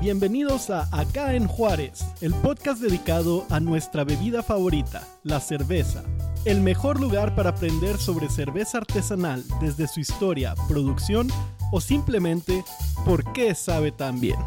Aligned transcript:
Bienvenidos 0.00 0.70
a 0.70 0.88
Acá 0.96 1.34
en 1.34 1.48
Juárez, 1.48 2.04
el 2.20 2.32
podcast 2.32 2.80
dedicado 2.80 3.44
a 3.50 3.58
nuestra 3.58 4.04
bebida 4.04 4.44
favorita, 4.44 5.04
la 5.24 5.40
cerveza. 5.40 6.04
El 6.44 6.60
mejor 6.60 7.00
lugar 7.00 7.34
para 7.34 7.50
aprender 7.50 7.98
sobre 7.98 8.28
cerveza 8.28 8.78
artesanal 8.78 9.42
desde 9.60 9.88
su 9.88 9.98
historia, 9.98 10.54
producción 10.68 11.26
o 11.72 11.80
simplemente 11.80 12.64
por 13.04 13.32
qué 13.32 13.56
sabe 13.56 13.90
tan 13.90 14.20
bien. 14.20 14.38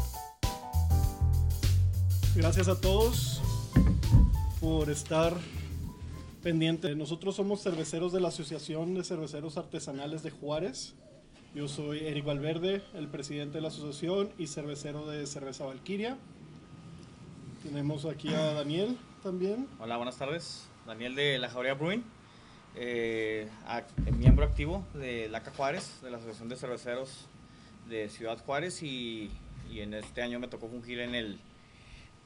Gracias 2.34 2.68
a 2.68 2.80
todos 2.80 3.42
por 4.58 4.88
estar 4.88 5.36
pendiente. 6.42 6.94
Nosotros 6.94 7.36
somos 7.36 7.62
cerveceros 7.62 8.10
de 8.14 8.20
la 8.20 8.28
Asociación 8.28 8.94
de 8.94 9.04
Cerveceros 9.04 9.58
Artesanales 9.58 10.22
de 10.22 10.30
Juárez. 10.30 10.94
Yo 11.54 11.68
soy 11.68 12.06
Eric 12.06 12.24
Valverde, 12.24 12.80
el 12.94 13.08
presidente 13.08 13.58
de 13.58 13.60
la 13.60 13.68
asociación 13.68 14.30
y 14.38 14.46
cervecero 14.46 15.06
de 15.06 15.26
Cerveza 15.26 15.66
Valquiria. 15.66 16.16
Tenemos 17.62 18.06
aquí 18.06 18.32
a 18.32 18.54
Daniel 18.54 18.96
también. 19.22 19.68
Hola, 19.78 19.98
buenas 19.98 20.16
tardes. 20.16 20.66
Daniel 20.86 21.14
de 21.14 21.38
La 21.38 21.50
Jauría 21.50 21.74
Brewing, 21.74 22.04
eh, 22.74 23.50
miembro 24.16 24.46
activo 24.46 24.86
de 24.94 25.28
LACA 25.28 25.50
Juárez, 25.50 26.00
de 26.02 26.10
la 26.10 26.16
Asociación 26.16 26.48
de 26.48 26.56
Cerveceros 26.56 27.28
de 27.86 28.08
Ciudad 28.08 28.38
Juárez 28.38 28.82
y, 28.82 29.30
y 29.70 29.80
en 29.80 29.92
este 29.92 30.22
año 30.22 30.40
me 30.40 30.48
tocó 30.48 30.68
fungir 30.68 31.00
en, 31.00 31.14
el, 31.14 31.38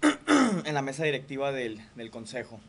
en 0.64 0.72
la 0.72 0.82
mesa 0.82 1.02
directiva 1.02 1.50
del, 1.50 1.80
del 1.96 2.12
consejo. 2.12 2.60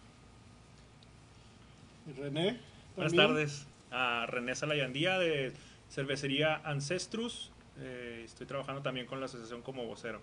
René. 2.18 2.60
Buenas 2.96 3.14
tardes. 3.14 3.68
A 3.92 4.26
René 4.26 4.56
Salayandía 4.56 5.20
de 5.20 5.54
Cervecería 5.90 6.56
Ancestrus. 6.64 7.52
Eh, 7.80 8.24
estoy 8.26 8.48
trabajando 8.48 8.82
también 8.82 9.06
con 9.06 9.20
la 9.20 9.26
asociación 9.26 9.62
como 9.62 9.86
vocero. 9.86 10.22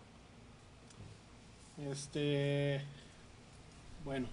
Este. 1.90 2.82
Bueno. 4.04 4.28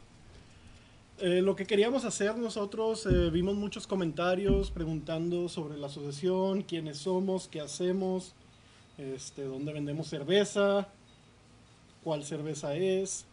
Eh, 1.20 1.42
lo 1.44 1.56
que 1.56 1.68
queríamos 1.68 2.04
hacer 2.04 2.36
nosotros, 2.36 3.06
eh, 3.06 3.30
vimos 3.30 3.54
muchos 3.54 3.86
comentarios 3.86 4.72
preguntando 4.72 5.50
sobre 5.50 5.78
la 5.78 5.86
asociación, 5.86 6.64
quiénes 6.64 6.98
somos, 6.98 7.48
qué 7.48 7.62
hacemos, 7.62 8.34
este, 8.98 9.44
dónde 9.44 9.72
vendemos 9.72 10.08
cerveza, 10.08 10.88
cuál 12.04 12.23
cerveza 12.23 12.73
es. 12.73 13.26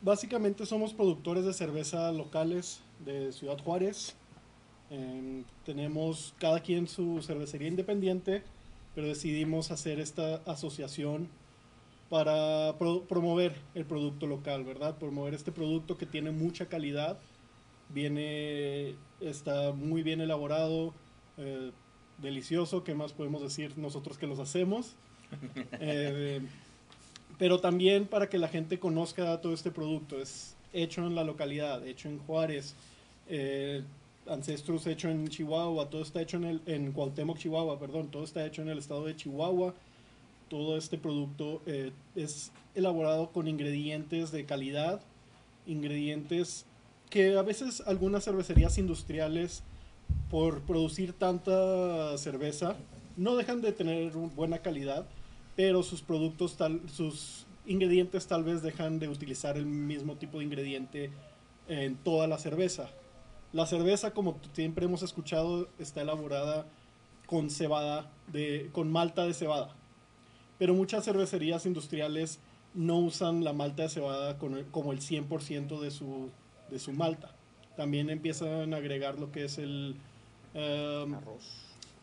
Básicamente 0.00 0.66
somos 0.66 0.94
productores 0.94 1.44
de 1.44 1.52
cerveza 1.52 2.10
locales 2.10 2.80
de 3.04 3.30
Ciudad 3.30 3.58
Juárez. 3.58 4.16
Em, 4.92 5.44
tenemos 5.64 6.34
cada 6.38 6.60
quien 6.60 6.86
su 6.86 7.22
cervecería 7.22 7.68
independiente, 7.68 8.42
pero 8.94 9.06
decidimos 9.06 9.70
hacer 9.70 9.98
esta 9.98 10.42
asociación 10.44 11.28
para 12.10 12.76
promover 13.08 13.54
el 13.74 13.86
producto 13.86 14.26
local, 14.26 14.64
¿verdad? 14.64 14.98
Promover 14.98 15.32
este 15.32 15.50
producto 15.50 15.96
que 15.96 16.04
tiene 16.04 16.30
mucha 16.30 16.66
calidad, 16.66 17.18
viene, 17.88 18.94
está 19.22 19.72
muy 19.72 20.02
bien 20.02 20.20
elaborado, 20.20 20.92
eh, 21.38 21.70
delicioso, 22.18 22.84
¿qué 22.84 22.94
más 22.94 23.14
podemos 23.14 23.40
decir 23.40 23.78
nosotros 23.78 24.18
que 24.18 24.26
los 24.26 24.38
hacemos? 24.38 24.94
Eh, 25.80 26.42
pero 27.38 27.58
también 27.60 28.06
para 28.06 28.28
que 28.28 28.36
la 28.36 28.48
gente 28.48 28.78
conozca 28.78 29.40
todo 29.40 29.54
este 29.54 29.70
producto, 29.70 30.20
es 30.20 30.54
hecho 30.74 31.06
en 31.06 31.14
la 31.14 31.24
localidad, 31.24 31.84
hecho 31.86 32.10
en 32.10 32.18
Juárez, 32.18 32.76
eh, 33.28 33.82
Ancestros 34.26 34.86
hecho 34.86 35.08
en 35.08 35.26
Chihuahua, 35.28 35.90
todo 35.90 36.02
está 36.02 36.22
hecho 36.22 36.36
en, 36.36 36.60
el, 36.66 36.92
Cuauhtémoc, 36.92 37.38
Chihuahua, 37.38 37.78
perdón, 37.78 38.08
todo 38.10 38.24
está 38.24 38.46
hecho 38.46 38.62
en 38.62 38.68
el 38.68 38.78
estado 38.78 39.04
de 39.04 39.16
Chihuahua. 39.16 39.74
Todo 40.48 40.76
este 40.76 40.98
producto 40.98 41.62
eh, 41.66 41.92
es 42.14 42.52
elaborado 42.74 43.30
con 43.32 43.48
ingredientes 43.48 44.30
de 44.30 44.44
calidad, 44.44 45.00
ingredientes 45.66 46.66
que 47.10 47.36
a 47.36 47.42
veces 47.42 47.82
algunas 47.86 48.24
cervecerías 48.24 48.78
industriales, 48.78 49.62
por 50.30 50.62
producir 50.62 51.12
tanta 51.12 52.16
cerveza, 52.16 52.76
no 53.16 53.36
dejan 53.36 53.60
de 53.60 53.72
tener 53.72 54.12
buena 54.12 54.58
calidad, 54.58 55.06
pero 55.56 55.82
sus 55.82 56.00
productos, 56.00 56.56
tal, 56.56 56.80
sus 56.88 57.46
ingredientes 57.66 58.26
tal 58.26 58.44
vez 58.44 58.62
dejan 58.62 58.98
de 58.98 59.08
utilizar 59.08 59.56
el 59.56 59.66
mismo 59.66 60.16
tipo 60.16 60.38
de 60.38 60.44
ingrediente 60.44 61.10
en 61.68 61.96
toda 61.96 62.26
la 62.26 62.38
cerveza. 62.38 62.90
La 63.52 63.66
cerveza, 63.66 64.12
como 64.12 64.38
siempre 64.54 64.86
hemos 64.86 65.02
escuchado, 65.02 65.68
está 65.78 66.00
elaborada 66.00 66.66
con 67.26 67.50
cebada, 67.50 68.10
de, 68.28 68.70
con 68.72 68.90
malta 68.90 69.26
de 69.26 69.34
cebada. 69.34 69.74
Pero 70.58 70.74
muchas 70.74 71.04
cervecerías 71.04 71.66
industriales 71.66 72.40
no 72.74 72.98
usan 72.98 73.44
la 73.44 73.52
malta 73.52 73.82
de 73.82 73.88
cebada 73.90 74.38
como 74.38 74.92
el 74.92 75.00
100% 75.00 75.80
de 75.80 75.90
su, 75.90 76.30
de 76.70 76.78
su 76.78 76.92
malta. 76.92 77.34
También 77.76 78.08
empiezan 78.08 78.72
a 78.72 78.76
agregar 78.78 79.18
lo 79.18 79.30
que 79.32 79.44
es 79.44 79.58
el 79.58 79.96
em, 80.54 81.14
arroz. 81.14 81.44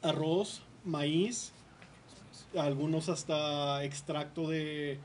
arroz, 0.04 0.62
maíz, 0.84 1.52
algunos 2.56 3.09
hasta 3.09 3.84
extracto 3.84 4.48
de 4.48 5.00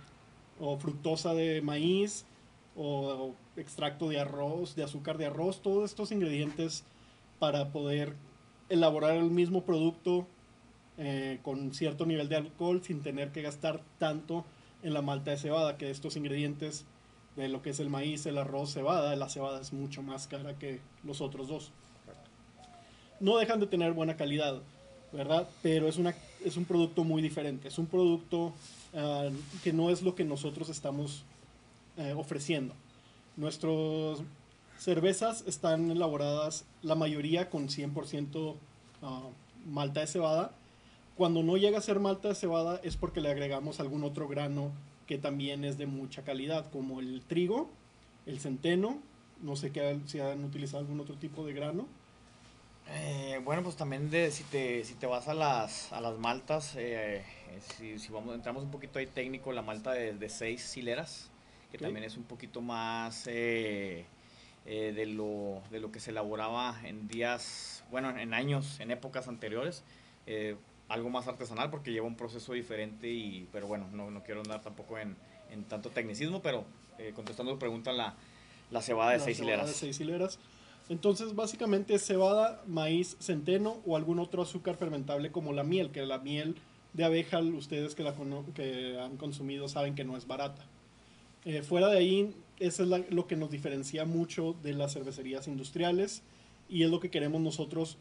o 0.60 0.76
fructosa 0.78 1.34
de 1.34 1.60
maíz 1.62 2.26
o 2.76 3.34
extracto 3.56 4.08
de 4.08 4.20
arroz, 4.20 4.74
de 4.74 4.82
azúcar 4.82 5.18
de 5.18 5.26
arroz, 5.26 5.62
todos 5.62 5.84
estos 5.84 6.12
ingredientes 6.12 6.84
para 7.38 7.70
poder 7.70 8.14
elaborar 8.68 9.16
el 9.16 9.30
mismo 9.30 9.62
producto 9.62 10.26
eh, 10.96 11.40
con 11.42 11.74
cierto 11.74 12.06
nivel 12.06 12.28
de 12.28 12.36
alcohol 12.36 12.82
sin 12.82 13.02
tener 13.02 13.32
que 13.32 13.42
gastar 13.42 13.82
tanto 13.98 14.44
en 14.82 14.94
la 14.94 15.02
malta 15.02 15.30
de 15.32 15.38
cebada, 15.38 15.76
que 15.76 15.90
estos 15.90 16.16
ingredientes 16.16 16.84
de 17.36 17.48
lo 17.48 17.62
que 17.62 17.70
es 17.70 17.80
el 17.80 17.90
maíz, 17.90 18.26
el 18.26 18.38
arroz, 18.38 18.72
cebada, 18.72 19.16
la 19.16 19.28
cebada 19.28 19.60
es 19.60 19.72
mucho 19.72 20.02
más 20.02 20.26
cara 20.26 20.56
que 20.58 20.80
los 21.02 21.20
otros 21.20 21.48
dos. 21.48 21.72
No 23.18 23.38
dejan 23.38 23.60
de 23.60 23.66
tener 23.66 23.92
buena 23.92 24.16
calidad, 24.16 24.60
¿verdad? 25.12 25.48
Pero 25.62 25.88
es, 25.88 25.96
una, 25.96 26.14
es 26.44 26.56
un 26.56 26.64
producto 26.64 27.02
muy 27.02 27.22
diferente, 27.22 27.68
es 27.68 27.78
un 27.78 27.86
producto 27.86 28.52
ah, 28.94 29.30
que 29.62 29.72
no 29.72 29.90
es 29.90 30.02
lo 30.02 30.14
que 30.14 30.24
nosotros 30.24 30.68
estamos 30.68 31.24
eh, 31.96 32.14
ofreciendo. 32.16 32.74
Nuestras 33.36 34.22
cervezas 34.78 35.44
están 35.46 35.90
elaboradas, 35.90 36.64
la 36.82 36.94
mayoría 36.94 37.50
con 37.50 37.68
100% 37.68 38.54
ah, 39.02 39.22
malta 39.66 40.00
de 40.00 40.06
cebada. 40.06 40.52
Cuando 41.16 41.42
no 41.42 41.56
llega 41.56 41.78
a 41.78 41.82
ser 41.82 42.00
malta 42.00 42.28
de 42.28 42.34
cebada 42.34 42.80
es 42.82 42.96
porque 42.96 43.20
le 43.20 43.30
agregamos 43.30 43.80
algún 43.80 44.04
otro 44.04 44.28
grano 44.28 44.72
que 45.06 45.18
también 45.18 45.64
es 45.64 45.78
de 45.78 45.86
mucha 45.86 46.22
calidad, 46.22 46.70
como 46.70 47.00
el 47.00 47.22
trigo, 47.22 47.70
el 48.26 48.40
centeno, 48.40 48.98
no 49.42 49.56
sé 49.56 49.70
qué, 49.70 49.98
si 50.06 50.20
han 50.20 50.44
utilizado 50.44 50.80
algún 50.80 51.00
otro 51.00 51.14
tipo 51.16 51.44
de 51.46 51.52
grano. 51.52 51.86
Eh, 52.88 53.40
bueno, 53.44 53.62
pues 53.62 53.76
también 53.76 54.10
de, 54.10 54.30
si, 54.30 54.44
te, 54.44 54.84
si 54.84 54.94
te 54.94 55.06
vas 55.06 55.28
a 55.28 55.34
las, 55.34 55.92
a 55.92 56.00
las 56.00 56.18
maltas, 56.18 56.74
eh, 56.76 57.24
si, 57.76 57.98
si, 57.98 58.12
vamos, 58.12 58.34
entramos 58.34 58.62
un 58.62 58.70
poquito 58.70 58.98
ahí 58.98 59.06
técnico, 59.06 59.52
la 59.52 59.62
malta 59.62 59.92
de, 59.92 60.12
de 60.14 60.28
seis 60.28 60.76
hileras, 60.76 61.30
que 61.74 61.84
también 61.84 62.04
es 62.04 62.16
un 62.16 62.22
poquito 62.22 62.60
más 62.60 63.26
eh, 63.26 64.04
eh, 64.64 64.92
de, 64.94 65.06
lo, 65.06 65.60
de 65.72 65.80
lo 65.80 65.90
que 65.90 65.98
se 65.98 66.12
elaboraba 66.12 66.80
en 66.84 67.08
días, 67.08 67.82
bueno, 67.90 68.16
en 68.16 68.32
años, 68.32 68.78
en 68.78 68.92
épocas 68.92 69.26
anteriores. 69.26 69.82
Eh, 70.28 70.54
algo 70.88 71.10
más 71.10 71.26
artesanal 71.26 71.70
porque 71.70 71.90
lleva 71.90 72.06
un 72.06 72.14
proceso 72.14 72.52
diferente, 72.52 73.10
y, 73.10 73.48
pero 73.50 73.66
bueno, 73.66 73.88
no, 73.92 74.08
no 74.12 74.22
quiero 74.22 74.42
andar 74.42 74.62
tampoco 74.62 74.98
en, 74.98 75.16
en 75.50 75.64
tanto 75.64 75.90
tecnicismo, 75.90 76.42
pero 76.42 76.64
contestando 77.16 77.50
tu 77.50 77.58
pregunta, 77.58 77.92
la, 77.92 78.14
la 78.70 78.80
cebada 78.80 79.10
de 79.10 79.18
seis 79.18 79.40
hileras. 79.40 79.66
De 79.66 79.72
seis 79.72 79.98
hileras. 79.98 80.38
Entonces, 80.88 81.34
básicamente 81.34 81.98
cebada, 81.98 82.62
maíz, 82.68 83.16
centeno 83.18 83.78
o 83.84 83.96
algún 83.96 84.20
otro 84.20 84.42
azúcar 84.42 84.76
fermentable 84.76 85.32
como 85.32 85.52
la 85.52 85.64
miel, 85.64 85.90
que 85.90 86.06
la 86.06 86.18
miel 86.18 86.54
de 86.92 87.04
abeja, 87.04 87.40
ustedes 87.40 87.96
que 87.96 88.04
la 88.04 88.14
que 88.54 89.00
han 89.00 89.16
consumido 89.16 89.66
saben 89.66 89.96
que 89.96 90.04
no 90.04 90.16
es 90.16 90.28
barata. 90.28 90.64
Eh, 91.44 91.62
fuera 91.62 91.88
de 91.88 91.98
ahí, 91.98 92.34
eso 92.58 92.82
es 92.84 93.10
lo 93.10 93.26
que 93.26 93.36
nos 93.36 93.50
diferencia 93.50 94.04
mucho 94.04 94.54
de 94.62 94.72
las 94.72 94.94
cervecerías 94.94 95.46
industriales 95.48 96.22
y 96.68 96.82
es 96.82 96.90
lo 96.90 97.00
que 97.00 97.10
queremos 97.10 97.40
nosotros 97.40 97.98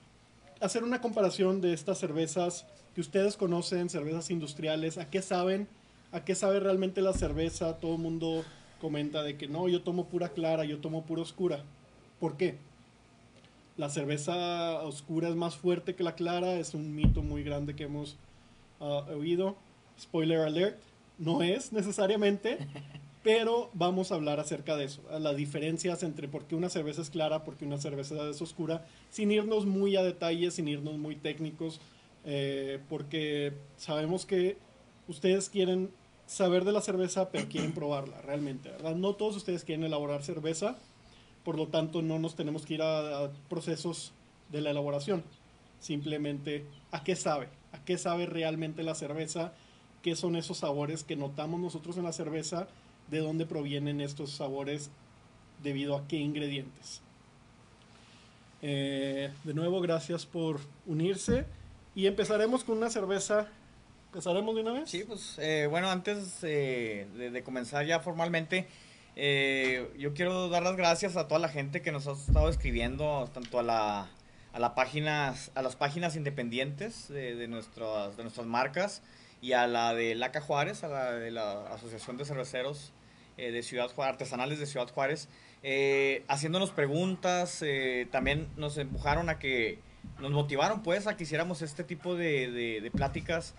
hacer 0.63 0.83
una 0.83 1.01
comparación 1.01 1.59
de 1.59 1.73
estas 1.73 1.97
cervezas 1.99 2.65
que 2.95 3.01
ustedes 3.01 3.35
conocen, 3.35 3.89
cervezas 3.89 4.29
industriales, 4.29 4.97
a 4.97 5.09
qué 5.09 5.21
saben, 5.21 5.67
a 6.11 6.23
qué 6.23 6.35
sabe 6.35 6.59
realmente 6.59 7.01
la 7.01 7.13
cerveza. 7.13 7.79
Todo 7.79 7.95
el 7.95 8.01
mundo 8.01 8.45
comenta 8.79 9.23
de 9.23 9.37
que 9.37 9.47
no, 9.47 9.67
yo 9.67 9.81
tomo 9.81 10.05
pura 10.05 10.29
clara, 10.29 10.63
yo 10.63 10.79
tomo 10.79 11.03
pura 11.03 11.21
oscura. 11.21 11.63
¿Por 12.19 12.37
qué? 12.37 12.57
La 13.75 13.89
cerveza 13.89 14.81
oscura 14.83 15.27
es 15.27 15.35
más 15.35 15.55
fuerte 15.55 15.95
que 15.95 16.03
la 16.03 16.15
clara, 16.15 16.53
es 16.53 16.73
un 16.73 16.95
mito 16.95 17.23
muy 17.23 17.43
grande 17.43 17.75
que 17.75 17.83
hemos 17.83 18.15
ah, 18.79 19.05
oído. 19.09 19.57
Spoiler 19.99 20.39
alert, 20.39 20.79
no 21.17 21.43
es 21.43 21.73
necesariamente. 21.73 22.59
Pero 23.23 23.69
vamos 23.73 24.11
a 24.11 24.15
hablar 24.15 24.41
acerca 24.41 24.75
de 24.75 24.85
eso, 24.85 25.01
las 25.19 25.35
diferencias 25.37 26.03
entre 26.03 26.27
por 26.27 26.45
qué 26.45 26.55
una 26.55 26.69
cerveza 26.69 27.01
es 27.01 27.09
clara, 27.09 27.45
por 27.45 27.55
qué 27.55 27.65
una 27.65 27.77
cerveza 27.77 28.29
es 28.29 28.41
oscura, 28.41 28.85
sin 29.09 29.31
irnos 29.31 29.65
muy 29.65 29.95
a 29.95 30.03
detalles, 30.03 30.55
sin 30.55 30.67
irnos 30.67 30.97
muy 30.97 31.15
técnicos, 31.15 31.79
eh, 32.25 32.79
porque 32.89 33.53
sabemos 33.77 34.25
que 34.25 34.57
ustedes 35.07 35.49
quieren 35.49 35.89
saber 36.27 36.65
de 36.65 36.73
la 36.73 36.81
cerveza, 36.81 37.29
pero 37.29 37.47
quieren 37.47 37.71
probarla 37.75 38.21
realmente, 38.21 38.69
¿verdad? 38.69 38.95
No 38.95 39.15
todos 39.15 39.37
ustedes 39.37 39.63
quieren 39.63 39.85
elaborar 39.85 40.21
cerveza, 40.21 40.77
por 41.45 41.55
lo 41.57 41.67
tanto 41.67 42.01
no 42.01 42.19
nos 42.19 42.35
tenemos 42.35 42.65
que 42.65 42.73
ir 42.75 42.81
a, 42.81 43.23
a 43.23 43.31
procesos 43.49 44.11
de 44.51 44.59
la 44.59 44.71
elaboración. 44.71 45.23
Simplemente, 45.79 46.65
¿a 46.91 47.03
qué 47.03 47.15
sabe? 47.15 47.47
¿A 47.71 47.83
qué 47.85 47.97
sabe 47.97 48.25
realmente 48.25 48.83
la 48.83 48.95
cerveza? 48.95 49.53
¿Qué 50.01 50.17
son 50.17 50.35
esos 50.35 50.57
sabores 50.57 51.03
que 51.05 51.15
notamos 51.15 51.61
nosotros 51.61 51.97
en 51.97 52.03
la 52.03 52.13
cerveza? 52.13 52.67
¿De 53.13 53.19
dónde 53.19 53.45
provienen 53.45 54.01
estos 54.01 54.31
sabores? 54.31 54.89
¿Debido 55.61 55.95
a 55.95 56.07
qué 56.07 56.15
ingredientes? 56.15 57.03
Eh, 58.63 59.29
de 59.43 59.53
nuevo, 59.53 59.81
gracias 59.81 60.25
por 60.25 60.59
unirse. 60.87 61.45
Y 61.93 62.07
empezaremos 62.07 62.63
con 62.63 62.75
una 62.79 62.89
cerveza. 62.89 63.49
¿Empezaremos 64.07 64.55
de 64.55 64.61
una 64.61 64.71
vez? 64.71 64.89
Sí, 64.89 65.03
pues 65.07 65.37
eh, 65.37 65.67
bueno, 65.69 65.91
antes 65.91 66.39
eh, 66.41 67.05
de, 67.15 67.43
comenzar 67.43 67.85
ya 67.85 67.99
formalmente, 67.99 68.65
yo 69.15 70.15
quiero 70.15 70.49
dar 70.49 70.63
las 70.63 70.75
gracias 70.75 71.15
a 71.15 71.27
toda 71.27 71.39
la 71.39 71.49
gente 71.49 71.83
que 71.83 71.91
nos 71.91 72.07
ha 72.07 72.13
estado 72.13 72.49
escribiendo, 72.49 73.29
tanto 73.31 73.59
a 73.59 73.63
la 73.63 74.09
a, 74.53 74.59
la 74.59 74.73
páginas, 74.73 75.51
a 75.53 75.61
las 75.61 75.75
páginas 75.75 76.15
independientes 76.15 77.09
de, 77.09 77.35
de, 77.35 77.47
nuestras, 77.47 78.17
de 78.17 78.23
nuestras 78.23 78.47
marcas 78.47 79.03
y 79.39 79.53
a 79.53 79.67
la 79.67 79.93
de 79.93 80.15
Laca 80.15 80.41
Juárez, 80.41 80.83
a 80.83 80.87
la 80.87 81.11
de 81.11 81.29
la 81.29 81.67
Asociación 81.67 82.17
de 82.17 82.25
Cerveceros 82.25 82.91
eh, 83.37 83.51
de 83.51 83.63
Ciudad 83.63 83.89
Juárez, 83.89 84.13
Artesanales 84.13 84.59
de 84.59 84.67
Ciudad 84.67 84.87
Juárez, 84.89 85.27
eh, 85.63 86.23
haciéndonos 86.27 86.69
preguntas, 86.69 87.63
eh, 87.63 88.07
también 88.11 88.47
nos 88.57 88.77
empujaron 88.77 89.27
a 89.27 89.39
que, 89.39 89.79
nos 90.19 90.29
motivaron 90.31 90.83
pues 90.83 91.07
a 91.07 91.17
que 91.17 91.23
hiciéramos 91.23 91.63
este 91.63 91.83
tipo 91.83 92.15
de, 92.15 92.51
de, 92.51 92.91
pláticas 92.91 93.55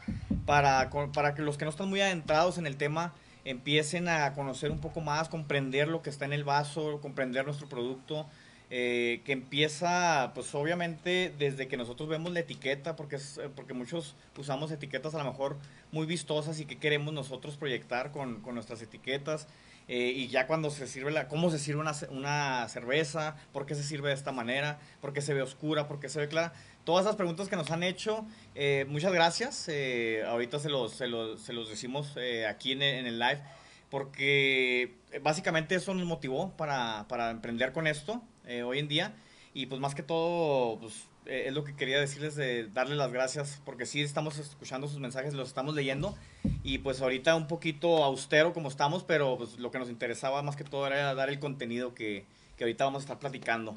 para, 0.47 0.91
para 1.13 1.35
que 1.35 1.43
los 1.43 1.59
que 1.59 1.65
no 1.65 1.71
están 1.73 1.89
muy 1.89 2.01
adentrados 2.03 2.59
en 2.59 2.69
el 2.69 2.77
tema 2.77 3.15
empiecen 3.45 4.09
a 4.09 4.33
conocer 4.35 4.71
un 4.71 4.81
poco 4.81 5.01
más, 5.01 5.29
comprender 5.29 5.89
lo 5.89 6.03
que 6.03 6.11
está 6.11 6.25
en 6.25 6.35
el 6.35 6.45
vaso, 6.45 7.01
comprender 7.01 7.45
nuestro 7.45 7.69
producto, 7.69 8.27
que 8.71 9.23
empieza, 9.27 10.33
pues 10.35 10.53
obviamente 10.55 11.33
desde 11.39 11.69
que 11.69 11.77
nosotros 11.77 12.09
vemos 12.09 12.33
la 12.33 12.41
etiqueta, 12.41 12.97
porque, 12.97 13.17
es, 13.17 13.41
porque 13.55 13.73
muchos 13.73 14.17
usamos 14.37 14.73
etiquetas 14.73 15.15
a 15.15 15.19
lo 15.19 15.31
mejor 15.31 15.57
muy 15.93 16.07
vistosas 16.07 16.59
y 16.61 16.65
que 16.67 16.77
queremos 16.77 17.15
nosotros 17.15 17.57
proyectar 17.57 18.11
con, 18.11 18.41
con 18.41 18.55
nuestras 18.55 18.83
etiquetas. 18.83 19.47
Eh, 19.87 20.13
y 20.17 20.29
ya 20.29 20.47
cuando 20.47 20.71
se 20.71 20.87
sirve 20.87 21.11
la, 21.11 21.29
cómo 21.29 21.51
se 21.51 21.59
sirve 21.59 21.81
una, 21.81 21.93
una 22.11 22.69
cerveza, 22.69 23.37
por 23.53 23.67
qué 23.67 23.75
se 23.75 23.83
sirve 23.83 24.09
de 24.09 24.15
esta 24.15 24.33
manera, 24.33 24.79
por 25.01 25.13
qué 25.13 25.21
se 25.21 25.35
ve 25.35 25.43
oscura, 25.43 25.89
por 25.89 26.01
qué 26.01 26.09
se 26.09 26.21
ve 26.21 26.29
clara. 26.29 26.53
Todas 26.85 27.07
esas 27.07 27.17
preguntas 27.17 27.49
que 27.49 27.57
nos 27.57 27.71
han 27.71 27.83
hecho, 27.83 28.27
eh, 28.55 28.85
muchas 28.89 29.13
gracias. 29.13 29.69
Eh, 29.69 30.23
ahorita 30.27 30.59
se 30.59 30.69
los, 30.69 30.93
se 30.93 31.07
los, 31.07 31.41
se 31.41 31.55
los 31.55 31.69
decimos 31.71 32.13
eh, 32.17 32.47
aquí 32.47 32.73
en 32.73 32.83
el, 32.83 32.95
en 32.97 33.07
el, 33.07 33.19
live, 33.19 33.41
porque 33.89 34.95
básicamente 35.23 35.75
eso 35.75 35.95
nos 35.95 36.07
motivó 36.07 36.51
para, 36.57 37.07
para 37.09 37.31
emprender 37.31 37.73
con 37.73 37.87
esto 37.87 38.23
hoy 38.67 38.79
en 38.79 38.89
día. 38.89 39.15
Y 39.55 39.67
pues 39.67 39.81
más 39.81 39.95
que 39.95 40.03
todo, 40.03 40.79
pues 40.81 41.07
eh, 41.27 41.45
es 41.47 41.55
lo 41.55 41.65
que 41.65 41.75
quería 41.75 41.99
decirles 41.99 42.37
de 42.37 42.69
darles 42.69 42.99
las 42.99 43.13
gracias 43.13 43.61
porque 43.65 43.87
sí 43.87 44.03
estamos 44.03 44.39
escuchando 44.39 44.89
sus 44.89 44.99
mensajes, 44.99 45.35
los 45.35 45.49
estamos 45.49 45.75
leyendo 45.75 46.17
y 46.63 46.79
pues 46.79 47.01
ahorita 47.01 47.35
un 47.35 47.47
poquito 47.47 48.05
austero 48.05 48.53
como 48.53 48.69
estamos, 48.69 49.05
pero 49.05 49.39
pues 49.39 49.59
lo 49.59 49.71
que 49.71 49.79
nos 49.79 49.89
interesaba 49.89 50.43
más 50.43 50.57
que 50.57 50.65
todo 50.65 50.87
era 50.87 51.15
dar 51.15 51.31
el 51.31 51.39
contenido 51.39 51.95
que, 51.95 52.25
que 52.57 52.65
ahorita 52.65 52.85
vamos 52.85 53.03
a 53.03 53.05
estar 53.05 53.19
platicando. 53.19 53.77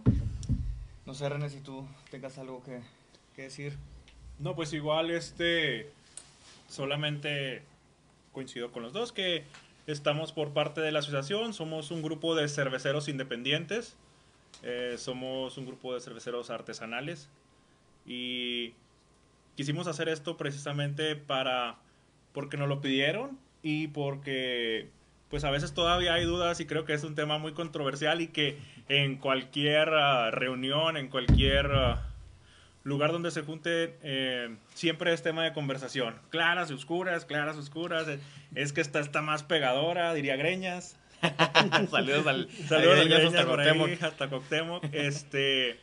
No 1.05 1.13
sé, 1.13 1.29
René, 1.29 1.49
si 1.49 1.61
tú 1.61 1.87
tengas 2.11 2.37
algo 2.37 2.61
que, 2.63 2.81
que 3.35 3.43
decir. 3.43 3.77
No, 4.39 4.55
pues 4.55 4.73
igual 4.73 5.09
este 5.09 5.89
solamente 6.67 7.61
coincido 8.33 8.71
con 8.71 8.83
los 8.83 8.91
dos 8.91 9.13
que 9.13 9.45
estamos 9.87 10.33
por 10.33 10.51
parte 10.51 10.81
de 10.81 10.91
la 10.91 10.99
asociación, 10.99 11.53
somos 11.53 11.91
un 11.91 12.01
grupo 12.01 12.35
de 12.35 12.49
cerveceros 12.49 13.07
independientes 13.07 13.95
eh, 14.63 14.95
somos 14.97 15.57
un 15.57 15.65
grupo 15.65 15.93
de 15.93 16.01
cerveceros 16.01 16.49
artesanales 16.49 17.29
y 18.05 18.73
quisimos 19.55 19.87
hacer 19.87 20.09
esto 20.09 20.37
precisamente 20.37 21.15
para 21.15 21.77
porque 22.33 22.57
nos 22.57 22.69
lo 22.69 22.81
pidieron 22.81 23.37
y 23.63 23.87
porque 23.87 24.89
pues 25.29 25.43
a 25.43 25.51
veces 25.51 25.73
todavía 25.73 26.13
hay 26.13 26.25
dudas 26.25 26.59
y 26.59 26.65
creo 26.65 26.85
que 26.85 26.93
es 26.93 27.03
un 27.03 27.15
tema 27.15 27.37
muy 27.37 27.53
controversial 27.53 28.21
y 28.21 28.27
que 28.27 28.57
en 28.87 29.17
cualquier 29.17 29.89
uh, 29.89 30.31
reunión, 30.31 30.95
en 30.95 31.09
cualquier 31.09 31.67
uh, 31.67 31.95
lugar 32.83 33.11
donde 33.11 33.31
se 33.31 33.41
junte, 33.41 33.97
eh, 34.03 34.55
siempre 34.73 35.13
es 35.13 35.21
tema 35.21 35.43
de 35.43 35.51
conversación. 35.51 36.15
Claras 36.29 36.71
y 36.71 36.73
oscuras, 36.73 37.25
claras, 37.25 37.57
oscuras. 37.57 38.07
Es 38.55 38.71
que 38.71 38.79
esta 38.79 38.99
está 39.01 39.21
más 39.21 39.43
pegadora, 39.43 40.13
diría 40.13 40.37
Greñas. 40.37 40.95
Saludos 41.91 42.27
al 42.27 42.49
Saludos 42.67 42.99
al 42.99 43.13
hasta 43.13 43.45
Coctemoc. 43.45 44.03
hasta 44.03 44.29
Coctemoc. 44.29 44.83
Este, 44.91 45.79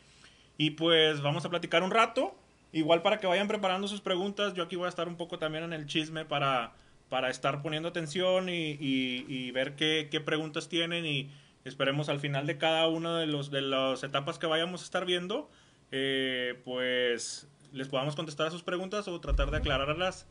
y 0.59 0.71
pues 0.71 1.21
vamos 1.23 1.45
a 1.45 1.51
platicar 1.51 1.83
un 1.83 1.91
rato. 1.91 2.35
Igual 2.73 3.03
para 3.03 3.21
que 3.21 3.27
vayan 3.27 3.47
preparando 3.47 3.87
sus 3.87 4.01
preguntas, 4.01 4.55
yo 4.55 4.65
aquí 4.65 4.75
voy 4.75 4.87
a 4.87 4.89
estar 4.89 5.07
un 5.07 5.17
poco 5.17 5.39
también 5.39 5.63
en 5.63 5.73
el 5.73 5.87
chisme 5.87 6.25
para, 6.25 6.73
para 7.09 7.31
estar 7.31 7.63
poniendo 7.63 7.89
atención 7.89 8.49
y, 8.49 8.73
y, 8.73 9.25
y 9.29 9.51
ver 9.53 9.77
qué, 9.77 10.09
qué, 10.11 10.21
preguntas 10.21 10.69
tienen 10.69 11.07
y 11.07 11.31
esperemos 11.65 12.09
al 12.09 12.19
final 12.19 12.47
de 12.47 12.59
cada 12.59 12.89
una 12.89 13.21
de, 13.21 13.27
los, 13.29 13.53
de 13.53 13.63
las 13.63 14.03
etapas 14.03 14.41
que 14.41 14.47
vayamos 14.47 14.83
a 14.83 14.85
estar 14.85 15.05
viendo, 15.05 15.49
eh, 15.93 16.61
pues 16.65 17.47
les 17.73 17.87
podamos 17.89 18.17
contestar 18.17 18.49
a 18.49 18.51
sus 18.51 18.65
preguntas 18.65 19.07
o 19.07 19.21
tratar 19.21 19.53
de 19.53 19.59
aclararlas, 19.59 20.27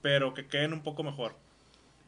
pero 0.00 0.34
que 0.34 0.46
queden 0.46 0.72
un 0.72 0.82
poco 0.82 1.02
mejor. 1.02 1.34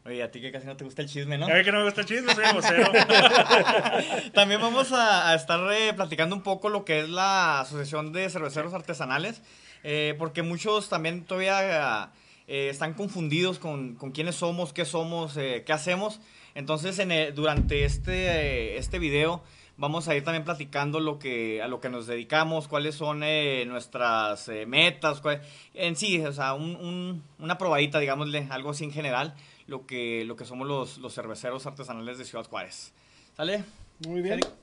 Oye, 0.07 0.23
a 0.23 0.31
ti 0.31 0.39
que 0.39 0.53
casi 0.53 0.67
no 0.67 0.77
te 0.77 0.85
gusta 0.85 1.01
el 1.01 1.09
chisme, 1.09 1.39
¿no? 1.39 1.47
A 1.47 1.55
mí 1.55 1.65
que 1.65 1.73
no 1.73 1.79
me 1.79 1.85
gusta 1.85 2.03
el 2.03 2.07
chisme, 2.07 2.35
soy 2.35 2.45
vocero. 2.53 2.93
También 4.35 4.61
vamos 4.61 4.93
a, 4.93 5.31
a 5.31 5.35
estar 5.35 5.61
eh, 5.73 5.95
platicando 5.95 6.37
un 6.37 6.43
poco 6.43 6.69
lo 6.69 6.85
que 6.85 7.01
es 7.01 7.09
la 7.09 7.61
Asociación 7.61 8.13
de 8.13 8.29
Cerveceros 8.29 8.75
Artesanales, 8.75 9.41
eh, 9.83 10.15
porque 10.19 10.43
muchos 10.43 10.91
también 10.91 11.25
todavía 11.25 12.11
eh, 12.47 12.69
están 12.69 12.93
confundidos 12.93 13.59
con, 13.59 13.95
con, 13.95 14.13
quiénes 14.13 14.35
somos, 14.35 14.75
qué 14.75 14.85
somos, 14.85 15.39
eh, 15.39 15.63
qué 15.65 15.73
hacemos. 15.73 16.21
Entonces, 16.55 16.99
en 16.99 17.35
durante 17.35 17.87
este, 17.87 18.77
este 18.77 18.99
video 18.99 19.43
vamos 19.79 20.07
a 20.09 20.15
ir 20.15 20.23
también 20.23 20.45
platicando 20.45 21.01
lo 21.01 21.19
que, 21.19 21.63
a 21.63 21.67
lo 21.67 21.81
que 21.81 21.89
nos 21.89 22.07
dedicamos, 22.07 22.69
cuáles 22.69 22.95
son 22.95 23.21
nuestras 23.67 24.51
metas, 24.67 25.23
cuál, 25.23 25.41
en 25.73 25.97
sí, 25.97 26.21
o 26.21 26.33
sea, 26.33 26.53
un, 26.53 26.77
un, 26.77 27.25
una 27.39 27.57
probadita, 27.57 27.99
digámosle, 27.99 28.49
algo 28.51 28.71
así 28.71 28.85
en 28.85 28.93
general 28.93 29.35
lo 29.67 29.87
que, 29.87 30.25
lo 30.25 30.37
que 30.37 30.45
somos 30.45 30.67
los, 30.67 30.99
los 30.99 31.15
cerveceros 31.15 31.67
artesanales 31.67 32.19
de 32.19 32.25
Ciudad 32.25 32.47
Juárez. 32.47 32.93
¿Sale? 33.37 33.65
Muy 34.07 34.21
bien. 34.23 34.41
¿Sale? 34.41 34.55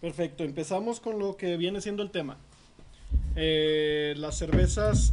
Perfecto, 0.00 0.44
empezamos 0.44 0.98
con 0.98 1.18
lo 1.18 1.36
que 1.36 1.56
viene 1.58 1.80
siendo 1.80 2.02
el 2.02 2.10
tema. 2.10 2.38
Eh, 3.36 4.14
las 4.16 4.38
cervezas 4.38 5.12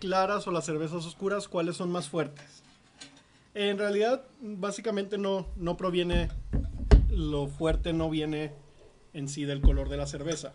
claras 0.00 0.46
o 0.46 0.50
las 0.50 0.64
cervezas 0.64 1.04
oscuras, 1.04 1.46
¿cuáles 1.46 1.76
son 1.76 1.92
más 1.92 2.08
fuertes? 2.08 2.62
En 3.54 3.76
realidad, 3.76 4.24
básicamente 4.40 5.18
no, 5.18 5.46
no 5.56 5.76
proviene, 5.76 6.30
lo 7.10 7.48
fuerte 7.48 7.92
no 7.92 8.08
viene 8.08 8.52
en 9.12 9.28
sí 9.28 9.44
del 9.44 9.60
color 9.60 9.90
de 9.90 9.98
la 9.98 10.06
cerveza. 10.06 10.54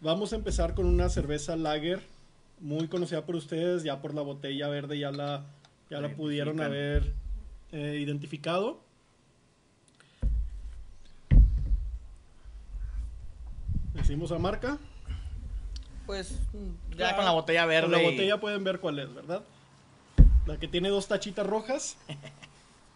Vamos 0.00 0.32
a 0.32 0.36
empezar 0.36 0.74
con 0.74 0.86
una 0.86 1.08
cerveza 1.08 1.56
lager, 1.56 2.00
muy 2.60 2.86
conocida 2.86 3.26
por 3.26 3.34
ustedes, 3.34 3.82
ya 3.82 4.00
por 4.00 4.14
la 4.14 4.22
botella 4.22 4.68
verde, 4.68 5.00
ya 5.00 5.10
la, 5.10 5.46
ya 5.90 6.00
la 6.00 6.14
pudieron 6.14 6.60
haber 6.60 7.12
eh, 7.72 7.98
identificado. 8.00 8.80
Decimos 13.94 14.32
a 14.32 14.38
marca. 14.38 14.78
Pues 16.06 16.34
ya, 16.96 17.10
ya 17.10 17.16
con 17.16 17.24
la 17.24 17.32
botella 17.32 17.66
verde. 17.66 17.92
Con 17.92 18.02
la 18.02 18.10
botella 18.10 18.40
pueden 18.40 18.64
ver 18.64 18.80
cuál 18.80 18.98
es, 18.98 19.12
¿verdad? 19.12 19.42
La 20.46 20.58
que 20.58 20.68
tiene 20.68 20.88
dos 20.88 21.08
tachitas 21.08 21.46
rojas. 21.46 21.98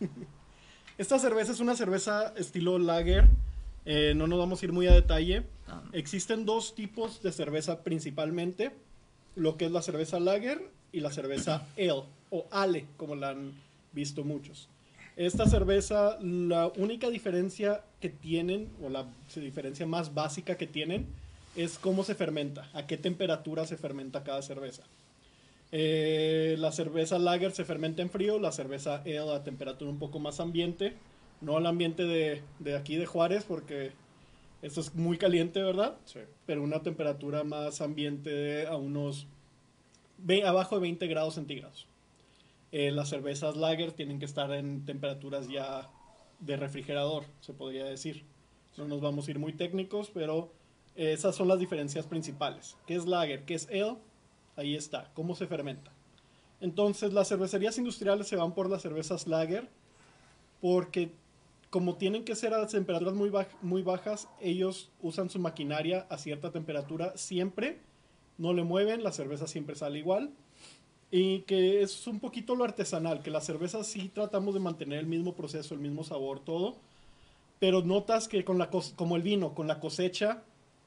Esta 0.99 1.18
cerveza 1.18 1.52
es 1.52 1.61
una 1.61 1.75
cerveza 1.75 2.32
estilo 2.37 2.78
lager. 2.78 3.28
Eh, 3.84 4.14
no 4.14 4.26
nos 4.26 4.38
vamos 4.38 4.62
a 4.62 4.64
ir 4.64 4.72
muy 4.72 4.87
a 4.87 4.92
detalle. 4.92 5.44
Ah. 5.68 5.82
Existen 5.92 6.46
dos 6.46 6.75
tipos 6.75 7.22
de 7.22 7.32
cerveza 7.32 7.82
principalmente. 7.82 8.72
Lo 9.34 9.56
que 9.56 9.66
es 9.66 9.72
la 9.72 9.82
cerveza 9.82 10.20
lager 10.20 10.70
y 10.92 11.00
la 11.00 11.11
cerveza 11.11 11.66
ale 11.76 12.04
o 12.33 12.47
ale, 12.51 12.87
como 12.97 13.15
la 13.15 13.29
han 13.29 13.53
visto 13.93 14.25
muchos. 14.25 14.69
Esta 15.17 15.47
cerveza, 15.47 16.19
la 16.21 16.73
única 16.79 17.11
diferencia 17.11 17.85
que 18.01 18.09
tienen, 18.09 18.71
o 18.83 18.89
la 18.89 19.07
diferencia 19.37 19.87
más 19.87 20.15
básica 20.15 20.57
que 20.57 20.67
tienen, 20.67 21.07
es 21.55 21.79
cómo 21.79 22.03
se 22.03 22.15
fermenta, 22.15 22.71
a 22.73 22.87
qué 22.87 22.97
temperatura 22.97 23.67
se 23.67 23.77
fermenta 23.77 24.25
cada 24.25 24.41
cerveza. 24.41 24.83
Eh, 25.71 26.57
la 26.59 26.73
cerveza 26.73 27.19
lager 27.19 27.53
se 27.53 27.67
fermenta 27.67 28.01
en 28.01 28.11
frío, 28.11 28.39
la 28.39 28.53
cerveza 28.53 29.03
ale 29.05 29.35
a 29.35 29.45
temperatura 29.45 29.91
un 29.91 29.99
poco 29.99 30.19
más 30.19 30.41
ambiente, 30.41 30.95
no 31.43 31.59
al 31.59 31.67
ambiente 31.67 32.05
de, 32.05 32.43
de 32.59 32.77
aquí 32.77 32.97
de 32.97 33.05
Juárez, 33.05 33.45
porque 33.45 33.93
esto 34.62 34.81
es 34.81 34.95
muy 34.95 35.19
caliente, 35.19 35.62
¿verdad? 35.62 35.97
Sí. 36.07 36.21
Pero 36.47 36.62
una 36.62 36.83
temperatura 36.83 37.45
más 37.45 37.83
ambiente 37.83 38.67
a 38.67 38.77
unos 38.77 39.27
abajo 40.47 40.77
de 40.77 40.83
20 40.83 41.07
grados 41.09 41.35
centígrados. 41.35 41.87
Eh, 42.73 42.91
las 42.91 43.09
cervezas 43.09 43.57
lager 43.57 43.93
tienen 43.93 44.19
que 44.19 44.25
estar 44.25 44.50
en 44.52 44.85
temperaturas 44.85 45.49
ya 45.49 45.91
de 46.41 46.57
refrigerador, 46.57 47.25
se 47.41 47.52
podría 47.52 47.85
decir. 47.85 48.25
No 48.76 48.88
nos 48.88 49.00
vamos 49.00 49.29
a 49.29 49.31
ir 49.31 49.38
muy 49.38 49.52
técnicos, 49.52 50.11
pero 50.12 50.52
esas 50.97 51.37
son 51.37 51.49
las 51.49 51.59
diferencias 51.59 52.07
principales. 52.07 52.76
¿Qué 52.87 52.95
es 52.95 53.07
lager? 53.07 53.45
¿Qué 53.45 53.55
es 53.55 53.69
ale? 53.69 53.99
Ahí 54.57 54.75
está. 54.75 55.11
¿Cómo 55.14 55.35
se 55.35 55.47
fermenta? 55.47 55.93
Entonces, 56.61 57.12
las 57.12 57.29
cervecerías 57.29 57.76
industriales 57.79 58.29
se 58.29 58.37
van 58.37 58.55
por 58.55 58.71
las 58.71 58.83
cervezas 58.83 59.26
lager 59.26 59.69
porque 60.61 61.11
como 61.71 61.97
tienen 61.97 62.25
que 62.25 62.37
ser 62.37 62.55
a 62.55 62.67
temperaturas 62.67 63.14
muy, 63.14 63.33
muy 63.62 63.83
bajas, 63.83 64.29
ellos 64.41 64.91
usan 65.00 65.29
su 65.29 65.38
maquinaria 65.38 66.07
a 66.09 66.19
cierta 66.19 66.52
temperatura 66.52 67.17
siempre, 67.17 67.81
no 68.38 68.52
le 68.52 68.62
mueven, 68.62 69.02
la 69.02 69.11
cerveza 69.11 69.47
siempre 69.47 69.75
sale 69.75 69.99
igual. 69.99 70.31
Y 71.14 71.40
que 71.40 71.83
es 71.83 72.07
un 72.07 72.19
poquito 72.21 72.57
lo 72.57 72.64
artesanal, 72.64 73.23
que 73.23 73.31
la 73.31 73.42
cerveza 73.42 73.85
sí 73.85 74.11
tratamos 74.12 74.54
de 74.54 74.61
mantener 74.61 74.99
el 74.99 75.07
mismo 75.07 75.35
proceso, 75.35 75.75
el 75.75 75.81
mismo 75.81 76.04
sabor, 76.04 76.40
todo. 76.40 76.75
Pero 77.61 77.83
notas 77.83 78.28
que 78.28 78.42
con 78.45 78.59
la 78.59 78.71
como 78.97 79.16
el 79.16 79.23
vino, 79.23 79.54
con 79.54 79.69
la 79.69 79.78
cosecha 79.78 80.42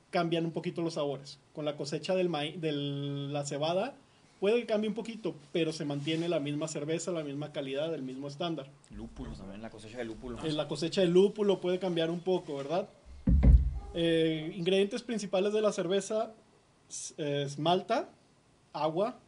cambian 0.10 0.44
un 0.44 0.52
poquito 0.52 0.82
los 0.82 0.96
sabores. 0.96 1.40
Con 1.54 1.64
la 1.64 1.78
cosecha 1.78 2.16
del 2.16 2.32
de 2.60 2.72
la 2.72 3.46
cebada 3.46 3.96
puede 4.40 4.62
que 4.62 4.66
cambie 4.66 4.90
un 4.90 4.96
poquito, 4.96 5.36
pero 5.52 5.72
se 5.72 5.86
mantiene 5.86 6.28
la 6.28 6.40
misma 6.40 6.68
cerveza, 6.68 7.12
la 7.12 7.24
misma 7.24 7.52
calidad, 7.52 7.94
el 7.94 8.02
mismo 8.02 8.28
estándar. 8.28 8.68
Lúpulo 8.92 9.32
también, 9.34 9.62
la 9.62 9.70
cosecha 9.70 10.00
de 10.00 10.06
lúpulo. 10.06 10.44
En 10.44 10.58
la 10.58 10.68
cosecha 10.68 11.02
de 11.02 11.08
lúpulo 11.08 11.62
puede 11.62 11.80
cambiar 11.80 12.10
un 12.10 12.20
poco, 12.20 12.56
¿verdad? 12.56 12.90
Eh, 13.94 14.54
ingredientes 14.58 15.04
principales 15.04 15.54
de 15.54 15.62
la 15.62 15.72
cerveza 15.72 16.34
es 17.18 17.58
malta, 17.60 18.10
agua, 18.74 19.20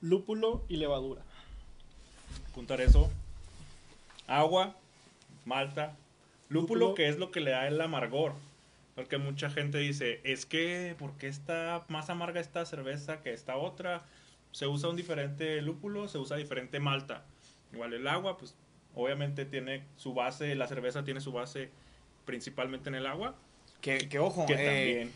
lúpulo 0.00 0.64
y 0.68 0.76
levadura. 0.76 1.22
Apuntar 2.50 2.80
eso. 2.80 3.10
Agua, 4.26 4.76
malta, 5.44 5.96
lúpulo, 6.48 6.94
que 6.94 7.08
es 7.08 7.18
lo 7.18 7.30
que 7.30 7.40
le 7.40 7.52
da 7.52 7.66
el 7.66 7.80
amargor. 7.80 8.32
Porque 8.94 9.16
mucha 9.16 9.48
gente 9.48 9.78
dice, 9.78 10.20
es 10.24 10.44
que, 10.44 10.96
¿por 10.98 11.12
qué 11.12 11.28
está 11.28 11.84
más 11.88 12.10
amarga 12.10 12.40
esta 12.40 12.66
cerveza 12.66 13.20
que 13.22 13.32
esta 13.32 13.56
otra? 13.56 14.02
Se 14.50 14.66
usa 14.66 14.88
un 14.88 14.96
diferente 14.96 15.62
lúpulo, 15.62 16.08
se 16.08 16.18
usa 16.18 16.36
diferente 16.36 16.80
malta. 16.80 17.22
Igual 17.72 17.94
el 17.94 18.08
agua, 18.08 18.36
pues 18.36 18.54
obviamente 18.94 19.44
tiene 19.44 19.84
su 19.96 20.14
base, 20.14 20.54
la 20.56 20.66
cerveza 20.66 21.04
tiene 21.04 21.20
su 21.20 21.30
base 21.32 21.70
principalmente 22.24 22.88
en 22.88 22.96
el 22.96 23.06
agua. 23.06 23.36
Que, 23.80 24.08
que 24.08 24.18
ojo, 24.18 24.46
eh, 24.48 25.08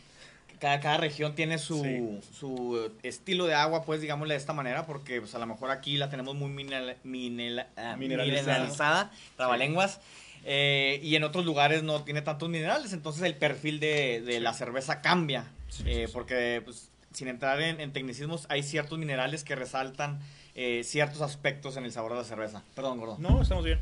cada, 0.62 0.78
cada, 0.78 0.96
región 0.96 1.34
tiene 1.34 1.58
su, 1.58 2.20
su, 2.38 2.92
estilo 3.02 3.46
de 3.46 3.54
agua, 3.54 3.82
pues 3.84 4.00
digámosle 4.00 4.34
de 4.34 4.38
esta 4.38 4.52
manera, 4.52 4.86
porque 4.86 5.20
pues, 5.20 5.34
a 5.34 5.40
lo 5.40 5.46
mejor 5.46 5.72
aquí 5.72 5.96
la 5.96 6.08
tenemos 6.08 6.36
muy 6.36 6.50
mineral, 6.50 6.90
ah, 7.00 7.04
mineralizada, 7.04 7.96
mineralizada, 7.96 9.10
trabalenguas. 9.36 10.00
Eh, 10.44 11.00
y 11.02 11.16
en 11.16 11.24
otros 11.24 11.44
lugares 11.44 11.82
no 11.82 12.04
tiene 12.04 12.22
tantos 12.22 12.48
minerales, 12.48 12.92
entonces 12.92 13.24
el 13.24 13.34
perfil 13.34 13.80
de, 13.80 14.38
la 14.40 14.54
cerveza 14.54 15.00
cambia, 15.00 15.46
eh, 15.84 16.08
porque 16.12 16.62
pues, 16.64 16.90
sin 17.12 17.26
entrar 17.26 17.60
en, 17.60 17.92
tecnicismos 17.92 18.46
hay 18.48 18.62
ciertos 18.62 19.00
minerales 19.00 19.42
que 19.42 19.56
resaltan 19.56 20.20
eh, 20.54 20.82
ciertos 20.84 21.22
aspectos 21.22 21.76
en 21.76 21.84
el 21.84 21.90
sabor 21.90 22.12
de 22.12 22.18
la 22.18 22.24
cerveza. 22.24 22.62
Perdón, 22.76 23.00
gordo. 23.00 23.16
No, 23.18 23.42
estamos 23.42 23.64
bien. 23.64 23.80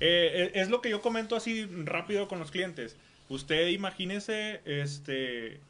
es 0.00 0.70
lo 0.70 0.80
que 0.80 0.88
yo 0.88 1.02
comento 1.02 1.36
así 1.36 1.66
rápido 1.84 2.26
con 2.26 2.38
los 2.38 2.50
clientes. 2.50 2.96
Usted 3.28 3.68
imagínese 3.68 4.62
este, 4.64 5.60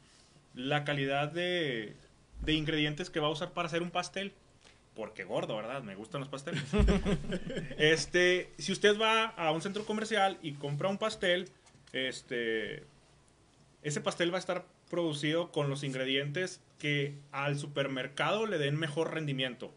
la 0.53 0.83
calidad 0.83 1.31
de, 1.31 1.95
de 2.41 2.53
ingredientes 2.53 3.09
que 3.09 3.19
va 3.19 3.27
a 3.27 3.31
usar 3.31 3.51
para 3.51 3.67
hacer 3.67 3.81
un 3.81 3.91
pastel 3.91 4.33
porque 4.95 5.23
gordo, 5.23 5.55
¿verdad? 5.55 5.81
Me 5.83 5.95
gustan 5.95 6.21
los 6.21 6.29
pasteles. 6.29 6.63
este, 7.77 8.51
si 8.57 8.71
usted 8.71 8.99
va 8.99 9.25
a 9.25 9.51
un 9.51 9.61
centro 9.61 9.85
comercial 9.85 10.37
y 10.41 10.53
compra 10.53 10.89
un 10.89 10.97
pastel, 10.97 11.49
este, 11.93 12.83
ese 13.81 14.01
pastel 14.01 14.31
va 14.31 14.37
a 14.37 14.39
estar 14.39 14.65
producido 14.89 15.51
con 15.51 15.69
los 15.69 15.83
ingredientes 15.83 16.61
que 16.79 17.15
al 17.31 17.57
supermercado 17.57 18.45
le 18.45 18.57
den 18.57 18.75
mejor 18.75 19.13
rendimiento, 19.13 19.73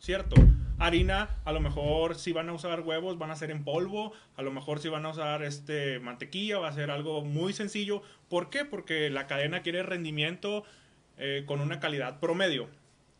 ¿cierto? 0.00 0.34
Harina, 0.78 1.36
a 1.44 1.52
lo 1.52 1.60
mejor 1.60 2.14
si 2.14 2.32
van 2.32 2.48
a 2.48 2.52
usar 2.52 2.80
huevos 2.80 3.18
van 3.18 3.30
a 3.30 3.36
ser 3.36 3.50
en 3.50 3.64
polvo, 3.64 4.12
a 4.36 4.42
lo 4.42 4.52
mejor 4.52 4.78
si 4.78 4.88
van 4.88 5.04
a 5.06 5.10
usar 5.10 5.42
este 5.42 5.98
mantequilla 5.98 6.58
va 6.58 6.68
a 6.68 6.72
ser 6.72 6.90
algo 6.90 7.24
muy 7.24 7.52
sencillo. 7.52 8.02
¿Por 8.28 8.48
qué? 8.48 8.64
Porque 8.64 9.10
la 9.10 9.26
cadena 9.26 9.62
quiere 9.62 9.82
rendimiento 9.82 10.64
eh, 11.16 11.42
con 11.46 11.60
una 11.60 11.80
calidad 11.80 12.20
promedio. 12.20 12.68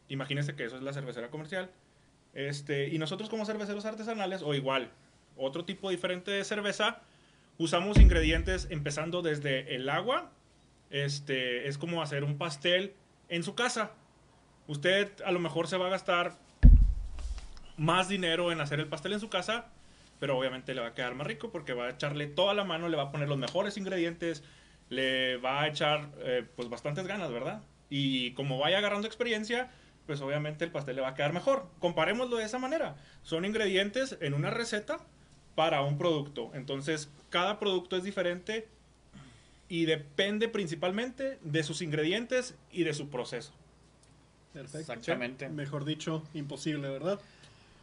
Imagínense 0.08 0.54
que 0.54 0.64
eso 0.64 0.76
es 0.76 0.82
la 0.82 0.92
cervecera 0.92 1.30
comercial. 1.30 1.70
Este, 2.32 2.88
y 2.88 2.98
nosotros 2.98 3.28
como 3.28 3.44
cerveceros 3.44 3.84
artesanales, 3.84 4.42
o 4.42 4.54
igual, 4.54 4.90
otro 5.36 5.64
tipo 5.64 5.90
diferente 5.90 6.30
de 6.30 6.44
cerveza, 6.44 7.00
usamos 7.58 7.98
ingredientes 7.98 8.68
empezando 8.70 9.22
desde 9.22 9.74
el 9.74 9.88
agua. 9.88 10.30
Este, 10.90 11.66
es 11.66 11.76
como 11.76 12.02
hacer 12.02 12.22
un 12.22 12.38
pastel 12.38 12.94
en 13.28 13.42
su 13.42 13.56
casa. 13.56 13.90
Usted 14.68 15.10
a 15.24 15.32
lo 15.32 15.40
mejor 15.40 15.66
se 15.66 15.76
va 15.76 15.88
a 15.88 15.90
gastar 15.90 16.38
más 17.78 18.08
dinero 18.08 18.52
en 18.52 18.60
hacer 18.60 18.80
el 18.80 18.86
pastel 18.88 19.14
en 19.14 19.20
su 19.20 19.30
casa, 19.30 19.68
pero 20.20 20.36
obviamente 20.36 20.74
le 20.74 20.82
va 20.82 20.88
a 20.88 20.94
quedar 20.94 21.14
más 21.14 21.26
rico 21.26 21.50
porque 21.50 21.72
va 21.72 21.86
a 21.86 21.90
echarle 21.90 22.26
toda 22.26 22.52
la 22.52 22.64
mano, 22.64 22.88
le 22.88 22.96
va 22.96 23.04
a 23.04 23.12
poner 23.12 23.28
los 23.28 23.38
mejores 23.38 23.76
ingredientes, 23.76 24.42
le 24.90 25.36
va 25.38 25.62
a 25.62 25.68
echar 25.68 26.10
eh, 26.18 26.44
pues 26.56 26.68
bastantes 26.68 27.06
ganas, 27.06 27.30
¿verdad? 27.30 27.62
Y 27.88 28.32
como 28.32 28.58
vaya 28.58 28.78
agarrando 28.78 29.06
experiencia, 29.06 29.70
pues 30.06 30.20
obviamente 30.20 30.64
el 30.64 30.72
pastel 30.72 30.96
le 30.96 31.02
va 31.02 31.08
a 31.08 31.14
quedar 31.14 31.32
mejor. 31.32 31.68
Comparémoslo 31.78 32.36
de 32.36 32.44
esa 32.44 32.58
manera. 32.58 32.96
Son 33.22 33.44
ingredientes 33.44 34.18
en 34.20 34.34
una 34.34 34.50
receta 34.50 34.98
para 35.54 35.82
un 35.82 35.98
producto. 35.98 36.50
Entonces, 36.54 37.10
cada 37.30 37.58
producto 37.58 37.96
es 37.96 38.04
diferente 38.04 38.68
y 39.68 39.84
depende 39.84 40.48
principalmente 40.48 41.38
de 41.42 41.62
sus 41.62 41.82
ingredientes 41.82 42.56
y 42.72 42.84
de 42.84 42.94
su 42.94 43.08
proceso. 43.08 43.52
Perfecto. 44.52 44.78
Exactamente. 44.92 45.48
Mejor 45.48 45.84
dicho, 45.84 46.24
imposible, 46.34 46.88
¿verdad? 46.88 47.20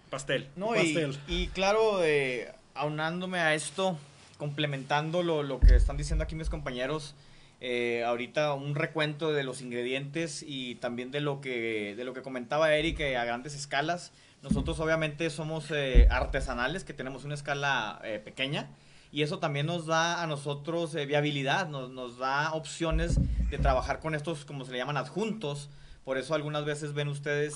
Pastel. 0.09 0.49
No, 0.55 0.69
Pastel. 0.69 1.17
Y, 1.27 1.47
claro, 1.47 2.03
eh, 2.03 2.51
aunándome 2.73 3.39
a 3.39 3.53
esto, 3.53 3.97
complementando 4.37 5.23
lo, 5.23 5.43
lo 5.43 5.59
que 5.59 5.75
están 5.75 5.97
diciendo 5.97 6.23
aquí 6.23 6.35
mis 6.35 6.49
compañeros, 6.49 7.15
eh, 7.61 8.03
ahorita 8.03 8.53
un 8.53 8.75
recuento 8.75 9.31
de 9.31 9.43
los 9.43 9.61
ingredientes 9.61 10.43
y 10.45 10.75
también 10.75 11.11
de 11.11 11.21
lo 11.21 11.39
que, 11.39 11.95
de 11.95 12.03
lo 12.03 12.13
que 12.13 12.21
comentaba 12.21 12.73
Eric 12.75 12.99
eh, 12.99 13.17
a 13.17 13.23
grandes 13.23 13.55
escalas. 13.55 14.11
Nosotros 14.43 14.79
obviamente 14.79 15.29
somos 15.29 15.71
eh, 15.71 16.07
artesanales, 16.11 16.83
que 16.83 16.93
tenemos 16.93 17.23
una 17.23 17.33
escala 17.33 17.99
pequeña, 18.23 18.69
y 19.11 19.23
eso 19.23 19.39
también 19.39 19.65
nos 19.65 19.87
da 19.87 20.21
a 20.21 20.27
nosotros 20.27 20.93
viabilidad, 20.93 21.67
nos, 21.67 21.89
nos, 21.89 22.19
da 22.19 22.53
opciones 22.53 23.17
de 23.49 23.57
trabajar 23.57 23.99
con 23.99 24.13
estos, 24.13 24.45
como 24.45 24.63
se 24.65 24.71
le 24.71 24.77
llaman, 24.77 24.97
adjuntos. 24.97 25.69
Por 26.05 26.17
eso 26.17 26.35
algunas 26.35 26.63
veces 26.63 26.93
ven 26.93 27.09
ustedes 27.09 27.55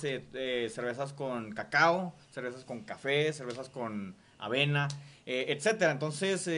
cervezas 0.73 1.13
con 1.13 1.51
cacao, 1.53 2.13
cervezas 2.31 2.65
con 2.65 2.81
café, 2.81 3.31
cervezas 3.31 3.69
con 3.69 4.15
avena, 4.39 4.87
etcétera. 5.25 5.91
Entonces, 5.91 6.49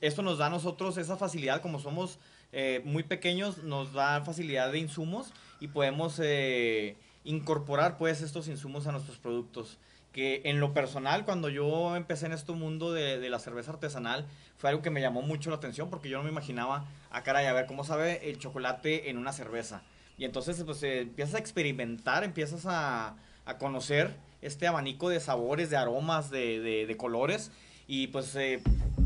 esto 0.00 0.22
nos 0.22 0.38
da 0.38 0.46
a 0.46 0.50
nosotros 0.50 0.96
esa 0.98 1.16
facilidad, 1.16 1.60
como 1.60 1.80
somos 1.80 2.20
eh, 2.54 2.82
muy 2.84 3.02
pequeños 3.02 3.64
nos 3.64 3.94
da 3.94 4.20
facilidad 4.20 4.70
de 4.70 4.78
insumos 4.78 5.32
y 5.58 5.68
podemos 5.68 6.20
eh, 6.22 6.96
incorporar 7.24 7.96
pues 7.96 8.20
estos 8.20 8.46
insumos 8.46 8.86
a 8.86 8.92
nuestros 8.92 9.16
productos 9.16 9.78
que 10.12 10.42
en 10.44 10.60
lo 10.60 10.74
personal 10.74 11.24
cuando 11.24 11.48
yo 11.48 11.96
empecé 11.96 12.26
en 12.26 12.32
este 12.32 12.52
mundo 12.52 12.92
de, 12.92 13.30
la 13.30 13.38
cerveza 13.38 13.70
artesanal 13.70 14.26
fue 14.58 14.68
algo 14.68 14.82
que 14.82 14.90
me 14.90 15.00
llamó 15.00 15.22
mucho 15.22 15.48
la 15.48 15.56
atención 15.56 15.88
porque 15.88 16.10
yo 16.10 16.18
no 16.18 16.24
me 16.24 16.30
imaginaba 16.30 16.84
a 17.10 17.16
ah, 17.16 17.22
caray 17.22 17.46
a 17.46 17.54
ver 17.54 17.64
cómo 17.64 17.84
sabe 17.84 18.28
el 18.28 18.38
chocolate 18.38 19.08
en 19.08 19.16
una 19.16 19.32
cerveza 19.32 19.82
y 20.22 20.24
entonces 20.24 20.62
pues 20.64 20.82
eh, 20.84 21.00
empiezas 21.00 21.34
a 21.34 21.38
experimentar 21.38 22.22
empiezas 22.22 22.64
a, 22.66 23.16
a, 23.44 23.58
conocer 23.58 24.14
este 24.40 24.68
abanico 24.68 25.08
de 25.08 25.18
sabores 25.18 25.68
de 25.68 25.76
aromas 25.76 26.30
de, 26.30 26.60
de, 26.60 26.86
de 26.86 26.96
colores 26.96 27.50
y 27.86 28.06
pues 28.06 28.36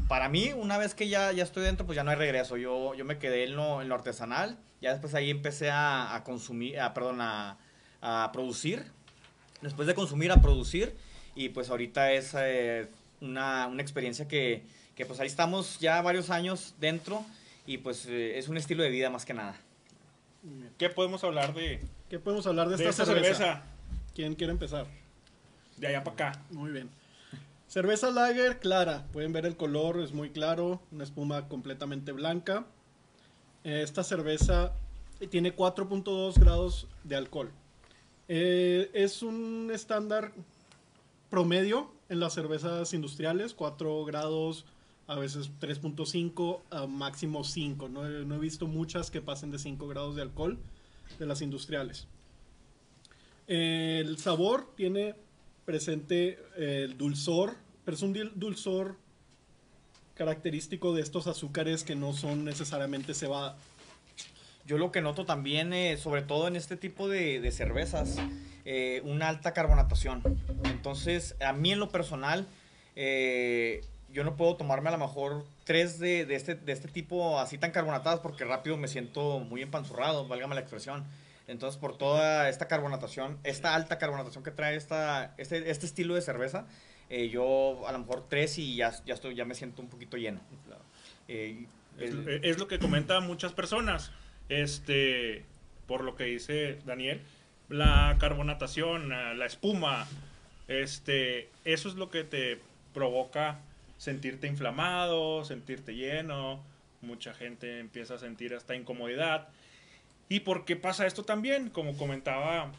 para 0.08 0.28
mí, 0.28 0.52
una 0.52 0.78
vez 0.78 0.94
que 0.94 1.08
ya, 1.08 1.32
ya 1.32 1.42
estoy 1.42 1.64
dentro, 1.64 1.86
pues 1.86 1.96
ya 1.96 2.04
no 2.04 2.10
hay 2.10 2.16
regreso. 2.16 2.56
Yo, 2.56 2.94
yo 2.94 3.04
me 3.04 3.18
quedé 3.18 3.44
en 3.44 3.56
lo, 3.56 3.82
en 3.82 3.88
lo 3.88 3.94
artesanal. 3.94 4.58
Ya 4.80 4.92
después 4.92 5.14
ahí 5.14 5.30
empecé 5.30 5.70
a, 5.70 6.14
a 6.14 6.22
consumir, 6.22 6.78
a, 6.78 6.94
perdón, 6.94 7.20
a, 7.20 7.58
a, 8.00 8.30
producir. 8.32 8.84
Después 9.62 9.88
de 9.88 9.94
consumir, 9.94 10.30
a 10.30 10.40
producir. 10.40 10.94
Y 11.34 11.48
pues 11.48 11.70
ahorita 11.70 12.12
es 12.12 12.34
eh, 12.38 12.88
una, 13.20 13.66
una, 13.66 13.82
experiencia 13.82 14.28
que, 14.28 14.62
que, 14.94 15.06
pues 15.06 15.18
ahí 15.20 15.26
estamos 15.26 15.80
ya 15.80 16.00
varios 16.02 16.30
años 16.30 16.74
dentro. 16.78 17.24
Y 17.66 17.78
pues 17.78 18.06
eh, 18.06 18.38
es 18.38 18.48
un 18.48 18.56
estilo 18.56 18.82
de 18.82 18.90
vida 18.90 19.10
más 19.10 19.24
que 19.24 19.34
nada. 19.34 19.56
¿Qué 20.78 20.90
podemos 20.90 21.24
hablar 21.24 21.54
de, 21.54 21.80
¿Qué 22.08 22.18
podemos 22.18 22.46
hablar 22.46 22.68
de, 22.68 22.88
esta, 22.88 23.04
cerveza? 23.04 23.62
¿Quién 24.14 24.34
quiere 24.34 24.52
empezar? 24.52 24.86
De 25.76 25.86
allá 25.88 26.04
para 26.04 26.28
acá. 26.28 26.42
Muy 26.50 26.70
bien. 26.70 26.90
Cerveza 27.66 28.10
lager 28.10 28.60
clara, 28.60 29.06
pueden 29.12 29.32
ver 29.32 29.44
el 29.44 29.56
color, 29.56 30.00
es 30.00 30.12
muy 30.12 30.30
claro, 30.30 30.80
una 30.92 31.04
espuma 31.04 31.48
completamente 31.48 32.12
blanca. 32.12 32.64
Esta 33.64 34.04
cerveza 34.04 34.72
tiene 35.30 35.54
4.2 35.54 36.38
grados 36.38 36.86
de 37.02 37.16
alcohol. 37.16 37.50
Eh, 38.28 38.90
es 38.94 39.22
un 39.22 39.70
estándar 39.72 40.32
promedio 41.28 41.90
en 42.08 42.20
las 42.20 42.34
cervezas 42.34 42.94
industriales, 42.94 43.52
4 43.52 44.04
grados, 44.04 44.64
a 45.06 45.14
veces 45.16 45.50
3.5, 45.60 46.62
a 46.70 46.86
máximo 46.86 47.44
5. 47.44 47.88
No 47.88 48.06
he, 48.06 48.24
no 48.24 48.34
he 48.34 48.38
visto 48.38 48.66
muchas 48.66 49.10
que 49.10 49.20
pasen 49.20 49.50
de 49.50 49.58
5 49.58 49.86
grados 49.88 50.16
de 50.16 50.22
alcohol 50.22 50.58
de 51.18 51.26
las 51.26 51.42
industriales. 51.42 52.08
El 53.46 54.18
sabor 54.18 54.72
tiene 54.76 55.14
presente 55.64 56.38
el 56.56 56.96
dulzor, 56.98 57.56
pero 57.84 57.96
es 57.96 58.02
un 58.02 58.32
dulzor 58.34 58.96
característico 60.14 60.94
de 60.94 61.02
estos 61.02 61.26
azúcares 61.26 61.84
que 61.84 61.94
no 61.94 62.12
son 62.12 62.44
necesariamente 62.44 63.14
cebada. 63.14 63.56
Yo 64.66 64.78
lo 64.78 64.90
que 64.90 65.00
noto 65.00 65.24
también, 65.24 65.72
eh, 65.72 65.96
sobre 65.96 66.22
todo 66.22 66.48
en 66.48 66.56
este 66.56 66.76
tipo 66.76 67.08
de, 67.08 67.40
de 67.40 67.52
cervezas, 67.52 68.16
eh, 68.64 69.00
una 69.04 69.28
alta 69.28 69.52
carbonatación. 69.52 70.22
Entonces, 70.64 71.36
a 71.40 71.52
mí 71.52 71.70
en 71.70 71.78
lo 71.78 71.90
personal, 71.90 72.48
eh, 72.96 73.84
yo 74.16 74.24
no 74.24 74.34
puedo 74.34 74.56
tomarme 74.56 74.88
a 74.88 74.92
lo 74.92 74.98
mejor 74.98 75.44
tres 75.64 75.98
de, 75.98 76.24
de 76.24 76.34
este, 76.36 76.54
de 76.54 76.72
este 76.72 76.88
tipo 76.88 77.38
así 77.38 77.58
tan 77.58 77.70
carbonatadas 77.70 78.20
porque 78.20 78.44
rápido 78.46 78.76
me 78.78 78.88
siento 78.88 79.38
muy 79.40 79.60
empanzurrado, 79.62 80.26
válgame 80.26 80.54
la 80.54 80.62
expresión. 80.62 81.04
Entonces, 81.48 81.78
por 81.78 81.96
toda 81.98 82.48
esta 82.48 82.66
carbonatación, 82.66 83.38
esta 83.44 83.74
alta 83.74 83.98
carbonatación 83.98 84.42
que 84.42 84.50
trae 84.50 84.74
esta, 84.74 85.34
este, 85.36 85.70
este 85.70 85.86
estilo 85.86 86.14
de 86.14 86.22
cerveza, 86.22 86.66
eh, 87.10 87.28
yo 87.28 87.86
a 87.86 87.92
lo 87.92 87.98
mejor 88.00 88.24
tres 88.28 88.58
y 88.58 88.74
ya, 88.74 88.90
ya, 89.04 89.14
estoy, 89.14 89.34
ya 89.34 89.44
me 89.44 89.54
siento 89.54 89.80
un 89.82 89.88
poquito 89.88 90.16
lleno. 90.16 90.40
Eh, 91.28 91.66
Es, 91.98 92.10
el- 92.10 92.40
es 92.44 92.58
lo 92.58 92.66
que 92.68 92.78
comentan 92.78 93.26
muchas 93.26 93.52
personas. 93.52 94.10
Este, 94.48 95.44
por 95.86 96.02
lo 96.02 96.16
que 96.16 96.24
dice 96.24 96.78
Daniel, 96.84 97.20
la 97.68 98.16
carbonatación, 98.18 99.10
la 99.38 99.46
espuma, 99.46 100.06
este, 100.68 101.48
eso 101.64 101.88
es 101.88 101.94
lo 101.94 102.10
que 102.10 102.24
te 102.24 102.60
provoca 102.94 103.60
sentirte 103.96 104.46
inflamado, 104.46 105.44
sentirte 105.44 105.94
lleno. 105.94 106.62
Mucha 107.02 107.34
gente 107.34 107.78
empieza 107.80 108.14
a 108.14 108.18
sentir 108.18 108.54
hasta 108.54 108.74
incomodidad. 108.74 109.48
¿Y 110.28 110.40
por 110.40 110.64
qué 110.64 110.76
pasa 110.76 111.06
esto 111.06 111.24
también? 111.24 111.70
Como 111.70 111.96
comentaba 111.96 112.72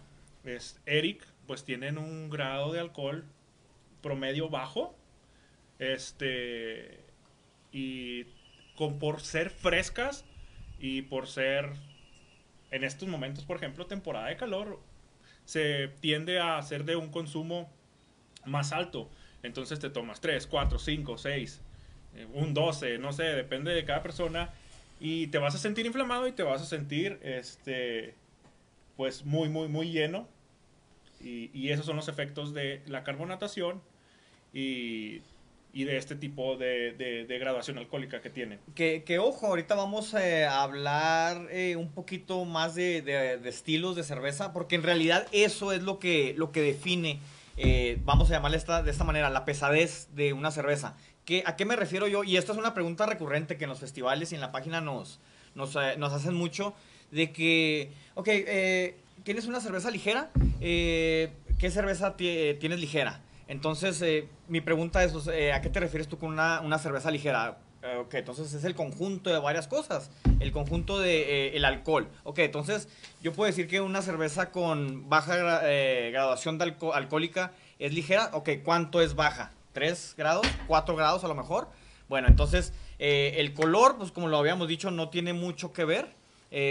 es, 0.43 0.79
Eric, 0.85 1.25
pues 1.45 1.63
tienen 1.63 1.97
un 1.97 2.29
grado 2.29 2.73
de 2.73 2.79
alcohol 2.79 3.25
promedio 4.01 4.49
bajo. 4.49 4.95
Este. 5.79 6.99
Y 7.71 8.25
con, 8.75 8.99
por 8.99 9.21
ser 9.21 9.49
frescas 9.49 10.25
y 10.79 11.03
por 11.03 11.27
ser. 11.27 11.71
En 12.69 12.83
estos 12.83 13.07
momentos, 13.07 13.45
por 13.45 13.55
ejemplo, 13.55 13.85
temporada 13.85 14.27
de 14.27 14.35
calor, 14.35 14.81
se 15.45 15.87
tiende 16.01 16.39
a 16.39 16.57
hacer 16.57 16.83
de 16.83 16.97
un 16.97 17.09
consumo 17.09 17.71
más 18.43 18.73
alto. 18.73 19.09
Entonces 19.43 19.79
te 19.79 19.89
tomas 19.89 20.19
3, 20.21 20.47
4, 20.47 20.79
5, 20.79 21.17
6, 21.17 21.61
eh, 22.15 22.27
un 22.33 22.53
12, 22.53 22.97
no 22.97 23.13
sé, 23.13 23.23
depende 23.23 23.73
de 23.73 23.85
cada 23.85 24.01
persona. 24.03 24.49
Y 24.99 25.27
te 25.27 25.37
vas 25.37 25.53
a 25.53 25.57
sentir 25.59 25.85
inflamado 25.85 26.27
y 26.27 26.31
te 26.31 26.43
vas 26.43 26.61
a 26.61 26.65
sentir, 26.65 27.19
este, 27.21 28.15
pues 28.95 29.23
muy, 29.25 29.47
muy, 29.49 29.67
muy 29.67 29.91
lleno. 29.91 30.27
Y, 31.21 31.49
y 31.53 31.71
esos 31.71 31.85
son 31.85 31.95
los 31.95 32.07
efectos 32.07 32.53
de 32.53 32.81
la 32.87 33.03
carbonatación 33.03 33.81
y, 34.53 35.21
y 35.73 35.83
de 35.83 35.97
este 35.97 36.15
tipo 36.15 36.57
de, 36.57 36.93
de- 36.93 37.25
de 37.25 37.39
graduación 37.39 37.77
alcohólica 37.77 38.21
que 38.21 38.29
tienen. 38.29 38.59
Que, 38.75 39.03
que, 39.03 39.19
ojo, 39.19 39.47
ahorita 39.47 39.75
vamos 39.75 40.13
eh, 40.13 40.45
a 40.45 40.63
hablar 40.63 41.47
eh, 41.51 41.75
un 41.75 41.91
poquito 41.91 42.43
más 42.45 42.75
de- 42.75 43.01
de 43.03 43.49
estilos 43.49 43.95
de 43.95 44.03
cerveza, 44.03 44.53
porque 44.53 44.75
en 44.75 44.83
realidad 44.83 45.27
eso 45.31 45.71
es 45.73 45.81
lo 45.83 45.99
que, 45.99 46.33
lo 46.37 46.51
que 46.51 46.61
define, 46.61 47.19
eh, 47.57 47.99
vamos 48.05 48.29
a 48.29 48.33
llamarle 48.33 48.57
esta, 48.57 48.83
de 48.83 48.91
esta 48.91 49.03
manera, 49.03 49.29
la 49.29 49.43
pesadez 49.45 50.09
de 50.15 50.33
una 50.33 50.51
cerveza. 50.51 50.95
¿Qué, 51.25 51.43
¿A 51.45 51.55
qué 51.55 51.65
me 51.65 51.75
refiero 51.75 52.07
yo? 52.07 52.23
Y 52.23 52.37
esta 52.37 52.53
es 52.53 52.57
una 52.57 52.73
pregunta 52.73 53.05
recurrente 53.05 53.57
que 53.57 53.65
en 53.65 53.69
los 53.69 53.79
festivales 53.79 54.31
y 54.31 54.35
en 54.35 54.41
la 54.41 54.51
página 54.51 54.79
nos, 54.79 55.19
nos, 55.55 55.75
eh, 55.75 55.97
hacen 56.13 56.35
mucho, 56.35 56.73
de 57.11 57.31
que, 57.31 57.91
ok, 58.15 58.27
eh, 58.29 58.97
¿tienes 59.23 59.45
una 59.47 59.59
cerveza 59.59 59.91
ligera? 59.91 60.29
Eh, 60.61 61.31
¿Qué 61.59 61.69
cerveza 61.71 62.15
ti- 62.15 62.55
tienes 62.59 62.79
ligera? 62.79 63.21
Entonces, 63.47 64.01
eh, 64.01 64.27
mi 64.47 64.61
pregunta 64.61 65.03
es, 65.03 65.13
eh, 65.27 65.53
¿a 65.53 65.61
qué 65.61 65.69
te 65.69 65.79
refieres 65.79 66.07
tú 66.07 66.17
con 66.17 66.29
una, 66.31 66.61
una 66.61 66.77
cerveza 66.79 67.11
ligera? 67.11 67.57
Eh, 67.87 67.97
ok, 67.97 68.13
entonces 68.15 68.53
es 68.53 68.63
el 68.63 68.75
conjunto 68.75 69.29
de 69.29 69.39
varias 69.39 69.67
cosas. 69.67 70.09
El 70.39 70.51
conjunto 70.51 70.99
de 70.99 71.47
eh, 71.47 71.57
el 71.57 71.65
alcohol. 71.65 72.07
Ok, 72.23 72.39
entonces 72.39 72.87
yo 73.21 73.33
puedo 73.33 73.47
decir 73.47 73.67
que 73.67 73.81
una 73.81 74.01
cerveza 74.01 74.51
con 74.51 75.09
baja 75.09 75.61
eh, 75.63 76.09
graduación 76.11 76.59
alco- 76.59 76.93
alcohólica 76.93 77.51
es 77.79 77.93
ligera. 77.93 78.29
Ok, 78.33 78.49
¿cuánto 78.63 79.01
es 79.01 79.15
baja? 79.15 79.51
¿3 79.73 80.15
grados? 80.17 80.45
¿4 80.67 80.95
grados 80.95 81.23
a 81.23 81.27
lo 81.27 81.35
mejor? 81.35 81.67
Bueno, 82.09 82.27
entonces 82.27 82.73
el 82.99 83.53
color, 83.53 83.97
pues 83.97 84.11
como 84.11 84.27
lo 84.27 84.37
habíamos 84.37 84.67
dicho, 84.67 84.89
no 84.91 85.09
tiene 85.09 85.33
mucho 85.33 85.71
que 85.73 85.85
ver. 85.85 86.07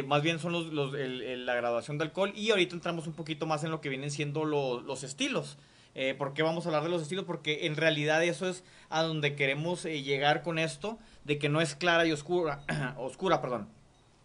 Más 0.06 0.22
bien 0.22 0.38
son 0.40 0.52
los, 0.52 0.66
los- 0.66 0.94
el- 0.94 1.46
la 1.46 1.54
graduación 1.54 1.98
de 1.98 2.04
alcohol. 2.04 2.32
Y 2.34 2.50
ahorita 2.50 2.74
entramos 2.74 3.06
un 3.06 3.12
poquito 3.12 3.46
más 3.46 3.62
en 3.62 3.70
lo 3.70 3.80
que 3.80 3.88
vienen 3.88 4.10
siendo 4.10 4.44
lo- 4.44 4.80
los 4.80 5.02
estilos. 5.04 5.56
Eh, 5.98 6.14
¿Por 6.14 6.34
qué 6.34 6.42
vamos 6.42 6.66
a 6.66 6.68
hablar 6.68 6.82
de 6.82 6.90
los 6.90 7.00
estilos? 7.00 7.24
Porque 7.24 7.66
en 7.66 7.74
realidad 7.74 8.22
eso 8.22 8.46
es 8.46 8.64
a 8.90 9.02
donde 9.02 9.34
queremos 9.34 9.86
eh, 9.86 10.02
llegar 10.02 10.42
con 10.42 10.58
esto, 10.58 10.98
de 11.24 11.38
que 11.38 11.48
no 11.48 11.62
es 11.62 11.74
clara 11.74 12.04
y 12.04 12.12
oscura, 12.12 12.62
oscura, 12.98 13.40
perdón. 13.40 13.68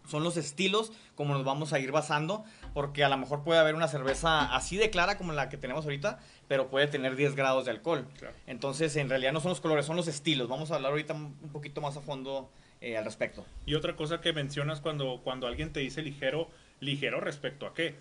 Son 0.06 0.22
los 0.22 0.36
estilos 0.36 0.92
como 1.14 1.32
nos 1.32 1.44
vamos 1.44 1.72
a 1.72 1.78
ir 1.78 1.90
basando, 1.90 2.44
porque 2.74 3.04
a 3.04 3.08
lo 3.08 3.16
mejor 3.16 3.42
puede 3.42 3.58
haber 3.58 3.74
una 3.74 3.88
cerveza 3.88 4.54
así 4.54 4.76
de 4.76 4.90
clara 4.90 5.16
como 5.16 5.32
la 5.32 5.48
que 5.48 5.56
tenemos 5.56 5.84
ahorita, 5.84 6.18
pero 6.46 6.68
puede 6.68 6.88
tener 6.88 7.16
10 7.16 7.36
grados 7.36 7.64
de 7.64 7.70
alcohol. 7.70 8.06
Claro. 8.18 8.34
Entonces, 8.46 8.94
en 8.96 9.08
realidad 9.08 9.32
no 9.32 9.40
son 9.40 9.50
los 9.50 9.62
colores, 9.62 9.86
son 9.86 9.96
los 9.96 10.08
estilos. 10.08 10.48
Vamos 10.48 10.72
a 10.72 10.74
hablar 10.74 10.90
ahorita 10.90 11.14
un 11.14 11.36
un 11.42 11.48
poquito 11.52 11.80
más 11.80 11.96
a 11.96 12.02
fondo 12.02 12.50
eh, 12.82 12.98
al 12.98 13.04
respecto. 13.04 13.46
Y 13.64 13.76
otra 13.76 13.96
cosa 13.96 14.20
que 14.20 14.34
mencionas 14.34 14.82
cuando, 14.82 15.22
cuando 15.24 15.46
alguien 15.46 15.72
te 15.72 15.80
dice 15.80 16.02
ligero, 16.02 16.50
ligero 16.80 17.20
respecto 17.20 17.64
a 17.66 17.72
qué. 17.72 17.94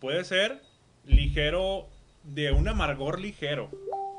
Puede 0.00 0.24
ser 0.24 0.62
ligero 1.04 1.86
de 2.24 2.52
un 2.52 2.68
amargor 2.68 3.20
ligero. 3.20 3.70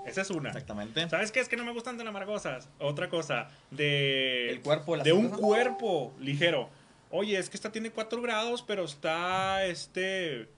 Esa 0.06 0.22
es 0.22 0.30
una. 0.32 0.50
Exactamente. 0.50 1.10
¿Sabes 1.10 1.32
qué? 1.32 1.40
Es 1.40 1.48
que 1.48 1.56
no 1.56 1.64
me 1.64 1.72
gustan 1.72 1.98
tan 1.98 2.08
amargosas. 2.08 2.70
Otra 2.80 3.10
cosa, 3.10 3.50
de... 3.72 4.50
El 4.50 4.62
cuerpo 4.62 4.98
de 4.98 5.14
un 5.14 5.30
cuerpo 5.30 6.14
ligero. 6.20 6.70
Oye, 7.10 7.38
es 7.38 7.50
que 7.50 7.56
esta 7.58 7.72
tiene 7.72 7.92
4 7.92 8.22
grados, 8.22 8.62
pero 8.64 8.84
está, 8.84 9.66
este... 9.66 10.50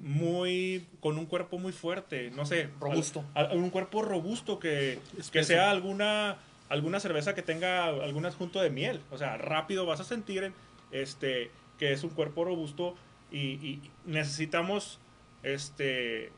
Muy... 0.00 0.86
Con 1.00 1.18
un 1.18 1.26
cuerpo 1.26 1.58
muy 1.58 1.72
fuerte. 1.72 2.30
No 2.32 2.46
sé. 2.46 2.68
Robusto. 2.80 3.24
al- 3.34 3.46
al- 3.52 3.56
un 3.58 3.70
cuerpo 3.70 4.02
robusto 4.02 4.58
que, 4.58 4.98
que 5.14 5.20
Espeso. 5.20 5.48
sea 5.48 5.70
alguna... 5.70 6.38
Alguna 6.70 6.98
cerveza 6.98 7.34
que 7.34 7.42
tenga 7.42 7.84
algún 7.84 8.24
adjunto 8.26 8.60
de 8.60 8.70
miel. 8.70 9.00
O 9.12 9.18
sea, 9.18 9.36
rápido 9.36 9.84
vas 9.86 10.00
a 10.00 10.04
sentir 10.04 10.50
este, 10.90 11.50
que 11.78 11.92
es 11.92 12.02
un 12.02 12.10
cuerpo 12.10 12.42
robusto 12.44 12.96
y, 13.30 13.38
y 13.64 13.90
necesitamos 14.06 14.98
este, 15.42 16.32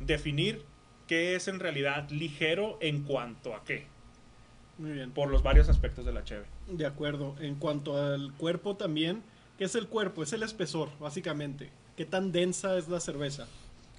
definir 0.00 0.64
qué 1.06 1.34
es 1.34 1.48
en 1.48 1.58
realidad 1.60 2.08
ligero 2.10 2.78
en 2.80 3.02
cuanto 3.02 3.54
a 3.54 3.64
qué, 3.64 3.86
Muy 4.78 4.92
bien. 4.92 5.10
por 5.10 5.30
los 5.30 5.42
varios 5.42 5.68
aspectos 5.68 6.04
de 6.04 6.12
la 6.12 6.24
cheve. 6.24 6.44
De 6.68 6.86
acuerdo. 6.86 7.34
En 7.40 7.56
cuanto 7.56 7.96
al 7.96 8.32
cuerpo 8.34 8.76
también, 8.76 9.22
¿qué 9.56 9.64
es 9.64 9.74
el 9.74 9.88
cuerpo? 9.88 10.22
Es 10.22 10.32
el 10.32 10.42
espesor, 10.42 10.90
básicamente. 11.00 11.70
¿Qué 11.96 12.04
tan 12.04 12.30
densa 12.30 12.76
es 12.76 12.88
la 12.88 13.00
cerveza? 13.00 13.46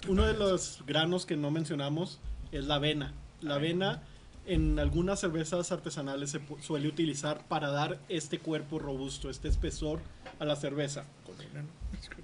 Uno 0.08 0.24
de 0.26 0.34
los 0.34 0.82
granos 0.86 1.26
que 1.26 1.36
no 1.36 1.50
mencionamos 1.50 2.20
es 2.52 2.64
la 2.66 2.76
avena. 2.76 3.12
La 3.42 3.56
avena 3.56 4.02
en 4.46 4.78
algunas 4.78 5.20
cervezas 5.20 5.70
artesanales 5.70 6.30
se 6.30 6.40
suele 6.60 6.88
utilizar 6.88 7.46
para 7.46 7.70
dar 7.70 7.98
este 8.08 8.38
cuerpo 8.38 8.78
robusto, 8.78 9.28
este 9.28 9.48
espesor 9.48 10.00
a 10.38 10.44
la 10.44 10.56
cerveza. 10.56 11.04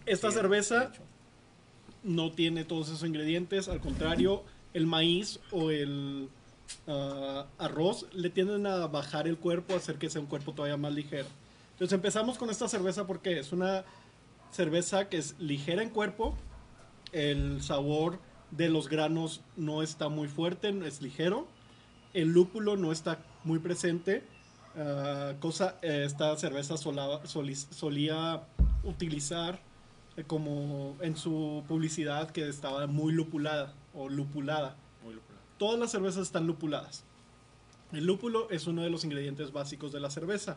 Esta 0.06 0.30
cerveza. 0.30 0.92
No 2.02 2.32
tiene 2.32 2.64
todos 2.64 2.88
esos 2.88 3.06
ingredientes, 3.06 3.68
al 3.68 3.80
contrario, 3.80 4.44
el 4.74 4.86
maíz 4.86 5.40
o 5.50 5.70
el 5.70 6.28
ah, 6.86 7.46
arroz 7.58 8.06
le 8.12 8.30
tienden 8.30 8.66
a 8.66 8.86
bajar 8.86 9.26
el 9.26 9.38
cuerpo, 9.38 9.74
hacer 9.74 9.96
que 9.96 10.10
sea 10.10 10.20
un 10.20 10.26
cuerpo 10.26 10.52
todavía 10.52 10.76
más 10.76 10.92
ligero. 10.92 11.28
Entonces 11.72 11.94
empezamos 11.94 12.38
con 12.38 12.50
esta 12.50 12.68
cerveza 12.68 13.06
porque 13.06 13.38
es 13.38 13.52
una 13.52 13.84
cerveza 14.50 15.08
que 15.08 15.18
es 15.18 15.38
ligera 15.38 15.82
en 15.82 15.90
cuerpo, 15.90 16.36
el 17.12 17.62
sabor 17.62 18.18
de 18.50 18.68
los 18.68 18.88
granos 18.88 19.40
no 19.56 19.82
está 19.82 20.08
muy 20.08 20.28
fuerte, 20.28 20.74
es 20.86 21.02
ligero, 21.02 21.46
el 22.14 22.28
lúpulo 22.28 22.76
no 22.76 22.92
está 22.92 23.18
muy 23.44 23.58
presente, 23.58 24.24
ah, 24.76 25.34
cosa 25.40 25.76
eh, 25.82 26.04
esta 26.06 26.36
cerveza 26.36 26.76
solía 26.76 28.42
utilizar 28.84 29.60
como 30.24 30.96
en 31.00 31.16
su 31.16 31.64
publicidad 31.68 32.30
que 32.30 32.48
estaba 32.48 32.86
muy 32.86 33.12
lupulada 33.12 33.74
o 33.94 34.08
lupulada. 34.08 34.76
Muy 35.04 35.14
lúpulo. 35.14 35.38
Todas 35.58 35.78
las 35.78 35.90
cervezas 35.90 36.22
están 36.22 36.46
lupuladas. 36.46 37.04
El 37.92 38.04
lúpulo 38.06 38.50
es 38.50 38.66
uno 38.66 38.82
de 38.82 38.90
los 38.90 39.04
ingredientes 39.04 39.52
básicos 39.52 39.92
de 39.92 40.00
la 40.00 40.10
cerveza. 40.10 40.56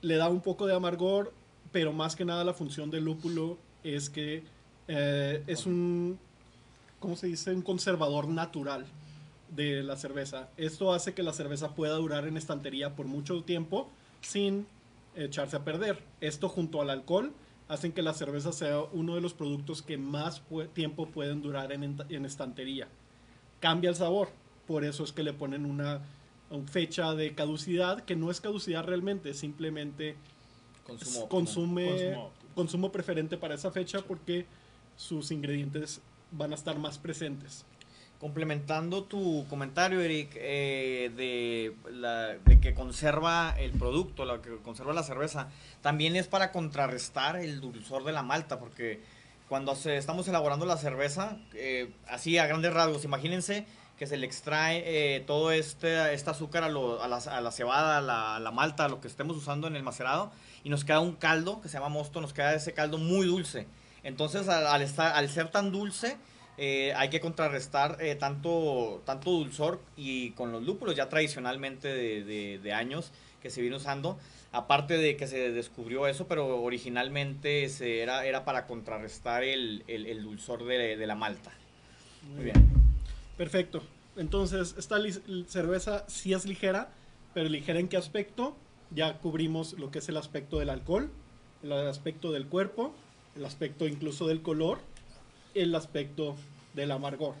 Le 0.00 0.16
da 0.16 0.28
un 0.28 0.40
poco 0.40 0.66
de 0.66 0.74
amargor, 0.74 1.32
pero 1.72 1.92
más 1.92 2.16
que 2.16 2.24
nada 2.24 2.44
la 2.44 2.54
función 2.54 2.90
del 2.90 3.04
lúpulo 3.04 3.58
es 3.82 4.10
que 4.10 4.44
eh, 4.88 5.42
es 5.46 5.66
un 5.66 6.18
¿cómo 7.02 7.16
se 7.16 7.26
dice? 7.26 7.52
Un 7.52 7.62
conservador 7.62 8.28
natural 8.28 8.86
de 9.54 9.82
la 9.82 9.96
cerveza. 9.96 10.48
Esto 10.56 10.94
hace 10.94 11.12
que 11.12 11.22
la 11.22 11.34
cerveza 11.34 11.74
pueda 11.74 11.94
durar 11.96 12.26
en 12.26 12.38
estantería 12.38 12.94
por 12.94 13.06
mucho 13.06 13.42
tiempo 13.42 13.90
sin 14.22 14.66
echarse 15.14 15.56
a 15.56 15.64
perder. 15.64 16.02
Esto 16.20 16.48
junto 16.48 16.80
al 16.80 16.88
alcohol 16.88 17.32
hacen 17.72 17.92
que 17.92 18.02
la 18.02 18.12
cerveza 18.12 18.52
sea 18.52 18.80
uno 18.92 19.14
de 19.14 19.22
los 19.22 19.32
productos 19.32 19.80
que 19.80 19.96
más 19.96 20.42
tiempo 20.74 21.06
pueden 21.06 21.40
durar 21.40 21.72
en, 21.72 21.96
en, 22.10 22.26
estantería. 22.26 22.86
Cambia 23.60 23.88
el 23.88 23.96
sabor, 23.96 24.28
por 24.66 24.84
eso 24.84 25.04
es 25.04 25.12
que 25.12 25.22
le 25.22 25.32
ponen 25.32 25.64
una, 25.64 26.02
fecha 26.66 27.14
de 27.14 27.34
caducidad 27.34 28.02
que 28.02 28.14
no 28.14 28.30
es 28.30 28.42
caducidad 28.42 28.84
realmente, 28.84 29.32
simplemente 29.32 30.16
consumo, 30.84 31.28
consume, 31.30 32.18
consumo 32.54 32.92
preferente 32.92 33.38
para 33.38 33.54
esa 33.54 33.70
fecha 33.70 34.02
porque 34.02 34.44
sus 34.94 35.30
ingredientes 35.30 36.02
van 36.30 36.52
a 36.52 36.56
estar 36.56 36.78
más 36.78 36.98
presentes. 36.98 37.64
Complementando 38.22 39.02
tu 39.02 39.44
comentario, 39.50 40.00
Eric, 40.00 40.30
eh, 40.36 41.10
de, 41.16 42.60
que 42.60 42.72
conserva 42.72 43.52
el 43.58 43.72
producto, 43.72 44.24
la 44.24 44.40
que 44.40 44.58
conserva 44.58 44.92
la 44.92 45.02
cerveza, 45.02 45.48
también 45.80 46.14
es 46.14 46.28
para 46.28 46.52
contrarrestar 46.52 47.34
el 47.34 47.60
dulzor 47.60 48.04
de 48.04 48.12
la 48.12 48.22
malta, 48.22 48.60
porque 48.60 49.00
cuando 49.48 49.74
se, 49.74 49.96
estamos 49.96 50.28
elaborando 50.28 50.66
la 50.66 50.76
cerveza, 50.76 51.36
eh, 51.54 51.92
así 52.06 52.38
a 52.38 52.46
grandes 52.46 52.72
rasgos, 52.72 53.02
imagínense 53.04 53.66
que 53.98 54.06
se 54.06 54.16
le 54.16 54.24
extrae 54.24 54.84
eh, 54.86 55.20
todo 55.26 55.50
este, 55.50 56.14
este 56.14 56.30
azúcar 56.30 56.62
a, 56.62 56.68
la, 56.68 57.50
cebada, 57.50 57.96
a 57.96 58.00
la, 58.00 58.36
a 58.36 58.88
lo 58.88 59.00
que 59.00 59.08
estemos 59.08 59.36
usando 59.36 59.66
en 59.66 59.74
el 59.74 59.82
macerado, 59.82 60.30
y 60.62 60.70
nos 60.70 60.84
queda 60.84 61.00
un 61.00 61.16
caldo 61.16 61.60
que 61.60 61.68
se 61.68 61.74
llama 61.74 61.88
mosto, 61.88 62.20
nos 62.20 62.32
queda 62.32 62.54
ese 62.54 62.72
caldo 62.72 62.98
muy 62.98 63.26
dulce. 63.26 63.66
Entonces, 64.04 64.48
al, 64.48 64.80
estar, 64.80 65.12
al 65.12 65.28
ser 65.28 65.50
tan 65.50 65.72
dulce, 65.72 66.18
eh, 66.64 66.94
hay 66.94 67.08
que 67.08 67.18
contrarrestar 67.18 67.96
eh, 67.98 68.14
tanto, 68.14 69.02
tanto 69.04 69.32
dulzor 69.32 69.80
y 69.96 70.30
con 70.30 70.52
los 70.52 70.62
lúpulos 70.62 70.94
ya 70.94 71.08
tradicionalmente 71.08 71.88
de, 71.88 72.60
de, 72.62 72.72
años 72.72 73.10
que 73.42 73.50
se 73.50 73.60
viene 73.60 73.74
usando. 73.74 74.16
Aparte 74.52 74.96
de 74.96 75.16
que 75.16 75.26
se 75.26 75.50
descubrió 75.50 76.06
eso, 76.06 76.28
pero 76.28 76.62
originalmente 76.62 77.68
se 77.68 78.00
era, 78.00 78.24
era 78.26 78.44
para 78.44 78.68
contrarrestar 78.68 79.42
el, 79.42 79.82
el, 79.88 80.22
dulzor 80.22 80.64
de, 80.64 80.96
de, 80.96 81.06
la 81.08 81.16
malta. 81.16 81.50
Muy 82.32 82.44
bien. 82.44 82.68
Perfecto. 83.36 83.82
Entonces, 84.16 84.76
esta 84.78 84.98
cerveza 85.48 86.04
sí 86.06 86.32
es 86.32 86.46
ligera, 86.46 86.92
pero 87.34 87.48
ligera 87.48 87.80
en 87.80 87.88
qué 87.88 87.96
aspecto? 87.96 88.56
Ya 88.92 89.18
cubrimos 89.18 89.72
lo 89.80 89.90
que 89.90 89.98
es 89.98 90.08
el 90.08 90.16
aspecto 90.16 90.60
del 90.60 90.70
alcohol, 90.70 91.10
el 91.64 91.72
aspecto 91.72 92.30
del 92.30 92.46
cuerpo, 92.46 92.94
el 93.34 93.44
aspecto 93.44 93.88
incluso 93.88 94.28
del 94.28 94.42
color 94.42 94.78
el 95.54 95.74
aspecto 95.74 96.36
del 96.74 96.90
amargor, 96.90 97.34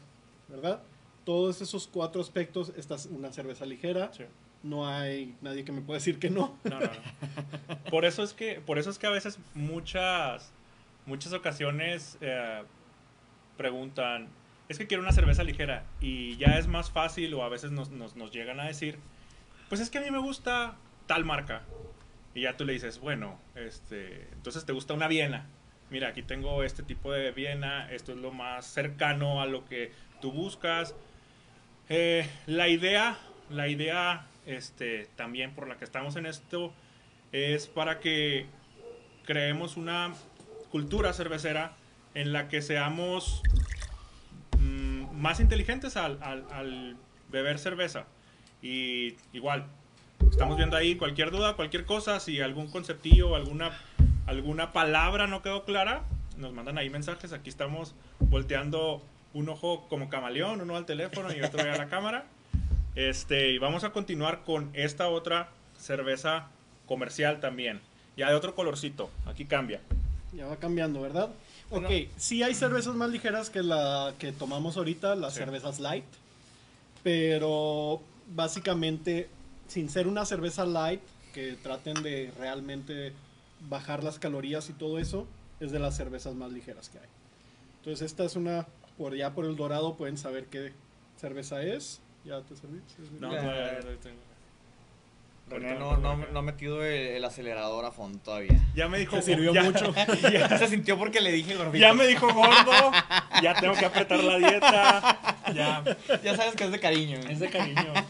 ¿verdad? 0.48 0.82
Todos 1.24 1.60
esos 1.60 1.86
cuatro 1.86 2.20
aspectos, 2.20 2.72
esta 2.76 2.96
es 2.96 3.06
una 3.06 3.32
cerveza 3.32 3.64
ligera. 3.64 4.10
No 4.62 4.86
hay 4.86 5.36
nadie 5.40 5.64
que 5.64 5.72
me 5.72 5.80
pueda 5.80 5.98
decir 5.98 6.18
que 6.18 6.30
no. 6.30 6.58
No, 6.64 6.80
no, 6.80 6.90
Por 7.90 8.04
eso 8.04 8.22
es 8.22 8.32
que, 8.32 8.60
por 8.60 8.78
eso 8.78 8.90
es 8.90 8.98
que 8.98 9.06
a 9.06 9.10
veces 9.10 9.38
muchas, 9.54 10.52
muchas 11.06 11.32
ocasiones 11.32 12.16
eh, 12.20 12.62
preguntan, 13.56 14.28
es 14.68 14.78
que 14.78 14.86
quiero 14.86 15.02
una 15.02 15.12
cerveza 15.12 15.42
ligera 15.44 15.84
y 16.00 16.36
ya 16.36 16.58
es 16.58 16.66
más 16.66 16.90
fácil 16.90 17.34
o 17.34 17.42
a 17.44 17.48
veces 17.48 17.70
nos, 17.70 17.90
nos, 17.90 18.16
nos 18.16 18.32
llegan 18.32 18.60
a 18.60 18.66
decir, 18.66 18.98
pues 19.68 19.80
es 19.80 19.90
que 19.90 19.98
a 19.98 20.00
mí 20.00 20.10
me 20.10 20.18
gusta 20.18 20.76
tal 21.06 21.24
marca. 21.24 21.62
Y 22.34 22.42
ya 22.42 22.56
tú 22.56 22.64
le 22.64 22.72
dices, 22.72 22.98
bueno, 22.98 23.38
este, 23.54 24.28
entonces 24.32 24.64
te 24.64 24.72
gusta 24.72 24.94
una 24.94 25.06
Viena 25.06 25.46
mira, 25.92 26.08
aquí 26.08 26.22
tengo 26.22 26.64
este 26.64 26.82
tipo 26.82 27.12
de 27.12 27.30
Viena, 27.32 27.92
esto 27.92 28.12
es 28.12 28.18
lo 28.18 28.32
más 28.32 28.64
cercano 28.64 29.42
a 29.42 29.46
lo 29.46 29.66
que 29.66 29.92
tú 30.22 30.32
buscas. 30.32 30.94
Eh, 31.90 32.26
la 32.46 32.68
idea, 32.68 33.18
la 33.50 33.68
idea 33.68 34.26
este, 34.46 35.06
también 35.16 35.54
por 35.54 35.68
la 35.68 35.76
que 35.76 35.84
estamos 35.84 36.16
en 36.16 36.24
esto 36.24 36.72
es 37.30 37.66
para 37.66 38.00
que 38.00 38.46
creemos 39.26 39.76
una 39.76 40.14
cultura 40.70 41.12
cervecera 41.12 41.76
en 42.14 42.32
la 42.32 42.48
que 42.48 42.62
seamos 42.62 43.42
mm, 44.58 45.14
más 45.14 45.40
inteligentes 45.40 45.98
al, 45.98 46.18
al, 46.22 46.96
beber 47.30 47.58
cerveza. 47.58 48.06
Y 48.62 49.16
igual, 49.32 49.66
estamos 50.30 50.56
viendo 50.56 50.76
ahí 50.76 50.96
cualquier 50.96 51.30
duda, 51.30 51.54
cualquier 51.54 51.84
cosa, 51.84 52.18
si 52.18 52.40
algún 52.40 52.70
conceptillo, 52.70 53.36
alguna 53.36 53.72
alguna 54.26 54.72
palabra 54.72 55.26
no 55.26 55.42
quedó 55.42 55.64
clara, 55.64 56.02
nos 56.36 56.52
mandan 56.52 56.78
ahí 56.78 56.90
mensajes. 56.90 57.32
Aquí 57.32 57.50
estamos 57.50 57.94
volteando 58.18 59.02
un 59.34 59.48
ojo 59.48 59.86
como 59.88 60.08
camaleón, 60.08 60.60
uno 60.60 60.76
al 60.76 60.86
teléfono 60.86 61.32
y 61.32 61.40
otro 61.42 61.60
a 61.60 61.76
la 61.76 61.88
cámara. 61.88 62.24
Este, 62.94 63.50
y 63.50 63.58
vamos 63.58 63.84
a 63.84 63.90
continuar 63.90 64.44
con 64.44 64.70
esta 64.74 65.08
otra 65.08 65.48
cerveza 65.78 66.48
comercial 66.86 67.40
también. 67.40 67.80
Ya 68.16 68.28
de 68.28 68.34
otro 68.34 68.54
colorcito. 68.54 69.10
Aquí 69.26 69.46
cambia. 69.46 69.80
Ya 70.32 70.46
va 70.46 70.56
cambiando, 70.56 71.00
¿verdad? 71.00 71.30
ok, 71.70 71.90
sí 72.18 72.42
hay 72.42 72.54
cervezas 72.54 72.94
más 72.94 73.10
ligeras 73.10 73.48
que 73.48 73.62
la 73.62 74.12
que 74.18 74.30
tomamos 74.32 74.76
ahorita, 74.76 75.14
las 75.14 75.34
cervezas 75.34 75.80
light. 75.80 76.04
Pero 77.02 78.02
básicamente, 78.34 79.28
sin 79.68 79.88
ser 79.88 80.06
una 80.06 80.24
cerveza 80.24 80.64
light, 80.66 81.00
que 81.32 81.56
traten 81.62 82.02
de 82.02 82.30
realmente 82.38 83.12
bajar 83.68 84.04
las 84.04 84.18
calorías 84.18 84.68
y 84.70 84.72
todo 84.72 84.98
eso, 84.98 85.26
es 85.60 85.72
de 85.72 85.78
las 85.78 85.96
cervezas 85.96 86.34
más 86.34 86.52
ligeras 86.52 86.88
que 86.88 86.98
hay. 86.98 87.08
Entonces 87.78 88.06
esta 88.06 88.24
es 88.24 88.36
una, 88.36 88.66
por 88.96 89.16
ya 89.16 89.34
por 89.34 89.44
el 89.44 89.56
dorado 89.56 89.96
pueden 89.96 90.16
saber 90.16 90.46
qué 90.46 90.72
cerveza 91.16 91.62
es. 91.62 92.00
¿Ya 92.24 92.40
te 92.42 92.54
serví? 92.54 92.80
No, 93.18 93.32
no, 95.58 95.74
no, 95.74 95.96
no, 95.96 96.16
no, 96.16 96.38
ha 96.38 96.42
metido 96.42 96.84
el, 96.84 97.22
acelerador 97.24 97.84
a 97.84 97.90
fondo 97.90 98.18
todavía. 98.20 98.58
Ya 98.74 98.88
me 98.88 98.98
dijo, 98.98 99.20
sirvió 99.20 99.52
mucho. 99.52 99.92
Ya, 100.32 100.48
se 100.58 100.68
sintió 100.68 100.96
porque 100.96 101.20
le 101.20 101.32
dije 101.32 101.56
gordito. 101.56 101.78
Ya 101.78 101.92
me 101.92 102.06
dijo 102.06 102.32
gordo, 102.32 102.92
ya 103.42 103.54
tengo 103.54 103.74
que 103.74 103.84
apretar 103.84 104.22
la 104.22 104.38
dieta. 104.38 105.36
Ya, 105.52 105.84
ya 106.22 106.36
sabes 106.36 106.54
que 106.54 106.64
es 106.64 106.72
de 106.72 106.80
cariño. 106.80 107.18
Es 107.28 107.40
de 107.40 107.50
cariño. 107.50 107.92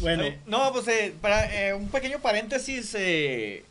Bueno. 0.00 0.24
no, 0.46 0.72
pues 0.72 0.88
eh, 0.88 1.14
para 1.18 1.68
eh, 1.68 1.72
un 1.72 1.88
pequeño 1.88 2.18
paréntesis, 2.18 2.94
eh, 2.98 3.64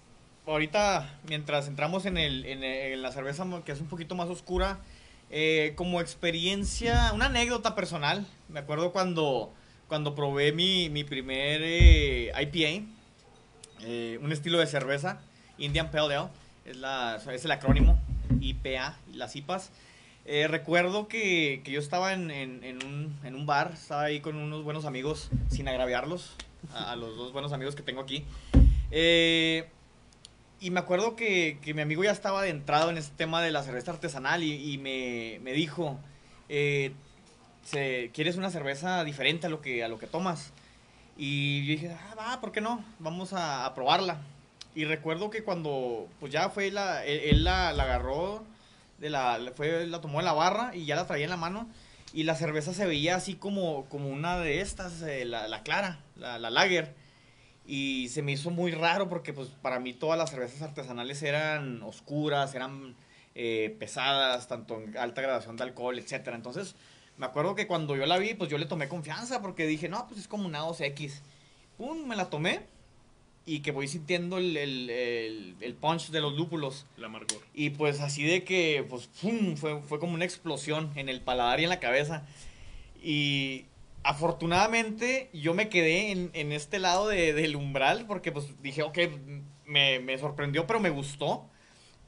ahorita, 0.45 1.19
mientras 1.27 1.67
entramos 1.67 2.05
en, 2.05 2.17
el, 2.17 2.45
en, 2.45 3.01
la 3.01 3.11
cerveza 3.11 3.45
que 3.65 3.71
es 3.71 3.79
un 3.79 3.87
poquito 3.87 4.15
más 4.15 4.29
oscura, 4.29 4.79
eh, 5.29 5.73
como 5.75 6.01
experiencia, 6.01 7.11
una 7.13 7.25
anécdota 7.25 7.75
personal, 7.75 8.25
me 8.49 8.59
acuerdo 8.59 8.91
cuando, 8.91 9.51
cuando 9.87 10.15
probé 10.15 10.51
mi, 10.51 10.89
mi 10.89 11.03
primer 11.03 11.61
eh, 11.63 12.31
IPA, 12.39 12.85
eh, 13.81 14.19
un 14.21 14.31
estilo 14.31 14.59
de 14.59 14.67
cerveza, 14.67 15.19
Indian 15.57 15.91
Pale 15.91 16.15
Ale, 16.15 16.29
es, 16.65 16.77
la, 16.77 17.21
es 17.31 17.45
el 17.45 17.51
acrónimo, 17.51 17.99
IPA, 18.39 18.97
las 19.13 19.35
IPAs. 19.35 19.71
recuerdo 20.25 21.07
que, 21.07 21.61
que, 21.63 21.71
yo 21.71 21.79
estaba 21.79 22.13
en, 22.13 22.31
en, 22.31 22.85
un, 22.85 23.17
en, 23.23 23.35
un, 23.35 23.45
bar, 23.45 23.71
estaba 23.73 24.03
ahí 24.03 24.19
con 24.19 24.35
unos 24.35 24.63
buenos 24.63 24.85
amigos, 24.85 25.29
sin 25.49 25.67
agraviarlos, 25.67 26.35
a, 26.73 26.91
a 26.91 26.95
los 26.95 27.17
dos 27.17 27.33
buenos 27.33 27.53
amigos 27.53 27.75
que 27.75 27.83
tengo 27.83 28.01
aquí. 28.01 28.25
Eh, 28.95 29.67
y 30.63 30.71
me 30.71 30.79
acuerdo 30.79 31.17
que, 31.17 31.59
que, 31.61 31.73
mi 31.73 31.81
amigo 31.81 32.05
ya 32.05 32.11
estaba 32.11 32.39
adentrado 32.39 32.89
en 32.89 32.97
este 32.97 33.13
tema 33.17 33.41
de 33.41 33.51
la 33.51 33.63
cerveza 33.63 33.91
artesanal 33.91 34.43
y, 34.43 34.73
y 34.73 34.77
me, 34.77 35.39
me, 35.43 35.51
dijo, 35.51 35.99
eh, 36.47 36.93
¿quieres 38.13 38.37
una 38.37 38.49
cerveza 38.49 39.03
diferente 39.03 39.47
a 39.47 39.49
lo 39.49 39.59
que, 39.59 39.83
a 39.83 39.89
lo 39.89 39.99
que 39.99 40.07
tomas? 40.07 40.53
Y 41.17 41.65
yo 41.65 41.71
dije, 41.73 41.91
ah, 41.91 42.15
va, 42.15 42.39
¿por 42.39 42.53
qué 42.53 42.61
no? 42.61 42.81
Vamos 42.99 43.33
a, 43.33 43.65
a 43.65 43.73
probarla. 43.75 44.21
Y 44.73 44.85
recuerdo 44.85 45.29
que 45.29 45.43
cuando, 45.43 46.07
pues 46.21 46.31
ya 46.31 46.49
fue, 46.49 46.71
la, 46.71 47.03
él, 47.03 47.43
la, 47.43 47.73
la, 47.73 47.83
agarró, 47.83 48.45
de 48.99 49.09
la, 49.09 49.41
fue, 49.57 49.85
la 49.85 49.99
tomó 49.99 50.19
de 50.19 50.25
la 50.25 50.33
barra 50.33 50.73
y 50.73 50.85
ya 50.85 50.95
la 50.95 51.05
traía 51.05 51.25
en 51.25 51.31
la 51.31 51.37
mano. 51.37 51.67
Y 52.13 52.23
la 52.23 52.35
cerveza 52.35 52.73
se 52.73 52.85
veía 52.85 53.17
así 53.17 53.35
como, 53.35 53.83
como 53.89 54.07
una 54.07 54.37
de 54.39 54.61
estas, 54.61 55.01
eh, 55.01 55.25
la, 55.25 55.49
la, 55.49 55.61
clara, 55.61 55.99
la, 56.15 56.39
la 56.39 56.49
lager. 56.49 56.95
Y 57.65 58.09
se 58.09 58.21
me 58.21 58.33
hizo 58.33 58.49
muy 58.49 58.71
raro 58.71 59.07
porque 59.07 59.33
pues 59.33 59.49
para 59.61 59.79
mí 59.79 59.93
todas 59.93 60.17
las 60.17 60.31
cervezas 60.31 60.61
artesanales 60.61 61.23
eran 61.23 61.81
oscuras, 61.83 62.53
eran 62.55 62.95
eh, 63.35 63.75
pesadas, 63.79 64.47
tanto 64.47 64.81
en 64.81 64.97
alta 64.97 65.21
gradación 65.21 65.55
de 65.55 65.63
alcohol, 65.63 65.97
etcétera. 65.97 66.35
Entonces, 66.35 66.75
me 67.17 67.25
acuerdo 67.25 67.55
que 67.55 67.67
cuando 67.67 67.95
yo 67.95 68.05
la 68.05 68.17
vi, 68.17 68.33
pues 68.33 68.49
yo 68.49 68.57
le 68.57 68.65
tomé 68.65 68.87
confianza 68.87 69.41
porque 69.41 69.65
dije, 69.65 69.87
no, 69.87 70.07
pues 70.07 70.19
es 70.19 70.27
como 70.27 70.45
una 70.45 70.61
2X. 70.61 71.21
Pum, 71.77 72.07
me 72.07 72.15
la 72.15 72.29
tomé 72.29 72.61
y 73.45 73.59
que 73.59 73.71
voy 73.71 73.87
sintiendo 73.87 74.37
el, 74.37 74.55
el, 74.55 75.55
el, 75.59 75.73
punch 75.75 76.09
de 76.09 76.21
los 76.21 76.33
lúpulos. 76.33 76.85
El 76.97 77.05
amargor. 77.05 77.41
Y 77.53 77.71
pues 77.71 77.99
así 77.99 78.23
de 78.23 78.43
que, 78.43 78.85
pues, 78.89 79.07
pum, 79.07 79.55
fue, 79.55 79.81
fue 79.81 79.99
como 79.99 80.13
una 80.13 80.25
explosión 80.25 80.91
en 80.95 81.09
el 81.09 81.21
paladar 81.21 81.59
y 81.59 81.63
en 81.63 81.69
la 81.69 81.79
cabeza. 81.79 82.25
Y 83.03 83.65
afortunadamente 84.03 85.29
yo 85.33 85.53
me 85.53 85.69
quedé 85.69 86.11
en, 86.11 86.29
en 86.33 86.51
este 86.51 86.79
lado 86.79 87.07
de, 87.07 87.33
del 87.33 87.55
umbral 87.55 88.05
porque 88.07 88.31
pues 88.31 88.61
dije, 88.61 88.83
ok, 88.83 88.97
me, 89.65 89.99
me, 89.99 90.17
sorprendió, 90.17 90.67
pero 90.67 90.79
me 90.79 90.89
gustó. 90.89 91.49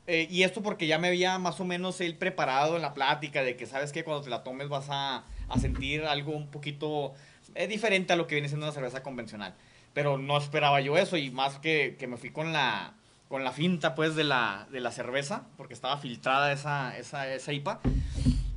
eh, 0.07 0.27
y 0.29 0.43
esto 0.43 0.61
porque 0.61 0.87
ya 0.87 0.99
me 0.99 1.07
había 1.07 1.39
más 1.39 1.59
o 1.59 1.65
menos 1.65 1.99
él 2.01 2.17
preparado 2.17 2.75
en 2.75 2.81
la 2.81 2.93
plática 2.93 3.41
de 3.43 3.55
que 3.55 3.65
sabes 3.65 3.91
que 3.91 4.03
cuando 4.03 4.23
te 4.23 4.29
la 4.29 4.43
tomes 4.43 4.69
vas 4.69 4.87
a, 4.89 5.25
a 5.47 5.59
sentir 5.59 6.03
algo 6.05 6.33
un 6.33 6.51
poquito 6.51 7.13
eh, 7.55 7.67
diferente 7.67 8.13
a 8.13 8.15
lo 8.15 8.27
que 8.27 8.35
viene 8.35 8.47
siendo 8.49 8.65
una 8.65 8.73
cerveza 8.73 9.01
convencional. 9.01 9.55
Pero 9.93 10.17
no 10.17 10.37
esperaba 10.37 10.81
yo 10.81 10.97
eso 10.97 11.15
y 11.17 11.31
más 11.31 11.57
que, 11.59 11.95
que 11.97 12.07
me 12.07 12.17
fui 12.17 12.29
con 12.31 12.51
la, 12.51 12.95
con 13.29 13.43
la 13.45 13.51
finta 13.53 13.95
pues 13.95 14.15
de 14.15 14.25
la, 14.25 14.67
de 14.71 14.81
la 14.81 14.91
cerveza, 14.91 15.47
porque 15.57 15.73
estaba 15.73 15.97
filtrada 15.97 16.51
esa, 16.51 16.97
esa, 16.97 17.33
esa 17.33 17.53
IPA. 17.53 17.79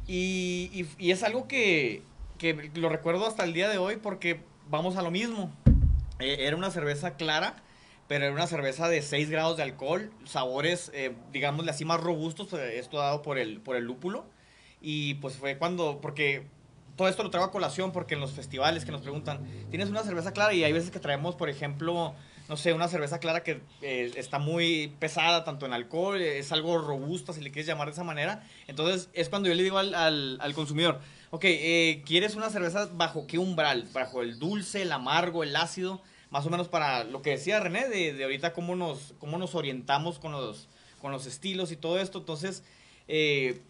Y, 0.08 0.70
y, 0.72 0.88
y 0.98 1.10
es 1.12 1.22
algo 1.22 1.46
que, 1.46 2.02
que 2.38 2.70
lo 2.74 2.88
recuerdo 2.88 3.26
hasta 3.26 3.44
el 3.44 3.52
día 3.52 3.68
de 3.68 3.78
hoy 3.78 3.96
porque 3.96 4.40
vamos 4.70 4.96
a 4.96 5.02
lo 5.02 5.10
mismo. 5.10 5.52
Eh, 6.20 6.36
era 6.40 6.56
una 6.56 6.70
cerveza 6.70 7.16
clara, 7.16 7.56
pero 8.06 8.24
era 8.24 8.34
una 8.34 8.46
cerveza 8.46 8.88
de 8.88 9.02
6 9.02 9.28
grados 9.28 9.56
de 9.56 9.64
alcohol, 9.64 10.10
sabores, 10.24 10.90
eh, 10.94 11.14
digámosle 11.32 11.70
así, 11.70 11.84
más 11.84 12.00
robustos, 12.00 12.52
eh, 12.54 12.78
esto 12.78 12.98
dado 12.98 13.22
por 13.22 13.38
el, 13.38 13.60
por 13.60 13.76
el 13.76 13.84
lúpulo. 13.84 14.24
Y 14.80 15.14
pues 15.14 15.36
fue 15.36 15.58
cuando, 15.58 16.00
porque 16.00 16.46
todo 16.96 17.08
esto 17.08 17.22
lo 17.22 17.30
traigo 17.30 17.46
a 17.46 17.52
colación 17.52 17.92
porque 17.92 18.14
en 18.14 18.20
los 18.20 18.32
festivales 18.32 18.84
que 18.84 18.92
nos 18.92 19.02
preguntan, 19.02 19.40
¿tienes 19.70 19.88
una 19.88 20.02
cerveza 20.02 20.32
clara? 20.32 20.52
Y 20.54 20.64
hay 20.64 20.72
veces 20.72 20.90
que 20.90 20.98
traemos, 20.98 21.34
por 21.34 21.48
ejemplo, 21.48 22.14
no 22.48 22.56
sé, 22.56 22.72
una 22.72 22.88
cerveza 22.88 23.20
clara 23.20 23.42
que 23.42 23.60
eh, 23.82 24.12
está 24.16 24.38
muy 24.38 24.94
pesada, 24.98 25.44
tanto 25.44 25.66
en 25.66 25.72
alcohol, 25.72 26.20
es 26.20 26.50
algo 26.50 26.78
robusta, 26.78 27.32
si 27.32 27.40
le 27.40 27.50
quieres 27.50 27.66
llamar 27.66 27.88
de 27.88 27.92
esa 27.92 28.04
manera. 28.04 28.42
Entonces 28.66 29.10
es 29.12 29.28
cuando 29.28 29.48
yo 29.48 29.54
le 29.54 29.62
digo 29.62 29.78
al, 29.78 29.94
al 30.40 30.54
consumidor, 30.54 31.00
ok, 31.30 31.44
eh, 31.44 32.02
¿quieres 32.06 32.34
una 32.34 32.50
cerveza 32.50 32.88
bajo 32.94 33.26
qué 33.26 33.38
umbral? 33.38 33.88
Bajo 33.92 34.22
el 34.22 34.38
dulce, 34.38 34.82
el 34.82 34.92
amargo, 34.92 35.42
el 35.42 35.54
ácido, 35.56 36.00
más 36.30 36.46
o 36.46 36.50
menos 36.50 36.68
para 36.68 37.04
lo 37.04 37.22
que 37.22 37.30
decía 37.30 37.60
René, 37.60 37.88
de, 37.88 38.22
ahorita 38.22 38.52
cómo 38.52 38.76
nos, 38.76 39.14
cómo 39.18 39.38
nos 39.38 39.54
orientamos 39.54 40.18
con 40.18 40.32
los, 40.32 40.68
con 41.00 41.12
los 41.12 41.26
estilos 41.26 41.72
y 41.72 41.76
todo 41.76 41.98
esto. 41.98 42.18
Entonces, 42.18 42.62
eh, 43.08 43.60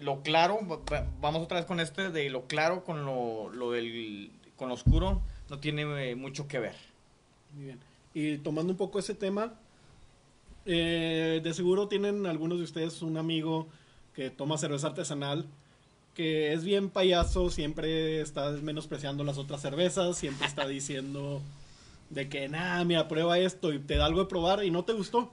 lo 0.00 0.22
claro, 0.22 0.58
va- 0.66 1.06
vamos 1.20 1.42
otra 1.42 1.58
vez 1.58 1.66
con 1.66 1.80
este, 1.80 2.10
de 2.10 2.30
lo 2.30 2.46
claro 2.46 2.84
con 2.84 3.04
lo, 3.04 3.50
lo 3.50 3.72
del, 3.72 4.30
con 4.56 4.68
lo 4.68 4.74
oscuro, 4.74 5.22
no 5.48 5.58
tiene 5.58 6.10
eh, 6.10 6.16
mucho 6.16 6.48
que 6.48 6.58
ver. 6.58 6.76
Muy 7.54 7.64
bien. 7.66 7.80
Y 8.14 8.38
tomando 8.38 8.72
un 8.72 8.78
poco 8.78 8.98
ese 8.98 9.14
tema, 9.14 9.54
eh, 10.64 11.40
de 11.42 11.54
seguro 11.54 11.88
tienen 11.88 12.26
algunos 12.26 12.58
de 12.58 12.64
ustedes 12.64 13.02
un 13.02 13.16
amigo 13.18 13.68
que 14.14 14.30
toma 14.30 14.58
cerveza 14.58 14.88
artesanal, 14.88 15.46
que 16.16 16.54
es 16.54 16.64
bien 16.64 16.88
payaso, 16.88 17.50
siempre 17.50 18.22
está 18.22 18.50
menospreciando 18.50 19.22
las 19.22 19.36
otras 19.36 19.60
cervezas, 19.60 20.16
siempre 20.16 20.46
está 20.46 20.66
diciendo 20.68 21.42
de 22.08 22.28
que, 22.28 22.48
nada, 22.48 22.82
mira, 22.84 23.06
prueba 23.06 23.38
esto 23.38 23.72
y 23.72 23.78
te 23.78 23.96
da 23.96 24.06
algo 24.06 24.20
de 24.20 24.26
probar 24.26 24.64
y 24.64 24.70
no 24.70 24.84
te 24.84 24.94
gustó. 24.94 25.30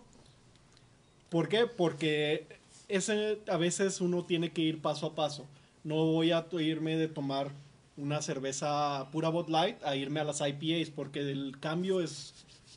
¿Por 1.29 1.47
qué? 1.47 1.65
Porque 1.65 2.45
ese, 2.89 3.39
a 3.47 3.57
veces 3.57 4.01
uno 4.01 4.25
tiene 4.25 4.51
que 4.51 4.61
ir 4.61 4.81
paso 4.81 5.07
a 5.07 5.15
paso. 5.15 5.47
No 5.85 5.95
voy 6.05 6.31
a 6.31 6.45
irme 6.59 6.97
de 6.97 7.07
tomar 7.07 7.51
una 7.95 8.21
cerveza 8.21 9.07
pura 9.11 9.29
Bud 9.29 9.49
Light 9.49 9.81
a 9.83 9.95
irme 9.95 10.19
a 10.19 10.25
las 10.25 10.41
IPAs 10.41 10.89
porque 10.89 11.21
el 11.21 11.57
cambio 11.59 12.01
es, 12.01 12.33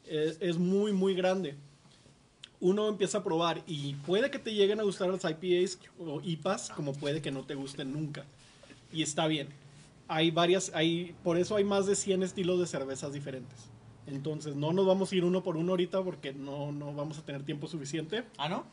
es, 0.07 0.39
es 0.41 0.59
muy, 0.59 0.93
muy 0.93 1.15
grande. 1.15 1.57
Uno 2.61 2.89
empieza 2.89 3.19
a 3.19 3.25
probar 3.25 3.63
y 3.67 3.95
puede 4.07 4.31
que 4.31 4.39
te 4.39 4.55
lleguen 4.55 4.81
a 4.81 4.83
gustar 4.83 5.09
las 5.09 5.25
IPAs 5.25 5.79
o 5.99 6.21
IPAs 6.23 6.71
como 6.71 6.93
puede 6.95 7.21
que 7.21 7.31
no 7.31 7.45
te 7.45 7.55
gusten 7.55 7.93
nunca. 7.93 8.25
Y 8.93 9.03
está 9.03 9.27
bien. 9.27 9.49
Hay 10.09 10.31
varias, 10.31 10.71
hay, 10.75 11.15
por 11.23 11.37
eso 11.37 11.57
hay 11.57 11.65
más 11.65 11.87
de 11.87 11.97
100 11.97 12.23
estilos 12.23 12.59
de 12.59 12.67
cervezas 12.67 13.13
diferentes. 13.13 13.67
Entonces 14.07 14.55
no 14.55 14.73
nos 14.73 14.87
vamos 14.87 15.11
a 15.11 15.17
ir 15.17 15.25
uno 15.25 15.43
por 15.43 15.57
uno 15.57 15.73
ahorita 15.73 16.03
porque 16.03 16.33
no, 16.33 16.71
no 16.73 16.95
vamos 16.95 17.19
a 17.19 17.23
tener 17.23 17.43
tiempo 17.43 17.67
suficiente. 17.67 18.25
¿Ah, 18.39 18.49
no? 18.49 18.65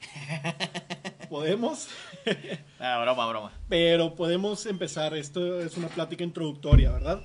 Podemos, 1.28 1.88
Ah, 2.80 3.00
broma, 3.02 3.26
broma. 3.28 3.52
pero 3.68 4.14
podemos 4.14 4.64
empezar. 4.66 5.14
Esto 5.14 5.60
es 5.60 5.76
una 5.76 5.88
plática 5.88 6.24
introductoria, 6.24 6.90
¿verdad? 6.90 7.22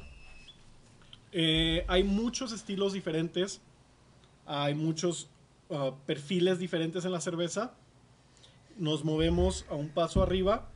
Eh, 1.32 1.84
hay 1.88 2.04
muchos 2.04 2.52
estilos 2.52 2.94
diferentes, 2.94 3.62
hay 4.46 4.76
muchos 4.76 5.28
perfiles 6.06 6.60
diferentes 6.60 7.06
en 7.06 7.12
la 7.12 7.22
cerveza. 7.22 7.74
Nos 8.78 9.04
movemos 9.04 9.66
a 9.70 9.76
un 9.76 9.90
paso 9.90 10.22
arriba, 10.22 10.68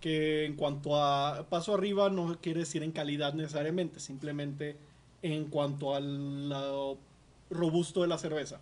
que 0.00 0.44
en 0.44 0.54
cuanto 0.54 0.96
a 0.96 1.46
paso 1.48 1.74
arriba 1.74 2.08
no 2.10 2.38
quiere 2.40 2.60
decir 2.60 2.82
en 2.82 2.92
calidad 2.92 3.34
necesariamente, 3.34 4.00
simplemente 4.00 4.76
en 5.22 5.46
cuanto 5.46 5.94
al 5.94 6.96
robusto 7.50 8.02
de 8.02 8.08
la 8.08 8.18
cerveza. 8.18 8.60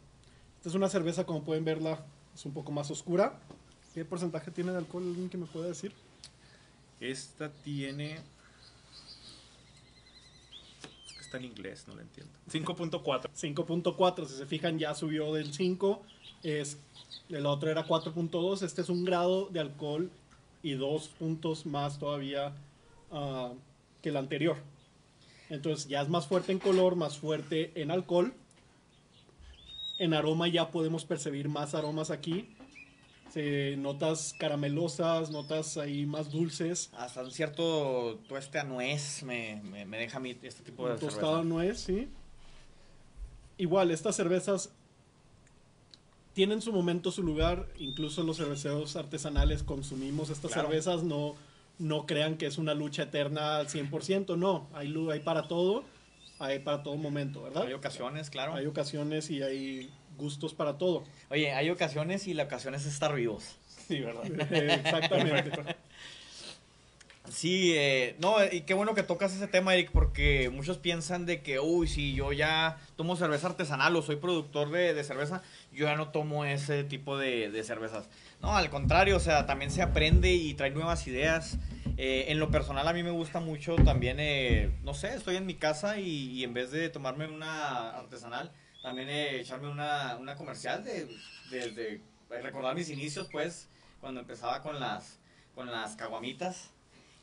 Esta 0.56 0.68
es 0.70 0.74
una 0.74 0.88
cerveza, 0.88 1.24
como 1.24 1.42
pueden 1.42 1.64
verla, 1.64 2.04
es 2.34 2.44
un 2.46 2.52
poco 2.52 2.72
más 2.72 2.90
oscura. 2.90 3.38
¿Qué 3.94 4.04
porcentaje 4.04 4.50
tiene 4.50 4.72
de 4.72 4.78
alcohol? 4.78 5.04
¿Alguien 5.04 5.28
que 5.28 5.38
me 5.38 5.46
pueda 5.46 5.66
decir? 5.68 5.92
Esta 7.00 7.50
tiene. 7.50 8.18
Está 11.26 11.38
en 11.38 11.46
inglés, 11.46 11.88
no 11.88 11.94
lo 11.96 12.02
entiendo. 12.02 12.32
5.4. 12.48 13.30
5.4, 13.34 14.26
si 14.26 14.36
se 14.36 14.46
fijan 14.46 14.78
ya 14.78 14.94
subió 14.94 15.34
del 15.34 15.52
5, 15.52 16.00
es, 16.44 16.78
el 17.28 17.46
otro 17.46 17.68
era 17.68 17.84
4.2, 17.84 18.62
este 18.62 18.82
es 18.82 18.88
un 18.88 19.04
grado 19.04 19.46
de 19.46 19.58
alcohol 19.58 20.08
y 20.62 20.74
dos 20.74 21.08
puntos 21.08 21.66
más 21.66 21.98
todavía 21.98 22.52
ah, 23.10 23.52
que 24.02 24.10
el 24.10 24.16
anterior. 24.16 24.56
Entonces 25.50 25.88
ya 25.88 26.00
es 26.00 26.08
más 26.08 26.28
fuerte 26.28 26.52
en 26.52 26.60
color, 26.60 26.94
más 26.94 27.18
fuerte 27.18 27.72
en 27.74 27.90
alcohol. 27.90 28.32
En 29.98 30.14
aroma 30.14 30.46
ya 30.46 30.70
podemos 30.70 31.04
percibir 31.04 31.48
más 31.48 31.74
aromas 31.74 32.12
aquí. 32.12 32.55
Se- 33.36 33.76
notas 33.76 34.34
caramelosas, 34.38 35.30
notas 35.30 35.76
ahí 35.76 36.06
más 36.06 36.30
dulces. 36.30 36.88
Hasta 36.96 37.22
un 37.22 37.30
cierto 37.30 38.18
tueste 38.28 38.58
a 38.58 38.64
nuez 38.64 39.22
me, 39.24 39.60
me, 39.62 39.84
me 39.84 39.98
deja 39.98 40.16
a 40.16 40.20
mí 40.20 40.34
este 40.42 40.62
tipo 40.64 40.86
de 40.86 40.94
Un 40.94 40.98
tostado 41.00 41.32
cerveza. 41.36 41.44
nuez, 41.44 41.78
sí. 41.80 42.08
Igual, 43.58 43.90
estas 43.90 44.16
cervezas 44.16 44.70
tienen 46.32 46.62
su 46.62 46.72
momento, 46.72 47.10
su 47.10 47.22
lugar. 47.22 47.68
Incluso 47.78 48.22
los 48.22 48.38
cerveceros 48.38 48.96
artesanales 48.96 49.62
consumimos 49.62 50.30
estas 50.30 50.52
Claro. 50.52 50.68
cervezas. 50.68 51.02
No, 51.02 51.34
no 51.78 52.06
crean 52.06 52.38
que 52.38 52.46
es 52.46 52.56
una 52.56 52.72
lucha 52.72 53.02
eterna 53.02 53.58
al 53.58 53.68
100%. 53.68 54.36
No, 54.38 54.66
hay, 54.72 54.94
hay 55.12 55.20
para 55.20 55.46
todo. 55.46 55.84
Hay 56.38 56.58
para 56.60 56.82
todo 56.82 56.96
momento, 56.96 57.42
¿verdad? 57.42 57.64
Hay 57.66 57.74
ocasiones, 57.74 58.30
claro. 58.30 58.54
Hay 58.54 58.64
ocasiones 58.66 59.30
y 59.30 59.42
hay 59.42 59.90
gustos 60.16 60.54
para 60.54 60.78
todo. 60.78 61.04
Oye, 61.30 61.52
hay 61.52 61.70
ocasiones 61.70 62.26
y 62.26 62.34
la 62.34 62.44
ocasión 62.44 62.74
es 62.74 62.86
estar 62.86 63.14
vivos. 63.14 63.56
Sí, 63.86 64.00
¿verdad? 64.00 64.24
Exactamente. 64.52 65.76
Sí, 67.28 67.72
eh, 67.74 68.14
no, 68.20 68.36
y 68.50 68.62
qué 68.62 68.74
bueno 68.74 68.94
que 68.94 69.02
tocas 69.02 69.34
ese 69.34 69.48
tema, 69.48 69.74
Eric, 69.74 69.90
porque 69.90 70.48
muchos 70.50 70.78
piensan 70.78 71.26
de 71.26 71.42
que, 71.42 71.58
uy, 71.58 71.88
si 71.88 72.14
yo 72.14 72.32
ya 72.32 72.78
tomo 72.94 73.16
cerveza 73.16 73.48
artesanal 73.48 73.96
o 73.96 74.02
soy 74.02 74.16
productor 74.16 74.70
de, 74.70 74.94
de 74.94 75.04
cerveza, 75.04 75.42
yo 75.72 75.86
ya 75.86 75.96
no 75.96 76.10
tomo 76.10 76.44
ese 76.44 76.84
tipo 76.84 77.18
de, 77.18 77.50
de 77.50 77.64
cervezas. 77.64 78.08
No, 78.40 78.56
al 78.56 78.70
contrario, 78.70 79.16
o 79.16 79.20
sea, 79.20 79.44
también 79.46 79.70
se 79.70 79.82
aprende 79.82 80.32
y 80.32 80.54
trae 80.54 80.70
nuevas 80.70 81.06
ideas. 81.08 81.58
Eh, 81.96 82.26
en 82.28 82.38
lo 82.38 82.50
personal 82.50 82.86
a 82.86 82.92
mí 82.92 83.02
me 83.02 83.10
gusta 83.10 83.40
mucho 83.40 83.74
también, 83.76 84.18
eh, 84.20 84.70
no 84.82 84.94
sé, 84.94 85.14
estoy 85.14 85.36
en 85.36 85.46
mi 85.46 85.54
casa 85.54 85.98
y, 85.98 86.30
y 86.30 86.44
en 86.44 86.54
vez 86.54 86.70
de 86.70 86.90
tomarme 86.90 87.26
una 87.26 87.90
artesanal, 87.90 88.52
también 88.86 89.08
eh, 89.08 89.40
echarme 89.40 89.68
una, 89.68 90.16
una 90.16 90.36
comercial 90.36 90.84
de, 90.84 91.06
de- 91.50 91.70
de 91.72 92.00
recordar 92.40 92.76
mis 92.76 92.88
inicios, 92.88 93.28
pues, 93.32 93.66
cuando 94.00 94.20
empezaba 94.20 94.62
con 94.62 94.78
las, 94.78 95.18
con 95.56 95.68
las 95.72 95.96
caguamitas. 95.96 96.70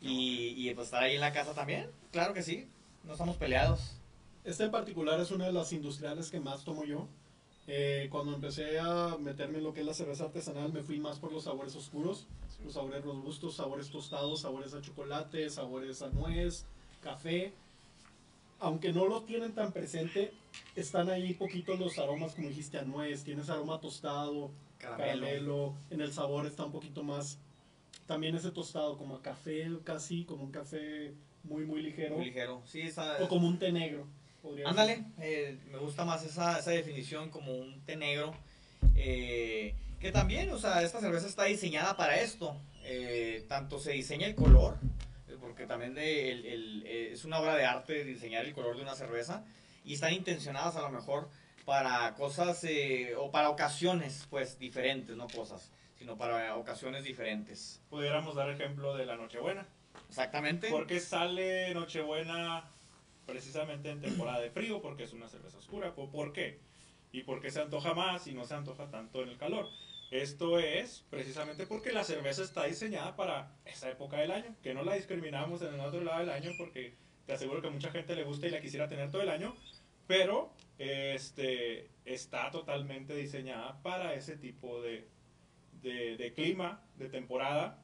Y, 0.01 0.49
y 0.57 0.73
pues 0.73 0.87
estar 0.87 1.01
ahí 1.01 1.15
en 1.15 1.21
la 1.21 1.31
casa 1.31 1.53
también, 1.53 1.89
claro 2.11 2.33
que 2.33 2.43
sí, 2.43 2.67
no 3.05 3.13
estamos 3.13 3.37
peleados. 3.37 3.95
Esta 4.43 4.65
en 4.65 4.71
particular 4.71 5.17
es 5.21 5.31
una 5.31 5.45
de 5.45 5.53
las 5.53 5.71
industriales 5.71 6.29
que 6.29 6.41
más 6.41 6.65
tomo 6.65 6.83
yo. 6.83 7.07
Eh, 7.67 8.09
cuando 8.11 8.35
empecé 8.35 8.77
a 8.81 9.15
meterme 9.17 9.59
en 9.59 9.63
lo 9.63 9.73
que 9.73 9.79
es 9.79 9.85
la 9.85 9.93
cerveza 9.93 10.25
artesanal, 10.25 10.73
me 10.73 10.83
fui 10.83 10.99
más 10.99 11.17
por 11.17 11.31
los 11.31 11.45
sabores 11.45 11.77
oscuros, 11.77 12.27
los 12.65 12.73
sabores 12.73 13.05
robustos, 13.05 13.55
sabores 13.55 13.89
tostados, 13.89 14.41
sabores 14.41 14.73
a 14.73 14.81
chocolate, 14.81 15.49
sabores 15.49 16.01
a 16.01 16.09
nuez, 16.09 16.65
café. 17.01 17.53
Aunque 18.63 18.93
no 18.93 19.05
lo 19.07 19.23
tienen 19.23 19.51
tan 19.53 19.73
presente, 19.73 20.31
están 20.75 21.09
ahí 21.09 21.33
poquitos 21.33 21.77
los 21.77 21.99
aromas, 21.99 22.33
como 22.33 22.47
dijiste, 22.47 22.77
a 22.79 22.83
nuez, 22.83 23.23
tienes 23.25 23.49
aroma 23.49 23.81
tostado, 23.81 24.51
Caramelo. 24.77 25.21
caramelo, 25.25 25.75
en 25.89 25.99
el 25.99 26.13
sabor 26.13 26.45
está 26.45 26.63
un 26.63 26.71
poquito 26.71 27.03
más, 27.03 27.39
también 28.07 28.35
ese 28.35 28.51
tostado 28.51 28.97
como 28.97 29.15
a 29.17 29.21
café, 29.21 29.67
casi 29.83 30.23
como 30.23 30.45
un 30.45 30.51
café 30.51 31.13
muy, 31.43 31.65
muy 31.65 31.81
ligero, 31.81 32.15
Muy 32.15 32.25
ligero. 32.25 32.61
Sí, 32.65 32.81
está... 32.81 33.17
o 33.21 33.27
como 33.27 33.47
un 33.49 33.59
té 33.59 33.71
negro. 33.73 34.07
Ándale, 34.65 35.05
eh, 35.19 35.57
me 35.71 35.77
gusta 35.77 36.05
más 36.05 36.23
esa, 36.25 36.59
esa 36.59 36.71
definición 36.71 37.29
como 37.29 37.53
un 37.53 37.81
té 37.81 37.95
negro. 37.97 38.33
eh, 38.95 39.75
que 39.99 40.11
también, 40.11 40.49
o 40.51 40.57
sea, 40.57 40.83
esta 40.83 40.99
cerveza 41.01 41.27
está 41.27 41.43
diseñada 41.45 41.95
para 41.97 42.19
esto. 42.21 42.55
eh, 42.85 43.45
tanto 43.47 43.79
se 43.79 43.91
diseña 43.91 44.27
el 44.27 44.35
color, 44.35 44.77
porque 45.43 45.67
también 45.67 45.93
de- 45.93 46.31
el- 46.31 46.45
el- 46.45 46.83
eh, 46.87 47.09
es 47.11 47.25
una 47.25 47.37
obra 47.39 47.55
de 47.57 47.65
arte 47.65 48.05
diseñar 48.05 48.45
el 48.45 48.53
color 48.53 48.77
de 48.77 48.81
una 48.81 48.95
cerveza. 48.95 49.43
Y 49.83 49.95
están 49.95 50.13
intencionadas 50.13 50.77
a 50.77 50.81
lo 50.81 50.89
mejor 50.89 51.27
para 51.65 52.15
cosas 52.15 52.63
eh, 52.63 53.13
o 53.17 53.29
para 53.29 53.49
ocasiones, 53.49 54.25
pues 54.29 54.57
diferentes, 54.57 55.17
no 55.17 55.27
cosas, 55.27 55.69
sino 55.99 56.17
para 56.17 56.55
ocasiones 56.55 57.03
diferentes. 57.03 57.81
Pudiéramos 57.89 58.35
dar 58.35 58.49
ejemplo 58.49 58.95
de 58.95 59.05
la 59.05 59.17
Nochebuena. 59.17 59.65
Exactamente. 60.07 60.69
Porque 60.69 61.01
sale 61.01 61.73
Nochebuena 61.73 62.63
precisamente 63.25 63.89
en 63.89 63.99
temporada 63.99 64.39
de 64.39 64.49
frío, 64.49 64.81
porque 64.81 65.03
es 65.03 65.11
una 65.11 65.27
cerveza 65.27 65.57
oscura. 65.57 65.93
¿Por 65.93 66.31
qué? 66.31 66.59
¿Y 67.11 67.23
por 67.23 67.41
qué 67.41 67.51
se 67.51 67.59
antoja 67.61 67.93
más 67.93 68.27
y 68.27 68.33
no 68.33 68.45
se 68.45 68.53
antoja 68.53 68.89
tanto 68.89 69.21
en 69.23 69.29
el 69.29 69.37
calor? 69.37 69.67
Esto 70.11 70.59
es 70.59 71.05
precisamente 71.09 71.65
porque 71.65 71.91
la 71.91 72.03
cerveza 72.03 72.43
está 72.43 72.65
diseñada 72.65 73.15
para 73.15 73.55
esa 73.65 73.89
época 73.89 74.17
del 74.17 74.31
año, 74.31 74.55
que 74.61 74.73
no 74.73 74.83
la 74.83 74.93
discriminamos 74.93 75.61
en 75.61 75.73
el 75.73 75.79
otro 75.79 76.03
lado 76.03 76.19
del 76.19 76.29
año 76.29 76.51
porque 76.57 76.93
te 77.25 77.33
aseguro 77.33 77.61
que 77.61 77.69
mucha 77.69 77.91
gente 77.91 78.15
le 78.15 78.23
gusta 78.23 78.47
y 78.47 78.51
la 78.51 78.61
quisiera 78.61 78.87
tener 78.87 79.09
todo 79.09 79.21
el 79.21 79.29
año, 79.29 79.55
pero 80.07 80.53
este, 80.77 81.89
está 82.05 82.51
totalmente 82.51 83.15
diseñada 83.15 83.81
para 83.81 84.13
ese 84.13 84.37
tipo 84.37 84.81
de, 84.81 85.07
de, 85.81 86.33
clima, 86.35 86.81
de 86.97 87.09
temporada, 87.09 87.81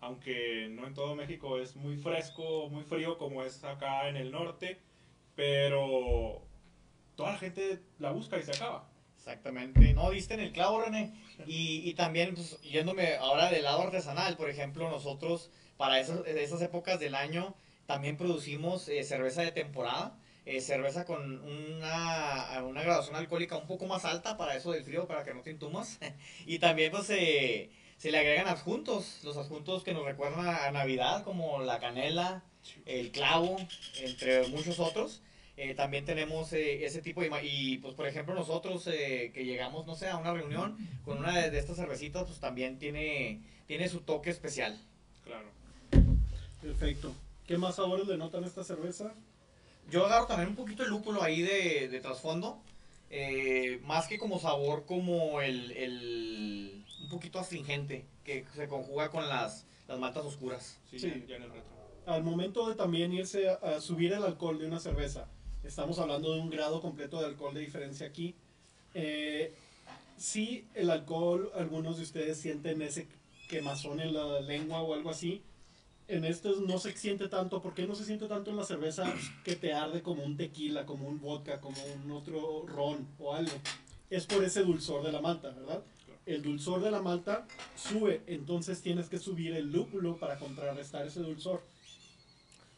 aunque 0.00 0.68
no 0.70 0.86
en 0.86 0.94
todo 0.94 1.14
México 1.14 1.58
es 1.58 1.76
muy 1.76 1.96
fresco, 1.96 2.68
muy 2.68 2.84
frío 2.84 3.18
como 3.18 3.42
es 3.42 3.64
acá 3.64 4.08
en 4.08 4.16
el 4.16 4.30
norte, 4.30 4.80
pero 5.34 6.42
toda 7.16 7.32
la 7.32 7.38
gente 7.38 7.80
la 7.98 8.12
busca 8.12 8.38
y 8.38 8.42
se 8.42 8.52
acaba. 8.52 8.88
Exactamente, 9.24 9.94
no 9.94 10.10
diste 10.10 10.34
en 10.34 10.40
el 10.40 10.52
clavo 10.52 10.82
René. 10.82 11.14
Y, 11.46 11.88
y 11.88 11.94
también, 11.94 12.34
pues, 12.34 12.60
yéndome 12.60 13.14
ahora 13.16 13.48
del 13.48 13.64
lado 13.64 13.80
artesanal, 13.80 14.36
por 14.36 14.50
ejemplo, 14.50 14.90
nosotros 14.90 15.50
para 15.78 15.98
esas, 15.98 16.26
esas 16.26 16.60
épocas 16.60 17.00
del 17.00 17.14
año 17.14 17.54
también 17.86 18.18
producimos 18.18 18.86
eh, 18.90 19.02
cerveza 19.02 19.40
de 19.40 19.50
temporada, 19.50 20.18
eh, 20.44 20.60
cerveza 20.60 21.06
con 21.06 21.40
una, 21.40 22.62
una 22.64 22.82
graduación 22.82 23.16
alcohólica 23.16 23.56
un 23.56 23.66
poco 23.66 23.86
más 23.86 24.04
alta 24.04 24.36
para 24.36 24.56
eso 24.56 24.72
del 24.72 24.84
frío, 24.84 25.06
para 25.06 25.24
que 25.24 25.32
no 25.32 25.40
te 25.40 25.52
entumas. 25.52 25.98
y 26.46 26.58
también 26.58 26.92
pues 26.92 27.06
se 27.06 27.70
le 28.02 28.18
agregan 28.18 28.46
adjuntos, 28.46 29.20
los 29.24 29.38
adjuntos 29.38 29.84
que 29.84 29.94
nos 29.94 30.04
recuerdan 30.04 30.46
a 30.46 30.70
Navidad, 30.70 31.24
como 31.24 31.62
la 31.62 31.80
canela, 31.80 32.44
el 32.84 33.10
clavo, 33.10 33.56
entre 34.02 34.48
muchos 34.48 34.78
otros. 34.80 35.22
Eh, 35.56 35.74
también 35.74 36.04
tenemos 36.04 36.52
ese 36.52 37.00
tipo 37.00 37.20
de... 37.20 37.30
Y 37.44 37.78
pues 37.78 37.94
por 37.94 38.06
ejemplo 38.06 38.34
nosotros 38.34 38.84
que 38.84 39.44
llegamos, 39.44 39.86
no 39.86 39.94
sé, 39.94 40.08
a 40.08 40.16
una 40.16 40.32
reunión 40.32 40.76
con 41.04 41.18
una 41.18 41.38
de, 41.38 41.50
de, 41.50 41.58
estas 41.58 41.76
cervecitas, 41.76 42.24
pues 42.24 42.40
también 42.40 42.78
tiene, 42.78 43.40
tiene 43.66 43.88
su 43.88 44.00
toque 44.00 44.30
especial. 44.30 44.80
Claro. 45.24 45.48
Perfecto. 46.60 47.14
¿Qué 47.46 47.58
más 47.58 47.76
sabores 47.76 48.06
le 48.06 48.16
notan 48.16 48.44
a 48.44 48.46
esta 48.46 48.64
cerveza? 48.64 49.14
Yo 49.90 50.06
agarro 50.06 50.26
también 50.26 50.48
un 50.48 50.56
poquito 50.56 50.82
el 50.82 50.90
lúpulo 50.90 51.22
ahí 51.22 51.42
de, 51.42 51.88
de 51.88 52.00
trasfondo. 52.00 52.62
Eh, 53.10 53.80
más 53.84 54.08
que 54.08 54.18
como 54.18 54.40
sabor, 54.40 54.86
como 54.86 55.40
el, 55.40 55.70
el, 55.72 56.84
un 57.02 57.08
poquito 57.08 57.38
astringente 57.38 58.06
que 58.24 58.44
se 58.54 58.66
conjuga 58.66 59.10
con 59.10 59.28
las, 59.28 59.66
las 59.86 59.98
maltas 59.98 60.24
oscuras. 60.24 60.80
Sí, 60.90 60.98
Ya, 61.28 61.36
en 61.36 61.42
el 61.42 61.50
retro. 61.50 61.74
Al 62.06 62.22
momento 62.22 62.68
de 62.68 62.74
también 62.74 63.12
irse 63.12 63.48
a, 63.48 63.80
subir 63.80 64.12
el 64.12 64.24
alcohol 64.24 64.58
de 64.58 64.66
una 64.66 64.80
cerveza, 64.80 65.28
estamos 65.64 65.98
hablando 65.98 66.32
de 66.32 66.40
un 66.40 66.50
grado 66.50 66.80
completo 66.80 67.20
de 67.20 67.26
alcohol 67.26 67.54
de 67.54 67.60
diferencia 67.60 68.06
aquí. 68.06 68.34
Eh, 68.94 69.54
sí, 70.16 70.66
el 70.74 70.90
alcohol, 70.90 71.50
algunos 71.56 71.96
de 71.96 72.02
ustedes 72.04 72.38
sienten 72.38 72.82
ese 72.82 73.08
quemazón 73.48 74.00
en 74.00 74.14
la 74.14 74.40
lengua 74.40 74.82
o 74.82 74.94
algo 74.94 75.10
así 75.10 75.42
en 76.08 76.24
estos 76.24 76.60
no 76.60 76.78
se 76.78 76.92
siente 76.92 77.28
tanto. 77.28 77.62
¿Por 77.62 77.74
qué 77.74 77.86
no 77.86 77.94
se 77.94 78.04
siente 78.04 78.26
tanto 78.26 78.50
en 78.50 78.56
la 78.56 78.64
cerveza 78.64 79.12
que 79.44 79.56
te 79.56 79.72
arde 79.72 80.02
como 80.02 80.22
un 80.22 80.36
tequila, 80.36 80.84
como 80.84 81.08
un 81.08 81.20
vodka, 81.20 81.60
como 81.60 81.78
un 81.82 82.10
otro 82.10 82.64
ron 82.66 83.06
o 83.18 83.34
algo? 83.34 83.52
Es 84.10 84.26
por 84.26 84.44
ese 84.44 84.62
dulzor 84.62 85.02
de 85.02 85.12
la 85.12 85.20
malta, 85.20 85.50
¿verdad? 85.50 85.82
El 86.26 86.42
dulzor 86.42 86.82
de 86.82 86.90
la 86.90 87.02
malta 87.02 87.46
sube, 87.74 88.22
entonces 88.26 88.80
tienes 88.80 89.08
que 89.08 89.18
subir 89.18 89.54
el 89.54 89.70
lúpulo 89.70 90.16
para 90.16 90.38
contrarrestar 90.38 91.06
ese 91.06 91.20
dulzor. 91.20 91.62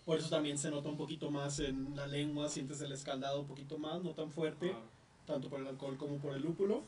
Por 0.07 0.19
eso 0.19 0.31
también 0.31 0.57
se 0.57 0.71
nota 0.71 0.89
un 0.89 0.97
poquito 0.97 1.31
más 1.31 1.59
en 1.59 1.97
la 1.97 2.07
lengua, 2.07 2.49
sientes 2.49 2.81
el 2.81 2.93
escaldado 2.93 3.41
un 3.41 3.47
poquito 3.49 3.77
más, 3.77 4.03
no 4.03 4.13
tan 4.13 4.31
fuerte, 4.31 4.73
tanto 5.27 5.51
por 5.51 5.61
el 5.61 5.67
alcohol 5.67 5.99
como 5.99 6.19
por 6.19 6.35
el 6.37 6.43
lúpulo. 6.43 6.85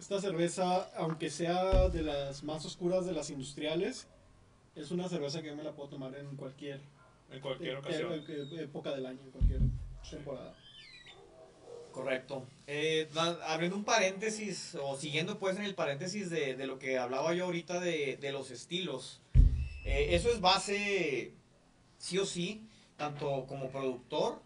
Esta 0.00 0.18
cerveza, 0.18 0.90
aunque 0.96 1.28
sea 1.28 1.90
de 1.90 2.02
las 2.02 2.42
más 2.42 2.64
oscuras 2.64 3.04
de 3.04 3.12
las 3.12 3.28
industriales, 3.28 4.08
es 4.74 4.90
una 4.90 5.06
cerveza 5.08 5.42
que 5.42 5.48
yo 5.48 5.54
me 5.54 5.62
la 5.62 5.72
puedo 5.72 5.90
tomar 5.90 6.14
en 6.16 6.34
cualquier, 6.34 6.80
en 7.30 7.40
cualquier 7.40 7.76
ocasión. 7.76 8.12
época 8.58 8.92
del 8.92 9.04
año, 9.04 9.20
en 9.22 9.30
cualquier 9.30 9.60
temporada. 10.10 10.54
Correcto. 11.92 12.46
Eh, 12.66 13.06
abriendo 13.46 13.76
un 13.76 13.84
paréntesis, 13.84 14.74
o 14.82 14.96
siguiendo 14.96 15.38
pues 15.38 15.58
en 15.58 15.64
el 15.64 15.74
paréntesis 15.74 16.30
de, 16.30 16.56
de 16.56 16.66
lo 16.66 16.78
que 16.78 16.96
hablaba 16.96 17.34
yo 17.34 17.44
ahorita 17.44 17.80
de, 17.80 18.16
de 18.16 18.32
los 18.32 18.50
estilos. 18.50 19.20
Eh, 19.84 20.14
eso 20.14 20.30
es 20.30 20.40
base, 20.40 21.34
sí 22.02 22.18
o 22.18 22.26
sí, 22.26 22.66
tanto 22.96 23.46
como 23.46 23.70
productor 23.70 24.42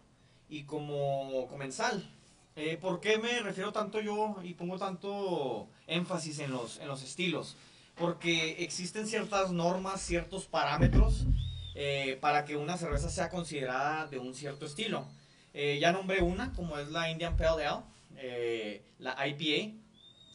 y 0.47 0.63
como 0.63 1.47
comensal. 1.47 2.07
Eh, 2.55 2.77
¿Por 2.77 2.99
qué 2.99 3.17
me 3.17 3.39
refiero 3.39 3.71
tanto 3.71 3.99
yo 3.99 4.37
y 4.43 4.53
pongo 4.53 4.77
tanto 4.77 5.67
énfasis 5.87 6.39
en 6.39 6.51
los, 6.51 6.79
en 6.79 6.87
los 6.87 7.03
estilos? 7.03 7.55
porque 7.97 8.63
existen 8.63 9.07
ciertas 9.07 9.51
normas, 9.51 10.01
ciertos 10.01 10.45
parámetros 10.45 11.25
eh, 11.75 12.17
para 12.21 12.45
que 12.45 12.55
una 12.55 12.77
cerveza 12.77 13.09
sea 13.09 13.29
considerada 13.29 14.07
de 14.07 14.19
un 14.19 14.33
cierto 14.33 14.65
estilo. 14.65 15.05
Eh, 15.53 15.79
ya 15.81 15.91
nombré 15.91 16.21
una, 16.21 16.53
como 16.53 16.77
es 16.77 16.89
la 16.89 17.09
Indian 17.09 17.35
Pale 17.35 17.65
Ale, 17.65 17.83
eh, 18.17 18.85
la 18.99 19.15
IPA, 19.27 19.75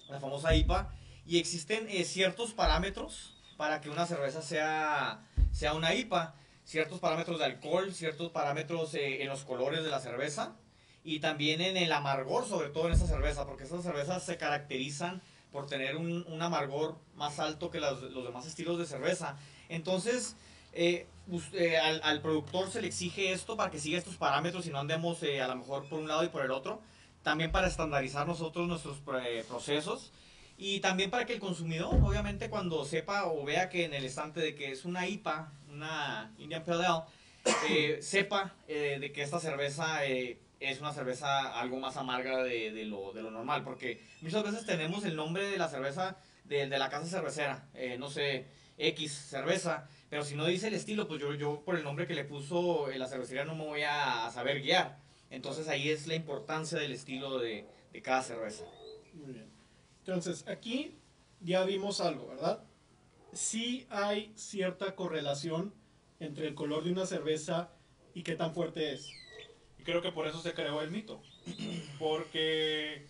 la 0.09 0.21
famosa 0.21 0.55
IPA, 0.55 0.93
y 1.27 1.39
existen 1.39 1.89
ciertos 2.05 2.53
parámetros 2.53 3.35
para 3.57 3.81
que 3.81 3.91
una 3.91 4.07
cerveza 4.07 4.43
sea, 4.43 5.25
sea 5.53 5.75
una 5.75 5.95
IPA, 5.95 6.35
ciertos 6.65 7.01
parámetros 7.01 7.39
de 7.39 7.45
alcohol, 7.45 7.93
ciertos 7.93 8.31
parámetros 8.31 8.95
en 8.95 9.29
los 9.29 9.45
colores 9.45 9.83
de 9.83 9.91
la 9.91 10.01
cerveza 10.01 10.57
y 11.05 11.21
también 11.21 11.61
en 11.61 11.77
el 11.77 11.93
amargor, 11.93 12.47
sobre 12.47 12.69
todo 12.69 12.87
en 12.87 12.95
esa 12.95 13.07
cerveza, 13.07 13.47
porque 13.47 13.65
esas 13.65 13.83
cervezas 13.83 14.23
se 14.25 14.37
caracterizan 14.37 15.21
por 15.51 15.67
tener 15.67 15.97
un, 15.97 16.25
amargor 16.41 16.97
más 17.15 17.39
alto 17.39 17.71
que 17.71 17.81
los, 17.81 18.01
demás 18.25 18.47
estilos 18.47 18.79
de 18.79 18.87
cerveza. 18.87 19.37
Entonces, 19.69 20.37
eh, 20.73 21.07
eh, 21.53 21.77
al, 21.77 22.23
productor 22.23 22.71
se 22.71 22.81
le 22.81 22.89
exige 22.89 23.33
esto 23.33 23.57
para 23.57 23.71
que 23.71 23.79
siga 23.79 23.99
estos 23.99 24.17
parámetros 24.17 24.67
y 24.67 24.71
no 24.71 24.79
andemos 24.79 25.23
eh, 25.23 25.43
a 25.43 25.49
lo 25.49 25.57
mejor 25.57 25.87
por 25.89 25.99
un 25.99 26.09
lado 26.09 26.25
y 26.25 26.29
por 26.29 26.45
el 26.45 26.51
otro. 26.51 26.81
También 27.23 27.53
para 27.53 27.69
estandarizar 27.69 28.27
nosotros 28.27 28.67
nuestros 28.67 28.99
procesos. 29.49 30.11
Y 30.57 30.81
también 30.81 31.11
para 31.11 31.25
que 31.27 31.33
el 31.33 31.41
consumidor, 31.41 31.95
obviamente, 32.03 32.49
cuando 32.49 32.85
sepa 32.85 33.27
o 33.27 33.45
vea 33.45 33.69
que 33.69 33.85
en 33.85 33.95
el 33.95 34.05
estante 34.05 34.41
de 34.41 34.55
que 34.55 34.71
es 34.71 34.85
una 34.85 35.09
IPA, 35.09 35.53
una 35.73 36.35
Indian 36.39 36.65
Pale 36.65 36.85
Ale, 36.85 38.03
sepa 38.03 38.55
de 38.67 39.13
que 39.13 39.23
esta 39.23 39.41
cerveza 39.41 40.05
es 40.71 40.81
una 40.81 40.93
cerveza 40.93 41.59
algo 41.59 41.79
más 41.79 41.97
amarga 41.97 42.43
de, 42.43 42.85
lo, 42.85 43.13
normal, 43.15 43.65
porque 43.65 44.01
muchas 44.21 44.45
veces 44.45 44.65
tenemos 44.65 45.05
el 45.05 45.17
nombre 45.17 45.47
de 45.47 45.57
la 45.57 45.69
cerveza 45.69 46.17
de, 46.45 46.67
la 46.67 46.89
casa 46.89 47.07
cervecera, 47.07 47.69
eh, 47.75 47.97
no 47.99 48.11
sé, 48.11 48.47
X 48.79 49.13
cerveza, 49.13 49.89
pero 50.09 50.25
si 50.25 50.35
no 50.37 50.47
dice 50.47 50.69
el 50.69 50.75
estilo, 50.75 51.09
pues 51.09 51.21
yo, 51.21 51.61
por 51.65 51.77
el 51.77 51.85
nombre 51.85 52.07
que 52.07 52.15
le 52.15 52.25
puso 52.25 52.89
la 52.89 53.09
cervecería 53.09 53.45
no 53.45 53.55
me 53.55 53.65
voy 53.65 53.83
a, 53.83 54.31
saber 54.31 54.63
guiar. 54.63 54.99
Entonces 55.31 55.69
ahí 55.69 55.89
es 55.89 56.07
la 56.07 56.15
importancia 56.15 56.79
del 56.79 56.93
estilo 56.93 57.39
de, 57.39 57.67
de 57.93 58.03
cada 58.03 58.23
cerveza. 58.23 58.65
Entonces 60.01 60.47
aquí 60.47 60.95
ya 61.41 61.65
vimos 61.65 62.01
algo, 62.01 62.29
¿verdad? 62.29 62.63
Sí 63.33 63.87
hay 63.91 64.33
cierta 64.37 64.95
correlación 64.95 65.73
entre 66.21 66.49
el 66.49 66.55
color 66.55 66.85
de 66.85 66.93
una 66.93 67.07
cerveza 67.07 67.71
y 68.15 68.23
qué 68.23 68.35
tan 68.35 68.55
fuerte 68.55 68.93
es. 68.93 69.09
Y 69.79 69.85
creo 69.85 70.03
que 70.03 70.13
por 70.13 70.27
eso 70.27 70.41
se 70.41 70.53
creó 70.53 70.83
el 70.83 70.91
mito. 70.91 71.23
Porque 71.99 73.07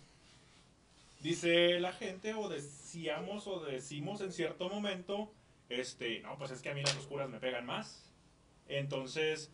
dice 1.21 1.79
la 1.79 1.93
gente, 1.93 2.33
o 2.33 2.49
decíamos, 2.49 3.47
o 3.47 3.59
decimos 3.63 4.21
en 4.21 4.31
cierto 4.31 4.69
momento, 4.69 5.31
este, 5.69 6.21
no, 6.21 6.37
pues 6.37 6.51
es 6.51 6.61
que 6.61 6.69
a 6.69 6.73
mí 6.73 6.81
las 6.81 6.95
oscuras 6.95 7.29
me 7.29 7.39
pegan 7.39 7.65
más. 7.65 8.09
Entonces, 8.67 9.51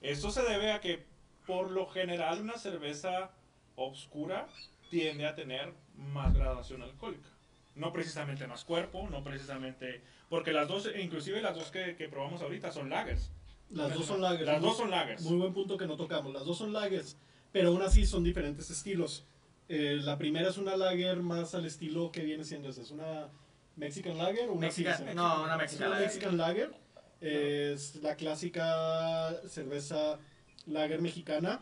esto 0.00 0.30
se 0.30 0.42
debe 0.42 0.72
a 0.72 0.80
que 0.80 1.04
por 1.46 1.70
lo 1.70 1.86
general 1.86 2.42
una 2.42 2.58
cerveza 2.58 3.30
oscura 3.76 4.48
tiende 4.90 5.26
a 5.26 5.34
tener 5.34 5.72
más 5.96 6.34
graduación 6.34 6.82
alcohólica. 6.82 7.28
No 7.76 7.92
precisamente 7.92 8.46
más 8.46 8.64
cuerpo, 8.64 9.08
no 9.10 9.22
precisamente... 9.22 10.02
Porque 10.28 10.52
las 10.52 10.66
dos, 10.66 10.88
inclusive 10.98 11.40
las 11.42 11.54
dos 11.54 11.70
que, 11.70 11.94
que 11.96 12.08
probamos 12.08 12.42
ahorita 12.42 12.72
son 12.72 12.88
lagers. 12.90 13.30
Las 13.70 13.94
dos 13.94 14.06
son 14.06 14.20
lagers. 14.20 14.46
Las 14.46 14.60
dos 14.62 14.76
son 14.76 14.90
lagers. 14.90 15.22
Muy 15.22 15.36
buen 15.36 15.52
punto 15.52 15.76
que 15.76 15.86
no 15.86 15.96
tocamos. 15.96 16.32
Las 16.32 16.44
dos 16.44 16.56
son 16.58 16.72
lagers, 16.72 17.16
pero 17.52 17.68
aún 17.68 17.82
así 17.82 18.06
son 18.06 18.24
diferentes 18.24 18.70
estilos. 18.70 19.24
Eh, 19.68 19.98
la 20.02 20.16
primera 20.16 20.48
es 20.48 20.58
una 20.58 20.76
lager 20.76 21.18
más 21.22 21.54
al 21.54 21.66
estilo 21.66 22.10
que 22.12 22.22
viene 22.24 22.44
siendo 22.44 22.68
esa. 22.70 22.82
¿Es 22.82 22.90
una 22.92 23.28
Mexican 23.76 24.16
Lager 24.16 24.48
o 24.48 24.52
una 24.52 24.68
Mexican, 24.68 25.14
No, 25.14 25.42
una 25.44 25.56
Mexican 25.56 25.90
Lager. 25.90 26.06
Mexican 26.06 26.36
Lager. 26.36 26.74
es 27.20 27.96
la 27.96 28.14
clásica 28.16 29.34
cerveza 29.48 30.18
lager 30.66 31.02
mexicana, 31.02 31.60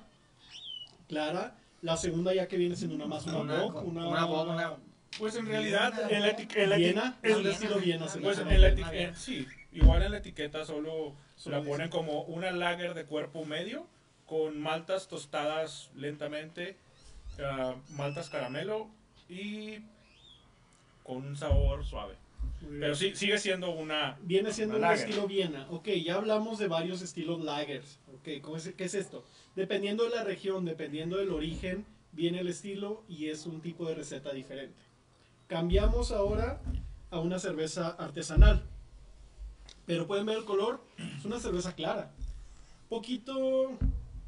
clara. 1.09 1.57
La 1.83 1.97
segunda 1.97 2.33
ya 2.35 2.49
que 2.49 2.57
viene 2.57 2.77
siendo 2.77 2.97
una 2.97 3.07
más 3.07 3.27
una, 3.27 3.39
Una- 3.41 3.63
bock, 3.63 3.85
una, 3.85 4.09
una 4.09 4.27
una- 4.27 4.77
Pues 5.19 5.37
en 5.37 5.47
realidad, 5.47 6.11
en 6.11 6.23
la, 6.23 6.37
eti- 6.37 6.57
en 6.57 6.71
la 6.71 6.77
eti- 6.77 6.79
Viena, 6.79 7.19
en- 7.23 7.31
es 7.31 7.37
un 7.39 7.47
estilo 7.47 7.79
Viena. 7.79 8.07
Pues 8.21 8.39
en 8.39 8.49
la 8.49 8.55
Una 8.57 8.69
eti- 8.69 8.75
Viena. 8.91 8.93
eh, 8.93 9.13
sí, 9.17 9.47
igual 9.73 10.03
en 10.03 10.13
la 10.13 10.19
etiqueta 10.19 10.65
solo 10.65 11.15
Solo 11.37 11.57
la 11.57 11.63
dice. 11.63 11.71
ponen 11.71 11.89
como 11.91 12.23
una 12.23 12.51
lager 12.51 12.95
de 12.95 13.05
cuerpo 13.05 13.45
medio 13.45 13.87
con 14.27 14.61
maltas 14.61 15.07
tostadas 15.09 15.91
lentamente, 15.95 16.77
ah, 17.41 17.75
maltas 17.91 18.29
caramelo 18.31 18.89
y 19.29 19.79
con 21.05 21.19
un 21.19 21.37
sabor 21.37 21.85
suave. 21.85 22.15
Pero 22.81 22.95
sí, 22.95 23.15
sigue 23.15 23.37
siendo 23.39 23.71
una... 23.71 24.17
Viene 24.23 24.51
siendo 24.53 24.77
Una 24.77 24.87
un 24.89 24.93
lager. 24.95 25.09
estilo 25.11 25.27
Viena. 25.29 25.67
Ok, 25.71 25.89
ya 26.03 26.15
hablamos 26.15 26.59
de 26.59 26.67
varios 26.67 27.03
estilos 27.03 27.43
lagers. 27.45 27.99
Ok, 28.15 28.41
¿cómo 28.41 28.57
es- 28.57 28.73
¿qué 28.75 28.85
es 28.85 28.95
esto? 28.95 29.23
Dependiendo 29.55 30.05
de 30.05 30.11
la 30.11 30.25
región, 30.25 30.65
dependiendo 30.65 31.19
del 31.19 31.31
origen, 31.31 31.85
viene 32.13 32.41
el 32.41 32.49
estilo 32.49 33.03
y 33.09 33.29
es 33.29 33.45
un 33.45 33.61
tipo 33.61 33.87
de 33.87 33.95
receta 33.97 34.33
diferente. 34.33 34.75
Cambiamos 35.47 36.11
ahora 36.11 36.61
a 37.11 37.21
una 37.21 37.39
cerveza 37.39 37.89
artesanal. 37.99 38.63
Pero 39.87 40.07
pueden 40.07 40.27
ver 40.27 40.39
el 40.39 40.45
color, 40.45 40.81
es 41.19 41.25
una 41.25 41.39
cerveza 41.39 41.75
clara. 41.75 42.11
Poquito 42.89 43.73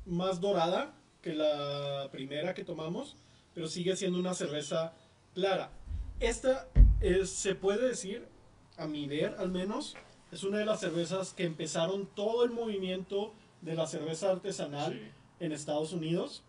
más 0.04 0.40
dorada 0.40 0.94
que 1.22 1.34
la 1.34 2.08
primera 2.12 2.54
que 2.54 2.64
tomamos, 2.64 3.16
pero 3.54 3.66
sigue 3.66 3.96
siendo 3.96 4.18
una 4.18 4.34
cerveza 4.34 4.92
clara. 5.34 5.70
Esta 6.20 6.68
es- 7.00 7.30
se 7.30 7.54
puede 7.54 7.88
decir, 7.88 8.26
a 8.76 8.86
mi 8.86 9.06
ver 9.06 9.34
al 9.38 9.50
menos, 9.50 9.94
es 10.30 10.44
una 10.44 10.58
de 10.58 10.66
las 10.66 10.80
cervezas 10.80 11.32
que 11.32 11.44
empezaron 11.44 12.06
todo 12.14 12.44
el 12.44 12.50
movimiento 12.50 13.32
de 13.62 13.74
la 13.74 13.86
cerveza 13.86 14.30
artesanal 14.30 14.92
Sí. 14.92 15.00
en 15.40 15.52
Estados 15.52 15.92
Unidos. 15.92 16.42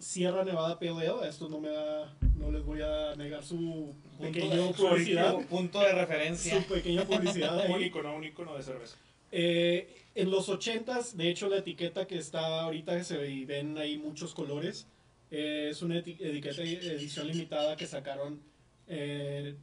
Sierra 0.00 0.44
Nevada 0.44 0.78
Pale 0.78 1.08
Ale, 1.08 1.28
esto 1.28 1.48
no, 1.48 1.58
me 1.60 1.70
da- 1.70 2.12
no 2.36 2.50
les 2.52 2.64
voy 2.64 2.82
a 2.82 3.14
negar 3.16 3.42
su 3.44 3.92
pequeño 4.18 4.72
publicidad. 4.72 5.32
Punto, 5.34 5.48
punto 5.48 5.80
de 5.80 5.92
referencia. 5.92 6.62
Su 6.62 6.68
pequeña 6.74 7.04
publicidad 7.04 7.58
ahí. 7.60 7.72
Un 7.74 7.82
icono, 7.82 8.14
un 8.16 8.24
icono 8.24 8.56
de 8.56 8.62
cerveza. 8.62 8.96
Eh, 9.30 9.94
en 10.14 10.30
los 10.30 10.48
80s, 10.48 11.12
de 11.12 11.28
hecho, 11.30 11.48
la 11.48 11.58
etiqueta 11.58 12.06
que 12.06 12.18
está 12.18 12.62
ahorita, 12.62 13.02
se 13.04 13.16
ven 13.44 13.76
ahí 13.78 13.98
muchos 13.98 14.34
colores, 14.34 14.86
eh, 15.30 15.68
es 15.70 15.82
una 15.82 15.96
eti- 15.96 16.16
etiqueta 16.20 16.62
edición 16.62 17.26
limitada 17.28 17.76
que 17.76 17.86
sacaron 17.86 18.40
eh, 18.86 19.54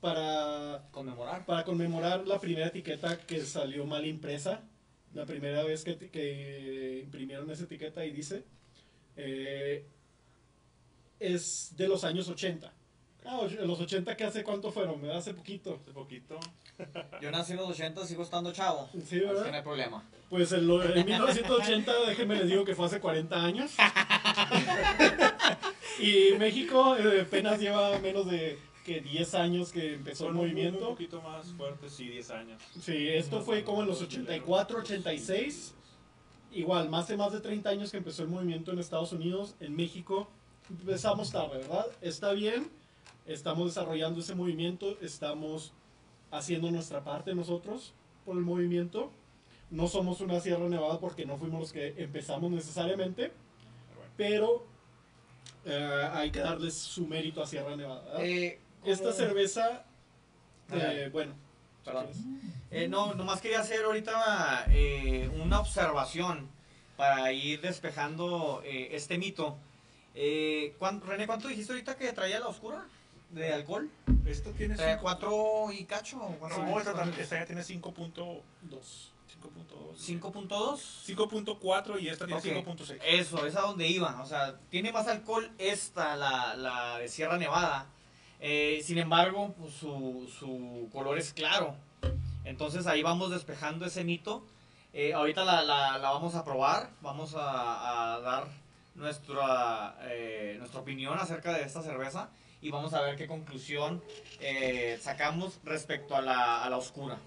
para, 0.00 0.88
Conmemorar. 0.90 1.44
para 1.44 1.64
conmemorar 1.64 2.26
la 2.26 2.40
primera 2.40 2.68
etiqueta 2.68 3.18
que 3.26 3.40
salió 3.42 3.84
mal 3.86 4.06
impresa. 4.06 4.62
La 5.12 5.26
primera 5.26 5.62
vez 5.64 5.84
que, 5.84 5.96
que 5.96 7.00
imprimieron 7.04 7.50
esa 7.50 7.64
etiqueta 7.64 8.06
y 8.06 8.12
dice, 8.12 8.44
es 11.18 11.74
de 11.76 11.88
los 11.88 12.04
años 12.04 12.28
80. 12.28 12.72
Ah, 13.24 13.42
los 13.62 13.78
80 13.80 14.16
que 14.16 14.24
hace 14.24 14.42
cuánto 14.42 14.72
fueron, 14.72 15.00
me 15.00 15.08
da 15.08 15.18
hace 15.18 15.34
poquito. 15.34 15.78
Hace 15.82 15.92
poquito. 15.92 16.38
Yo 17.20 17.30
nací 17.30 17.52
en 17.52 17.58
los 17.58 17.68
80, 17.68 18.06
sigo 18.06 18.22
estando 18.22 18.52
chavo. 18.52 18.88
Sí, 18.92 18.98
Así 19.02 19.18
¿verdad? 19.20 19.44
que 19.44 19.50
no 19.50 19.56
hay 19.58 19.62
problema. 19.62 20.08
Pues 20.30 20.50
en, 20.52 20.66
lo- 20.66 20.82
en 20.82 21.04
1980, 21.04 21.92
déjenme 22.08 22.36
les 22.36 22.48
digo 22.48 22.64
que 22.64 22.74
fue 22.74 22.86
hace 22.86 23.00
40 23.00 23.44
años. 23.44 23.72
y 26.00 26.32
México 26.38 26.96
eh, 26.96 27.22
apenas 27.22 27.60
lleva 27.60 27.98
menos 27.98 28.30
de 28.30 28.58
que 28.84 29.00
10 29.00 29.34
años 29.34 29.72
que 29.72 29.94
empezó 29.94 30.24
el 30.24 30.28
Son 30.30 30.36
un, 30.38 30.44
un 30.44 30.50
movimiento. 30.50 30.88
poquito 30.88 31.20
más 31.20 31.46
fuertes, 31.48 31.92
sí, 31.92 32.08
10 32.08 32.30
años. 32.30 32.62
Sí, 32.80 33.08
esto 33.08 33.42
fue 33.42 33.62
como 33.64 33.82
en 33.82 33.88
los 33.88 34.00
84, 34.00 34.78
86. 34.78 35.74
Igual, 36.52 36.88
más 36.88 37.06
de 37.08 37.16
más 37.16 37.32
de 37.32 37.40
30 37.40 37.68
años 37.70 37.90
que 37.90 37.98
empezó 37.98 38.22
el 38.22 38.28
movimiento 38.28 38.72
en 38.72 38.78
Estados 38.78 39.12
Unidos. 39.12 39.54
En 39.60 39.76
México 39.76 40.28
empezamos 40.70 41.30
tarde, 41.30 41.58
¿verdad? 41.58 41.86
Está 42.00 42.32
bien, 42.32 42.70
estamos 43.26 43.66
desarrollando 43.66 44.20
ese 44.20 44.34
movimiento, 44.34 44.96
estamos 45.00 45.72
haciendo 46.30 46.70
nuestra 46.70 47.02
parte 47.04 47.34
nosotros 47.34 47.92
por 48.24 48.36
el 48.36 48.42
movimiento. 48.42 49.10
No 49.70 49.86
somos 49.86 50.20
una 50.20 50.40
Sierra 50.40 50.68
Nevada 50.68 50.98
porque 50.98 51.24
no 51.26 51.36
fuimos 51.36 51.60
los 51.60 51.72
que 51.72 51.94
empezamos 51.98 52.50
necesariamente, 52.50 53.32
Pero 54.16 54.66
eh, 55.64 56.08
hay 56.12 56.30
que 56.30 56.40
darles 56.40 56.74
su 56.74 57.06
mérito 57.06 57.42
a 57.42 57.46
Sierra 57.46 57.74
Nevada. 57.76 58.22
Eh, 58.22 58.58
Esta 58.84 59.12
cerveza, 59.12 59.84
eh, 60.72 61.08
bueno, 61.12 61.32
Perdón. 61.84 62.08
no, 62.88 63.14
nomás 63.14 63.40
quería 63.40 63.60
hacer 63.60 63.84
ahorita 63.84 64.66
una 65.42 65.60
observación 65.60 66.48
para 66.96 67.32
ir 67.32 67.60
despejando 67.62 68.62
este 68.64 69.16
mito. 69.16 69.56
Eh, 70.14 70.74
¿cuán- 70.78 71.00
René, 71.00 71.26
¿cuánto 71.26 71.48
dijiste 71.48 71.72
ahorita 71.72 71.96
que 71.96 72.12
traía 72.12 72.40
la 72.40 72.48
oscura 72.48 72.84
de 73.30 73.52
alcohol? 73.52 73.90
Esta 74.26 74.50
tiene 74.52 74.74
¿Traía 74.76 74.92
cinco- 74.94 75.02
cuatro 75.02 75.72
y 75.72 75.84
cacho? 75.84 76.16
No, 76.40 76.78
esta, 76.78 76.94
también- 76.94 77.20
esta 77.20 77.36
ya 77.38 77.46
tiene 77.46 77.62
5.2. 77.62 78.42
dos. 78.62 79.12
5.2. 79.96 80.80
5.4 81.06 81.98
y 81.98 82.08
esta 82.08 82.26
tiene 82.26 82.40
Ok. 82.40 82.46
5.6. 82.46 82.98
Eso, 83.04 83.46
es 83.46 83.56
a 83.56 83.62
donde 83.62 83.86
iba. 83.88 84.20
O 84.22 84.26
sea, 84.26 84.58
tiene 84.70 84.92
más 84.92 85.06
alcohol 85.08 85.50
esta, 85.58 86.16
la, 86.16 86.54
la 86.56 86.98
de 86.98 87.08
Sierra 87.08 87.38
Nevada. 87.38 87.86
Eh, 88.40 88.80
sin 88.84 88.98
embargo, 88.98 89.54
pues, 89.58 89.72
su, 89.74 90.30
su 90.38 90.88
color 90.92 91.18
es 91.18 91.32
claro. 91.32 91.74
Entonces 92.44 92.86
ahí 92.86 93.02
vamos 93.02 93.30
despejando 93.30 93.84
ese 93.86 94.04
mito. 94.04 94.44
Eh, 94.92 95.12
ahorita 95.14 95.44
la, 95.44 95.62
la- 95.62 95.98
la 95.98 96.10
vamos 96.10 96.34
a 96.34 96.44
probar. 96.44 96.90
Vamos 97.00 97.34
a, 97.34 98.14
a 98.14 98.20
dar 98.20 98.46
nuestra, 98.94 99.96
eh, 100.02 100.56
nuestra 100.58 100.80
opinión 100.80 101.18
acerca 101.18 101.52
de 101.52 101.62
esta 101.62 101.82
cerveza. 101.82 102.30
Y 102.62 102.70
vamos 102.70 102.92
a 102.92 103.00
ver 103.02 103.16
qué 103.16 103.26
conclusión 103.26 104.02
eh, 104.40 104.98
sacamos 105.00 105.58
respecto 105.64 106.14
a 106.14 106.20
la, 106.20 106.62
a 106.64 106.70
la 106.70 106.76
oscura. 106.76 107.18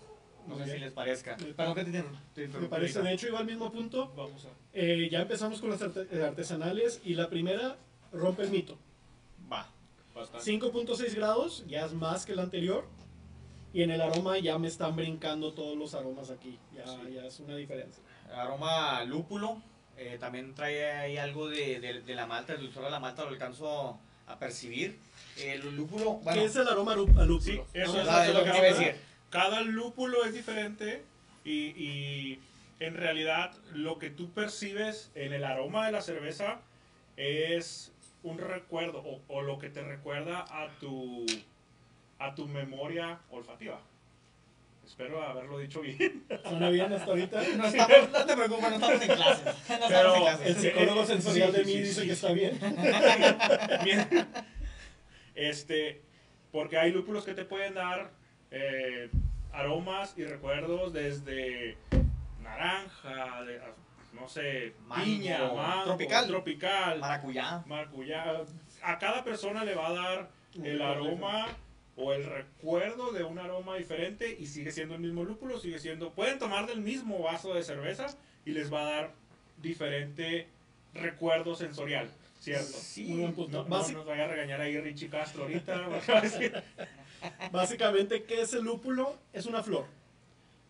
No 0.47 0.57
sé 0.57 0.73
si 0.73 0.77
les 0.79 0.91
parezca. 0.91 1.37
Me 1.37 1.53
Perdón 1.53 1.75
que 1.75 1.83
te, 1.85 2.03
te 2.47 2.59
Me 2.59 2.67
parece, 2.67 3.01
de 3.01 3.13
hecho, 3.13 3.27
iba 3.27 3.39
al 3.39 3.45
mismo 3.45 3.71
punto. 3.71 4.11
Vamos 4.15 4.45
a. 4.45 4.49
Eh, 4.73 5.07
ya 5.09 5.21
empezamos 5.21 5.61
con 5.61 5.69
las 5.69 5.81
eh, 5.81 6.23
artesanales 6.23 6.99
y 7.05 7.13
la 7.15 7.29
primera 7.29 7.77
rompe 8.11 8.43
el 8.43 8.49
mito. 8.49 8.77
Va. 9.51 9.67
Bastante. 10.13 10.51
5.6 10.51 11.15
grados, 11.15 11.63
ya 11.67 11.85
es 11.85 11.93
más 11.93 12.25
que 12.25 12.35
la 12.35 12.43
anterior. 12.43 12.85
Y 13.73 13.81
en 13.81 13.89
el 13.89 14.01
aroma 14.01 14.37
ya 14.37 14.59
me 14.59 14.67
están 14.67 14.95
brincando 14.95 15.53
todos 15.53 15.75
los 15.75 15.95
aromas 15.95 16.29
aquí. 16.29 16.59
Ya, 16.75 16.85
Sí. 16.85 17.13
ya 17.15 17.25
es 17.25 17.39
una 17.39 17.55
diferencia. 17.55 18.03
aroma 18.35 19.03
lúpulo. 19.05 19.61
eh, 19.97 20.17
también 20.19 20.53
trae 20.55 20.91
ahí 20.91 21.17
algo 21.17 21.47
de, 21.47 21.79
de- 21.79 22.01
de 22.01 22.15
la 22.15 22.25
malta, 22.25 22.53
el 22.53 22.61
dulzor 22.61 22.83
de 22.85 22.89
la 22.91 22.99
malta 22.99 23.23
lo 23.23 23.29
alcanzo 23.29 23.97
a 24.27 24.39
percibir. 24.39 24.97
El 25.37 25.75
lúpulo, 25.75 26.13
bueno, 26.15 26.39
¿Qué 26.39 26.45
es 26.45 26.55
el 26.55 26.67
aroma 26.67 26.95
lúpulo? 26.95 27.39
Sí, 27.41 27.59
eso 27.73 27.93
Vamos 27.93 28.03
es, 28.03 28.07
a- 28.09 28.21
Ah, 28.21 28.27
es 28.27 28.33
lo 28.33 28.43
que 28.43 28.49
iba 28.49 28.57
a 28.57 28.61
decir. 28.61 28.95
Cada 29.29 29.61
lúpulo 29.61 30.23
es 30.25 30.33
diferente 30.33 31.03
y, 31.43 31.51
y 31.75 32.39
en 32.79 32.95
realidad 32.95 33.51
lo 33.73 33.97
que 33.97 34.09
tú 34.09 34.29
percibes 34.31 35.09
en 35.15 35.33
el 35.33 35.43
aroma 35.43 35.85
de 35.87 35.91
la 35.91 36.01
cerveza 36.01 36.59
es 37.17 37.91
un 38.23 38.37
recuerdo 38.37 38.99
o, 38.99 39.21
o 39.27 39.41
lo 39.41 39.57
que 39.59 39.69
te 39.69 39.81
recuerda 39.81 40.45
a 40.49 40.69
tu, 40.79 41.25
a 42.19 42.35
tu 42.35 42.47
memoria 42.47 43.19
olfativa. 43.31 43.79
Espero 44.85 45.23
haberlo 45.23 45.57
dicho 45.59 45.81
bien. 45.81 46.23
Suena 46.43 46.69
bien 46.69 46.91
hasta 46.93 47.05
ahorita. 47.11 47.41
no, 47.57 47.65
estamos, 47.65 48.09
no 48.11 48.25
te 48.25 48.35
preocupes, 48.35 48.69
no 48.69 48.75
estamos 48.75 49.01
en 49.01 49.07
clases. 49.15 49.45
No 49.69 49.87
Pero- 49.87 50.15
en 50.15 50.21
clases. 50.21 50.47
El 50.47 50.55
psicólogo 50.57 51.05
sensorial 51.05 51.51
Sí, 51.51 51.57
de 51.57 51.63
mí 51.65 51.71
sí, 51.71 51.79
dice 51.81 52.01
sí, 52.01 52.07
que 52.07 52.15
sí. 52.15 52.25
está 52.25 52.33
bien. 52.33 52.59
Este, 55.35 56.01
porque 56.51 56.77
hay 56.77 56.91
lúpulos 56.91 57.25
que 57.25 57.33
te 57.33 57.45
pueden 57.45 57.73
dar 57.73 58.11
eh, 58.51 59.09
aromas 59.51 60.13
y 60.17 60.23
recuerdos 60.25 60.93
desde 60.93 61.77
naranja, 62.41 63.43
de, 63.43 63.59
no 64.13 64.27
sé, 64.27 64.73
Mango, 64.87 65.03
piña, 65.05 65.39
mango, 65.53 65.83
tropical. 65.85 66.27
tropical, 66.27 66.99
Maracuyá. 66.99 67.63
maracuyá. 67.65 68.41
A 68.83 68.99
cada 68.99 69.23
persona 69.23 69.63
le 69.63 69.75
va 69.75 69.87
a 69.87 69.93
dar 69.93 70.29
el 70.63 70.81
aroma 70.81 71.47
o 71.95 72.13
el 72.13 72.25
recuerdo 72.25 73.11
de 73.11 73.23
un 73.23 73.39
aroma 73.39 73.75
diferente 73.75 74.35
y 74.39 74.45
sigue 74.47 74.71
siendo 74.71 74.95
el 74.95 75.01
mismo 75.01 75.23
lúpulo, 75.23 75.59
sigue 75.59 75.79
siendo, 75.79 76.11
pueden 76.11 76.37
tomar 76.39 76.67
del 76.67 76.81
mismo 76.81 77.19
vaso 77.23 77.53
de 77.53 77.63
cerveza 77.63 78.07
y 78.45 78.51
les 78.51 78.71
va 78.73 78.81
a 78.81 78.91
dar 78.91 79.11
diferente 79.61 80.47
recuerdo 80.93 81.55
sensorial, 81.55 82.09
¿cierto? 82.43 82.77
Sí. 82.77 83.05
Muy 83.05 83.21
buen 83.21 83.33
punto. 83.33 83.65
No, 83.69 83.89
nos 83.89 84.05
vaya 84.05 84.25
a 84.25 84.27
regañar 84.27 84.59
ahí 84.59 84.77
Richie 84.79 85.09
Castro 85.09 85.43
ahorita. 85.43 85.87
Básicamente, 87.53 88.23
¿qué 88.23 88.41
es 88.41 88.53
el 88.53 88.65
lúpulo? 88.65 89.17
Es 89.31 89.45
una 89.45 89.63
flor. 89.63 89.85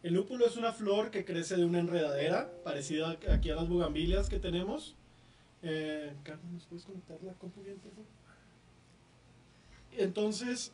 El 0.03 0.13
lúpulo 0.13 0.45
es 0.45 0.55
una 0.55 0.71
flor 0.71 1.09
que 1.09 1.25
crece 1.25 1.55
de 1.55 1.65
una 1.65 1.79
enredadera, 1.79 2.51
parecida 2.63 3.17
aquí 3.31 3.49
a 3.49 3.55
las 3.55 3.67
bugambilias 3.67 4.29
que 4.29 4.37
tenemos. 4.37 4.95
Eh, 5.63 6.13
Carmen, 6.23 6.53
¿nos 6.53 6.65
puedes 6.65 6.85
conectar 6.85 7.17
la 7.23 7.33
compu 7.33 7.63
bien, 7.63 7.77
por 7.79 7.91
favor? 7.91 8.05
Entonces, 9.97 10.71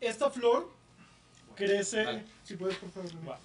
esta 0.00 0.30
flor 0.30 0.70
crece... 1.56 2.24
Si 2.44 2.54
puedes, 2.54 2.76
por 2.76 2.90
favor. 2.90 3.38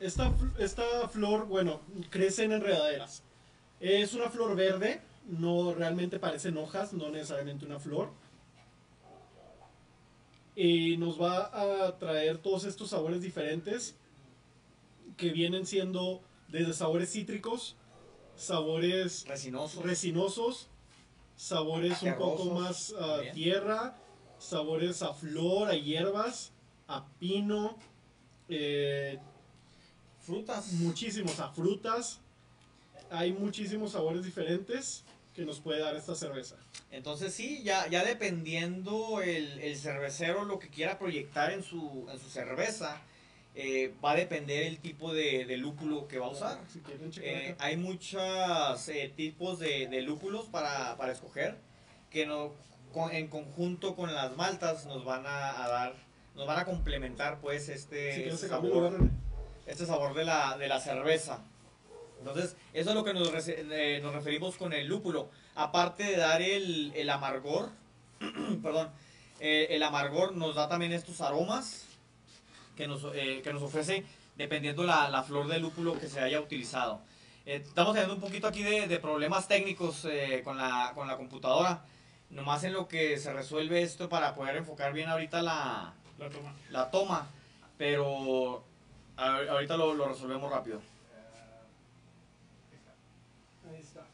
Esta, 0.00 0.32
esta 0.58 1.08
flor, 1.08 1.46
bueno, 1.46 1.80
crece 2.10 2.44
en 2.44 2.52
enredaderas. 2.52 3.22
Es 3.80 4.12
una 4.14 4.28
flor 4.28 4.54
verde, 4.56 5.00
no 5.26 5.74
realmente 5.74 6.18
parecen 6.18 6.56
hojas, 6.58 6.92
no 6.92 7.10
necesariamente 7.10 7.64
una 7.64 7.78
flor. 7.80 8.10
Y 10.54 10.96
nos 10.98 11.20
va 11.20 11.86
a 11.86 11.98
traer 11.98 12.38
todos 12.38 12.64
estos 12.64 12.90
sabores 12.90 13.22
diferentes 13.22 13.96
que 15.16 15.30
vienen 15.30 15.64
siendo 15.66 16.20
desde 16.48 16.74
sabores 16.74 17.10
cítricos, 17.12 17.76
sabores 18.36 19.24
Resinoso. 19.26 19.82
resinosos, 19.82 20.68
sabores 21.36 22.02
un 22.02 22.16
poco 22.16 22.46
más 22.54 22.92
a 22.92 22.98
también. 23.16 23.34
tierra, 23.34 23.96
sabores 24.38 25.02
a 25.02 25.14
flor, 25.14 25.70
a 25.70 25.74
hierbas, 25.76 26.52
a 26.88 27.06
pino, 27.18 27.78
eh, 28.48 29.18
Frutas. 30.18 30.72
muchísimos 30.74 31.38
a 31.40 31.48
frutas. 31.50 32.20
Hay 33.10 33.32
muchísimos 33.32 33.92
sabores 33.92 34.24
diferentes 34.24 35.04
que 35.34 35.44
nos 35.44 35.60
puede 35.60 35.80
dar 35.80 35.94
esta 35.96 36.14
cerveza. 36.14 36.56
Entonces 36.90 37.32
sí, 37.34 37.62
ya, 37.62 37.86
ya 37.88 38.04
dependiendo 38.04 39.20
el, 39.22 39.58
el 39.60 39.76
cervecero 39.76 40.44
lo 40.44 40.58
que 40.58 40.68
quiera 40.68 40.98
proyectar 40.98 41.52
en 41.52 41.62
su, 41.62 42.06
en 42.10 42.18
su 42.18 42.28
cerveza, 42.28 43.00
eh, 43.54 43.92
va 44.04 44.12
a 44.12 44.16
depender 44.16 44.64
el 44.64 44.78
tipo 44.78 45.12
de, 45.12 45.44
de 45.44 45.56
lúpulo 45.56 46.06
que 46.08 46.18
va 46.18 46.26
a 46.26 46.30
usar. 46.30 46.58
Si 46.72 46.80
Eh, 47.22 47.54
hay 47.58 47.76
muchos 47.76 48.88
eh, 48.88 49.12
tipos 49.16 49.58
de, 49.58 49.86
de 49.88 50.02
lúpulos 50.02 50.46
para, 50.46 50.96
para 50.96 51.12
escoger 51.12 51.56
que 52.10 52.26
no, 52.26 52.52
con- 52.92 53.12
en 53.12 53.28
conjunto 53.28 53.94
con 53.96 54.12
las 54.14 54.36
maltas 54.36 54.86
nos 54.86 55.04
van 55.04 55.26
a, 55.26 55.64
a 55.64 55.68
dar, 55.68 55.94
nos 56.34 56.46
van 56.46 56.58
a 56.60 56.64
complementar 56.64 57.40
pues 57.40 57.68
este, 57.68 58.14
Si 58.14 58.22
este 58.24 58.48
sabor, 58.48 58.98
este 59.66 59.86
sabor 59.86 60.14
de 60.14 60.24
la, 60.24 60.56
de 60.58 60.68
la 60.68 60.80
cerveza. 60.80 61.44
Entonces, 62.20 62.54
eso 62.74 62.90
es 62.90 62.94
lo 62.94 63.02
que 63.02 63.14
nos, 63.14 63.32
eh, 63.48 63.98
nos 64.02 64.14
referimos 64.14 64.56
con 64.56 64.72
el 64.72 64.86
lúpulo. 64.86 65.30
Aparte 65.54 66.04
de 66.04 66.16
dar 66.16 66.42
el, 66.42 66.92
el 66.94 67.08
amargor, 67.10 67.70
perdón, 68.62 68.90
eh, 69.40 69.68
el 69.70 69.82
amargor 69.82 70.36
nos 70.36 70.54
da 70.54 70.68
también 70.68 70.92
estos 70.92 71.20
aromas 71.22 71.86
que 72.76 72.86
nos, 72.86 73.04
eh, 73.14 73.40
que 73.42 73.52
nos 73.52 73.62
ofrece 73.62 74.04
dependiendo 74.36 74.84
la, 74.84 75.08
la 75.08 75.22
flor 75.22 75.48
de 75.48 75.58
lúpulo 75.58 75.98
que 75.98 76.08
se 76.08 76.20
haya 76.20 76.40
utilizado. 76.40 77.00
Eh, 77.46 77.62
estamos 77.64 77.94
teniendo 77.94 78.14
un 78.14 78.20
poquito 78.20 78.46
aquí 78.46 78.62
de, 78.62 78.86
de 78.86 78.98
problemas 78.98 79.48
técnicos 79.48 80.06
con, 80.44 80.58
la, 80.58 80.92
con 80.94 81.08
la 81.08 81.16
computadora. 81.16 81.84
Nomás 82.28 82.62
en 82.64 82.74
lo 82.74 82.86
que 82.86 83.18
se 83.18 83.32
resuelve 83.32 83.82
esto 83.82 84.08
para 84.08 84.34
poder 84.34 84.56
enfocar 84.56 84.92
bien 84.92 85.08
ahorita 85.08 85.42
la, 85.42 85.94
La 86.18 86.28
toma. 86.28 86.54
la 86.70 86.90
toma, 86.90 87.26
pero 87.78 88.62
ahorita 89.16 89.76
lo, 89.76 89.94
lo 89.94 90.06
resolvemos 90.08 90.50
rápido. 90.50 90.80
Ahí 93.68 93.80
está. 93.80 94.04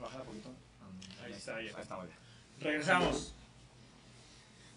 Bájala 0.00 0.24
poquito. 0.24 0.50
Ahí 1.24 1.32
está. 1.56 1.76
Ahí 1.78 1.82
está, 1.82 1.96
muy 1.96 2.06
bien. 2.06 2.18
Regresamos. 2.60 3.34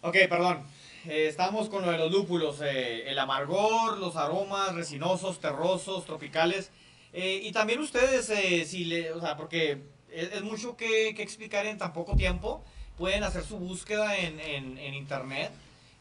Ok, 0.01 0.15
perdón. 0.29 0.63
Eh, 1.05 1.27
estamos 1.27 1.69
con 1.69 1.83
lo 1.83 1.91
de 1.91 1.97
los 1.97 2.11
lúpulos, 2.11 2.61
eh, 2.61 3.09
el 3.09 3.17
amargor, 3.17 3.97
los 3.97 4.15
aromas 4.15 4.75
resinosos, 4.75 5.39
terrosos, 5.39 6.05
tropicales. 6.05 6.69
Eh, 7.13 7.41
y 7.43 7.51
también 7.51 7.79
ustedes, 7.79 8.29
eh, 8.29 8.65
si 8.65 8.85
le, 8.85 9.11
o 9.11 9.19
sea, 9.19 9.35
porque 9.35 9.81
es, 10.11 10.31
es 10.31 10.41
mucho 10.43 10.77
que, 10.77 11.13
que 11.15 11.23
explicar 11.23 11.65
en 11.65 11.77
tan 11.77 11.91
poco 11.93 12.15
tiempo, 12.15 12.63
pueden 12.97 13.23
hacer 13.23 13.43
su 13.43 13.57
búsqueda 13.57 14.15
en, 14.17 14.39
en- 14.39 14.77
en 14.77 14.93
internet 14.93 15.51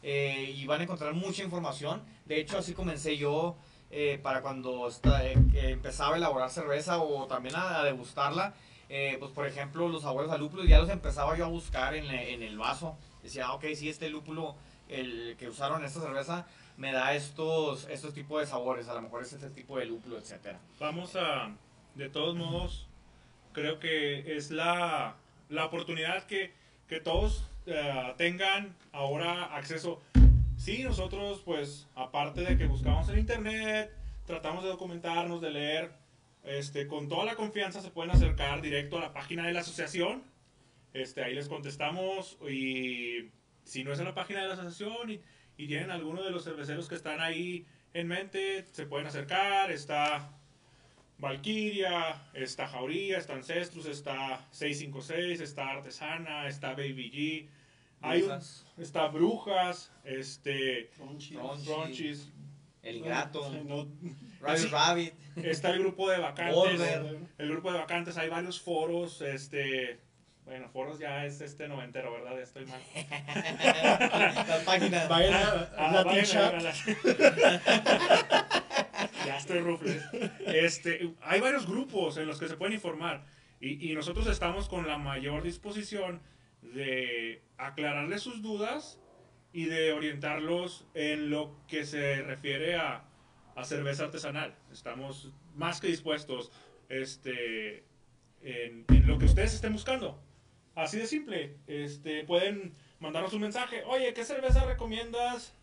eh, 0.03 0.53
y 0.55 0.65
van 0.67 0.81
a 0.81 0.83
encontrar 0.83 1.13
mucha 1.13 1.43
información. 1.43 2.01
De 2.25 2.39
hecho, 2.39 2.59
así 2.59 2.73
comencé 2.73 3.17
yo 3.17 3.55
eh, 3.89 4.19
para 4.21 4.41
cuando 4.41 4.87
que 5.51 5.69
empezaba 5.71 6.13
a 6.13 6.17
elaborar 6.17 6.49
cerveza 6.51 6.99
o 7.01 7.25
también 7.27 7.55
a, 7.55 7.79
a 7.79 7.83
degustarla. 7.83 8.53
Eh, 8.93 9.15
pues 9.19 9.31
por 9.31 9.47
ejemplo, 9.47 9.87
los 9.87 10.01
sabores 10.01 10.29
a 10.31 10.37
lúpulo 10.37 10.65
ya 10.65 10.77
los 10.77 10.89
empezaba 10.89 11.37
yo 11.37 11.45
a 11.45 11.47
buscar 11.47 11.95
en, 11.95 12.11
en 12.11 12.43
el 12.43 12.57
vaso. 12.57 12.97
Decía, 13.23 13.45
ah, 13.45 13.53
ok, 13.53 13.63
sí, 13.73 13.87
este 13.87 14.09
lúpulo, 14.09 14.55
el 14.89 15.37
que 15.39 15.47
usaron 15.47 15.85
esta 15.85 16.01
cerveza, 16.01 16.45
me 16.75 16.91
da 16.91 17.15
estos, 17.15 17.87
estos 17.89 18.13
tipos 18.13 18.41
de 18.41 18.47
sabores. 18.47 18.89
A 18.89 18.93
lo 18.93 19.01
mejor 19.01 19.21
es 19.21 19.31
este 19.31 19.49
tipo 19.49 19.77
de 19.77 19.85
lúpulo, 19.85 20.17
etcétera. 20.17 20.59
Vamos 20.77 21.15
a, 21.15 21.55
de 21.95 22.09
todos 22.09 22.35
modos, 22.35 22.85
creo 23.53 23.79
que 23.79 24.35
es 24.35 24.51
la, 24.51 25.15
la 25.47 25.65
oportunidad 25.67 26.23
que, 26.23 26.51
que 26.89 26.99
todos 26.99 27.47
eh, 27.67 28.13
tengan 28.17 28.75
ahora 28.91 29.55
acceso. 29.55 30.01
Sí, 30.57 30.83
nosotros, 30.83 31.41
pues, 31.45 31.87
aparte 31.95 32.41
de 32.41 32.57
que 32.57 32.67
buscamos 32.67 33.07
en 33.07 33.19
internet, 33.19 33.89
tratamos 34.25 34.65
de 34.65 34.69
documentarnos, 34.69 35.39
de 35.39 35.51
leer, 35.51 36.00
este, 36.43 36.87
con 36.87 37.07
toda 37.07 37.25
la 37.25 37.35
confianza 37.35 37.81
se 37.81 37.91
pueden 37.91 38.11
acercar 38.11 38.61
directo 38.61 38.97
a 38.97 39.01
la 39.01 39.13
página 39.13 39.45
de 39.47 39.53
la 39.53 39.59
asociación. 39.61 40.23
Este, 40.93 41.23
ahí 41.23 41.33
les 41.35 41.47
contestamos 41.47 42.37
y 42.49 43.29
si 43.63 43.83
no 43.83 43.93
es 43.93 43.99
en 43.99 44.05
la 44.05 44.13
página 44.15 44.41
de 44.41 44.47
la 44.47 44.53
asociación 44.55 45.11
y, 45.11 45.21
y 45.57 45.67
tienen 45.67 45.91
alguno 45.91 46.23
de 46.23 46.31
los 46.31 46.43
cerveceros 46.43 46.87
que 46.89 46.95
están 46.95 47.21
ahí 47.21 47.65
en 47.93 48.07
mente, 48.07 48.65
se 48.71 48.85
pueden 48.85 49.07
acercar. 49.07 49.71
Está 49.71 50.29
Valkyria, 51.19 52.29
está 52.33 52.67
Jauría, 52.67 53.17
está 53.19 53.33
Ancestrus, 53.35 53.85
está 53.85 54.45
656, 54.51 55.39
está 55.41 55.69
Artesana, 55.69 56.47
está 56.47 56.71
Baby 56.71 57.11
G. 57.11 57.47
Hay 58.01 58.21
un- 58.23 58.27
Brujas, 58.29 58.65
está 58.77 59.07
Brujas, 59.09 59.91
este. 60.03 60.89
Crunchies, 61.63 62.29
el 62.81 63.03
Sí, 63.51 63.61
no- 63.67 63.87
Rabbit 64.41 64.71
Rabbit. 64.71 65.13
está 65.37 65.69
el 65.71 65.79
grupo 65.79 66.09
de 66.09 66.17
vacantes. 66.19 66.55
El 67.37 67.49
grupo 67.49 67.71
de 67.71 67.79
vacantes, 67.79 68.17
hay 68.17 68.29
varios 68.29 68.59
foros, 68.61 69.21
este, 69.21 69.99
bueno, 70.45 70.67
foros 70.69 70.99
ya 70.99 71.25
es 71.25 71.39
este 71.41 71.67
noventero, 71.67 72.11
¿verdad? 72.11 72.39
Estoy 72.41 72.65
mal. 72.65 72.81
Las 74.47 74.63
páginas. 74.65 75.07
Vayan 75.09 75.33
a 75.33 75.69
Ah, 75.77 75.89
a 75.89 75.91
la- 75.93 76.73
ya 79.25 79.37
estoy 79.37 79.59
rufles. 79.59 80.03
Este, 80.45 81.13
hay 81.21 81.39
varios 81.41 81.67
grupos 81.67 82.17
en 82.17 82.27
los 82.27 82.39
que 82.39 82.47
se 82.47 82.55
pueden 82.57 82.73
informar 82.73 83.23
y, 83.59 83.91
y 83.91 83.93
nosotros 83.95 84.27
estamos 84.27 84.67
con 84.69 84.87
la 84.87 84.97
mayor 84.97 85.43
disposición 85.43 86.21
de 86.61 87.41
aclararles 87.57 88.21
sus 88.21 88.41
dudas 88.41 88.99
y 89.53 89.65
de 89.65 89.91
orientarlos 89.93 90.85
en 90.93 91.29
lo 91.29 91.55
que 91.67 91.85
se 91.85 92.21
refiere 92.21 92.75
a, 92.75 93.03
a 93.55 93.63
cerveza 93.63 94.05
artesanal. 94.05 94.55
Estamos 94.71 95.31
más 95.55 95.79
que 95.79 95.87
dispuestos 95.87 96.51
este, 96.89 97.83
en, 98.41 98.85
lo 99.05 99.17
que 99.17 99.25
ustedes 99.25 99.53
estén 99.53 99.73
buscando. 99.73 100.21
Así 100.75 100.97
de 100.97 101.07
simple. 101.07 101.57
Este, 101.67 102.23
pueden 102.23 102.75
mandarnos 102.99 103.33
un 103.33 103.41
mensaje. 103.41 103.83
Oye, 103.85 104.13
¿qué 104.13 104.23
cerveza 104.23 104.65
recomiendas 104.65 105.53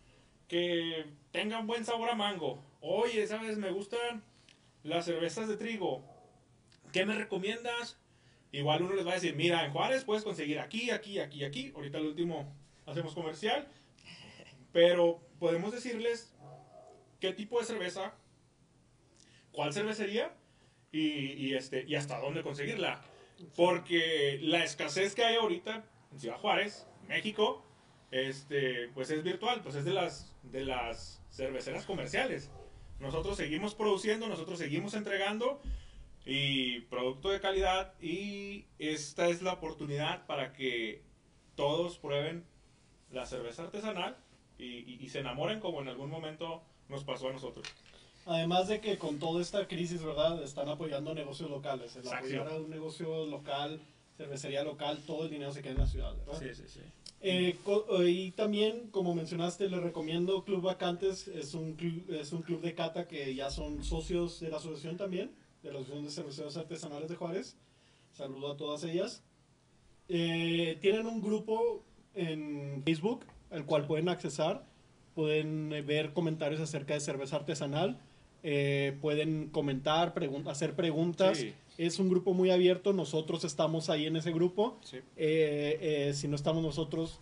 que 0.47 1.05
tengan 1.31 1.67
buen 1.67 1.85
sabor 1.85 2.09
a 2.09 2.15
mango? 2.15 2.63
Oye, 2.81 3.25
¿sabes? 3.27 3.57
Me 3.57 3.71
gustan 3.71 4.23
las 4.83 5.05
cervezas 5.05 5.47
de 5.47 5.57
trigo. 5.57 6.03
¿Qué 6.91 7.05
me 7.05 7.15
recomiendas? 7.15 7.99
Igual 8.51 8.83
uno 8.83 8.95
les 8.95 9.05
va 9.05 9.11
a 9.11 9.15
decir, 9.15 9.35
mira, 9.35 9.63
en 9.65 9.71
Juárez 9.71 10.03
puedes 10.03 10.23
conseguir 10.23 10.59
aquí, 10.59 10.89
aquí, 10.89 11.19
aquí, 11.19 11.43
aquí. 11.43 11.71
Ahorita 11.75 11.99
el 11.99 12.07
último 12.07 12.51
hacemos 12.85 13.13
comercial. 13.13 13.67
Pero 14.71 15.19
podemos 15.39 15.71
decirles 15.71 16.33
qué 17.19 17.33
tipo 17.33 17.59
de 17.59 17.65
cerveza, 17.65 18.13
cuál 19.51 19.73
cervecería 19.73 20.33
y, 20.91 21.01
y, 21.33 21.53
este, 21.55 21.83
y 21.87 21.95
hasta 21.95 22.19
dónde 22.19 22.43
conseguirla. 22.43 23.01
Porque 23.55 24.39
la 24.41 24.63
escasez 24.63 25.15
que 25.15 25.23
hay 25.23 25.35
ahorita 25.35 25.83
en 26.11 26.19
Ciudad 26.19 26.37
Juárez, 26.37 26.87
México, 27.07 27.65
este, 28.11 28.89
pues 28.89 29.09
es 29.11 29.23
virtual, 29.23 29.61
pues 29.61 29.75
es 29.75 29.85
de 29.85 29.93
las, 29.93 30.35
de 30.43 30.65
las 30.65 31.21
cerveceras 31.31 31.85
comerciales. 31.85 32.51
Nosotros 32.99 33.37
seguimos 33.37 33.75
produciendo, 33.75 34.27
nosotros 34.27 34.59
seguimos 34.59 34.93
entregando 34.93 35.61
y 36.25 36.81
producto 36.81 37.29
de 37.29 37.39
calidad 37.39 37.93
y 38.01 38.65
esta 38.77 39.29
es 39.29 39.41
la 39.41 39.53
oportunidad 39.53 40.25
para 40.25 40.51
que 40.51 41.01
todos 41.55 41.97
prueben 41.97 42.45
la 43.11 43.25
cerveza 43.25 43.63
artesanal 43.63 44.17
y, 44.57 44.65
y- 44.79 44.97
y 45.01 45.09
se 45.09 45.19
enamoren 45.19 45.61
como 45.61 45.81
en 45.81 45.87
algún 45.87 46.09
momento 46.09 46.61
nos 46.89 47.03
pasó 47.03 47.29
a 47.29 47.33
nosotros. 47.33 47.65
Además 48.25 48.67
de 48.67 48.81
que 48.81 48.97
con 48.97 49.17
toda 49.17 49.41
esta 49.41 49.67
crisis, 49.67 50.03
¿verdad? 50.03 50.43
Están 50.43 50.69
apoyando 50.69 51.13
negocios 51.13 51.49
locales. 51.49 51.95
El 51.95 52.03
Exacto. 52.03 52.25
apoyar 52.27 52.47
a 52.47 52.55
un 52.57 52.69
negocio 52.69 53.25
local, 53.25 53.79
cervecería 54.17 54.63
local, 54.63 54.99
todo 55.07 55.23
el 55.23 55.29
dinero 55.29 55.51
se 55.51 55.61
queda 55.61 55.71
en 55.73 55.77
la 55.79 55.87
ciudad, 55.87 56.15
¿verdad? 56.17 56.39
Sí, 56.39 56.53
sí, 56.53 56.63
sí. 56.67 56.79
Eh, 57.21 57.57
eh, 57.65 58.09
y 58.09 58.31
también, 58.31 58.89
como 58.91 59.13
mencionaste, 59.13 59.69
le 59.69 59.79
recomiendo 59.79 60.43
Club 60.43 60.61
Vacantes. 60.61 61.27
Es 61.27 61.53
un, 61.53 61.73
club, 61.73 62.05
es 62.09 62.31
un 62.31 62.41
club 62.41 62.61
de 62.61 62.73
cata 62.75 63.07
que 63.07 63.33
ya 63.35 63.49
son 63.49 63.83
socios 63.83 64.39
de 64.39 64.49
la 64.49 64.57
asociación 64.57 64.97
también, 64.97 65.31
de 65.63 65.71
la 65.71 65.79
Asociación 65.79 66.05
de 66.05 66.11
Cerveceros 66.11 66.57
Artesanales 66.57 67.09
de 67.09 67.15
Juárez. 67.15 67.57
Saludo 68.13 68.51
a 68.51 68.57
todas 68.57 68.83
ellas. 68.83 69.23
Eh, 70.07 70.77
tienen 70.81 71.07
un 71.07 71.21
grupo 71.21 71.83
en 72.15 72.81
Facebook, 72.83 73.25
al 73.49 73.65
cual 73.65 73.85
pueden 73.85 74.09
accesar 74.09 74.68
pueden 75.15 75.71
eh, 75.73 75.81
ver 75.81 76.13
comentarios 76.13 76.61
acerca 76.61 76.93
de 76.93 76.99
cerveza 76.99 77.35
artesanal, 77.37 77.99
eh, 78.43 78.97
pueden 79.01 79.49
comentar, 79.49 80.13
pregun- 80.13 80.47
hacer 80.49 80.75
preguntas. 80.75 81.37
Sí. 81.37 81.53
Es 81.77 81.99
un 81.99 82.09
grupo 82.09 82.33
muy 82.33 82.51
abierto, 82.51 82.91
nosotros 82.93 83.43
estamos 83.45 83.89
ahí 83.89 84.05
en 84.05 84.15
ese 84.17 84.31
grupo. 84.31 84.77
Sí. 84.83 84.97
Eh, 85.17 85.77
eh, 85.81 86.13
si 86.13 86.27
no 86.27 86.35
estamos 86.35 86.61
nosotros, 86.63 87.19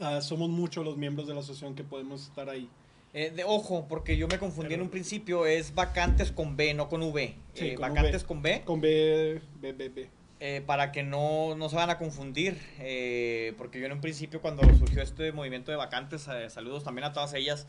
ah, 0.00 0.20
somos 0.20 0.48
muchos 0.48 0.84
los 0.84 0.96
miembros 0.96 1.26
de 1.26 1.34
la 1.34 1.40
asociación 1.40 1.74
que 1.74 1.82
podemos 1.84 2.22
estar 2.28 2.48
ahí. 2.48 2.68
Eh, 3.12 3.30
de, 3.30 3.44
ojo, 3.44 3.86
porque 3.88 4.16
yo 4.16 4.26
me 4.26 4.38
confundí 4.38 4.70
Pero- 4.70 4.80
en 4.82 4.86
un 4.86 4.90
principio, 4.90 5.46
es 5.46 5.74
vacantes 5.74 6.32
con 6.32 6.56
B, 6.56 6.74
no 6.74 6.88
con 6.88 7.02
V. 7.02 7.34
Sí, 7.54 7.66
Eh, 7.68 7.74
con 7.74 7.82
vacantes 7.82 8.22
V. 8.22 8.26
con 8.26 8.42
B, 8.42 8.62
Con 8.64 8.80
B, 8.80 9.40
B, 9.60 9.72
B, 9.72 9.88
B. 9.88 10.10
eh, 10.40 10.62
para 10.66 10.92
que 10.92 11.02
no, 11.02 11.54
no 11.56 11.68
se 11.68 11.76
van 11.76 11.90
a 11.90 11.98
confundir, 11.98 12.58
eh, 12.78 13.54
porque 13.58 13.78
yo 13.80 13.86
en 13.86 13.92
un 13.92 14.00
principio 14.00 14.40
cuando 14.40 14.62
surgió 14.76 15.02
este 15.02 15.32
movimiento 15.32 15.70
de 15.70 15.76
vacantes, 15.76 16.28
eh, 16.28 16.50
saludos 16.50 16.84
también 16.84 17.04
a 17.04 17.12
todas 17.12 17.32
ellas, 17.34 17.66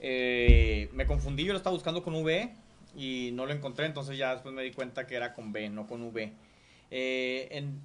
eh, 0.00 0.88
me 0.92 1.06
confundí, 1.06 1.44
yo 1.44 1.52
lo 1.52 1.58
estaba 1.58 1.74
buscando 1.74 2.02
con 2.02 2.14
V 2.14 2.52
y 2.96 3.30
no 3.34 3.46
lo 3.46 3.52
encontré, 3.52 3.86
entonces 3.86 4.16
ya 4.18 4.32
después 4.32 4.54
me 4.54 4.62
di 4.62 4.72
cuenta 4.72 5.06
que 5.06 5.14
era 5.16 5.34
con 5.34 5.52
B, 5.52 5.68
no 5.68 5.86
con 5.86 6.02
V. 6.02 6.32
Eh, 6.90 7.48
en- 7.50 7.80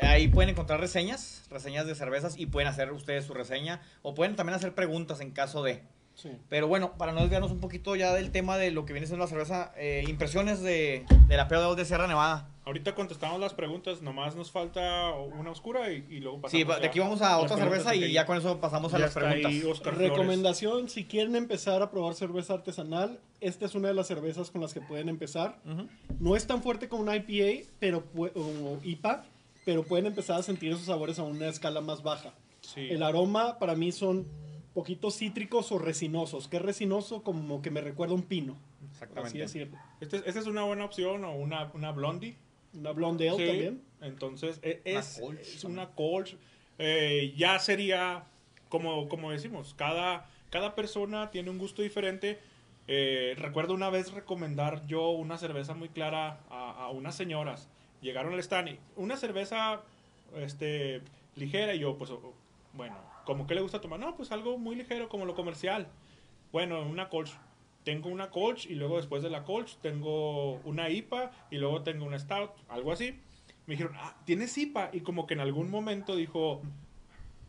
ahí 0.00 0.28
pueden 0.28 0.50
encontrar 0.50 0.80
reseñas, 0.80 1.44
reseñas 1.50 1.86
de 1.86 1.94
cervezas 1.94 2.36
y 2.38 2.46
pueden 2.46 2.68
hacer 2.68 2.90
ustedes 2.92 3.24
su 3.24 3.34
reseña 3.34 3.80
o 4.02 4.14
pueden 4.14 4.36
también 4.36 4.56
hacer 4.56 4.74
preguntas 4.74 5.20
en 5.20 5.30
caso 5.30 5.62
de... 5.62 5.82
Sí. 6.14 6.30
Pero 6.48 6.68
bueno, 6.68 6.96
para 6.96 7.10
no 7.12 7.20
desviarnos 7.22 7.50
un 7.50 7.58
poquito 7.60 7.96
ya 7.96 8.12
del 8.14 8.30
tema 8.30 8.56
de 8.56 8.70
lo 8.70 8.86
que 8.86 8.92
viene 8.92 9.06
siendo 9.08 9.24
la 9.24 9.28
cerveza, 9.28 9.72
eh, 9.76 10.04
impresiones 10.06 10.60
de, 10.62 11.04
de 11.26 11.36
la 11.36 11.48
PO2 11.48 11.74
de 11.74 11.84
Sierra 11.84 12.06
Nevada. 12.06 12.48
Ahorita 12.66 12.94
contestamos 12.94 13.38
las 13.40 13.52
preguntas, 13.52 14.00
nomás 14.00 14.36
nos 14.36 14.50
falta 14.50 15.12
una 15.12 15.50
oscura 15.50 15.92
y, 15.92 16.06
y 16.08 16.20
luego 16.20 16.40
pasamos 16.40 16.74
Sí, 16.74 16.80
de 16.80 16.86
aquí 16.86 16.98
vamos 16.98 17.20
a 17.20 17.38
otra 17.38 17.56
cerveza 17.58 17.94
y 17.94 18.10
ya 18.10 18.24
con 18.24 18.38
eso 18.38 18.58
pasamos 18.58 18.94
a 18.94 18.98
Ya 18.98 19.04
las 19.06 19.14
preguntas. 19.14 19.52
Oscar 19.70 19.94
Flores. 19.94 20.10
Recomendación, 20.10 20.88
si 20.88 21.04
quieren 21.04 21.36
empezar 21.36 21.82
a 21.82 21.90
probar 21.90 22.14
cerveza 22.14 22.54
artesanal, 22.54 23.20
esta 23.40 23.66
es 23.66 23.74
una 23.74 23.88
de 23.88 23.94
las 23.94 24.06
cervezas 24.06 24.50
con 24.50 24.62
las 24.62 24.72
que 24.72 24.80
pueden 24.80 25.10
empezar. 25.10 25.58
Ujú. 25.66 25.88
No 26.20 26.36
es 26.36 26.46
tan 26.46 26.62
fuerte 26.62 26.88
como 26.88 27.02
una 27.02 27.16
IPA 27.16 27.68
pero, 27.78 28.02
o 28.16 28.78
IPA, 28.82 29.26
pero 29.66 29.82
pueden 29.82 30.06
empezar 30.06 30.40
a 30.40 30.42
sentir 30.42 30.72
esos 30.72 30.86
sabores 30.86 31.18
a 31.18 31.22
una 31.22 31.48
escala 31.48 31.82
más 31.82 32.02
baja. 32.02 32.32
Sí. 32.62 32.88
El 32.88 33.02
aroma 33.02 33.58
para 33.58 33.74
mí 33.74 33.92
son 33.92 34.26
poquitos 34.72 35.16
cítricos 35.18 35.70
o 35.70 35.78
resinosos. 35.78 36.48
Es 36.50 36.62
resinoso 36.62 37.22
como 37.22 37.60
que 37.60 37.70
me 37.70 37.82
recuerda 37.82 38.12
a 38.12 38.16
un 38.16 38.22
pino, 38.22 38.54
por 38.54 38.88
así 38.88 38.92
Exactamente. 38.94 39.38
decirlo. 39.38 39.78
Este- 40.00 40.22
esta 40.26 40.40
es 40.40 40.46
una 40.46 40.62
buena 40.64 40.86
opción 40.86 41.24
o 41.26 41.32
una, 41.34 41.70
una 41.74 41.92
blondie. 41.92 42.36
Una 42.74 42.90
blonde 42.92 43.28
ale 43.28 43.38
Sí, 43.38 43.46
también. 43.46 43.82
Entonces, 44.00 44.58
e- 44.62 44.82
Una 44.86 44.98
es, 45.00 45.18
Kolsch 45.20 45.40
es 45.40 45.62
también. 45.62 45.80
una 45.80 45.90
Kolsch. 45.94 46.36
Eh, 46.78 47.32
ya 47.36 47.58
sería, 47.58 48.24
como, 48.68 49.08
como 49.08 49.30
decimos, 49.30 49.74
cada, 49.78 50.28
cada 50.50 50.74
persona 50.74 51.30
tiene 51.30 51.50
un 51.50 51.58
gusto 51.58 51.82
diferente. 51.82 52.38
Eh, 52.86 53.34
recuerdo 53.38 53.72
una 53.74 53.88
vez 53.90 54.12
recomendar 54.12 54.86
yo 54.86 55.10
una 55.10 55.38
cerveza 55.38 55.74
muy 55.74 55.88
clara 55.88 56.40
a, 56.50 56.84
a 56.84 56.90
unas 56.90 57.14
señoras. 57.14 57.68
Llegaron 58.02 58.34
al 58.34 58.40
stand 58.40 58.68
y 58.68 58.78
una 58.96 59.16
cerveza 59.16 59.80
este, 60.36 61.00
ligera 61.36 61.74
y 61.74 61.78
yo, 61.78 61.96
pues, 61.96 62.10
bueno, 62.74 62.96
¿cómo 63.24 63.46
que 63.46 63.54
le 63.54 63.62
gusta 63.62 63.80
tomar? 63.80 63.98
No, 64.00 64.16
pues 64.16 64.32
algo 64.32 64.58
muy 64.58 64.74
ligero 64.76 65.08
como 65.08 65.24
lo 65.24 65.34
comercial. 65.34 65.86
Bueno, 66.52 66.82
una 66.82 67.08
Kolsch. 67.08 67.32
Tengo 67.84 68.08
una 68.08 68.30
Kolsch 68.30 68.66
y 68.70 68.74
luego 68.74 68.96
después 68.96 69.22
de 69.22 69.30
la 69.30 69.44
Kolsch 69.44 69.76
tengo 69.82 70.54
una 70.64 70.88
IPA 70.90 71.30
y 71.50 71.56
luego 71.58 71.82
tengo 71.82 72.06
una 72.06 72.18
Stout, 72.18 72.50
algo 72.68 72.92
así. 72.92 73.18
Me 73.66 73.74
dijeron, 73.74 73.92
ah, 73.96 74.16
¿tienes 74.24 74.56
IPA? 74.58 74.90
Y 74.92 75.00
como 75.00 75.26
que 75.26 75.34
en 75.34 75.40
algún 75.40 75.70
momento 75.70 76.16
dijo, 76.16 76.62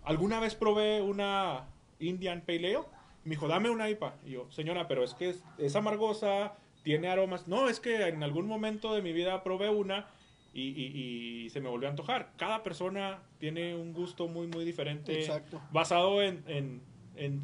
¿alguna 0.03 0.39
vez 0.39 0.55
probé 0.55 1.01
una 1.01 1.65
Indian 1.99 2.41
Pale 2.45 2.75
Ale? 2.75 2.85
Me 3.23 3.31
dijo, 3.31 3.47
dame 3.47 3.69
una 3.69 3.89
IPA. 3.89 4.15
Y 4.25 4.31
yo, 4.31 4.49
señora, 4.51 4.87
pero 4.87 5.03
es 5.03 5.13
que 5.13 5.29
es, 5.29 5.43
es 5.57 5.75
amargosa, 5.75 6.53
tiene 6.83 7.07
aromas. 7.07 7.47
No, 7.47 7.69
es 7.69 7.79
que 7.79 8.07
en 8.07 8.21
algún 8.23 8.47
momento 8.47 8.93
de 8.93 9.01
mi 9.01 9.13
vida 9.13 9.43
probé 9.43 9.69
una 9.69 10.07
y, 10.53 10.61
y- 10.69 11.43
y 11.45 11.49
se 11.49 11.59
me 11.59 11.69
volvió 11.69 11.87
a 11.87 11.91
antojar. 11.91 12.31
Cada 12.37 12.61
persona 12.63 13.19
tiene 13.39 13.75
un 13.75 13.93
gusto 13.93 14.27
muy, 14.27 14.47
muy 14.47 14.63
diferente. 14.63 15.13
Exacto. 15.19 15.61
Basado 15.71 16.21
en, 16.21 16.43
en- 16.47 16.81
en 17.15 17.41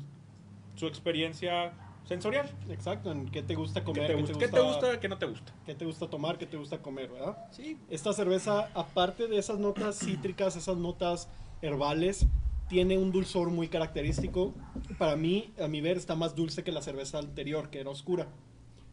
su 0.76 0.88
experiencia 0.88 1.74
sensorial. 2.16 2.50
Exacto, 2.70 3.12
en 3.12 3.30
qué 3.30 3.42
te 3.42 3.56
gusta 3.56 3.82
¿Qué 3.82 3.86
comer, 3.86 4.08
te, 4.08 4.16
gusta, 4.16 4.40
¿Qué 4.40 4.48
te 4.48 4.60
gusta? 4.60 5.00
¿Qué 5.00 5.10
no 5.10 5.18
te 5.18 5.26
gusta? 5.26 5.54
qué 5.66 5.76
te 5.76 5.86
gusta 5.86 6.10
tomar, 6.10 6.38
qué 6.38 6.46
te 6.46 6.58
gusta 6.58 6.82
comer, 6.82 7.10
¿verdad? 7.10 7.38
Sí. 7.52 7.78
Esta 7.90 8.14
cerveza, 8.14 8.70
aparte 8.74 9.28
de 9.28 9.38
esas 9.38 9.60
notas 9.60 10.00
cítricas, 10.00 10.56
esas 10.56 10.78
notas 10.78 11.28
herbales, 11.62 12.26
tiene 12.68 12.98
un 12.98 13.12
dulzor 13.12 13.50
muy 13.50 13.68
característico. 13.68 14.54
Para 14.98 15.16
mí, 15.16 15.52
a 15.62 15.68
mi 15.68 15.82
ver, 15.82 15.98
está 15.98 16.16
más 16.16 16.36
dulce 16.36 16.64
que 16.64 16.72
la 16.72 16.82
cerveza 16.82 17.20
anterior, 17.20 17.70
que 17.70 17.80
era 17.80 17.90
oscura. 17.90 18.28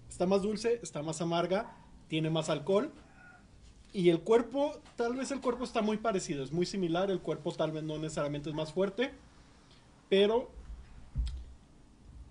Está 0.08 0.26
más 0.26 0.42
dulce, 0.42 0.80
está 0.82 1.02
más 1.02 1.20
amarga, 1.20 1.76
tiene 2.08 2.30
más 2.30 2.50
alcohol. 2.50 2.92
Y 3.92 4.10
el 4.10 4.20
cuerpo, 4.20 4.80
tal 4.96 5.14
vez 5.14 5.30
el 5.30 5.40
cuerpo 5.40 5.64
está 5.64 5.80
muy 5.80 5.96
parecido, 5.96 6.42
es 6.42 6.52
muy 6.52 6.66
similar. 6.66 7.10
El 7.10 7.20
cuerpo 7.20 7.52
tal 7.52 7.72
vez 7.72 7.84
no 7.84 7.98
necesariamente 7.98 8.48
es 8.50 8.54
más 8.54 8.72
fuerte, 8.72 9.12
pero 10.08 10.50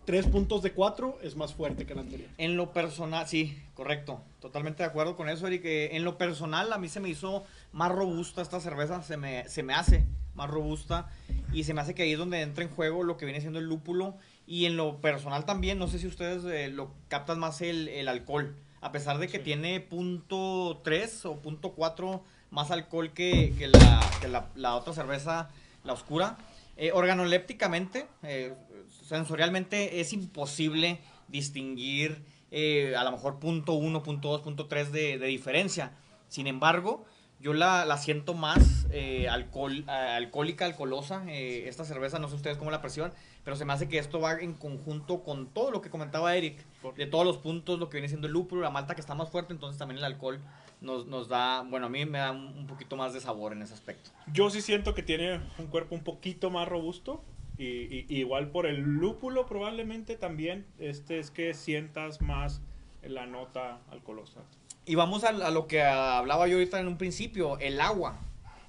tres 0.08 0.26
puntos 0.26 0.62
de 0.64 0.72
cuatro 0.72 1.20
es 1.22 1.36
más 1.36 1.53
fuerte 1.53 1.86
que 1.86 1.91
el 1.91 1.99
anterior. 1.99 2.30
En 2.38 2.55
lo 2.55 2.72
personal, 2.72 3.28
sí, 3.28 3.62
correcto. 3.74 4.22
Totalmente 4.39 4.82
de 4.82 4.88
acuerdo 4.88 5.18
con 5.18 5.28
eso, 5.28 5.45
Eric. 5.47 5.66
Eh, 5.66 5.97
En 5.97 6.05
lo 6.05 6.18
personal, 6.18 6.72
a 6.72 6.78
mí 6.78 6.88
se 6.88 7.01
me 7.01 7.10
hizo 7.10 7.43
más 7.74 7.91
robusta 7.91 8.41
esta 8.41 8.62
cerveza. 8.62 9.03
Se 9.03 9.18
me, 9.18 9.49
se 9.49 9.64
me 9.64 9.74
hace 9.74 10.05
más 10.34 10.49
robusta. 10.49 11.10
Y 11.51 11.66
se 11.66 11.74
me 11.74 11.82
hace 11.82 11.93
que 11.93 12.03
ahí 12.03 12.14
es 12.14 12.18
donde 12.20 12.39
entra 12.39 12.64
en 12.64 12.70
juego 12.70 13.03
lo 13.03 13.18
que 13.18 13.26
viene 13.26 13.41
siendo 13.41 13.60
el 13.60 13.66
lúpulo. 13.66 14.16
Y 14.47 14.66
en 14.66 14.78
lo 14.78 15.01
personal 15.01 15.43
también, 15.43 15.78
no 15.78 15.89
sé 15.89 15.99
si 15.99 16.08
ustedes 16.08 16.45
eh, 16.45 16.70
lo 16.70 16.89
captan 17.10 17.38
más 17.38 17.60
el, 17.62 17.89
el 17.89 18.08
alcohol. 18.08 18.55
A 18.80 18.93
pesar 18.93 19.18
de 19.18 19.28
que 19.28 19.39
Sí. 19.39 19.43
tiene 19.43 19.82
punto 19.82 20.80
3 20.86 21.26
o 21.26 21.36
punto 21.41 21.74
4 21.74 22.24
más 22.51 22.72
alcohol 22.72 23.12
que, 23.12 23.53
que 23.58 23.68
la, 23.68 23.99
que 24.22 24.30
la, 24.30 24.47
la 24.55 24.76
otra 24.76 24.93
cerveza, 24.93 25.49
la 25.84 25.91
oscura. 25.91 26.38
Eh, 26.80 26.91
organolépticamente, 26.93 28.05
eh, 28.22 28.53
sensorialmente 29.08 29.99
es 29.99 30.14
imposible 30.14 30.99
distinguir 31.28 32.24
eh, 32.51 32.95
a 32.95 33.03
lo 33.03 33.12
mejor 33.12 33.39
punto 33.39 33.74
1, 33.74 34.03
punto 34.03 34.30
2, 34.30 34.41
punto 34.41 34.68
3 34.68 34.91
de, 34.91 35.18
de 35.18 35.28
diferencia. 35.28 35.91
Sin 36.28 36.47
embargo, 36.47 37.05
yo 37.39 37.53
la, 37.53 37.86
la 37.86 37.97
siento 37.97 38.34
más 38.34 38.88
eh, 38.91 39.30
alcohol, 39.30 39.86
eh, 39.88 39.91
alcohólica, 39.91 40.66
alcoholosa, 40.66 41.24
eh, 41.28 41.66
esta 41.68 41.86
cerveza, 41.86 42.20
no 42.20 42.28
sé 42.30 42.36
ustedes 42.36 42.58
cómo 42.58 42.72
la 42.72 42.82
perciban, 42.82 43.14
pero 43.43 43.55
se 43.55 43.64
me 43.64 43.74
hace 43.74 43.88
que 43.88 43.99
esto 43.99 44.20
va 44.20 44.39
en 44.39 44.53
conjunto 44.53 45.24
con 45.24 45.47
todo 45.47 45.70
lo 45.72 45.82
que 45.82 45.89
comentaba 45.89 46.36
Eric, 46.36 46.66
de 46.95 47.05
todos 47.05 47.26
los 47.26 47.38
puntos, 47.38 47.80
lo 47.80 47.89
que 47.89 47.97
viene 47.97 48.08
siendo 48.08 48.28
el 48.28 48.34
lúpulo, 48.34 48.62
la 48.62 48.72
malta 48.72 48.95
que 48.95 49.01
está 49.01 49.14
más 49.14 49.30
fuerte, 49.30 49.53
entonces 49.53 49.78
también 49.78 49.99
el 49.99 50.03
alcohol 50.03 50.39
nos, 50.82 51.05
nos 51.05 51.28
da, 51.28 51.62
bueno, 51.62 51.86
a 51.86 51.89
mí 51.89 52.05
me 52.05 52.18
da 52.18 52.32
un, 52.32 52.58
un 52.58 52.68
poquito 52.68 52.95
más 52.95 53.14
de 53.14 53.22
sabor 53.22 53.53
en 53.53 53.62
ese 53.62 53.74
aspecto. 53.74 54.10
Yo 54.34 54.49
sí 54.49 54.62
siento 54.62 54.95
que 54.95 55.03
tiene 55.03 55.39
un 55.60 55.68
cuerpo 55.68 55.93
un 55.95 56.03
poquito 56.03 56.49
más 56.49 56.68
robusto. 56.68 57.24
Y, 57.58 57.64
y- 57.64 58.05
igual 58.10 58.49
por 58.51 58.66
el 58.66 58.80
lúpulo 58.82 59.45
probablemente 59.47 60.16
también 60.16 60.66
este 60.78 61.20
es 61.20 61.32
que 61.32 61.53
sientas 61.53 62.22
más 62.22 62.62
la 63.01 63.26
nota 63.26 63.80
alcoholosa. 63.89 64.41
Y 64.86 64.95
vamos 64.95 65.24
a, 65.24 65.30
a 65.30 65.51
lo 65.51 65.68
que 65.68 65.82
hablaba 65.82 66.47
yo 66.47 66.58
ahorita 66.58 66.80
en 66.80 66.88
un 66.88 66.97
principio, 66.97 67.58
el 67.60 67.82
agua. 67.82 68.20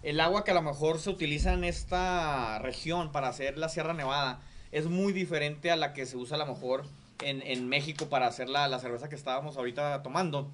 El 0.03 0.21
agua 0.21 0.45
que 0.45 0.53
a 0.53 0.55
lo 0.55 0.63
mejor 0.63 0.99
se 1.01 1.11
utiliza 1.11 1.53
en 1.53 1.65
esta 1.65 2.59
región 2.61 3.11
para 3.13 3.29
hacer 3.29 3.59
la 3.59 3.69
Sierra 3.69 3.95
Nevada 3.95 4.41
es 4.71 4.87
muy 4.87 5.13
diferente 5.13 5.71
a 5.71 5.77
la 5.77 5.93
que 5.93 6.07
se 6.07 6.17
usa 6.17 6.37
a 6.37 6.39
lo 6.39 6.47
mejor 6.47 6.85
en, 7.23 7.43
en 7.43 7.69
México 7.69 8.09
para 8.09 8.27
hacer 8.27 8.49
la, 8.49 8.69
la 8.69 8.79
cerveza 8.79 9.09
que 9.09 9.17
estábamos 9.17 9.57
ahorita 9.57 10.03
tomando. 10.03 10.51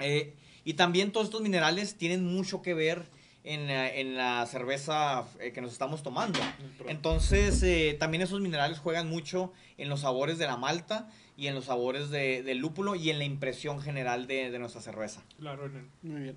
Eh, 0.00 0.34
y 0.64 0.74
también 0.74 1.12
todos 1.12 1.26
estos 1.26 1.42
minerales 1.42 1.96
tienen 1.96 2.24
mucho 2.24 2.62
que 2.62 2.74
ver 2.74 3.06
en, 3.54 3.66
la- 3.66 3.88
en 3.92 4.14
la 4.16 4.44
cerveza 4.46 5.24
eh, 5.40 5.52
que 5.52 5.60
nos 5.60 5.72
estamos 5.72 6.02
tomando. 6.02 6.38
Entonces, 6.86 7.62
eh, 7.62 7.96
también 7.98 8.22
esos 8.22 8.40
minerales 8.40 8.78
juegan 8.78 9.08
mucho 9.08 9.52
en 9.78 9.88
los 9.88 10.00
sabores 10.00 10.38
de 10.38 10.46
la 10.46 10.56
malta 10.56 11.08
y 11.36 11.46
en 11.46 11.54
los 11.54 11.64
sabores 11.66 12.10
de- 12.10 12.42
del 12.42 12.58
lúpulo 12.58 12.94
y 12.94 13.10
en 13.10 13.18
la 13.18 13.24
impresión 13.24 13.80
general 13.80 14.26
de, 14.26 14.50
de 14.50 14.58
nuestra 14.58 14.80
cerveza. 14.82 15.22
Claro, 15.38 15.70
Muy 16.02 16.20
bien. 16.22 16.36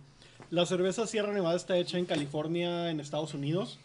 La 0.50 0.66
cerveza 0.66 1.06
Sierra 1.08 1.34
Nevada 1.34 1.56
está 1.56 1.78
hecha 1.78 1.98
en 1.98 2.06
California, 2.06 2.90
en 2.90 3.00
Estados 3.00 3.34
Unidos. 3.34 3.80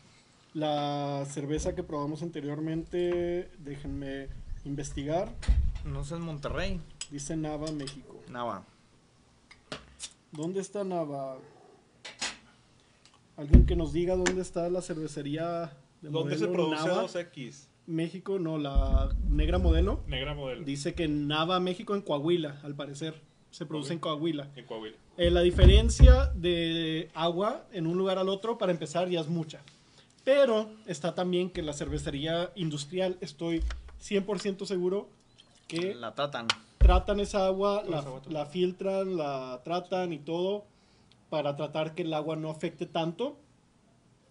La 0.55 1.25
cerveza 1.29 1.75
que 1.75 1.83
probamos 1.83 2.23
anteriormente, 2.23 3.51
déjenme 3.59 4.29
investigar, 4.65 5.29
No 5.85 6.03
sé, 6.05 6.15
en 6.15 6.23
Monterrey. 6.23 6.81
dice 7.11 7.37
Nava, 7.37 7.71
México. 7.73 8.21
Nava. 8.29 8.65
¿Dónde 10.33 10.61
está 10.61 10.83
Nava? 10.85 11.39
Alguien 13.37 13.67
que 13.67 13.77
nos 13.77 13.93
diga 13.93 14.17
dónde 14.17 14.41
está 14.41 14.69
la 14.71 14.81
cervecería 14.81 15.73
de 16.01 16.11
¿Dónde 16.11 16.39
se 16.39 16.49
produce 16.49 16.87
Nava? 16.87 17.05
2X? 17.05 17.67
México, 17.87 18.39
no, 18.39 18.59
la 18.59 19.15
negra 19.29 19.59
modelo. 19.59 20.01
Negra 20.07 20.35
modelo. 20.35 20.65
Dice 20.65 20.95
que 20.95 21.05
en 21.05 21.29
Nava, 21.29 21.61
México, 21.61 21.95
en 21.95 22.03
Coahuila, 22.03 22.61
al 22.65 22.75
parecer. 22.75 23.21
Se 23.51 23.65
produce 23.65 23.93
en. 23.93 24.01
Coahuila. 24.01 24.49
En 24.57 24.65
Coahuila. 24.67 24.97
Eh, 25.17 25.31
la 25.31 25.41
diferencia 25.43 26.33
de 26.35 27.11
agua 27.15 27.65
en 27.73 27.87
un 27.87 27.97
lugar 27.97 28.19
al 28.19 28.29
otro, 28.29 28.59
para 28.59 28.73
empezar, 28.73 29.09
ya 29.09 29.21
es 29.21 29.29
mucha. 29.29 29.61
Pero 30.25 30.69
está 30.87 31.15
también 31.15 31.51
que 31.51 31.63
la 31.63 31.73
cervecería 31.73 32.51
industrial, 32.57 33.17
estoy 33.21 33.63
100% 34.03 34.67
seguro 34.67 35.09
que 35.69 35.95
La 35.95 36.15
tratan. 36.15 36.49
tratan 36.79 37.21
esa 37.21 37.47
agua, 37.47 37.85
la, 37.89 38.05
la 38.29 38.47
filtran, 38.47 39.17
la 39.17 39.61
tratan 39.65 40.13
y 40.13 40.19
todo 40.19 40.65
para 41.31 41.57
tratar 41.57 41.95
que 41.95 42.03
el 42.03 42.13
agua 42.15 42.37
no 42.37 42.51
afecte 42.51 42.87
tanto 42.87 43.39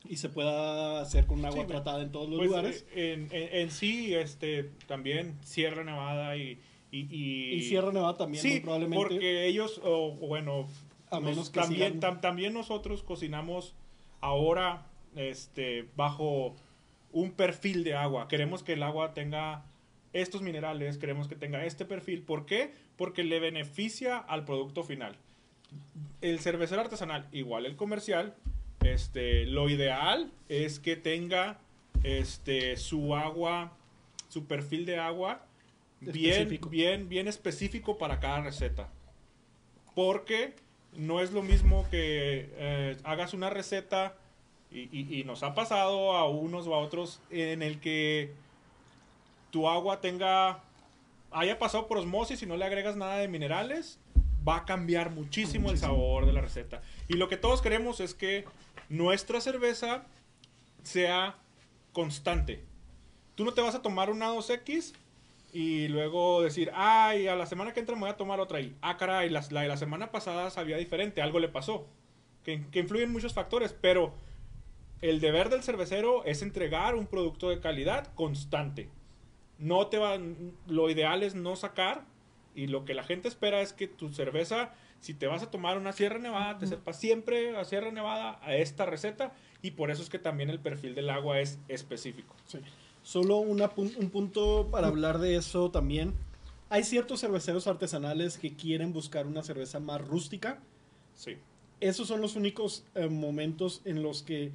y 0.08 0.18
se 0.18 0.30
pueda 0.30 1.02
hacer 1.02 1.26
con 1.26 1.43
agua 1.46 1.62
Sí, 1.64 1.68
tratada 1.68 2.02
en 2.04 2.12
todos 2.12 2.30
los 2.30 2.38
Pues, 2.38 2.50
lugares. 2.50 2.86
eh, 2.93 3.14
en, 3.14 3.28
en- 3.36 3.56
en 3.56 3.72
sí, 3.72 4.14
este, 4.14 4.66
también 4.88 5.38
Sierra 5.43 5.84
Nevada 5.84 6.38
y... 6.38 6.60
Y, 6.91 7.08
y- 7.14 7.54
Y 7.56 7.62
Sierra 7.64 7.91
Nevada 7.91 8.16
también, 8.16 8.48
muy 8.48 8.60
probablemente. 8.62 9.04
porque 9.04 9.46
ellos, 9.48 9.82
o 9.84 10.14
o 10.14 10.28
bueno, 10.28 10.68
A 11.10 11.16
nos- 11.20 11.24
menos 11.24 11.50
que 11.50 11.60
también, 11.60 11.96
sigan- 11.96 12.00
tam- 12.00 12.22
también 12.22 12.54
nosotros 12.54 13.04
cocinamos 13.04 13.74
ahora 14.22 14.86
este, 15.16 15.88
bajo 15.96 16.56
un 17.12 17.32
perfil 17.32 17.84
de 17.84 17.96
agua. 17.96 18.28
Queremos 18.28 18.64
que 18.64 18.74
el 18.74 18.84
agua 18.84 19.14
tenga 19.14 19.66
estos 20.14 20.41
minerales, 20.41 20.98
queremos 20.98 21.28
que 21.28 21.36
tenga 21.36 21.66
este 21.66 21.84
perfil. 21.86 22.22
¿Por 22.22 22.46
qué? 22.46 22.74
Porque 22.96 23.24
le 23.24 23.39
beneficia 23.39 24.18
al 24.18 24.46
producto 24.46 24.84
final. 24.84 25.18
El 26.21 26.39
cervecero 26.39 26.82
artesanal, 26.82 27.28
igual 27.32 27.65
el 27.65 27.76
comercial, 27.76 28.36
este, 28.84 29.45
lo 29.45 29.69
ideal 29.69 30.32
es 30.49 30.80
que 30.80 30.95
tenga 30.95 31.59
este, 32.03 32.78
su 32.78 33.15
agua, 33.15 33.71
su 34.30 34.45
perfil 34.45 34.86
de 34.86 34.97
agua 34.99 35.45
bien, 36.01 36.32
Específico. 36.34 36.69
bien, 36.69 37.09
bien 37.09 37.28
específico 37.28 37.97
para 37.97 38.19
cada 38.19 38.41
receta. 38.41 38.89
Porque 39.93 40.53
no 40.93 41.21
es 41.21 41.32
lo 41.32 41.41
mismo 41.41 41.88
que 41.89 42.49
eh, 42.57 42.97
hagas 43.03 43.34
una 43.34 43.49
receta 43.49 44.15
y, 44.71 44.82
y- 44.91 45.19
y 45.19 45.23
nos 45.23 45.43
ha 45.43 45.53
pasado 45.55 46.13
a 46.15 46.28
unos 46.30 46.67
o 46.67 46.76
a 46.76 46.80
otros 46.80 47.19
en 47.30 47.61
el 47.61 47.80
que 47.80 48.32
tu 49.51 49.69
agua 49.69 50.01
tenga, 50.01 50.59
haya 51.32 51.57
pasado 51.59 51.88
por 51.88 51.97
osmosis 51.97 52.41
y 52.41 52.45
no 52.45 52.57
le 52.57 52.65
agregas 52.65 52.95
nada 52.97 53.17
de 53.17 53.28
minerales, 53.28 53.99
va 54.48 54.58
a 54.58 54.66
cambiar 54.66 55.12
muchísimo, 55.12 55.72
el 55.72 55.78
sabor 55.78 56.26
de 56.26 56.34
la 56.34 56.41
receta. 56.41 56.82
Y 57.08 57.14
lo 57.14 57.28
que 57.28 57.38
todos 57.38 57.62
queremos 57.62 58.00
es 58.00 58.14
que 58.14 58.46
nuestra 58.89 59.41
cerveza 59.41 60.06
sea 60.84 61.36
constante. 61.93 62.64
Tú 63.36 63.43
no 63.46 63.54
te 63.54 63.62
vas 63.62 63.76
a 63.76 63.82
tomar 63.82 64.10
una 64.10 64.32
2X 64.32 64.93
y 65.52 65.88
luego 65.88 66.41
decir, 66.41 66.72
ay, 66.74 67.28
a 67.28 67.36
la 67.36 67.46
semana 67.46 67.74
que 67.74 67.80
entra 67.80 67.96
me 67.96 68.02
voy 68.02 68.10
a 68.10 68.18
tomar 68.18 68.39
otra 68.39 68.60
y, 68.60 68.76
ah, 68.82 68.98
caray, 68.98 69.30
la, 69.30 69.43
la 69.50 69.62
de 69.62 69.68
la 69.68 69.78
semana 69.78 70.12
pasada 70.12 70.50
sabía 70.50 70.78
diferente, 70.78 71.22
algo 71.22 71.39
le 71.39 71.50
pasó. 71.50 71.88
Que, 72.43 72.64
que 72.70 72.80
influyen 72.80 73.12
muchos 73.12 73.34
factores, 73.34 73.74
pero 73.74 74.14
el 75.02 75.20
deber 75.20 75.50
del 75.50 75.64
cervecero 75.64 76.24
es 76.26 76.41
entregar 76.41 76.96
un 76.96 77.08
producto 77.08 77.50
de 77.50 77.60
calidad 77.60 78.14
constante. 78.14 78.89
No 79.58 79.88
te 79.88 79.98
va, 79.98 80.20
lo 80.68 80.89
ideal 80.89 81.24
es 81.24 81.36
no 81.36 81.56
sacar 81.56 82.06
y 82.56 82.68
lo 82.68 82.86
que 82.86 82.93
la 82.93 83.03
gente 83.03 83.28
espera 83.28 83.62
es 83.62 83.74
que 83.74 83.88
tu 83.88 84.10
cerveza, 84.10 84.74
si 85.01 85.14
te 85.14 85.28
vas 85.28 85.43
a 85.43 85.51
tomar 85.51 85.78
una 85.78 85.91
Sierra 85.91 86.20
Nevada, 86.20 86.58
te 86.58 86.68
sepa 86.68 86.93
siempre 86.93 87.56
a 87.58 87.66
Sierra 87.66 87.91
Nevada 87.91 88.39
a 88.41 88.56
esta 88.56 88.86
receta 88.86 89.34
y 89.62 89.72
por 89.72 89.91
eso 89.91 90.01
es 90.01 90.10
que 90.10 90.20
también 90.20 90.49
el 90.49 90.60
perfil 90.60 90.95
del 90.95 91.10
agua 91.10 91.39
es 91.39 91.60
específico. 91.68 92.36
Sí. 92.45 92.60
Solo 93.03 93.38
una 93.38 93.70
un 93.76 94.10
punto 94.10 94.70
para 94.72 94.88
hablar 94.88 95.20
de 95.20 95.36
eso 95.36 95.70
también. 95.70 96.16
Hay 96.70 96.84
ciertos 96.84 97.22
cerveceros 97.22 97.68
artesanales 97.68 98.38
que 98.38 98.56
quieren 98.56 98.93
buscar 98.93 99.28
una 99.28 99.43
cerveza 99.43 99.80
más 99.80 100.01
rústica. 100.01 100.60
Sí. 101.14 101.38
Esos 101.80 102.08
son 102.08 102.22
los 102.22 102.36
únicos 102.36 102.86
eh, 102.95 103.08
momentos 103.08 103.82
en 103.86 104.01
los 104.01 104.24
que 104.24 104.51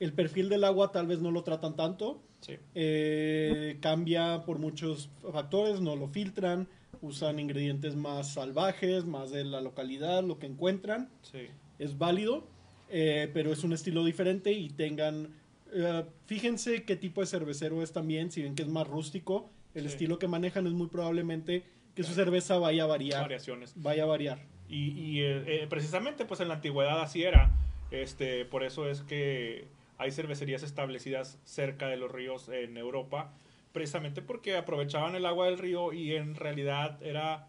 el 0.00 0.12
perfil 0.12 0.48
del 0.48 0.64
agua 0.64 0.90
tal 0.90 1.06
vez 1.06 1.20
no 1.20 1.30
lo 1.30 1.44
tratan 1.44 1.76
tanto. 1.76 2.20
Sí. 2.40 2.56
Eh, 2.74 3.78
cambia 3.80 4.42
por 4.44 4.58
muchos 4.58 5.10
factores, 5.30 5.80
no 5.80 5.94
lo 5.94 6.08
filtran, 6.08 6.66
usan 7.00 7.38
ingredientes 7.38 7.96
más 7.96 8.34
salvajes, 8.34 9.04
más 9.04 9.30
de 9.30 9.44
la 9.44 9.60
localidad, 9.60 10.22
lo 10.22 10.38
que 10.38 10.46
encuentran. 10.46 11.08
Sí. 11.22 11.46
es 11.78 11.98
válido, 11.98 12.46
eh, 12.90 13.28
pero 13.34 13.50
es 13.52 13.64
un 13.64 13.72
estilo 13.72 14.04
diferente 14.04 14.52
y 14.52 14.68
tengan, 14.68 15.34
eh, 15.74 16.04
fíjense 16.26 16.84
qué 16.84 16.94
tipo 16.94 17.20
de 17.22 17.26
cervecero 17.26 17.82
es 17.82 17.92
también, 17.92 18.30
si 18.30 18.40
ven 18.42 18.54
que 18.54 18.62
es 18.62 18.68
más 18.68 18.86
rústico, 18.86 19.50
el 19.74 19.82
Sí. 19.84 19.88
estilo 19.88 20.16
que 20.20 20.28
manejan 20.28 20.66
es 20.68 20.74
muy 20.74 20.86
probablemente 20.86 21.64
que 21.96 22.04
su 22.04 22.12
cerveza 22.14 22.58
vaya 22.58 22.84
a 22.84 22.86
variar, 22.86 23.22
Variaciones. 23.22 23.72
vaya 23.74 24.04
a 24.04 24.06
variar. 24.06 24.38
Y, 24.68 24.90
y, 24.90 25.22
eh, 25.22 25.66
precisamente 25.68 26.24
pues 26.24 26.38
en 26.40 26.46
la 26.48 26.54
antigüedad 26.54 27.00
así 27.02 27.24
era. 27.24 27.50
Este, 27.90 28.44
por 28.44 28.62
eso 28.62 28.88
es 28.88 29.00
que 29.00 29.64
hay 29.98 30.12
cervecerías 30.12 30.62
establecidas 30.62 31.40
cerca 31.44 31.88
de 31.88 31.96
los 31.96 32.12
ríos 32.12 32.48
en 32.48 32.76
Europa, 32.76 33.32
precisamente 33.72 34.22
porque 34.22 34.56
aprovechaban 34.56 35.14
el 35.14 35.26
agua 35.26 35.46
del 35.46 35.58
río 35.58 35.92
y 35.92 36.14
en 36.14 36.34
realidad 36.34 37.02
era 37.02 37.48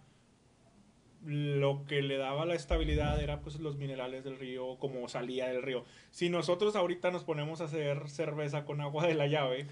lo 1.26 1.86
que 1.86 2.02
le 2.02 2.18
daba 2.18 2.46
la 2.46 2.54
estabilidad 2.56 3.22
era 3.22 3.40
pues 3.40 3.60
los 3.60 3.78
minerales 3.78 4.24
del 4.24 4.38
río, 4.38 4.78
como 4.78 5.08
salía 5.08 5.48
del 5.48 5.62
río. 5.62 5.86
Si 6.12 6.30
nosotros 6.30 6.76
ahorita 6.76 7.12
nos 7.12 7.24
ponemos 7.24 7.62
a 7.62 7.66
hacer 7.66 8.10
cerveza 8.10 8.66
con 8.66 8.82
agua 8.82 9.08
de 9.08 9.16
la 9.16 9.28
llave, 9.28 9.68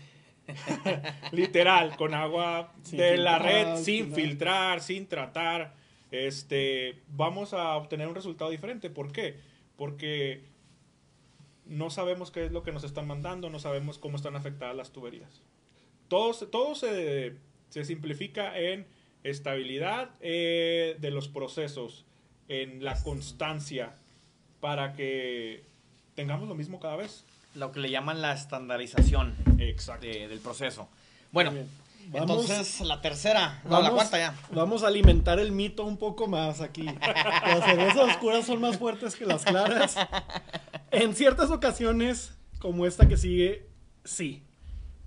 literal, 1.31 1.95
con 1.97 2.13
agua 2.13 2.73
Sin 2.83 2.99
de 2.99 3.17
la 3.17 3.39
filtrar, 3.39 3.65
red, 3.75 3.83
sin 3.83 4.03
nada. 4.09 4.15
filtrar, 4.15 4.81
sin 4.81 5.07
tratar, 5.07 5.73
este, 6.11 7.01
vamos 7.09 7.53
a 7.53 7.75
obtener 7.75 8.07
un 8.07 8.15
resultado 8.15 8.49
diferente. 8.49 8.89
¿Por 8.89 9.11
qué? 9.11 9.39
Porque 9.75 10.45
no 11.65 11.89
sabemos 11.89 12.31
qué 12.31 12.45
es 12.45 12.51
lo 12.51 12.63
que 12.63 12.71
nos 12.71 12.83
están 12.83 13.07
mandando, 13.07 13.49
no 13.49 13.59
sabemos 13.59 13.97
cómo 13.97 14.15
están 14.15 14.35
afectadas 14.35 14.75
las 14.75 14.91
tuberías. 14.91 15.41
Todo, 16.11 16.33
se- 16.33 16.45
todo 16.45 16.75
se, 16.75 17.37
se 17.69 17.85
simplifica 17.85 18.59
en 18.59 18.85
estabilidad 19.23 20.09
eh, 20.19 20.97
de 20.99 21.09
los 21.09 21.29
procesos, 21.29 22.03
en 22.49 22.83
la 22.83 23.01
constancia, 23.01 23.95
para 24.59 24.91
que 24.91 25.63
tengamos 26.15 26.49
lo 26.49 26.55
mismo 26.55 26.81
cada 26.81 26.97
vez. 26.97 27.23
Lo 27.55 27.71
que 27.71 27.79
le 27.79 27.89
llaman 27.89 28.21
la 28.21 28.33
estandarización 28.33 29.35
Exacto. 29.57 30.05
de- 30.05 30.27
del 30.27 30.39
proceso. 30.39 30.89
Bueno. 31.31 31.53
Vamos- 32.09 32.45
entonces 32.45 32.81
la 32.81 32.99
tercera, 32.99 33.61
no, 33.63 33.69
la 33.69 33.77
Vamos- 33.77 33.93
cuarta 33.93 34.17
ya. 34.17 34.35
Vamos 34.51 34.83
a 34.83 34.87
alimentar 34.87 35.39
el 35.39 35.53
mito 35.53 35.85
un 35.85 35.95
poco 35.97 36.27
más 36.27 36.59
aquí. 36.59 36.83
Las 36.83 37.63
cervezas 37.63 38.09
oscuras 38.09 38.45
son 38.45 38.59
más 38.59 38.77
fuertes 38.77 39.15
que 39.15 39.25
las 39.25 39.45
claras. 39.45 39.95
En 40.91 41.15
ciertas 41.15 41.51
ocasiones, 41.51 42.33
como 42.59 42.85
esta 42.85 43.07
que 43.07 43.15
sigue, 43.15 43.65
sí. 44.03 44.43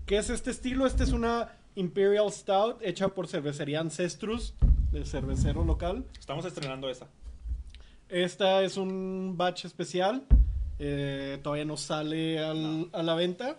¿Qué 0.06 0.18
es 0.18 0.30
este 0.30 0.50
estilo? 0.50 0.86
Este 0.86 1.02
es 1.04 1.12
una 1.12 1.48
Imperial 1.76 2.30
Stout 2.30 2.78
hecha 2.82 3.08
por 3.08 3.26
Cervecería 3.26 3.80
Ancestrus, 3.80 4.54
de 4.92 5.04
cervecero 5.04 5.64
local. 5.64 6.04
Estamos 6.18 6.44
estrenando 6.44 6.88
esa. 6.90 7.08
Esta 8.08 8.62
es 8.62 8.76
un 8.76 9.34
batch 9.36 9.64
especial. 9.64 10.24
eh, 10.80 11.38
todavía 11.44 11.64
no 11.64 11.76
sale 11.76 12.40
al- 12.40 12.90
a 12.92 13.04
la 13.04 13.14
venta. 13.14 13.56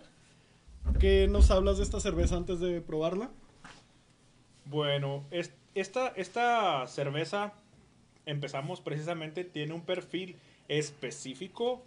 ¿Qué 1.00 1.26
nos 1.28 1.50
hablas 1.50 1.78
de 1.78 1.82
esta 1.84 1.98
cerveza 1.98 2.36
antes 2.36 2.60
de 2.60 2.82
probarla? 2.82 3.30
Bueno, 4.66 5.24
es- 5.30 5.50
esta, 5.74 6.08
esta 6.08 6.86
cerveza, 6.86 7.54
empezamos 8.26 8.82
precisamente, 8.82 9.44
tiene 9.44 9.72
un 9.72 9.80
perfil 9.80 10.36
específico 10.68 11.82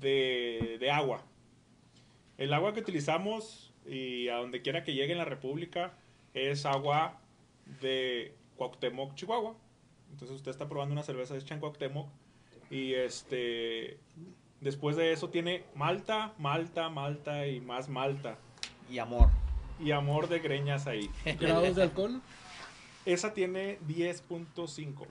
de, 0.00 0.78
de 0.80 0.90
agua. 0.90 1.22
El 2.38 2.54
agua 2.54 2.72
que 2.72 2.80
utilizamos 2.80 3.69
y 3.86 4.28
a 4.28 4.36
donde 4.36 4.62
quiera 4.62 4.84
que 4.84 4.94
llegue 4.94 5.12
en 5.12 5.18
la 5.18 5.24
República 5.24 5.92
es 6.34 6.66
agua 6.66 7.18
de 7.80 8.34
Cuauhtémoc, 8.56 9.14
Chihuahua. 9.14 9.54
Entonces 10.12 10.36
usted 10.36 10.50
está 10.50 10.68
probando 10.68 10.92
una 10.92 11.02
cerveza 11.02 11.36
hecha 11.36 11.54
en 11.54 11.60
Cuauhtémoc 11.60 12.08
y 12.70 12.94
este 12.94 13.98
después 14.60 14.96
de 14.96 15.12
eso 15.12 15.30
tiene 15.30 15.64
malta, 15.74 16.34
malta, 16.38 16.88
malta 16.90 17.46
y 17.46 17.60
más 17.60 17.88
malta 17.88 18.36
Y 18.90 18.98
amor. 18.98 19.28
y 19.80 19.92
amor 19.92 20.28
de 20.28 20.40
greñas 20.40 20.86
ahí. 20.86 21.08
¿Grados 21.40 21.76
de 21.76 21.82
alcohol? 21.82 22.20
Esa 23.06 23.32
tiene 23.32 23.78
10.5. 23.88 25.06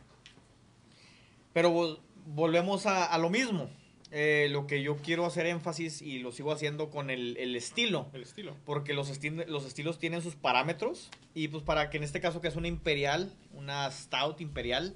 Pero 1.53 1.71
vol- 1.71 1.99
volvemos 2.27 2.85
a, 2.85 3.05
a 3.05 3.17
lo 3.17 3.29
mismo. 3.29 3.69
Eh, 4.11 4.47
lo 4.49 4.65
que 4.65 4.81
yo 4.81 4.97
quiero 4.97 5.25
hacer 5.25 5.45
énfasis 5.45 6.01
y 6.01 6.17
lo 6.19 6.31
sigo 6.31 6.51
haciendo 6.51 6.89
con 6.89 7.09
el, 7.11 7.37
el 7.37 7.55
estilo. 7.55 8.07
El 8.13 8.23
estilo. 8.23 8.55
Porque 8.65 8.93
los, 8.93 9.11
esti- 9.11 9.45
los 9.45 9.65
estilos 9.65 9.99
tienen 9.99 10.21
sus 10.23 10.35
parámetros. 10.35 11.11
Y 11.35 11.47
pues 11.49 11.63
para 11.63 11.89
que 11.91 11.97
en 11.97 12.03
este 12.03 12.19
caso 12.19 12.41
que 12.41 12.47
es 12.47 12.55
una 12.55 12.67
imperial, 12.67 13.31
una 13.53 13.89
stout 13.91 14.41
imperial, 14.41 14.95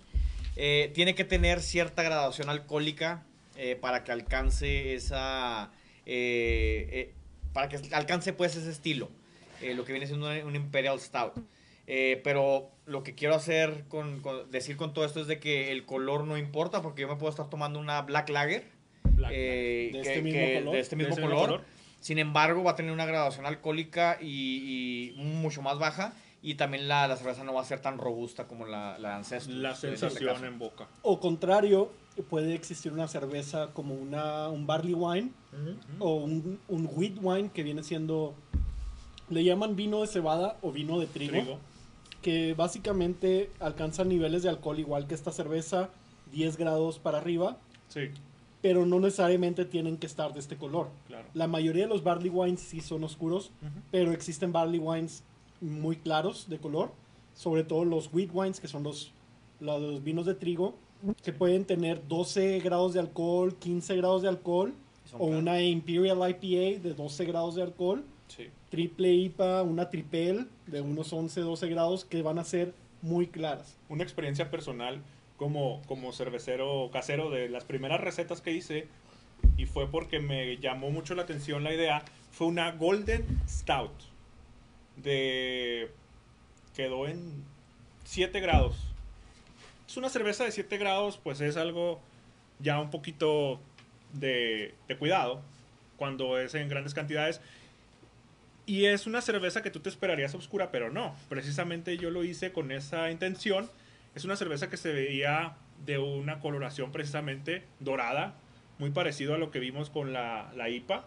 eh, 0.56 0.92
tiene 0.96 1.14
que 1.14 1.24
tener 1.26 1.62
cierta 1.62 2.02
graduación 2.02 2.50
alcohólica 2.50 3.24
eh, 3.56 3.76
para 3.80 4.04
que 4.04 4.12
alcance 4.12 4.96
esa... 4.96 5.72
para 7.54 7.70
que 7.70 7.80
alcance 7.94 8.34
pues 8.34 8.56
ese 8.56 8.72
estilo. 8.72 9.10
lo 9.76 9.86
que 9.86 9.94
viene 9.94 10.08
siendo 10.08 10.26
una 10.28 10.58
imperial 10.58 11.00
stout. 11.00 11.34
Eh, 11.86 12.22
pero 12.24 12.72
lo 12.86 13.04
que 13.04 13.14
quiero 13.14 13.36
hacer 13.36 13.84
con, 13.90 14.22
con- 14.22 14.50
decir 14.50 14.78
con 14.78 14.94
todo 14.94 15.06
esto 15.06 15.20
es 15.22 15.28
de 15.28 15.40
que 15.40 15.72
el 15.72 15.86
color 15.86 16.24
no 16.24 16.38
importa 16.38 16.82
porque 16.82 17.02
yo 17.02 17.08
me 17.10 17.16
puedo 17.18 17.30
estar 17.30 17.50
tomando 17.50 17.78
una 17.80 18.02
black 18.02 18.30
lager 18.30 18.64
Black 19.28 19.32
eh, 19.36 19.90
De 19.94 20.02
que- 20.02 20.10
este 20.10 20.22
mismo 20.22 20.40
que- 20.40 20.54
color. 20.60 20.74
de 20.74 20.80
este 20.80 20.96
mismo 20.96 21.16
color, 21.16 21.30
mismo 21.30 21.42
color. 21.46 21.62
Sin 22.00 22.20
embargo, 22.20 22.64
va 22.64 22.72
a 22.72 22.76
tener 22.76 22.92
una 22.92 23.06
graduación 23.06 23.46
alcohólica 23.46 24.18
y, 24.22 25.14
y 25.18 25.22
mucho 25.24 25.62
más 25.62 25.80
baja. 25.80 26.14
Y 26.42 26.56
también 26.56 26.90
la, 26.90 27.08
la, 27.08 27.16
cerveza 27.16 27.46
no 27.46 27.54
va 27.54 27.62
a 27.62 27.66
ser 27.66 27.80
tan 27.80 27.98
robusta 27.98 28.46
como 28.48 28.66
la, 28.66 28.98
la 29.00 29.16
Ancestral. 29.16 29.64
La 29.64 29.76
sensación 29.76 30.44
en 30.44 30.60
boca. 30.60 30.90
O 31.02 31.22
contrario, 31.22 31.90
puede 32.30 32.54
existir 32.54 32.92
una 32.92 33.08
cerveza 33.08 33.70
como 33.74 33.96
una, 33.96 34.50
un 34.50 34.68
barley 34.68 34.94
wine 34.94 35.32
uh 35.54 35.56
-huh. 35.56 35.76
o 36.00 36.16
un, 36.16 36.60
un, 36.68 36.90
wheat 36.94 37.14
wine 37.22 37.50
que 37.54 37.64
viene 37.64 37.82
siendo, 37.82 38.36
le 39.30 39.46
llaman 39.46 39.78
vino 39.78 40.02
de 40.02 40.08
cebada 40.08 40.58
o 40.62 40.74
vino 40.74 41.00
de 41.00 41.08
trigo, 41.08 41.32
trigo, 41.32 41.60
que 42.22 42.54
básicamente 42.56 43.50
alcanza 43.62 44.04
niveles 44.04 44.44
de 44.44 44.50
alcohol 44.50 44.78
igual 44.80 45.08
que 45.08 45.16
esta 45.16 45.32
cerveza, 45.32 45.90
10 46.34 46.58
grados 46.58 47.00
para 47.00 47.20
arriba. 47.20 47.56
Sí. 47.88 48.10
Pero 48.64 48.88
no 48.88 49.00
necesariamente 49.00 49.66
tienen 49.66 49.98
que 49.98 50.08
estar 50.08 50.34
de 50.34 50.40
este 50.40 50.58
color. 50.58 50.90
Claro. 51.06 51.28
La 51.36 51.48
mayoría 51.48 51.84
de 51.84 51.90
los 51.90 52.04
barley 52.04 52.32
wines 52.32 52.62
sí 52.62 52.82
son 52.82 53.04
oscuros, 53.04 53.52
uh 53.62 53.66
-huh. 53.66 53.82
pero 53.92 54.12
existen 54.12 54.52
barley 54.52 54.80
wines 54.80 55.24
muy 55.62 55.98
claros 55.98 56.50
de 56.50 56.58
color, 56.58 56.92
sobre 57.36 57.64
todo 57.64 57.86
los 57.86 58.10
wheat 58.12 58.30
wines, 58.34 58.60
que 58.60 58.68
son 58.68 58.84
los, 58.84 59.12
los 59.60 60.04
vinos 60.04 60.26
de 60.26 60.34
trigo, 60.34 60.74
que 61.22 61.34
pueden 61.34 61.66
tener 61.66 62.08
12 62.08 62.60
grados 62.60 62.94
de 62.94 63.00
alcohol, 63.00 63.56
15 63.56 63.96
grados 63.98 64.22
de 64.22 64.30
alcohol, 64.30 64.74
o 65.14 65.18
claros. 65.18 65.38
una 65.38 65.62
Imperial 65.62 66.18
IPA 66.18 66.82
de 66.82 66.94
12 66.96 67.26
grados 67.26 67.56
de 67.56 67.64
alcohol, 67.64 68.04
sí. 68.28 68.48
triple 68.70 69.14
IPA, 69.14 69.64
una 69.64 69.90
tripel 69.90 70.48
de 70.68 70.82
unos 70.82 71.12
11, 71.12 71.42
12 71.42 71.68
grados, 71.68 72.06
que 72.06 72.22
van 72.22 72.40
a 72.40 72.44
ser 72.44 72.74
muy 73.02 73.28
claras. 73.28 73.76
Una 73.90 74.04
experiencia 74.04 74.50
personal 74.50 75.02
como, 75.38 75.82
como 75.88 76.14
cervecero 76.14 76.90
casero 76.92 77.30
de 77.30 77.50
las 77.50 77.64
primeras 77.64 78.02
recetas 78.02 78.42
que 78.42 78.52
hice, 78.52 78.88
y 79.58 79.66
fue 79.66 79.90
porque 79.90 80.20
me 80.20 80.58
llamó 80.58 80.90
mucho 80.90 81.16
la 81.16 81.24
atención 81.24 81.64
la 81.64 81.74
idea, 81.74 82.04
fue 82.32 82.48
una 82.48 82.72
Golden 82.72 83.26
Stout 83.48 83.92
de 84.98 85.92
quedó 86.76 87.08
en 87.08 87.44
7 88.06 88.40
grados. 88.40 88.76
Es 89.88 89.98
una 89.98 90.10
cerveza 90.10 90.44
de 90.44 90.52
7 90.52 90.78
grados, 90.78 91.20
pues 91.24 91.42
es 91.42 91.58
algo 91.58 92.02
ya 92.60 92.80
un 92.80 92.90
poquito 92.90 93.60
de, 94.14 94.74
de, 94.88 94.98
cuidado 94.98 95.42
cuando 95.98 96.40
es 96.40 96.56
en 96.56 96.70
grandes 96.70 96.94
cantidades. 96.94 97.42
Y 98.66 98.86
es 98.86 99.08
una 99.08 99.22
cerveza 99.22 99.62
que 99.62 99.72
tú 99.72 99.82
te 99.82 99.90
esperarías 99.90 100.34
oscura, 100.36 100.72
pero 100.72 100.90
no. 100.90 101.16
Precisamente 101.30 101.98
yo 101.98 102.10
lo 102.10 102.24
hice 102.24 102.52
con 102.52 102.72
esa 102.72 103.12
intención. 103.12 103.70
Es 104.16 104.26
una 104.26 104.36
cerveza 104.36 104.70
que 104.70 104.78
se 104.78 104.92
veía 104.92 105.56
de 105.86 105.98
una 105.98 106.40
coloración 106.40 106.92
precisamente 106.92 107.64
dorada, 107.80 108.36
muy 108.80 108.92
parecido 108.92 109.36
a 109.36 109.38
lo 109.38 109.52
que 109.52 109.60
vimos 109.60 109.90
con 109.90 110.14
la, 110.14 110.52
la 110.56 110.70
IPA, 110.70 111.06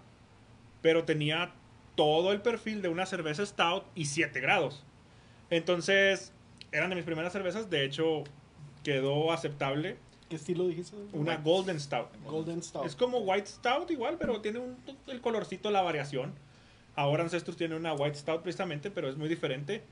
pero 0.83 1.05
tenía 1.05 1.53
todo 1.95 2.33
el 2.33 2.43
perfil 2.43 2.83
de 2.83 2.89
una 2.89 3.07
cerveza 3.07 3.45
stout 3.45 3.85
y 3.95 4.07
7 4.07 4.41
grados. 4.41 4.85
Entonces, 5.51 6.33
eran 6.73 6.91
de 6.91 6.97
mis 6.97 7.05
primeras 7.05 7.33
cervezas, 7.33 7.71
de 7.71 7.85
hecho, 7.85 8.25
quedó 8.83 9.33
aceptable. 9.33 9.97
¿Qué 10.29 10.37
estilo 10.37 10.67
dijiste? 10.67 10.97
Una 11.13 11.37
Golden 11.37 11.81
Stout. 11.81 12.09
Golden 12.25 12.63
Stout. 12.63 12.87
Es 12.87 12.97
como 12.97 13.19
White 13.19 13.47
Stout 13.47 13.91
igual, 13.91 14.17
pero 14.19 14.41
tiene 14.41 14.59
un, 14.59 14.77
el 15.07 15.21
colorcito, 15.21 15.71
la 15.71 15.83
variación. 15.83 16.35
Ahora 16.97 17.23
Ancestors 17.23 17.57
tiene 17.57 17.77
una 17.77 17.93
White 17.95 18.17
Stout 18.17 18.43
precisamente, 18.43 18.91
pero 18.91 19.09
es 19.09 19.17
muy 19.17 19.29
diferente. 19.29 19.83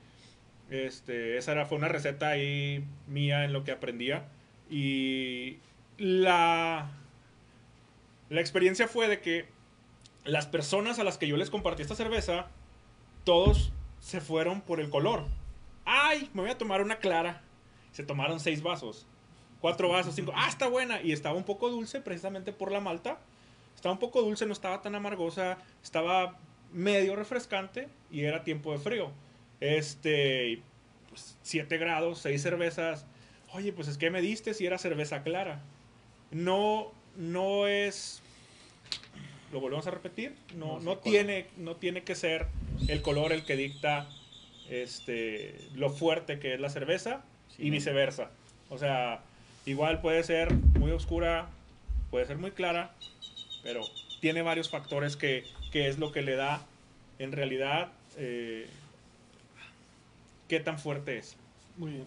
Este, 0.69 1.37
esa 1.37 1.51
era, 1.51 1.65
fue 1.65 1.77
una 1.77 1.87
receta 1.87 2.29
ahí 2.29 2.83
mía 3.07 3.45
en 3.45 3.53
lo 3.53 3.63
que 3.63 3.71
aprendía. 3.71 4.25
Y 4.69 5.59
la, 5.97 6.89
la 8.29 8.41
experiencia 8.41 8.87
fue 8.87 9.07
de 9.07 9.21
que 9.21 9.45
las 10.23 10.47
personas 10.47 10.99
a 10.99 11.03
las 11.03 11.17
que 11.17 11.27
yo 11.27 11.37
les 11.37 11.49
compartí 11.49 11.83
esta 11.83 11.95
cerveza, 11.95 12.47
todos 13.23 13.71
se 13.99 14.21
fueron 14.21 14.61
por 14.61 14.79
el 14.79 14.89
color. 14.89 15.25
¡Ay! 15.85 16.29
Me 16.33 16.41
voy 16.41 16.51
a 16.51 16.57
tomar 16.57 16.81
una 16.81 16.97
clara. 16.97 17.41
Se 17.91 18.03
tomaron 18.03 18.39
seis 18.39 18.61
vasos. 18.61 19.07
Cuatro 19.61 19.89
vasos, 19.89 20.15
cinco. 20.15 20.31
¡Ah, 20.35 20.47
está 20.49 20.67
buena! 20.67 21.01
Y 21.01 21.11
estaba 21.11 21.35
un 21.35 21.43
poco 21.43 21.69
dulce 21.69 22.01
precisamente 22.01 22.51
por 22.51 22.71
la 22.71 22.79
malta. 22.79 23.19
Estaba 23.75 23.93
un 23.93 23.99
poco 23.99 24.21
dulce, 24.21 24.45
no 24.45 24.53
estaba 24.53 24.81
tan 24.81 24.95
amargosa. 24.95 25.59
Estaba 25.83 26.37
medio 26.73 27.15
refrescante 27.15 27.87
y 28.11 28.23
era 28.23 28.43
tiempo 28.43 28.71
de 28.71 28.79
frío. 28.79 29.11
Este, 29.59 30.61
pues, 31.09 31.37
7 31.43 31.77
grados, 31.77 32.19
seis 32.19 32.41
cervezas. 32.41 33.05
Oye, 33.53 33.71
pues 33.71 33.87
es 33.87 33.97
que 33.97 34.09
me 34.09 34.21
diste 34.21 34.53
si 34.53 34.65
era 34.65 34.77
cerveza 34.77 35.23
clara. 35.23 35.61
No, 36.31 36.91
no 37.15 37.67
es 37.67 38.21
lo 39.51 39.61
volvemos 39.61 39.87
a 39.87 39.91
repetir, 39.91 40.35
no, 40.55 40.79
no, 40.79 40.81
no 40.81 40.97
tiene, 40.97 41.47
no 41.55 41.77
tiene 41.77 42.03
que 42.03 42.15
ser 42.15 42.47
el 42.89 43.01
color 43.01 43.31
el 43.31 43.45
que 43.45 43.55
dicta 43.55 44.09
este, 44.69 45.55
lo 45.75 45.89
fuerte 45.89 46.39
que 46.39 46.55
es 46.55 46.59
la 46.59 46.69
cerveza 46.69 47.23
sí. 47.55 47.67
y 47.67 47.69
viceversa. 47.69 48.31
O 48.69 48.77
sea, 48.77 49.21
igual 49.65 50.01
puede 50.01 50.23
ser 50.23 50.53
muy 50.53 50.91
oscura, 50.91 51.47
puede 52.11 52.25
ser 52.25 52.37
muy 52.37 52.51
clara, 52.51 52.93
pero 53.63 53.81
tiene 54.19 54.41
varios 54.41 54.69
factores 54.69 55.15
que, 55.15 55.45
que 55.71 55.87
es 55.87 55.99
lo 55.99 56.11
que 56.11 56.21
le 56.21 56.35
da 56.35 56.65
en 57.19 57.31
realidad 57.31 57.93
eh, 58.17 58.67
qué 60.47 60.59
tan 60.59 60.79
fuerte 60.79 61.17
es. 61.17 61.35
Muy 61.77 61.91
bien. 61.91 62.05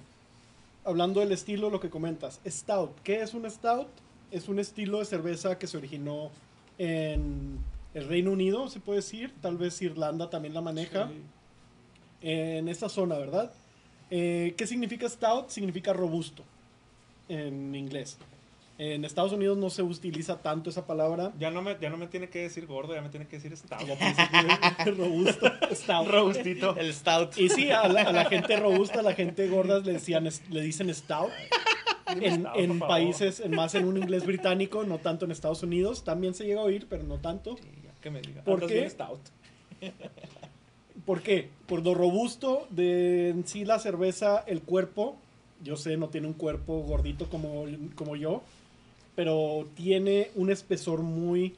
Hablando 0.85 1.21
del 1.21 1.33
estilo, 1.33 1.71
lo 1.71 1.81
que 1.81 1.91
comentas, 1.91 2.41
Stout. 2.47 3.01
¿Qué 3.03 3.21
es 3.21 3.35
un 3.35 3.49
Stout? 3.51 3.89
Es 4.31 4.49
un 4.49 4.59
estilo 4.59 5.01
de 5.01 5.05
cerveza 5.05 5.59
que 5.59 5.67
se 5.67 5.77
originó 5.77 6.31
en 6.79 7.59
el 7.95 8.09
Reino 8.09 8.31
Unido, 8.31 8.69
se 8.69 8.81
puede 8.81 9.01
decir, 9.01 9.35
tal 9.41 9.57
vez 9.57 9.81
Irlanda 9.83 10.31
también 10.31 10.55
la 10.55 10.61
maneja, 10.61 11.09
sí. 11.09 11.15
en 12.23 12.69
esta 12.69 12.89
zona, 12.89 13.19
¿verdad? 13.19 13.53
Eh, 14.11 14.55
¿Qué 14.57 14.67
significa 14.67 15.09
stout? 15.09 15.49
Significa 15.51 15.93
robusto 15.93 16.43
en 17.29 17.75
inglés. 17.75 18.19
En 18.79 19.05
Estados 19.05 19.33
Unidos 19.33 19.59
no 19.59 19.71
se 19.71 19.83
utiliza 19.83 20.41
tanto 20.41 20.71
esa 20.71 20.87
palabra. 20.87 21.33
Ya 21.37 21.51
no 21.51 21.63
me, 21.63 21.77
ya 21.81 21.91
no 21.91 21.97
me 21.97 22.07
tiene 22.07 22.29
que 22.29 22.43
decir 22.43 22.65
gordo, 22.67 22.95
ya 22.95 23.03
me 23.03 23.09
tiene 23.09 23.27
que 23.27 23.37
decir 23.37 23.57
stout. 23.57 23.81
robusto, 24.97 25.51
stout. 25.73 26.07
Robustito. 26.07 26.77
El 26.77 26.95
stout. 26.95 27.37
Y 27.39 27.49
sí, 27.49 27.71
a 27.73 27.89
la, 27.89 28.03
a 28.03 28.13
la, 28.13 28.27
gente 28.27 28.57
robusta, 28.57 29.01
a 29.01 29.03
la 29.03 29.15
gente 29.15 29.49
gorda 29.49 29.81
le, 29.81 29.95
decían, 29.95 30.29
le 30.51 30.61
dicen 30.61 30.95
stout. 30.95 31.31
En, 32.21 32.47
en 32.55 32.79
países, 32.79 33.43
más 33.51 33.75
en 33.75 33.85
un 33.85 33.99
inglés 33.99 34.25
británico, 34.25 34.85
no 34.85 34.99
tanto 34.99 35.25
en 35.25 35.33
Estados 35.33 35.65
Unidos. 35.65 36.05
También 36.05 36.33
se 36.35 36.47
llega 36.47 36.61
a 36.61 36.65
oír, 36.65 36.87
pero 36.89 37.03
no 37.03 37.19
tanto. 37.19 37.57
Sí, 37.57 37.69
que 38.01 38.11
me 38.11 38.21
diga. 38.23 38.45
¿Por 38.45 38.65
qué? 38.65 38.89
Stout. 38.89 39.21
¿Por 41.05 41.23
qué? 41.23 41.51
Por 41.67 41.85
lo 41.85 41.95
robusto 41.95 42.67
de 42.71 43.31
en 43.31 43.47
sí 43.47 43.65
la 43.65 43.79
cerveza, 43.79 44.45
el 44.47 44.63
cuerpo. 44.63 45.17
Yo 45.63 45.77
sé, 45.77 45.97
no 45.97 46.09
tiene 46.09 46.29
un 46.29 46.35
cuerpo 46.35 46.79
gordito 46.83 47.29
como, 47.29 47.65
como 47.97 48.15
yo, 48.15 48.43
pero 49.19 49.67
tiene 49.75 50.31
un 50.37 50.49
espesor 50.49 51.03
muy, 51.03 51.57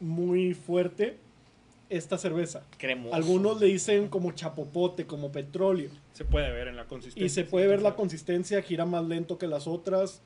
muy 0.00 0.52
fuerte 0.52 1.16
esta 1.88 2.18
cerveza. 2.18 2.62
Cremoso. 2.76 3.14
Algunos 3.14 3.58
le 3.58 3.68
dicen 3.68 4.08
como 4.08 4.32
chapopote, 4.32 5.06
como 5.06 5.32
petróleo. 5.32 5.88
Se 6.12 6.26
puede 6.26 6.52
ver 6.52 6.68
en 6.68 6.76
la 6.76 6.84
consistencia. 6.84 7.24
Y 7.24 7.30
se 7.30 7.44
puede 7.44 7.68
ver 7.68 7.80
la 7.80 7.96
consistencia, 7.96 8.60
gira 8.60 8.84
más 8.84 9.02
lento 9.06 9.38
que 9.38 9.46
las 9.46 9.66
otras. 9.66 10.20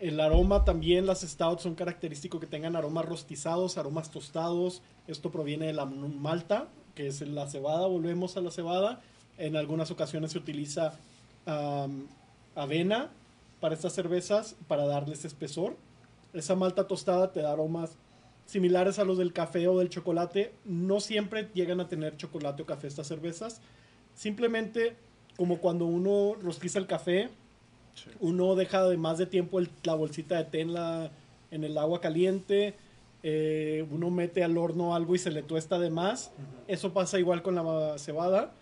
El 0.00 0.18
aroma 0.18 0.64
también, 0.64 1.06
las 1.06 1.20
stouts 1.20 1.62
son 1.62 1.76
característicos 1.76 2.40
que 2.40 2.48
tengan 2.48 2.74
aromas 2.74 3.04
rostizados, 3.04 3.78
aromas 3.78 4.10
tostados. 4.10 4.82
Esto 5.06 5.30
proviene 5.30 5.66
de 5.66 5.72
la 5.72 5.84
malta, 5.84 6.66
que 6.96 7.06
es 7.06 7.20
la 7.20 7.46
cebada. 7.46 7.86
Volvemos 7.86 8.36
a 8.36 8.40
la 8.40 8.50
cebada. 8.50 9.00
En 9.38 9.54
algunas 9.54 9.92
ocasiones 9.92 10.32
se 10.32 10.38
utiliza 10.38 10.98
um, 11.46 12.08
avena 12.56 13.12
para 13.60 13.74
estas 13.74 13.92
cervezas 13.92 14.56
para 14.66 14.86
darles 14.86 15.24
espesor. 15.24 15.76
Esa 16.32 16.54
malta 16.54 16.86
tostada 16.86 17.32
te 17.32 17.40
da 17.42 17.52
aromas 17.52 17.96
similares 18.46 18.98
a 18.98 19.04
los 19.04 19.18
del 19.18 19.32
café 19.32 19.68
o 19.68 19.78
del 19.78 19.90
chocolate. 19.90 20.52
No 20.64 21.00
siempre 21.00 21.48
llegan 21.54 21.80
a 21.80 21.88
tener 21.88 22.16
chocolate 22.16 22.62
o 22.62 22.66
café 22.66 22.88
estas 22.88 23.06
cervezas. 23.06 23.60
Simplemente 24.14 24.96
como 25.36 25.58
cuando 25.58 25.86
uno 25.86 26.34
rostiza 26.40 26.78
el 26.78 26.86
café, 26.86 27.30
sí. 27.94 28.10
uno 28.20 28.54
deja 28.56 28.86
de 28.88 28.96
más 28.96 29.18
de 29.18 29.26
tiempo 29.26 29.58
el, 29.58 29.70
la 29.84 29.94
bolsita 29.94 30.36
de 30.36 30.44
té 30.44 30.60
en, 30.60 30.74
la, 30.74 31.10
en 31.50 31.64
el 31.64 31.78
agua 31.78 32.00
caliente, 32.00 32.74
eh, 33.22 33.86
uno 33.90 34.10
mete 34.10 34.42
al 34.44 34.56
horno 34.58 34.94
algo 34.94 35.14
y 35.14 35.18
se 35.18 35.30
le 35.30 35.42
tuesta 35.42 35.78
de 35.78 35.90
más. 35.90 36.30
Uh 36.36 36.40
-huh. 36.40 36.74
Eso 36.74 36.92
pasa 36.92 37.18
igual 37.18 37.42
con 37.42 37.54
la 37.54 37.98
cebada. 37.98 38.52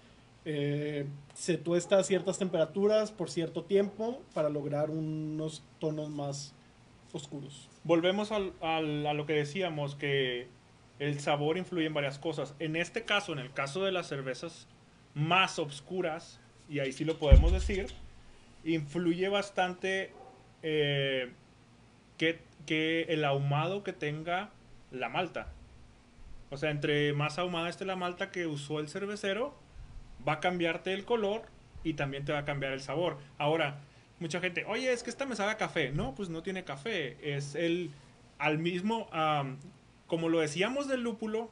Eh, 0.50 1.04
se 1.34 1.58
tuesta 1.58 1.98
a 1.98 2.04
ciertas 2.04 2.38
temperaturas 2.38 3.12
por 3.12 3.28
cierto 3.28 3.64
tiempo 3.64 4.22
para 4.32 4.48
lograr 4.48 4.88
unos 4.88 5.62
tonos 5.78 6.08
más 6.08 6.54
oscuros. 7.12 7.68
Volvemos 7.84 8.32
al, 8.32 8.54
a 8.62 8.80
lo 9.12 9.26
que 9.26 9.34
decíamos, 9.34 9.94
que 9.94 10.48
el 11.00 11.20
sabor 11.20 11.58
influye 11.58 11.84
en 11.84 11.92
varias 11.92 12.18
cosas. 12.18 12.54
En 12.60 12.76
este 12.76 13.04
caso, 13.04 13.34
en 13.34 13.40
el 13.40 13.52
caso 13.52 13.84
de 13.84 13.92
las 13.92 14.08
cervezas 14.08 14.68
más 15.12 15.58
oscuras, 15.58 16.40
y 16.66 16.78
ahí 16.78 16.92
sí 16.92 17.04
lo 17.04 17.18
podemos 17.18 17.52
decir, 17.52 17.88
influye 18.64 19.28
bastante 19.28 20.12
eh, 20.62 21.30
que, 22.16 22.40
que, 22.64 23.02
el 23.10 23.26
ahumado 23.26 23.84
que 23.84 23.92
tenga 23.92 24.48
la 24.92 25.10
malta. 25.10 25.52
O 26.48 26.56
sea, 26.56 26.70
entre 26.70 27.12
más 27.12 27.38
ahumada 27.38 27.68
esté 27.68 27.84
la 27.84 27.96
malta 27.96 28.30
que 28.30 28.46
usó 28.46 28.80
el 28.80 28.88
cervecero, 28.88 29.67
va 30.28 30.34
a 30.34 30.40
cambiarte 30.40 30.92
el 30.92 31.04
color 31.04 31.42
y 31.82 31.94
también 31.94 32.24
te 32.24 32.32
va 32.32 32.40
a 32.40 32.44
cambiar 32.44 32.72
el 32.72 32.80
sabor. 32.80 33.18
Ahora, 33.38 33.80
mucha 34.20 34.40
gente, 34.40 34.64
oye, 34.66 34.92
es 34.92 35.02
que 35.02 35.10
esta 35.10 35.26
me 35.26 35.36
sabe 35.36 35.56
café. 35.56 35.90
No, 35.90 36.14
pues 36.14 36.28
no 36.28 36.42
tiene 36.42 36.64
café. 36.64 37.16
Es 37.22 37.54
el, 37.54 37.90
al 38.38 38.58
mismo, 38.58 39.08
como 40.06 40.28
lo 40.28 40.40
decíamos 40.40 40.88
del 40.88 41.02
lúpulo, 41.02 41.50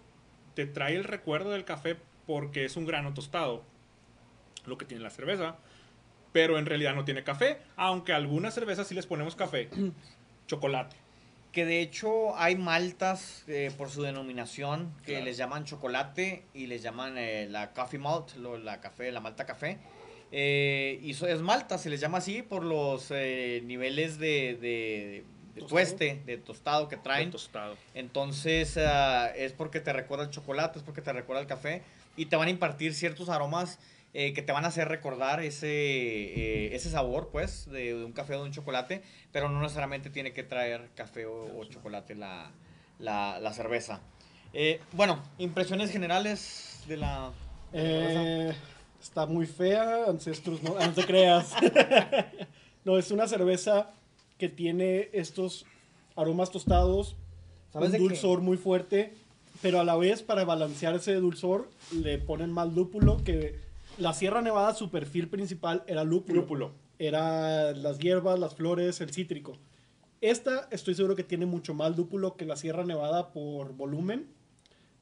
te 0.54 0.66
trae 0.66 0.94
el 0.94 1.04
recuerdo 1.04 1.50
del 1.50 1.64
café 1.64 1.96
porque 2.26 2.64
es 2.64 2.76
un 2.76 2.86
grano 2.86 3.14
tostado, 3.14 3.62
lo 4.66 4.76
que 4.78 4.84
tiene 4.84 5.02
la 5.02 5.10
cerveza. 5.10 5.56
Pero 6.32 6.58
en 6.58 6.66
realidad 6.66 6.94
no 6.94 7.04
tiene 7.04 7.24
café, 7.24 7.58
aunque 7.76 8.12
algunas 8.12 8.52
cervezas 8.52 8.86
sí 8.86 8.94
les 8.94 9.06
ponemos 9.06 9.36
café. 9.36 9.70
Chocolate. 10.46 10.96
Que 11.56 11.64
de 11.64 11.80
hecho 11.80 12.36
hay 12.36 12.54
maltas 12.54 13.42
eh, 13.48 13.72
por 13.78 13.88
su 13.88 14.02
denominación 14.02 14.92
que 15.06 15.12
Claro. 15.12 15.24
les 15.24 15.38
llaman 15.38 15.64
chocolate 15.64 16.42
y 16.52 16.66
les 16.66 16.82
llaman 16.82 17.16
eh, 17.16 17.48
la 17.50 17.72
coffee 17.72 17.98
malt, 17.98 18.36
lo- 18.36 18.58
la 18.58 18.78
café, 18.82 19.10
la 19.10 19.20
malta 19.20 19.46
café. 19.46 19.78
Eh, 20.32 21.00
y 21.02 21.12
es 21.12 21.40
malta, 21.40 21.78
se 21.78 21.88
les 21.88 21.98
llama 21.98 22.18
así 22.18 22.42
por 22.42 22.62
los 22.62 23.10
niveles 23.10 24.18
de, 24.18 24.58
de, 24.60 25.24
de 25.54 25.60
Tostado. 25.62 25.66
tueste, 25.68 26.22
de 26.26 26.36
tostado 26.36 26.88
que 26.88 26.98
traen. 26.98 27.30
Tostado. 27.30 27.74
Entonces 27.94 28.76
ah, 28.76 29.30
es 29.34 29.54
porque 29.54 29.80
te 29.80 29.94
recuerda 29.94 30.24
el 30.26 30.30
chocolate, 30.30 30.78
es 30.80 30.84
porque 30.84 31.00
te 31.00 31.10
recuerda 31.14 31.40
el 31.40 31.46
café 31.48 31.80
y 32.18 32.26
te 32.26 32.36
van 32.36 32.48
a 32.48 32.50
impartir 32.50 32.92
ciertos 32.92 33.30
aromas 33.30 33.78
eh, 34.18 34.32
que 34.32 34.40
te 34.40 34.50
van 34.50 34.64
a 34.64 34.68
hacer 34.68 34.88
recordar 34.88 35.42
ese, 35.42 35.68
eh, 35.68 36.74
ese 36.74 36.88
sabor, 36.88 37.28
pues, 37.30 37.70
de, 37.70 37.92
de 37.92 38.02
un 38.02 38.12
café 38.12 38.34
o 38.34 38.38
de 38.38 38.44
un 38.44 38.50
chocolate, 38.50 39.02
pero 39.30 39.50
no 39.50 39.60
necesariamente 39.60 40.08
tiene 40.08 40.32
que 40.32 40.42
traer 40.42 40.88
café 40.94 41.26
o, 41.26 41.58
o 41.58 41.64
chocolate 41.66 42.14
la, 42.14 42.50
la, 42.98 43.38
la 43.40 43.52
cerveza. 43.52 44.00
Eh, 44.54 44.80
bueno, 44.92 45.22
impresiones 45.36 45.90
generales 45.90 46.82
de 46.88 46.96
la... 46.96 47.30
de 47.72 47.82
la. 47.82 48.48
Eh, 48.48 48.54
está 49.02 49.26
muy 49.26 49.44
fea, 49.44 50.06
Ancestros, 50.08 50.62
no, 50.62 50.78
no 50.78 50.92
te 50.94 51.04
creas. 51.04 51.52
no, 52.86 52.96
es 52.96 53.10
una 53.10 53.28
cerveza 53.28 53.90
que 54.38 54.48
tiene 54.48 55.10
estos 55.12 55.66
aromas 56.16 56.50
tostados, 56.50 57.16
¿Sabes 57.70 57.92
un 57.92 57.98
dulzor 57.98 58.40
muy 58.40 58.56
fuerte, 58.56 59.12
pero 59.60 59.78
a 59.78 59.84
la 59.84 59.96
vez 59.96 60.22
para 60.22 60.46
balancear 60.46 60.94
ese 60.94 61.16
dulzor 61.16 61.68
le 61.92 62.16
ponen 62.16 62.50
más 62.50 62.72
lúpulo 62.72 63.22
que 63.22 63.65
la 63.98 64.12
Sierra 64.12 64.42
Nevada 64.42 64.74
su 64.74 64.90
perfil 64.90 65.28
principal 65.28 65.82
era 65.86 66.04
lúpulo. 66.04 66.42
Lúpulo. 66.42 66.72
Era 66.98 67.72
las 67.72 67.98
hierbas, 67.98 68.38
las 68.38 68.54
flores, 68.54 69.00
el 69.00 69.12
cítrico. 69.12 69.58
Esta 70.20 70.68
estoy 70.70 70.94
seguro 70.94 71.14
que 71.14 71.24
tiene 71.24 71.46
mucho 71.46 71.74
más 71.74 71.96
lúpulo 71.96 72.36
que 72.36 72.46
la 72.46 72.56
Sierra 72.56 72.84
Nevada 72.84 73.32
por 73.32 73.74
volumen, 73.74 74.28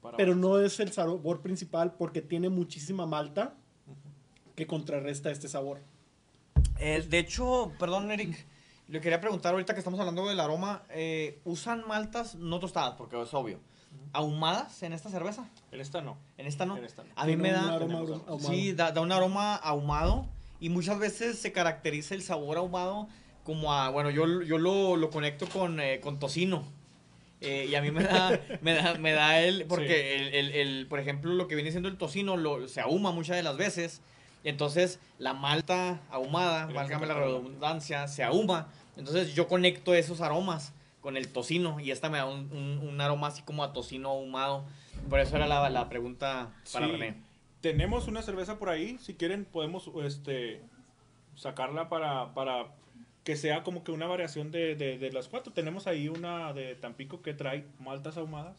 Para- 0.00 0.16
pero 0.16 0.34
no 0.34 0.58
es 0.60 0.80
el 0.80 0.92
sabor 0.92 1.40
principal 1.40 1.94
porque 1.96 2.20
tiene 2.20 2.48
muchísima 2.48 3.06
malta 3.06 3.54
que 4.56 4.66
contrarresta 4.66 5.30
este 5.30 5.48
sabor. 5.48 5.80
Eh, 6.78 7.04
de 7.08 7.18
hecho, 7.18 7.72
perdón, 7.78 8.10
Eric, 8.10 8.44
le 8.88 9.00
quería 9.00 9.20
preguntar 9.20 9.52
ahorita 9.52 9.72
que 9.74 9.78
estamos 9.80 9.98
hablando 10.00 10.26
del 10.28 10.40
aroma, 10.40 10.82
eh, 10.90 11.40
¿usan 11.44 11.86
maltas 11.86 12.34
no 12.34 12.58
tostadas? 12.58 12.94
Porque 12.96 13.20
es 13.20 13.32
obvio. 13.34 13.60
¿Ahumadas 14.12 14.82
en 14.82 14.92
esta 14.92 15.08
cerveza? 15.10 15.48
En 15.72 15.80
esta 15.80 16.00
no. 16.00 16.16
En 16.38 16.46
esta 16.46 16.64
no. 16.66 16.76
En 16.76 16.84
esta 16.84 17.02
no. 17.02 17.10
A 17.16 17.24
mí 17.26 17.32
Tiene 17.36 17.42
me 17.42 17.48
un 17.50 17.54
da... 17.54 17.74
aroma 17.74 17.98
tenemos 18.00 18.10
ahumado. 18.28 18.38
Sí, 18.52 18.72
da, 18.72 18.92
da 18.92 19.00
un 19.00 19.12
aroma 19.12 19.56
ahumado 19.56 20.26
y 20.60 20.68
muchas 20.68 20.98
veces 20.98 21.38
se 21.38 21.52
caracteriza 21.52 22.14
el 22.14 22.22
sabor 22.22 22.56
ahumado 22.56 23.08
como 23.44 23.72
a, 23.74 23.90
bueno, 23.90 24.10
yo, 24.10 24.42
yo 24.42 24.58
lo, 24.58 24.96
lo 24.96 25.10
conecto 25.10 25.46
con, 25.48 25.80
eh, 25.80 26.00
con 26.00 26.18
tocino. 26.18 26.64
Eh, 27.40 27.66
y 27.68 27.74
a 27.74 27.82
mí 27.82 27.90
me 27.90 28.02
da, 28.04 28.40
me 28.62 28.72
da, 28.74 28.94
me 28.94 29.12
da 29.12 29.40
el, 29.40 29.66
porque 29.66 29.88
Sí. 29.88 30.22
el, 30.22 30.34
el- 30.34 30.54
el, 30.54 30.86
por 30.86 30.98
ejemplo, 31.00 31.32
lo 31.34 31.46
que 31.48 31.54
viene 31.56 31.70
siendo 31.72 31.88
el 31.90 31.98
tocino 31.98 32.36
lo, 32.38 32.68
se 32.68 32.80
ahuma 32.80 33.10
muchas 33.12 33.36
de 33.36 33.42
las 33.42 33.56
veces. 33.56 34.00
Y 34.44 34.48
entonces 34.48 34.98
la 35.18 35.34
malta 35.34 36.00
ahumada, 36.10 36.68
El 36.68 36.74
válgame 36.74 37.06
la 37.06 37.14
redundancia, 37.14 38.06
se 38.08 38.22
ahuma. 38.22 38.68
Entonces 38.96 39.34
yo 39.34 39.48
conecto 39.48 39.92
esos 39.94 40.20
aromas 40.20 40.72
con 41.04 41.18
el 41.18 41.28
tocino 41.30 41.80
y 41.80 41.90
esta 41.90 42.08
me 42.08 42.16
da 42.16 42.24
un, 42.24 42.50
un- 42.50 42.78
un 42.88 42.98
aroma 43.02 43.26
así 43.26 43.42
como 43.42 43.62
a 43.62 43.74
tocino 43.74 44.08
ahumado. 44.08 44.64
Por 45.10 45.20
eso 45.20 45.36
era 45.36 45.46
la, 45.46 45.68
la 45.68 45.90
pregunta 45.90 46.50
para 46.72 46.86
Sí. 46.86 46.92
René. 46.92 47.16
Tenemos 47.60 48.08
una 48.08 48.22
cerveza 48.22 48.58
por 48.58 48.70
ahí, 48.70 48.96
si 48.98 49.12
quieren 49.12 49.44
podemos 49.44 49.90
este 50.02 50.62
sacarla 51.36 51.90
para, 51.90 52.32
para 52.32 52.68
que 53.22 53.36
sea 53.36 53.62
como 53.64 53.84
que 53.84 53.92
una 53.92 54.06
variación 54.06 54.50
de, 54.50 54.76
de, 54.76 54.96
de 54.96 55.12
las 55.12 55.28
cuatro. 55.28 55.52
Tenemos 55.52 55.86
ahí 55.86 56.08
una 56.08 56.54
de 56.54 56.74
Tampico 56.74 57.20
que 57.20 57.34
trae 57.34 57.66
maltas 57.78 58.16
ahumadas, 58.16 58.56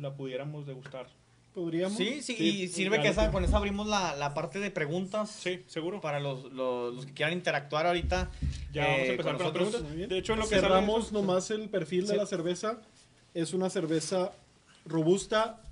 la 0.00 0.14
pudiéramos 0.14 0.64
degustar. 0.66 1.08
¿Podríamos? 1.56 1.96
Sí, 1.96 2.20
sí, 2.20 2.36
Sí, 2.36 2.62
y 2.64 2.68
sirve 2.68 3.00
que 3.00 3.08
esa, 3.08 3.30
con 3.32 3.42
esa 3.42 3.56
abrimos 3.56 3.86
la, 3.86 4.14
la 4.14 4.34
parte 4.34 4.58
de 4.58 4.70
preguntas 4.70 5.30
Sí, 5.30 5.64
seguro. 5.68 6.02
para 6.02 6.20
los, 6.20 6.52
los, 6.52 6.94
los 6.94 7.06
que 7.06 7.14
quieran 7.14 7.32
interactuar 7.32 7.86
ahorita. 7.86 8.30
Ya 8.74 8.82
vamos 8.84 8.98
a 8.98 9.02
eh, 9.04 9.10
empezar 9.12 9.32
con 9.32 9.36
con 9.38 9.46
las 9.46 9.70
preguntas. 9.72 10.08
De 10.10 10.18
hecho, 10.18 10.34
en 10.34 10.40
lo 10.40 10.46
que 10.46 10.56
Cerramos 10.56 11.12
nomás 11.12 11.50
el 11.50 11.70
perfil 11.70 12.06
de 12.08 12.16
la 12.18 12.26
cerveza. 12.26 12.82
Es 13.32 13.54
una 13.54 13.70
cerveza 13.70 14.32
robusta, 14.84 15.62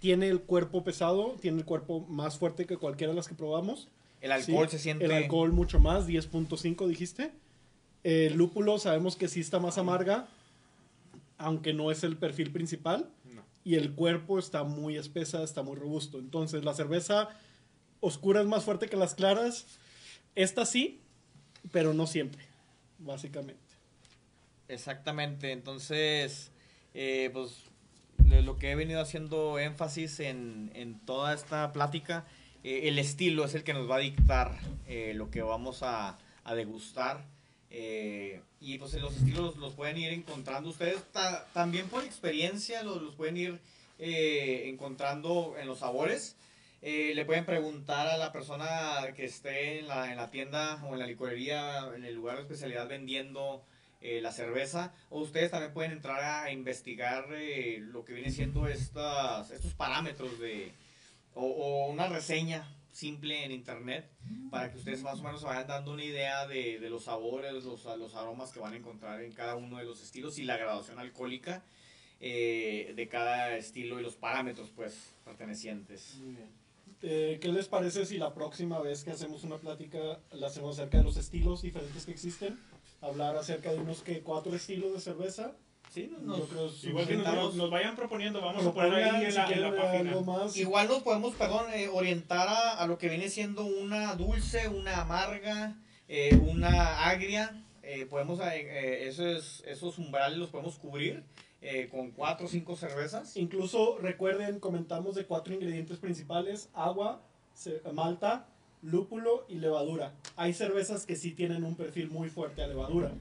tiene 0.00 0.26
el 0.28 0.40
cuerpo 0.40 0.82
pesado, 0.82 1.36
tiene 1.40 1.58
el 1.58 1.64
cuerpo 1.64 2.00
más 2.08 2.36
fuerte 2.36 2.66
que 2.66 2.76
cualquiera 2.76 3.12
de 3.12 3.16
las 3.16 3.28
que 3.28 3.36
probamos. 3.36 3.86
El 4.20 4.32
alcohol 4.32 4.68
Sí, 4.68 4.76
se 4.76 4.82
siente. 4.82 5.04
El 5.04 5.12
alcohol 5.12 5.52
mucho 5.52 5.78
más, 5.78 6.08
10.5 6.08 6.84
dijiste. 6.88 7.30
El 8.02 8.34
lúpulo 8.34 8.76
sabemos 8.80 9.14
que 9.14 9.28
sí 9.28 9.38
está 9.38 9.60
más 9.60 9.78
amarga, 9.78 10.26
aunque 11.36 11.72
no 11.74 11.92
es 11.92 12.02
el 12.02 12.16
perfil 12.16 12.50
principal. 12.50 13.08
No. 13.24 13.42
Y 13.68 13.74
el 13.74 13.92
cuerpo 13.92 14.38
está 14.38 14.64
muy 14.64 14.96
espesa, 14.96 15.42
está 15.42 15.62
muy 15.62 15.76
robusto. 15.76 16.18
Entonces 16.18 16.64
la 16.64 16.72
cerveza 16.72 17.28
oscura 18.00 18.40
es 18.40 18.46
más 18.46 18.64
fuerte 18.64 18.88
que 18.88 18.96
las 18.96 19.14
claras. 19.14 19.66
Esta 20.34 20.64
sí, 20.64 21.02
pero 21.70 21.92
no 21.92 22.06
siempre, 22.06 22.46
básicamente. 22.98 23.60
Exactamente. 24.68 25.52
Entonces, 25.52 26.50
eh, 26.94 27.28
pues 27.34 27.64
lo 28.16 28.56
que 28.56 28.70
he 28.70 28.74
venido 28.74 29.02
haciendo 29.02 29.58
énfasis 29.58 30.20
en, 30.20 30.70
en 30.74 30.98
toda 31.00 31.34
esta 31.34 31.70
plática, 31.74 32.24
eh, 32.64 32.88
el 32.88 32.98
estilo 32.98 33.44
es 33.44 33.54
el 33.54 33.64
que 33.64 33.74
nos 33.74 33.90
va 33.90 33.96
a 33.96 33.98
dictar 33.98 34.58
eh, 34.86 35.12
lo 35.14 35.30
que 35.30 35.42
vamos 35.42 35.82
a 35.82 36.16
degustar. 36.54 37.26
Eh, 37.70 38.40
y 38.60 38.78
pues 38.78 38.94
los 38.94 39.14
estilos 39.16 39.56
los 39.56 39.74
pueden 39.74 39.98
ir 39.98 40.12
encontrando 40.12 40.70
ustedes 40.70 41.02
ta- 41.12 41.46
también 41.52 41.88
por 41.88 42.02
experiencia, 42.04 42.82
los, 42.82 43.02
los 43.02 43.14
pueden 43.14 43.36
ir 43.36 43.60
eh, 43.98 44.68
encontrando 44.68 45.56
en 45.58 45.66
los 45.66 45.80
sabores. 45.80 46.36
Eh, 46.80 47.12
le 47.14 47.24
pueden 47.24 47.44
preguntar 47.44 48.06
a 48.06 48.16
la 48.16 48.32
persona 48.32 48.68
que 49.16 49.24
esté 49.24 49.80
en 49.80 49.88
la, 49.88 50.10
en 50.10 50.16
la 50.16 50.30
tienda 50.30 50.82
o 50.86 50.92
en 50.94 51.00
la 51.00 51.06
licorería, 51.06 51.90
en 51.94 52.04
el 52.04 52.14
lugar 52.14 52.36
de 52.36 52.42
especialidad 52.42 52.86
vendiendo 52.88 53.62
eh, 54.00 54.20
la 54.22 54.30
cerveza. 54.32 54.94
O 55.10 55.20
ustedes 55.20 55.50
también 55.50 55.72
pueden 55.74 55.90
entrar 55.92 56.22
a 56.44 56.50
investigar 56.52 57.26
eh, 57.32 57.78
lo 57.80 58.04
que 58.04 58.12
viene 58.14 58.30
siendo 58.30 58.68
estas, 58.68 59.50
estos 59.50 59.74
parámetros 59.74 60.38
de, 60.38 60.72
o, 61.34 61.42
o 61.44 61.88
una 61.90 62.06
reseña 62.06 62.66
simple 62.98 63.44
en 63.44 63.52
internet 63.52 64.10
para 64.50 64.72
que 64.72 64.78
ustedes 64.78 65.02
más 65.02 65.20
o 65.20 65.22
menos 65.22 65.42
vayan 65.44 65.68
dando 65.68 65.92
una 65.92 66.02
idea 66.02 66.48
de, 66.48 66.80
de 66.80 66.90
los 66.90 67.04
sabores, 67.04 67.52
los, 67.52 67.84
los 67.84 68.14
aromas 68.16 68.50
que 68.50 68.58
van 68.58 68.72
a 68.72 68.76
encontrar 68.76 69.22
en 69.22 69.32
cada 69.32 69.54
uno 69.54 69.78
de 69.78 69.84
los 69.84 70.02
estilos 70.02 70.38
y 70.38 70.44
la 70.44 70.56
graduación 70.56 70.98
alcohólica 70.98 71.62
eh, 72.18 72.92
de 72.96 73.08
cada 73.08 73.56
estilo 73.56 74.00
y 74.00 74.02
los 74.02 74.16
parámetros 74.16 74.70
pues 74.74 75.14
pertenecientes. 75.24 76.16
Muy 76.16 76.34
bien. 76.34 76.48
Eh, 77.02 77.38
¿Qué 77.40 77.52
les 77.52 77.68
parece 77.68 78.04
si 78.04 78.18
la 78.18 78.34
próxima 78.34 78.80
vez 78.80 79.04
que 79.04 79.12
hacemos 79.12 79.44
una 79.44 79.58
plática 79.58 80.18
la 80.32 80.48
hacemos 80.48 80.76
acerca 80.76 80.98
de 80.98 81.04
los 81.04 81.16
estilos 81.16 81.62
diferentes 81.62 82.04
que 82.04 82.10
existen? 82.10 82.58
Hablar 83.00 83.36
acerca 83.36 83.72
de 83.72 83.78
unos 83.78 84.02
que 84.02 84.22
cuatro 84.22 84.52
estilos 84.56 84.92
de 84.92 85.00
cerveza. 85.00 85.54
Sí, 85.90 86.10
creo 86.48 86.66
es 86.66 86.84
Igual 86.84 87.06
que 87.06 87.16
nos, 87.16 87.54
nos 87.54 87.70
vayan 87.70 87.96
proponiendo, 87.96 88.40
vamos 88.40 88.64
a 88.66 88.72
poner 88.72 88.94
ahí 88.94 89.24
en 89.24 89.34
la, 89.34 89.50
en 89.50 89.62
la 89.62 89.74
página. 89.74 90.10
algo 90.10 90.22
más. 90.22 90.56
Igual 90.56 90.88
nos 90.88 91.02
podemos, 91.02 91.34
perdón, 91.34 91.66
eh, 91.72 91.88
orientar 91.88 92.46
a, 92.48 92.72
a 92.72 92.86
lo 92.86 92.98
que 92.98 93.08
viene 93.08 93.28
siendo 93.30 93.64
una 93.64 94.14
dulce, 94.14 94.68
una 94.68 95.00
amarga, 95.00 95.76
eh, 96.08 96.36
una 96.36 97.08
agria. 97.08 97.64
Eh, 97.82 98.04
podemos, 98.04 98.38
eh, 98.40 98.44
eh, 98.54 99.08
esos, 99.08 99.62
esos 99.66 99.98
umbrales 99.98 100.36
los 100.38 100.50
podemos 100.50 100.76
cubrir 100.76 101.24
eh, 101.62 101.88
con 101.90 102.10
cuatro 102.10 102.46
o 102.46 102.48
cinco 102.50 102.76
cervezas. 102.76 103.34
Incluso 103.36 103.96
recuerden, 103.98 104.60
comentamos 104.60 105.14
de 105.14 105.24
cuatro 105.24 105.54
ingredientes 105.54 105.96
principales: 105.96 106.68
agua, 106.74 107.22
malta, 107.94 108.46
lúpulo 108.82 109.46
y 109.48 109.54
levadura. 109.54 110.12
Hay 110.36 110.52
cervezas 110.52 111.06
que 111.06 111.16
sí 111.16 111.32
tienen 111.32 111.64
un 111.64 111.76
perfil 111.76 112.10
muy 112.10 112.28
fuerte 112.28 112.62
a 112.62 112.66
levadura. 112.66 113.12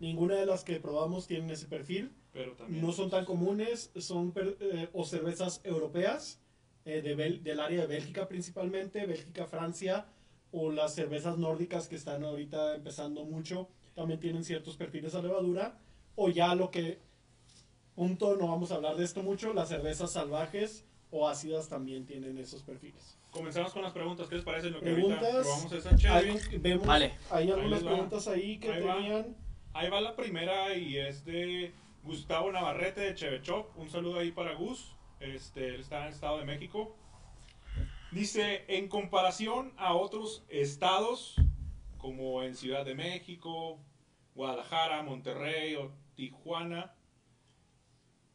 Ninguna 0.00 0.34
de 0.36 0.46
las 0.46 0.64
que 0.64 0.80
probamos 0.80 1.26
tienen 1.26 1.50
ese 1.50 1.66
perfil. 1.66 2.12
Pero 2.32 2.52
también. 2.52 2.84
No 2.84 2.92
son 2.92 3.10
tan 3.10 3.24
comunes, 3.24 3.90
son 3.96 4.32
per- 4.32 4.56
eh, 4.60 4.88
o 4.92 5.04
cervezas 5.04 5.60
europeas, 5.64 6.40
eh, 6.84 7.00
de 7.00 7.16
Bel- 7.16 7.42
del 7.42 7.60
área 7.60 7.82
de 7.82 7.86
Bélgica 7.86 8.26
principalmente, 8.28 9.06
Bélgica, 9.06 9.46
Francia, 9.46 10.06
o 10.50 10.70
las 10.70 10.94
cervezas 10.94 11.38
nórdicas 11.38 11.88
que 11.88 11.96
están 11.96 12.24
ahorita 12.24 12.74
empezando 12.74 13.24
mucho, 13.24 13.68
también 13.94 14.18
tienen 14.20 14.44
ciertos 14.44 14.76
perfiles 14.76 15.14
a 15.14 15.22
levadura, 15.22 15.78
o 16.16 16.28
ya 16.28 16.54
lo 16.54 16.70
que 16.70 16.98
Punto, 17.94 18.36
no 18.36 18.48
vamos 18.48 18.72
a 18.72 18.74
hablar 18.74 18.96
de 18.96 19.04
esto 19.04 19.22
mucho. 19.22 19.52
Las 19.54 19.68
cervezas 19.68 20.10
salvajes 20.10 20.84
o 21.12 21.28
ácidas 21.28 21.68
también 21.68 22.04
tienen 22.06 22.36
esos 22.38 22.64
perfiles. 22.64 23.16
Comenzamos 23.30 23.72
con 23.72 23.82
las 23.82 23.92
preguntas. 23.92 24.26
¿Qué 24.28 24.34
les 24.34 24.44
parece 24.44 24.68
lo 24.70 24.80
que 24.80 24.86
Preguntas. 24.92 25.22
ahorita 25.22 25.42
probamos 25.42 25.72
esa 25.72 25.96
chévere? 25.96 26.30
Hay, 26.32 26.58
vemos, 26.58 26.86
Vale. 26.88 27.12
hay 27.30 27.50
algunas 27.52 27.84
preguntas 27.84 28.26
ahí 28.26 28.58
que 28.58 28.72
Ahí 28.72 28.82
va. 28.82 29.24
Ahí 29.76 29.90
va 29.90 30.00
la 30.00 30.14
primera 30.14 30.72
y 30.76 30.98
es 30.98 31.24
de 31.24 31.74
Gustavo 32.04 32.52
Navarrete 32.52 33.00
de 33.00 33.14
Chevechop. 33.16 33.76
Un 33.76 33.90
saludo 33.90 34.20
ahí 34.20 34.30
para 34.30 34.54
Gus. 34.54 34.94
Este, 35.18 35.66
él 35.74 35.80
está 35.80 35.98
en 35.98 36.04
el 36.04 36.12
Estado 36.12 36.38
de 36.38 36.44
México. 36.44 36.94
Dice, 38.12 38.64
en 38.68 38.86
comparación 38.86 39.72
a 39.76 39.94
otros 39.94 40.44
estados, 40.48 41.34
como 41.98 42.44
en 42.44 42.54
Ciudad 42.54 42.84
de 42.84 42.94
México, 42.94 43.80
Guadalajara, 44.36 45.02
Monterrey 45.02 45.74
o 45.74 45.90
Tijuana, 46.14 46.94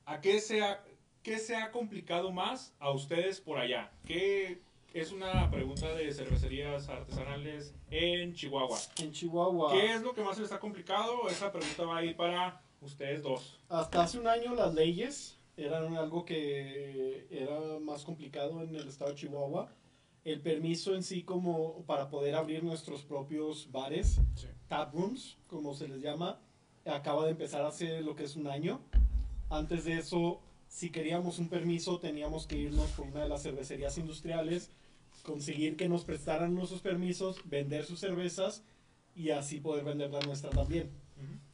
¿a 0.05 0.19
qué 0.19 0.41
se 0.41 0.61
ha, 0.61 0.83
qué 1.23 1.37
se 1.37 1.55
ha 1.55 1.71
complicado 1.71 2.33
más 2.33 2.75
a 2.79 2.91
ustedes 2.91 3.39
por 3.39 3.59
allá? 3.59 3.93
¿Qué 4.05 4.61
es 4.93 5.11
una 5.11 5.49
pregunta 5.51 5.93
de 5.93 6.11
cervecerías 6.11 6.89
artesanales 6.89 7.73
en 7.91 8.33
Chihuahua? 8.33 8.77
En 9.01 9.11
Chihuahua, 9.11 9.71
¿Qué 9.71 9.93
es 9.93 10.01
lo 10.01 10.13
que 10.13 10.21
más 10.23 10.37
les 10.39 10.51
ha 10.51 10.59
complicado? 10.59 11.27
Esa 11.29 11.51
pregunta 11.51 11.85
va 11.85 11.97
a 11.97 12.05
ir 12.05 12.15
para 12.15 12.61
ustedes 12.81 13.21
dos. 13.21 13.59
hasta 13.69 14.03
hace 14.03 14.19
un 14.19 14.27
año 14.27 14.55
las 14.55 14.73
leyes 14.73 15.37
eran 15.57 15.95
algo 15.97 16.23
que 16.25 17.27
era 17.29 17.59
más 17.81 18.03
complicado 18.03 18.61
en 18.63 18.75
el 18.75 18.87
estado 18.87 19.11
de 19.11 19.17
Chihuahua. 19.17 19.69
El 20.23 20.41
permiso 20.41 20.95
en 20.95 21.03
sí 21.03 21.23
como 21.23 21.83
para 21.85 22.09
poder 22.09 22.35
abrir 22.35 22.63
nuestros 22.63 23.03
propios 23.03 23.69
bares, 23.71 24.19
tap 24.67 24.93
rooms, 24.93 25.37
como 25.47 25.73
se 25.73 25.87
les 25.87 26.01
llama, 26.01 26.39
acaba 26.85 27.25
de 27.25 27.31
empezar 27.31 27.63
hace 27.63 28.01
lo 28.01 28.15
que 28.15 28.23
es 28.23 28.35
un 28.35 28.47
año. 28.47 28.81
Antes 29.49 29.85
de 29.85 29.97
eso, 29.97 30.41
si 30.67 30.91
queríamos 30.91 31.39
un 31.39 31.49
permiso, 31.49 31.99
teníamos 31.99 32.47
que 32.47 32.57
irnos 32.57 32.89
por 32.91 33.07
una 33.07 33.23
de 33.23 33.29
las 33.29 33.43
cervecerías 33.43 33.97
industriales, 33.97 34.71
conseguir 35.29 35.77
que 35.77 35.87
nos 35.87 36.05
prestaran 36.05 36.55
nuestros 36.55 36.81
permisos, 36.81 37.37
vender 37.45 37.85
sus 37.85 37.99
cervezas 37.99 38.63
y 39.15 39.29
así 39.29 39.59
poder 39.59 39.85
vender 39.85 40.09
la 40.09 40.21
nuestra 40.21 40.49
también. 40.49 40.89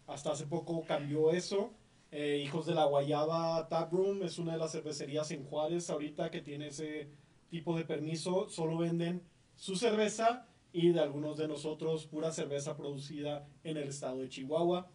Hasta 0.08 0.32
hace 0.32 0.46
poco 0.46 0.86
cambió 0.86 1.32
eso. 1.32 1.74
Eh, 2.12 2.42
Hijos 2.46 2.66
de 2.66 2.74
la 2.74 2.86
Guayaba 2.86 3.68
Tap 3.68 3.92
Room 3.92 4.24
es 4.24 4.40
una 4.40 4.54
de 4.54 4.60
las 4.60 4.72
cervecerías 4.72 5.30
en 5.32 5.44
Juárez 5.44 5.90
ahorita 5.90 6.32
que 6.32 6.40
tiene 6.40 6.68
ese 6.68 7.10
tipo 7.50 7.76
de 7.78 7.84
permiso. 7.84 8.48
Solo 8.48 8.78
venden 8.78 9.22
su 9.56 9.76
cerveza 9.76 10.48
y 10.72 10.92
de 10.92 11.02
algunos 11.02 11.38
de 11.38 11.50
nosotros 11.50 12.06
pura 12.06 12.32
cerveza 12.32 12.78
producida 12.78 13.46
en 13.66 13.76
el 13.76 13.90
estado 13.90 14.20
de 14.20 14.30
Chihuahua. 14.30 14.90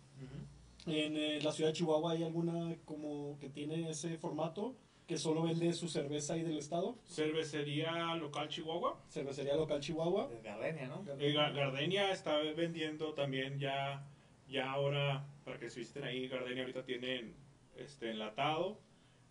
En 0.86 1.16
eh, 1.18 1.40
la 1.42 1.52
ciudad 1.52 1.70
de 1.70 1.74
Chihuahua 1.74 2.12
hay 2.12 2.22
alguna 2.22 2.76
como 2.86 3.38
que 3.40 3.50
tiene 3.50 3.90
ese 3.90 4.16
formato 4.16 4.74
que 5.10 5.18
solo 5.18 5.42
vende 5.42 5.72
su 5.72 5.88
cerveza 5.88 6.34
ahí 6.34 6.42
del 6.44 6.56
estado. 6.58 6.96
Cervecería 7.04 8.14
local 8.14 8.48
Chihuahua. 8.48 8.96
Cervecería 9.08 9.56
local 9.56 9.80
Chihuahua. 9.80 10.28
De 10.28 10.40
Gardenia, 10.40 10.86
¿no? 10.86 11.04
Eh, 11.18 11.34
Ga- 11.34 11.52
Gardenia 11.52 12.12
está 12.12 12.36
vendiendo 12.54 13.12
también 13.12 13.58
ya, 13.58 14.06
ya 14.48 14.70
ahora, 14.70 15.26
para 15.44 15.58
que 15.58 15.68
se 15.68 15.80
visiten 15.80 16.04
ahí, 16.04 16.28
Gardenia 16.28 16.62
ahorita 16.62 16.84
tienen 16.84 17.34
este, 17.76 18.12
enlatado. 18.12 18.78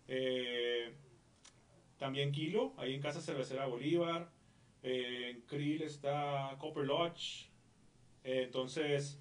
Eh, 0.06 0.92
también 1.98 2.30
Kilo, 2.30 2.74
ahí 2.76 2.92
en 2.94 3.00
Casa 3.00 3.22
Cervecera 3.22 3.64
Bolívar. 3.64 4.28
Eh, 4.82 5.30
en 5.30 5.40
Krill 5.46 5.80
está 5.80 6.56
Copper 6.58 6.84
Lodge. 6.84 7.48
Eh, 8.24 8.42
entonces, 8.44 9.18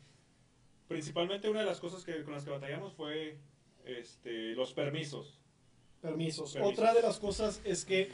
principalmente 0.89 1.49
una 1.49 1.61
de 1.61 1.67
las 1.67 1.79
cosas 1.79 2.03
que, 2.03 2.21
con 2.25 2.33
las 2.33 2.43
que 2.43 2.49
batallamos 2.51 2.91
fue 2.95 3.37
este, 3.85 4.55
los 4.55 4.73
permisos. 4.73 5.38
Permisos. 6.01 6.53
Permisos. 6.53 6.73
Otra 6.73 6.93
de 6.93 7.01
las 7.01 7.19
cosas 7.19 7.61
es 7.63 7.85
que 7.85 8.11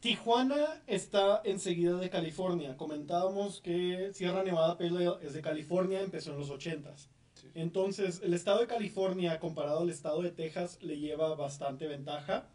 Tijuana 0.00 0.82
está 0.86 1.42
enseguida 1.44 1.98
de 1.98 2.08
California. 2.08 2.76
Comentábamos 2.76 3.60
que 3.60 4.10
Sierra 4.14 4.42
Nevada 4.42 4.78
es 5.22 5.34
de 5.34 5.42
California, 5.42 6.00
empezó 6.00 6.32
en 6.32 6.38
los 6.38 6.50
80s. 6.50 7.08
Sí. 7.34 7.48
Entonces, 7.54 8.20
el 8.22 8.34
estado 8.34 8.60
de 8.60 8.66
California 8.66 9.38
comparado 9.38 9.80
al 9.80 9.90
estado 9.90 10.22
de 10.22 10.30
Texas 10.30 10.78
le 10.82 10.98
lleva 10.98 11.34
bastante 11.34 11.86
ventaja 11.86 12.48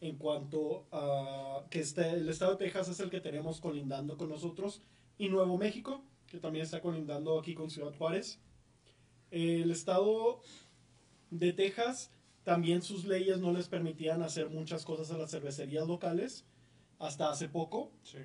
en 0.00 0.16
cuanto 0.16 0.86
a 0.92 1.64
que 1.70 1.80
este, 1.80 2.08
el 2.10 2.28
estado 2.28 2.52
de 2.52 2.64
Texas 2.64 2.88
es 2.88 3.00
el 3.00 3.10
que 3.10 3.20
tenemos 3.20 3.60
colindando 3.60 4.16
con 4.16 4.28
nosotros 4.28 4.82
y 5.18 5.28
Nuevo 5.28 5.58
México, 5.58 6.02
que 6.26 6.38
también 6.38 6.64
está 6.64 6.80
colindando 6.80 7.38
aquí 7.38 7.54
con 7.54 7.70
Ciudad 7.70 7.92
Juárez. 7.96 8.38
El 9.30 9.70
estado 9.70 10.40
de 11.30 11.52
Texas 11.52 12.10
también 12.48 12.80
sus 12.80 13.04
leyes 13.04 13.40
no 13.40 13.52
les 13.52 13.68
permitían 13.68 14.22
hacer 14.22 14.48
muchas 14.48 14.86
cosas 14.86 15.10
a 15.10 15.18
las 15.18 15.30
cervecerías 15.30 15.86
locales 15.86 16.46
hasta 16.98 17.30
hace 17.30 17.46
poco. 17.46 17.92
Sí. 18.02 18.20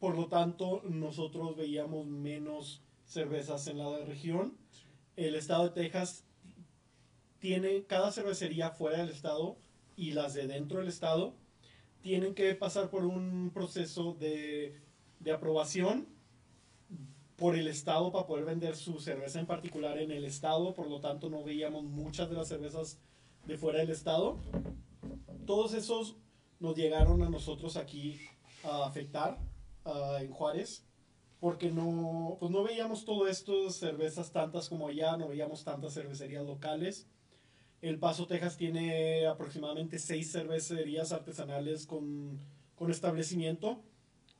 Por 0.00 0.16
lo 0.16 0.28
tanto, 0.28 0.80
nosotros 0.88 1.54
veíamos 1.54 2.06
menos 2.06 2.80
cervezas 3.04 3.66
en 3.66 3.76
la 3.76 3.98
región. 4.06 4.56
El 5.16 5.34
estado 5.34 5.64
de 5.64 5.82
Texas 5.82 6.24
tiene 7.40 7.84
cada 7.84 8.10
cervecería 8.10 8.70
fuera 8.70 9.00
del 9.00 9.10
estado 9.10 9.58
y 9.96 10.12
las 10.12 10.32
de 10.32 10.46
dentro 10.46 10.78
del 10.78 10.88
estado 10.88 11.34
tienen 12.00 12.34
que 12.34 12.54
pasar 12.54 12.88
por 12.88 13.04
un 13.04 13.50
proceso 13.52 14.14
de, 14.14 14.80
de 15.20 15.30
aprobación 15.30 16.08
por 17.36 17.54
el 17.54 17.68
estado 17.68 18.12
para 18.12 18.26
poder 18.26 18.46
vender 18.46 18.76
su 18.76 18.98
cerveza 18.98 19.40
en 19.40 19.46
particular 19.46 19.98
en 19.98 20.10
el 20.10 20.24
estado. 20.24 20.72
Por 20.72 20.88
lo 20.88 21.00
tanto, 21.00 21.28
no 21.28 21.44
veíamos 21.44 21.84
muchas 21.84 22.30
de 22.30 22.36
las 22.36 22.48
cervezas 22.48 22.98
de 23.48 23.56
fuera 23.56 23.80
del 23.80 23.90
estado. 23.90 24.38
Todos 25.46 25.72
esos 25.74 26.16
nos 26.60 26.76
llegaron 26.76 27.22
a 27.22 27.30
nosotros 27.30 27.76
aquí 27.76 28.20
a 28.62 28.84
afectar 28.84 29.38
en 30.20 30.30
Juárez 30.30 30.84
porque 31.40 31.70
no, 31.70 32.36
pues 32.40 32.50
no 32.50 32.62
veíamos 32.62 33.04
todo 33.04 33.26
esto, 33.26 33.70
cervezas 33.70 34.32
tantas 34.32 34.68
como 34.68 34.88
allá, 34.88 35.16
no 35.16 35.28
veíamos 35.28 35.64
tantas 35.64 35.94
cervecerías 35.94 36.44
locales. 36.44 37.06
El 37.80 37.98
Paso, 37.98 38.26
Texas 38.26 38.56
tiene 38.56 39.26
aproximadamente 39.26 39.98
seis 39.98 40.32
cervecerías 40.32 41.12
artesanales 41.12 41.86
con, 41.86 42.38
con 42.74 42.90
establecimiento, 42.90 43.80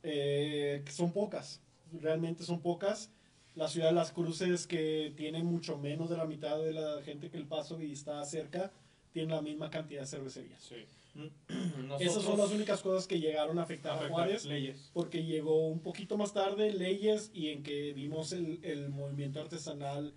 eh, 0.03 0.83
que 0.85 0.91
son 0.91 1.13
pocas, 1.13 1.61
realmente 1.93 2.43
son 2.43 2.61
pocas. 2.61 3.11
La 3.55 3.69
ciudad 3.69 3.87
de 3.87 3.93
Las 3.93 4.11
Cruces, 4.11 4.67
que 4.67 5.13
tiene 5.17 5.41
mucho 5.41 5.77
menos 5.77 6.09
de 6.09 6.17
la 6.17 6.25
mitad 6.25 6.59
de 6.59 6.73
la 6.73 7.01
gente 7.01 7.29
que 7.29 7.37
El 7.37 7.47
Paso 7.47 7.81
y 7.81 7.93
está 7.93 8.23
cerca, 8.25 8.71
tiene 9.11 9.33
la 9.33 9.41
misma 9.41 9.69
cantidad 9.69 10.01
de 10.01 10.07
cervecerías. 10.07 10.61
Sí. 10.61 10.85
Esas 11.99 12.23
son 12.23 12.37
las 12.37 12.51
únicas 12.51 12.81
cosas 12.81 13.07
que 13.07 13.19
llegaron 13.19 13.59
a 13.59 13.63
afectar 13.63 13.93
a 13.93 13.95
Afecta 13.95 14.13
Juárez 14.13 14.45
leyes. 14.45 14.91
porque 14.93 15.23
llegó 15.23 15.67
un 15.67 15.79
poquito 15.79 16.17
más 16.17 16.33
tarde 16.33 16.71
leyes 16.71 17.31
y 17.33 17.49
en 17.49 17.63
que 17.63 17.93
vimos 17.93 18.31
el, 18.31 18.59
el 18.63 18.89
movimiento 18.89 19.41
artesanal 19.41 20.13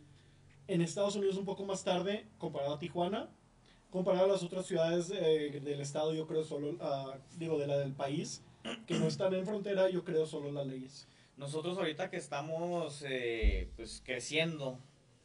en 0.68 0.80
Estados 0.80 1.16
Unidos 1.16 1.36
un 1.36 1.44
poco 1.44 1.64
más 1.64 1.84
tarde 1.84 2.26
comparado 2.38 2.74
a 2.74 2.78
Tijuana. 2.78 3.30
Comparado 3.90 4.24
a 4.24 4.28
las 4.28 4.42
otras 4.42 4.66
ciudades 4.66 5.12
eh, 5.14 5.60
del 5.62 5.80
estado, 5.80 6.14
yo 6.14 6.26
creo 6.26 6.44
solo, 6.44 6.78
ah, 6.80 7.18
digo, 7.36 7.58
de 7.58 7.66
la 7.66 7.76
del 7.76 7.92
país, 7.92 8.42
que 8.86 8.94
no 8.94 9.06
están 9.06 9.34
en 9.34 9.44
frontera, 9.44 9.90
yo 9.90 10.02
creo 10.02 10.24
solo 10.24 10.50
las 10.50 10.66
leyes. 10.66 11.06
Nosotros 11.36 11.76
ahorita 11.76 12.08
que 12.08 12.16
estamos 12.16 13.04
eh, 13.06 13.68
pues 13.76 14.02
creciendo, 14.02 14.78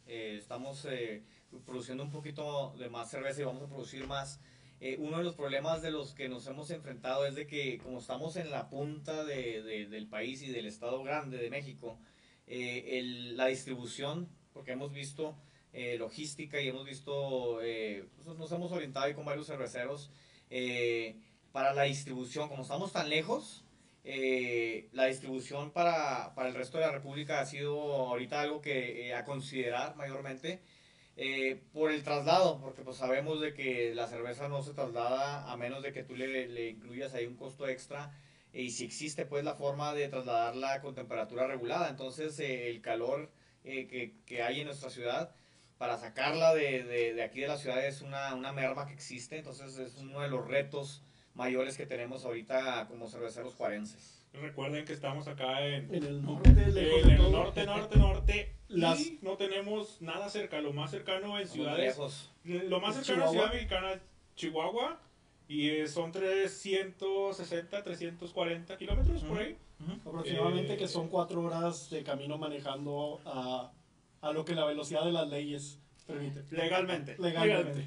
eh, 0.07 0.35
estamos 0.37 0.85
eh, 0.85 1.23
produciendo 1.65 2.03
un 2.03 2.11
poquito 2.11 2.73
de 2.77 2.89
más 2.89 3.09
cerveza 3.09 3.41
y 3.41 3.45
vamos 3.45 3.63
a 3.63 3.67
producir 3.67 4.05
más. 4.07 4.39
eh, 4.79 4.95
uno 4.99 5.17
de 5.17 5.23
los 5.23 5.33
problemas 5.33 5.81
de 5.81 5.89
los 5.89 6.13
que 6.13 6.29
nos 6.29 6.45
hemos 6.45 6.69
enfrentado 6.69 7.25
es 7.25 7.33
de 7.33 7.47
que 7.47 7.79
como 7.79 7.97
estamos 7.97 8.35
en 8.35 8.51
la 8.51 8.69
punta 8.69 9.23
de- 9.25 9.63
de- 9.63 9.87
del 9.87 10.05
país 10.07 10.43
y 10.43 10.51
del 10.51 10.67
estado 10.67 11.01
grande 11.01 11.37
de 11.37 11.49
México, 11.49 11.97
eh, 12.45 12.99
el- 12.99 13.35
la 13.37 13.47
distribución, 13.47 14.29
porque 14.53 14.73
hemos 14.73 14.93
visto 14.93 15.35
eh, 15.73 15.97
logística 15.97 16.61
y 16.61 16.67
hemos 16.69 16.85
visto, 16.85 17.59
eh, 17.63 18.05
pues 18.15 18.37
nos 18.37 18.51
hemos 18.51 18.71
orientado 18.71 19.05
ahí 19.07 19.13
con 19.15 19.25
varios 19.25 19.47
cerveceros 19.47 20.11
eh, 20.51 21.15
para 21.51 21.73
la 21.73 21.83
distribución, 21.83 22.47
como 22.47 22.61
estamos 22.61 22.91
tan 22.93 23.09
lejos, 23.09 23.63
eh, 24.03 24.89
la 24.93 25.05
distribución 25.05 25.71
para, 25.71 26.33
para 26.35 26.49
el 26.49 26.55
resto 26.55 26.77
de 26.77 26.85
la 26.85 26.91
República 26.91 27.39
ha 27.41 27.45
sido 27.47 27.79
ahorita 28.09 28.41
algo 28.41 28.61
que 28.61 29.13
a 29.13 29.25
considerar 29.25 29.95
mayormente 29.95 30.61
eh, 31.17 31.63
por 31.73 31.91
el 31.91 32.03
traslado, 32.03 32.59
porque 32.61 32.83
pues 32.83 32.97
sabemos 32.97 33.41
de 33.41 33.53
que 33.53 33.93
la 33.95 34.07
cerveza 34.07 34.47
no 34.47 34.61
se 34.61 34.73
traslada 34.73 35.51
a 35.51 35.57
menos 35.57 35.81
de 35.81 35.91
que 35.91 36.03
tú 36.03 36.15
le, 36.15 36.69
incluyas 36.69 37.15
ahí 37.15 37.25
un 37.25 37.35
costo 37.35 37.67
extra 37.67 38.11
eh, 38.53 38.61
y 38.61 38.69
si 38.71 38.85
existe 38.85 39.25
pues 39.25 39.43
la 39.43 39.55
forma 39.55 39.95
de 39.95 40.09
trasladarla 40.09 40.79
con 40.81 40.93
temperatura 40.93 41.47
regulada, 41.47 41.89
entonces 41.89 42.39
eh, 42.39 42.69
el 42.69 42.81
calor 42.81 43.31
eh, 43.63 43.87
que, 43.87 44.13
que 44.25 44.43
hay 44.43 44.59
en 44.59 44.67
nuestra 44.67 44.91
ciudad 44.91 45.35
para 45.79 45.97
sacarla 45.97 46.53
de, 46.53 46.83
de, 46.83 47.23
aquí 47.23 47.41
de 47.41 47.47
la 47.47 47.57
ciudad 47.57 47.83
es 47.83 48.01
una, 48.01 48.35
una 48.35 48.53
merma 48.53 48.85
que 48.85 48.93
existe, 48.93 49.39
entonces 49.39 49.77
es 49.79 49.97
uno 49.97 50.21
de 50.21 50.29
los 50.29 50.47
retos 50.47 51.03
mayores 51.33 51.77
que 51.77 51.85
tenemos 51.87 52.25
ahorita 52.25 52.87
como 52.87 53.07
cerveceros 53.07 53.55
juarenses. 53.55 54.16
Recuerden 54.33 54.85
que 54.85 54.93
estamos 54.93 55.27
acá 55.27 55.65
en, 55.65 55.93
En 55.93 56.03
el 56.03 56.21
norte, 56.23 56.49
lejos 56.53 57.01
en 57.01 57.07
de 57.07 57.13
el 57.13 57.17
todo. 57.17 57.31
norte, 57.31 57.65
norte, 57.65 57.97
norte, 57.97 58.53
Las- 58.69 58.99
Y 58.99 59.19
no 59.21 59.37
tenemos 59.37 60.01
nada 60.01 60.29
cerca, 60.29 60.59
lo 60.61 60.73
más 60.73 60.91
cercano 60.91 61.39
en 61.39 61.47
ciudades. 61.47 61.79
lejos. 61.97 62.31
Lo 62.43 62.79
más 62.81 62.97
¿Es 62.97 63.05
cercano 63.07 63.27
a 63.27 63.31
Ciudad? 63.31 63.53
Mexicana 63.53 63.93
es 63.93 64.01
Chihuahua. 64.35 64.99
Y 65.47 65.69
eh, 65.69 65.87
son 65.87 66.11
360, 66.11 67.81
340 67.81 68.77
kilómetros 68.77 69.23
por 69.23 69.39
ahí. 69.39 69.57
Aproximadamente 70.05 70.73
Eh, 70.73 70.77
que 70.77 70.87
son 70.89 71.07
cuatro 71.07 71.41
horas 71.41 71.89
de 71.89 72.03
camino 72.03 72.37
manejando 72.37 73.21
a, 73.25 73.71
a 74.21 74.31
lo 74.33 74.43
que 74.43 74.53
la 74.55 74.65
velocidad 74.65 75.05
de 75.05 75.13
las 75.13 75.29
leyes 75.29 75.79
permite. 76.05 76.43
Legalmente. 76.51 77.15
Legalmente. 77.17 77.85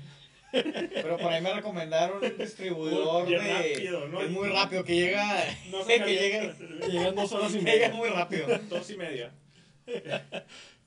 Pero 0.52 1.16
por 1.18 1.32
ahí 1.32 1.40
me 1.42 1.52
recomendaron 1.52 2.22
un 2.24 2.38
distribuidor 2.38 3.28
de. 3.28 3.38
rápido, 3.38 4.08
¿no? 4.08 4.20
Es 4.20 4.30
muy 4.30 4.48
rápido, 4.48 4.84
que 4.84 4.94
llega. 4.94 5.44
No 5.70 5.84
se 5.84 6.02
que 6.02 6.14
llega, 6.14 6.54
Llegan 6.88 7.14
dos 7.14 7.32
horas 7.32 7.54
y 7.54 7.58
llega 7.60 7.72
media. 7.72 7.92
muy 7.92 8.08
rápido. 8.08 8.46
Dos 8.68 8.90
y 8.90 8.96
media. 8.96 9.32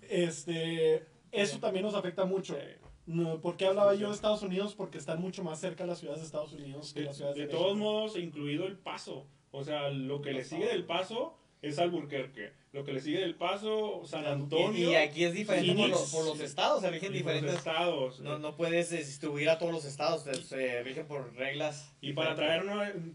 Este, 0.02 1.04
eso 1.32 1.60
también 1.60 1.86
nos 1.86 1.96
afecta 1.96 2.26
mucho. 2.26 2.58
No, 3.06 3.42
¿Por 3.42 3.58
qué 3.58 3.66
hablaba 3.66 3.96
yo 3.96 4.10
de 4.10 4.16
Estados 4.16 4.44
Unidos? 4.44 4.76
Porque 4.76 4.98
están 4.98 5.20
mucho 5.22 5.44
más 5.44 5.60
cerca 5.60 5.86
las 5.86 6.00
ciudades 6.00 6.22
de 6.22 6.26
Estados 6.28 6.54
Unidos 6.54 6.94
que 6.94 7.02
De, 7.02 7.06
las 7.08 7.18
ciudades 7.18 7.38
de 7.38 7.48
de, 7.48 7.52
todos 7.52 7.74
México. 7.76 7.92
modos, 7.92 8.18
incluido 8.18 8.66
el 8.66 8.78
paso. 8.78 9.28
O 9.52 9.64
sea, 9.64 9.90
lo 9.90 10.22
que 10.22 10.32
le 10.32 10.44
sigue 10.44 10.68
del 10.68 10.86
paso 10.86 11.38
es 11.64 11.80
Alburquerque. 11.80 12.52
Lo 12.74 12.84
que 12.84 12.92
le 12.92 13.00
sigue 13.00 13.20
del 13.20 13.36
paso, 13.36 14.04
San 14.06 14.26
Antonio. 14.26 14.90
Y, 14.90 14.92
y 14.92 14.96
aquí 14.96 15.24
es 15.24 15.34
diferente 15.34 15.74
por 15.74 15.90
los, 15.90 16.12
por 16.12 16.26
los 16.26 16.40
estados, 16.42 16.82
se 16.82 16.92
rigen 16.92 17.14
diferentes. 17.14 17.56
estados. 17.56 18.20
No, 18.20 18.38
no 18.38 18.56
puedes 18.56 18.90
distribuir 18.90 19.50
a 19.50 19.58
todos 19.58 19.72
los 19.72 19.86
estados, 19.86 20.24
se, 20.24 20.84
rigen 20.84 21.08
por 21.08 21.34
reglas. 21.36 21.96
Y 22.02 22.14
para 22.14 22.36
traer 22.36 22.64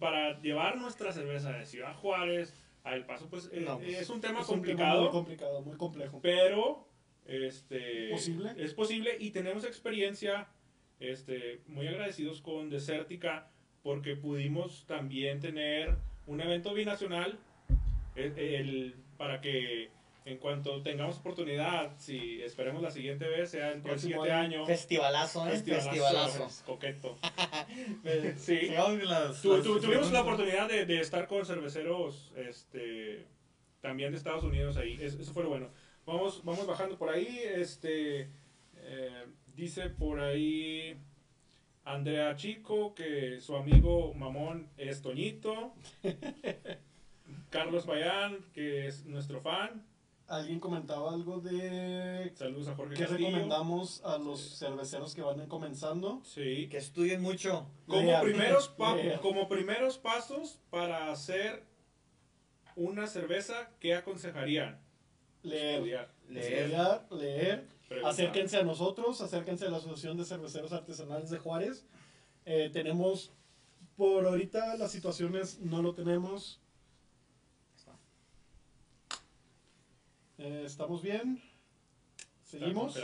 para 0.00 0.40
llevar 0.40 0.78
nuestra 0.78 1.12
cerveza 1.12 1.52
de 1.52 1.66
Ciudad 1.66 1.94
Juárez 1.96 2.54
a 2.84 2.94
El 2.94 3.04
Paso, 3.04 3.28
pues, 3.28 3.50
eh, 3.52 3.60
No, 3.60 3.78
pues, 3.78 3.98
es 3.98 4.08
un 4.08 4.20
tema 4.22 4.40
Es 4.40 4.48
un 4.48 4.62
tema 4.62 4.76
complicado, 4.76 5.02
muy 5.02 5.10
complicado, 5.10 5.62
muy 5.62 5.76
complejo. 5.76 6.20
pero 6.22 6.88
este 7.26 8.08
¿Posible? 8.10 8.52
es 8.56 8.72
posible 8.72 9.14
y 9.20 9.30
tenemos 9.32 9.64
experiencia, 9.64 10.48
este, 11.00 11.60
muy 11.66 11.86
agradecidos 11.86 12.40
con 12.40 12.70
Desértica 12.70 13.50
porque 13.82 14.16
pudimos 14.16 14.86
también 14.86 15.38
tener 15.38 15.96
un 16.26 16.40
evento 16.40 16.72
binacional 16.72 17.38
el, 18.16 18.38
el- 18.38 18.94
para 19.16 19.40
que 19.40 19.90
en 20.24 20.36
cuanto 20.38 20.82
tengamos 20.82 21.16
oportunidad, 21.18 21.92
si 21.96 22.42
esperemos 22.42 22.82
la 22.82 22.90
siguiente 22.90 23.26
vez, 23.26 23.50
sea 23.50 23.72
el 23.72 23.80
Próximo 23.80 24.22
siguiente 24.24 24.32
año. 24.32 24.66
Festivalazo, 24.66 25.46
¿eh? 25.48 25.52
festivalazo, 25.52 25.90
Festivalazo. 25.90 26.64
coqueto. 26.66 27.18
Eh, 28.04 28.34
Sí. 28.36 28.58
las- 29.04 29.40
Tu- 29.42 29.52
las- 29.56 29.62
tu- 29.64 29.80
tuvimos 29.80 30.12
la 30.12 30.20
oportunidad 30.22 30.68
de, 30.68 30.84
de 30.86 31.00
estar 31.00 31.26
con 31.26 31.44
cerveceros 31.46 32.32
este, 32.36 33.24
también 33.80 34.10
de 34.12 34.18
Estados 34.18 34.44
Unidos 34.44 34.76
ahí. 34.76 34.98
Es- 35.00 35.14
eso 35.14 35.32
fue 35.32 35.42
lo 35.44 35.48
bueno. 35.48 35.70
Vamos, 36.04 36.44
vamos 36.44 36.66
bajando 36.66 36.98
por 36.98 37.08
ahí. 37.10 37.40
Este, 37.54 38.28
eh, 38.76 39.24
dice 39.54 39.88
por 39.90 40.20
ahí 40.20 40.96
Andrea 41.84 42.36
Chico 42.36 42.94
que 42.94 43.40
su 43.40 43.56
amigo 43.56 44.12
Mamón 44.14 44.68
es 44.76 45.00
Toñito. 45.00 45.72
Carlos 47.50 47.86
Bayán, 47.86 48.44
que 48.52 48.86
es 48.86 49.04
nuestro 49.06 49.40
fan. 49.40 49.84
Alguien 50.26 50.60
comentaba 50.60 51.10
algo 51.12 51.40
de 51.40 52.30
Saludos 52.34 52.68
a 52.68 52.74
Jorge 52.74 52.94
qué 52.96 53.04
Castillo. 53.04 53.28
recomendamos 53.28 54.02
a 54.04 54.18
los 54.18 54.58
cerveceros 54.58 55.14
que 55.14 55.22
van 55.22 55.46
comenzando. 55.46 56.20
Sí. 56.24 56.68
Que 56.68 56.76
estudien 56.76 57.22
mucho. 57.22 57.66
Como 57.86 58.20
primeros, 58.20 58.68
pa- 58.68 58.96
como 59.22 59.48
primeros 59.48 59.96
pasos 59.96 60.60
para 60.68 61.10
hacer 61.10 61.64
una 62.76 63.06
cerveza, 63.06 63.70
¿qué 63.80 63.94
aconsejarían? 63.94 64.78
Leer, 65.42 65.74
Estudiar, 65.76 66.12
Leer. 66.28 66.52
estudiar, 66.52 67.06
leer. 67.10 67.66
preguntar. 67.88 68.12
Acérquense 68.12 68.56
a 68.58 68.62
nosotros, 68.64 69.20
acérquense 69.22 69.66
a 69.66 69.70
la 69.70 69.78
Asociación 69.78 70.16
de 70.18 70.24
Cerveceros 70.26 70.72
Artesanales 70.72 71.30
de 71.30 71.38
Juárez. 71.38 71.86
Eh, 72.44 72.68
tenemos, 72.72 73.32
por 73.96 74.26
ahorita 74.26 74.76
las 74.76 74.92
situaciones 74.92 75.58
no 75.60 75.80
lo 75.80 75.94
tenemos. 75.94 76.60
Eh, 80.38 80.62
¿Estamos 80.64 81.02
bien? 81.02 81.42
¿Seguimos? 82.44 82.96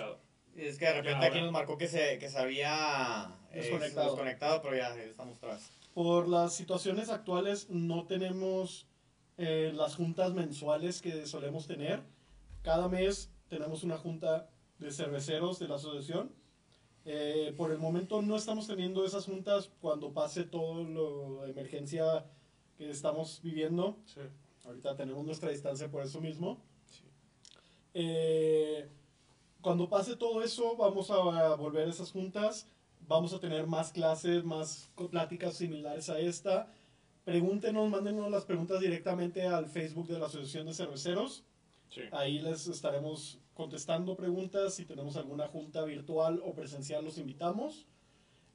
Es 0.57 0.79
que 0.79 0.85
de 0.85 0.93
repente 0.95 1.21
Ya, 1.21 1.27
aquí 1.27 1.41
nos 1.41 1.51
marcó 1.53 1.77
que 1.77 1.89
se, 1.89 2.19
que 2.19 2.29
se 2.31 2.39
había 2.39 3.37
eh, 3.51 3.61
Desconectado. 3.63 4.11
desconectado, 4.11 4.63
pero 4.63 4.77
ya 4.77 4.95
estamos 5.03 5.41
vez. 5.41 5.69
Por 5.95 6.29
las 6.29 6.55
situaciones 6.55 7.09
actuales 7.11 7.69
no 7.71 8.07
tenemos 8.07 8.87
eh, 9.37 9.73
las 9.75 9.97
juntas 9.97 10.33
mensuales 10.33 11.03
que 11.03 11.27
solemos 11.27 11.67
tener. 11.67 12.03
Cada 12.63 12.89
mes 12.89 13.31
tenemos 13.49 13.83
una 13.83 13.99
junta 13.99 14.49
de 14.79 14.93
cerveceros 14.93 15.59
de 15.59 15.69
la 15.69 15.75
asociación. 15.75 16.33
Eh, 17.05 17.53
por 17.57 17.71
el 17.73 17.79
momento 17.79 18.23
no 18.23 18.37
estamos 18.37 18.67
teniendo 18.67 19.05
esas 19.05 19.27
juntas 19.27 19.71
cuando 19.81 20.13
pase 20.13 20.45
todo 20.45 20.85
lo 20.85 21.45
la 21.45 21.51
emergencia 21.51 22.25
que 22.79 22.91
estamos 22.91 23.41
viviendo. 23.43 23.99
Sí. 24.07 24.21
Ahorita 24.65 24.97
tenemos 24.97 25.25
nuestra 25.25 25.51
distancia 25.51 25.91
por 25.91 26.03
eso 26.05 26.21
mismo. 26.21 26.63
Eh, 27.95 28.89
cuando 29.61 29.89
pase 29.89 30.17
todo 30.17 30.43
eso, 30.43 30.77
vamos 30.77 31.11
a 31.11 31.55
volver 31.55 31.87
a 31.87 31.91
esas 31.91 32.11
juntas. 32.11 32.69
Vamos 33.07 33.33
a 33.33 33.41
tener 33.41 33.67
más 33.67 33.93
clases, 33.93 34.45
más 34.45 34.91
pláticas 35.11 35.57
similares 35.57 36.11
a 36.11 36.19
esta. 36.19 36.71
Pregúntenos, 37.25 37.89
mándenos 37.89 38.31
las 38.31 38.45
preguntas 38.45 38.81
directamente 38.81 39.47
al 39.47 39.67
Facebook 39.67 40.09
de 40.09 40.19
la 40.19 40.27
Asociación 40.27 40.67
de 40.67 40.75
Cerveceros. 40.75 41.45
Sí. 41.89 42.03
Ahí 42.13 42.41
les 42.41 42.67
estaremos 42.67 43.39
contestando 43.55 44.17
preguntas. 44.17 44.75
Si 44.75 44.85
tenemos 44.85 45.17
alguna 45.17 45.49
junta 45.49 45.85
virtual 45.85 46.43
o 46.45 46.55
presencial, 46.55 47.05
los 47.05 47.19
invitamos. 47.19 47.87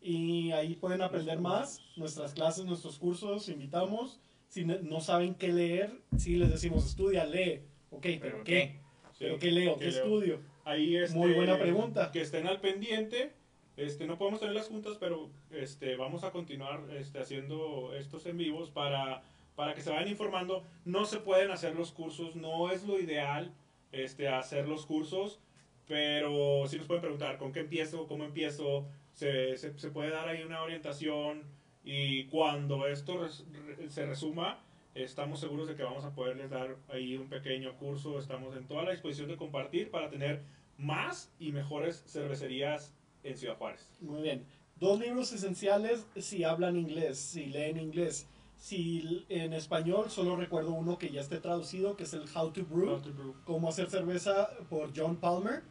Y 0.01 0.51
ahí 0.51 0.75
pueden 0.75 1.01
aprender 1.01 1.39
más. 1.39 1.79
Nuestras 1.95 2.33
clases, 2.33 2.65
nuestros 2.65 2.99
cursos, 2.99 3.49
invitamos. 3.49 4.19
Si 4.47 4.65
no 4.65 4.99
saben 4.99 5.35
qué 5.35 5.49
leer, 5.49 6.01
si 6.17 6.35
les 6.35 6.49
decimos 6.49 6.85
estudia, 6.85 7.25
lee. 7.25 7.61
Ok, 7.91 8.05
¿Pero 8.19 8.43
qué? 8.43 8.81
¿Pero 9.19 9.37
qué 9.39 9.51
leo? 9.51 9.77
¿Qué 9.77 9.85
¿Qué 9.85 9.91
leo? 9.91 10.03
estudio? 10.03 10.39
Ahí 10.65 10.95
este, 10.97 11.17
Muy 11.17 11.33
buena 11.33 11.57
pregunta. 11.59 12.11
Que 12.11 12.21
estén 12.21 12.47
al 12.47 12.59
pendiente. 12.61 13.31
Este, 13.77 14.05
no 14.07 14.17
podemos 14.17 14.39
tener 14.39 14.55
las 14.55 14.67
juntas, 14.67 14.97
pero 14.99 15.29
este, 15.51 15.95
vamos 15.95 16.23
a 16.23 16.31
continuar 16.31 16.81
este, 16.97 17.19
haciendo 17.19 17.93
estos 17.95 18.25
en 18.25 18.37
vivos 18.37 18.69
para, 18.71 19.23
para 19.55 19.73
que 19.73 19.81
se 19.81 19.89
vayan 19.89 20.09
informando. 20.09 20.63
No 20.85 21.05
se 21.05 21.19
pueden 21.19 21.49
hacer 21.51 21.75
los 21.75 21.91
cursos, 21.91 22.35
no 22.35 22.71
es 22.71 22.83
lo 22.85 22.99
ideal 22.99 23.53
este, 23.93 24.27
hacer 24.27 24.67
los 24.67 24.85
cursos, 24.85 25.39
pero 25.87 26.67
sí 26.67 26.77
nos 26.77 26.87
pueden 26.87 27.01
preguntar 27.01 27.37
con 27.37 27.51
qué 27.53 27.61
empiezo, 27.61 28.05
cómo 28.07 28.23
empiezo, 28.25 28.85
se, 29.13 29.57
se, 29.57 29.77
se 29.79 29.89
puede 29.91 30.09
dar 30.11 30.27
ahí 30.27 30.43
una 30.43 30.61
orientación 30.61 31.43
y 31.83 32.25
cuando 32.25 32.85
esto 32.85 33.17
res- 33.23 33.45
re- 33.77 33.89
se 33.89 34.05
resuma, 34.05 34.59
estamos 34.95 35.39
seguros 35.39 35.67
de 35.67 35.75
que 35.75 35.83
vamos 35.83 36.05
a 36.05 36.13
poderles 36.13 36.49
dar 36.49 36.77
ahí 36.89 37.17
un 37.17 37.29
pequeño 37.29 37.77
curso, 37.77 38.19
estamos 38.19 38.55
en 38.55 38.67
toda 38.67 38.83
la 38.83 38.91
disposición 38.91 39.27
de 39.27 39.37
compartir 39.37 39.91
para 39.91 40.09
tener 40.09 40.43
más 40.77 41.31
y 41.39 41.51
mejores 41.51 42.03
cervecerías 42.07 42.93
en 43.23 43.37
Ciudad 43.37 43.57
Juárez. 43.57 43.89
Muy 44.01 44.21
bien. 44.21 44.45
Dos 44.77 44.99
libros 44.99 45.33
esenciales 45.33 46.07
si 46.15 46.43
hablan 46.43 46.77
inglés, 46.77 47.17
si 47.19 47.47
leen 47.47 47.77
inglés. 47.77 48.27
Si 48.55 49.25
en 49.29 49.53
español 49.53 50.09
solo 50.09 50.35
recuerdo 50.35 50.73
uno 50.73 50.97
que 50.97 51.09
ya 51.09 51.21
esté 51.21 51.39
traducido, 51.39 51.95
que 51.95 52.03
es 52.03 52.13
el 52.13 52.25
How 52.33 52.51
to 52.51 52.65
Brew, 52.65 53.01
Cómo 53.45 53.69
hacer 53.69 53.89
cerveza 53.89 54.49
por 54.69 54.91
John 54.95 55.15
Palmer. 55.15 55.63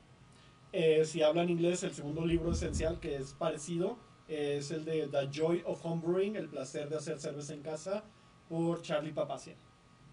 Eh, 0.73 1.05
si 1.05 1.23
hablan 1.23 1.49
inglés, 1.49 1.83
el 1.83 1.93
segundo 1.93 2.25
libro 2.25 2.53
esencial 2.53 2.99
que 3.01 3.17
es 3.17 3.35
parecido 3.35 3.99
es 4.27 4.71
el 4.71 4.85
de 4.85 5.09
The 5.09 5.29
Joy 5.31 5.63
of 5.65 5.85
Homebrewing, 5.85 6.37
el 6.37 6.49
placer 6.49 6.89
de 6.89 6.97
hacer 6.97 7.19
cerveza 7.19 7.55
en 7.55 7.63
casa, 7.63 8.05
por 8.49 8.83
Charlie 8.83 9.13
Papazian. 9.13 9.57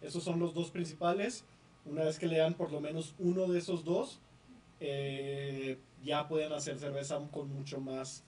Esos 0.02 0.24
son 0.24 0.40
los 0.40 0.54
dos 0.54 0.72
principales. 0.72 1.46
Una 1.86 2.04
vez 2.04 2.20
que 2.20 2.28
lean 2.28 2.54
por 2.56 2.72
lo 2.72 2.82
menos 2.82 3.16
uno 3.20 3.48
de 3.48 3.60
esos 3.60 3.84
dos, 3.84 4.20
eh, 4.80 5.78
ya 6.04 6.28
pueden 6.28 6.52
hacer 6.54 6.80
cerveza 6.80 7.20
con 7.32 7.50
mucho 7.50 7.80
más 7.80 8.24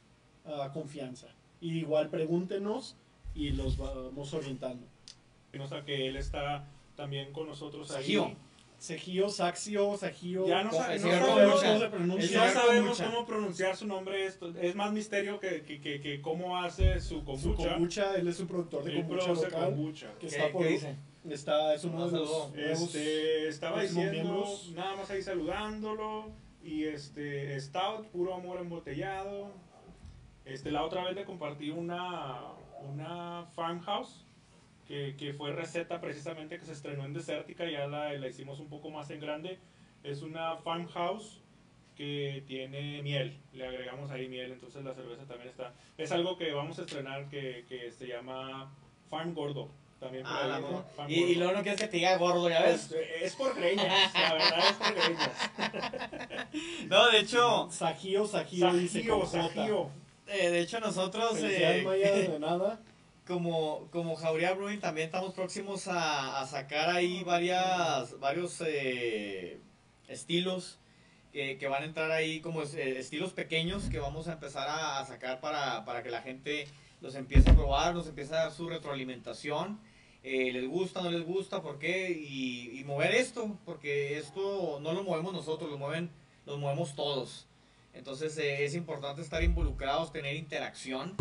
ah, 0.45 0.71
confianza. 0.73 1.27
Y 1.59 1.79
igual 1.79 2.09
pregúntenos 2.09 2.95
y 3.33 3.51
los 3.51 3.77
vamos 3.77 4.33
orientando. 4.33 4.85
O 5.59 5.67
sea 5.67 5.83
que 5.83 6.07
él 6.07 6.17
está 6.17 6.67
también 6.95 7.31
con 7.33 7.47
nosotros 7.47 7.91
ahí. 7.91 8.05
Sejío, 8.77 9.27
Saxio, 9.29 9.97
Sajío. 9.97 10.47
Ya 10.47 10.63
no, 10.63 10.71
sabemos, 10.71 11.01
Kombucha. 11.27 11.67
cómo 11.67 11.79
se 11.79 11.87
pronuncia. 11.89 12.45
No 12.45 12.51
sabemos 12.53 12.97
Kombucha. 12.97 13.05
cómo 13.15 13.25
pronunciar 13.25 13.75
su 13.75 13.87
nombre. 13.87 14.25
Esto 14.25 14.53
es 14.61 14.75
más 14.75 14.91
misterio 14.93 15.39
que, 15.39 15.63
que, 15.63 15.81
que, 15.81 15.99
que 15.99 16.21
cómo 16.21 16.57
hace 16.57 16.99
su 16.99 17.19
Su 17.19 17.25
kombucha. 17.25 17.73
kombucha, 17.73 18.15
él 18.15 18.27
es 18.27 18.39
un 18.39 18.47
productor 18.47 18.83
de 18.83 18.93
kombucha 18.95 19.27
local. 19.33 19.65
kombucha. 19.65 20.07
Que 20.19 20.27
¿Qué, 20.27 20.27
está 20.27 20.51
por, 20.51 20.61
qué 20.61 20.67
dice? 20.69 20.95
Está, 21.27 21.73
es 21.73 21.83
uno 21.85 22.07
de 22.07 22.19
Un 22.19 22.25
los 22.25 22.55
Este, 22.55 23.47
estaba 23.47 23.81
diciendo, 23.81 24.11
miembros. 24.11 24.71
nada 24.75 24.95
más 24.95 25.09
ahí 25.09 25.21
saludándolo. 25.23 26.29
Y 26.63 26.83
este, 26.85 27.59
Stout, 27.59 28.07
puro 28.09 28.35
amor 28.35 28.59
embotellado. 28.59 29.49
Este, 30.45 30.69
la 30.71 30.83
otra 30.85 31.03
vez 31.05 31.15
le 31.15 31.25
compartí 31.25 31.71
una, 31.71 32.41
una 32.93 33.45
fan 33.55 33.79
house. 33.81 34.23
Que, 34.87 35.15
que 35.17 35.33
fue 35.33 35.51
receta 35.51 35.99
precisamente 35.99 36.57
que 36.57 36.65
se 36.65 36.71
estrenó 36.71 37.03
en 37.05 37.13
Desértica, 37.13 37.69
ya 37.69 37.87
la, 37.87 38.13
la 38.13 38.27
hicimos 38.27 38.59
un 38.61 38.69
poco 38.69 38.89
más 38.89 39.09
en 39.09 39.19
grande. 39.19 39.59
es 40.03 40.21
una 40.21 40.55
farmhouse 40.57 41.41
que 41.95 42.43
tiene 42.47 43.01
miel. 43.01 43.37
Le 43.53 43.67
agregamos 43.67 44.11
ahí 44.11 44.29
miel, 44.29 44.51
entonces 44.53 44.83
la 44.85 44.93
cerveza 44.93 45.25
también 45.25 45.49
está. 45.49 45.73
Es 45.97 46.11
algo 46.11 46.37
que 46.37 46.51
vamos 46.53 46.79
a 46.79 46.83
estrenar 46.83 47.27
que, 47.27 47.65
que 47.67 47.91
se 47.91 48.07
llama 48.07 48.71
Farm 49.09 49.33
Gordo. 49.33 49.69
También 49.99 50.23
por 50.23 50.31
Ah, 50.31 50.43
ahí, 50.43 50.49
la 50.51 50.59
¿no? 50.59 50.83
Farm 50.95 51.09
y, 51.09 51.15
y 51.15 51.19
Gordo. 51.21 51.39
luego 51.39 51.51
no 51.53 51.61
quieres 51.63 51.81
que 51.81 51.87
te 51.87 51.97
diga 51.97 52.17
gordo, 52.17 52.47
ya 52.49 52.69
es, 52.69 52.89
ves. 52.89 53.07
es 53.23 53.35
por 53.35 53.55
greñas, 53.55 54.13
la 54.13 54.33
verdad 54.33 54.59
es 54.69 54.73
por 54.73 54.93
greñas. 54.95 55.51
No, 56.87 57.09
de 57.11 57.19
hecho, 57.19 57.67
Sajío, 57.71 58.25
Sajío, 58.25 58.73
dice 58.73 58.99
Sajío, 58.99 59.19
J. 59.25 59.41
sajío. 59.43 59.89
eh, 60.27 60.49
de 60.49 60.59
hecho 60.61 60.79
nosotros 60.79 61.37
eh, 61.43 61.81
Maya, 61.83 62.11
de 62.13 62.39
nada. 62.39 62.79
Como, 63.27 63.89
como 63.91 64.15
Jauría 64.15 64.53
Brewing 64.53 64.79
también 64.79 65.07
estamos 65.07 65.33
próximos 65.33 65.87
a, 65.87 66.45
sacar 66.47 66.89
ahí 66.89 67.23
varias, 67.23 68.19
varios 68.19 68.61
eh, 68.65 69.59
estilos 70.07 70.79
que, 71.31 71.57
que 71.57 71.67
van 71.67 71.83
a 71.83 71.85
entrar 71.85 72.09
ahí 72.11 72.39
como 72.39 72.63
eh, 72.63 72.97
estilos 72.97 73.33
pequeños 73.33 73.89
que 73.89 73.99
vamos 73.99 74.27
a 74.27 74.33
empezar 74.33 74.67
a, 74.69 75.05
sacar 75.05 75.41
para, 75.41 75.85
para 75.85 76.01
que 76.01 76.09
la 76.09 76.21
gente 76.21 76.67
los 77.01 77.15
empiece 77.15 77.49
a 77.49 77.55
probar, 77.55 77.93
nos 77.93 78.07
empiece 78.07 78.33
a 78.33 78.43
dar 78.43 78.51
su 78.51 78.67
retroalimentación. 78.69 79.79
eh, 80.23 80.51
les 80.51 80.67
gusta, 80.67 81.01
no 81.01 81.11
les 81.11 81.25
gusta, 81.25 81.61
por 81.61 81.77
qué, 81.77 82.09
y, 82.11 82.83
mover 82.85 83.13
esto, 83.13 83.57
porque 83.65 84.17
esto 84.17 84.79
no 84.81 84.93
lo 84.93 85.03
movemos 85.03 85.33
nosotros, 85.33 85.69
lo 85.69 85.77
mueven, 85.77 86.09
lo 86.45 86.57
movemos 86.57 86.95
todos. 86.95 87.47
Entonces 87.93 88.37
es 88.37 88.75
importante 88.75 89.21
estar 89.21 89.43
involucrados, 89.43 90.11
tener 90.11 90.35
interacción. 90.35 91.15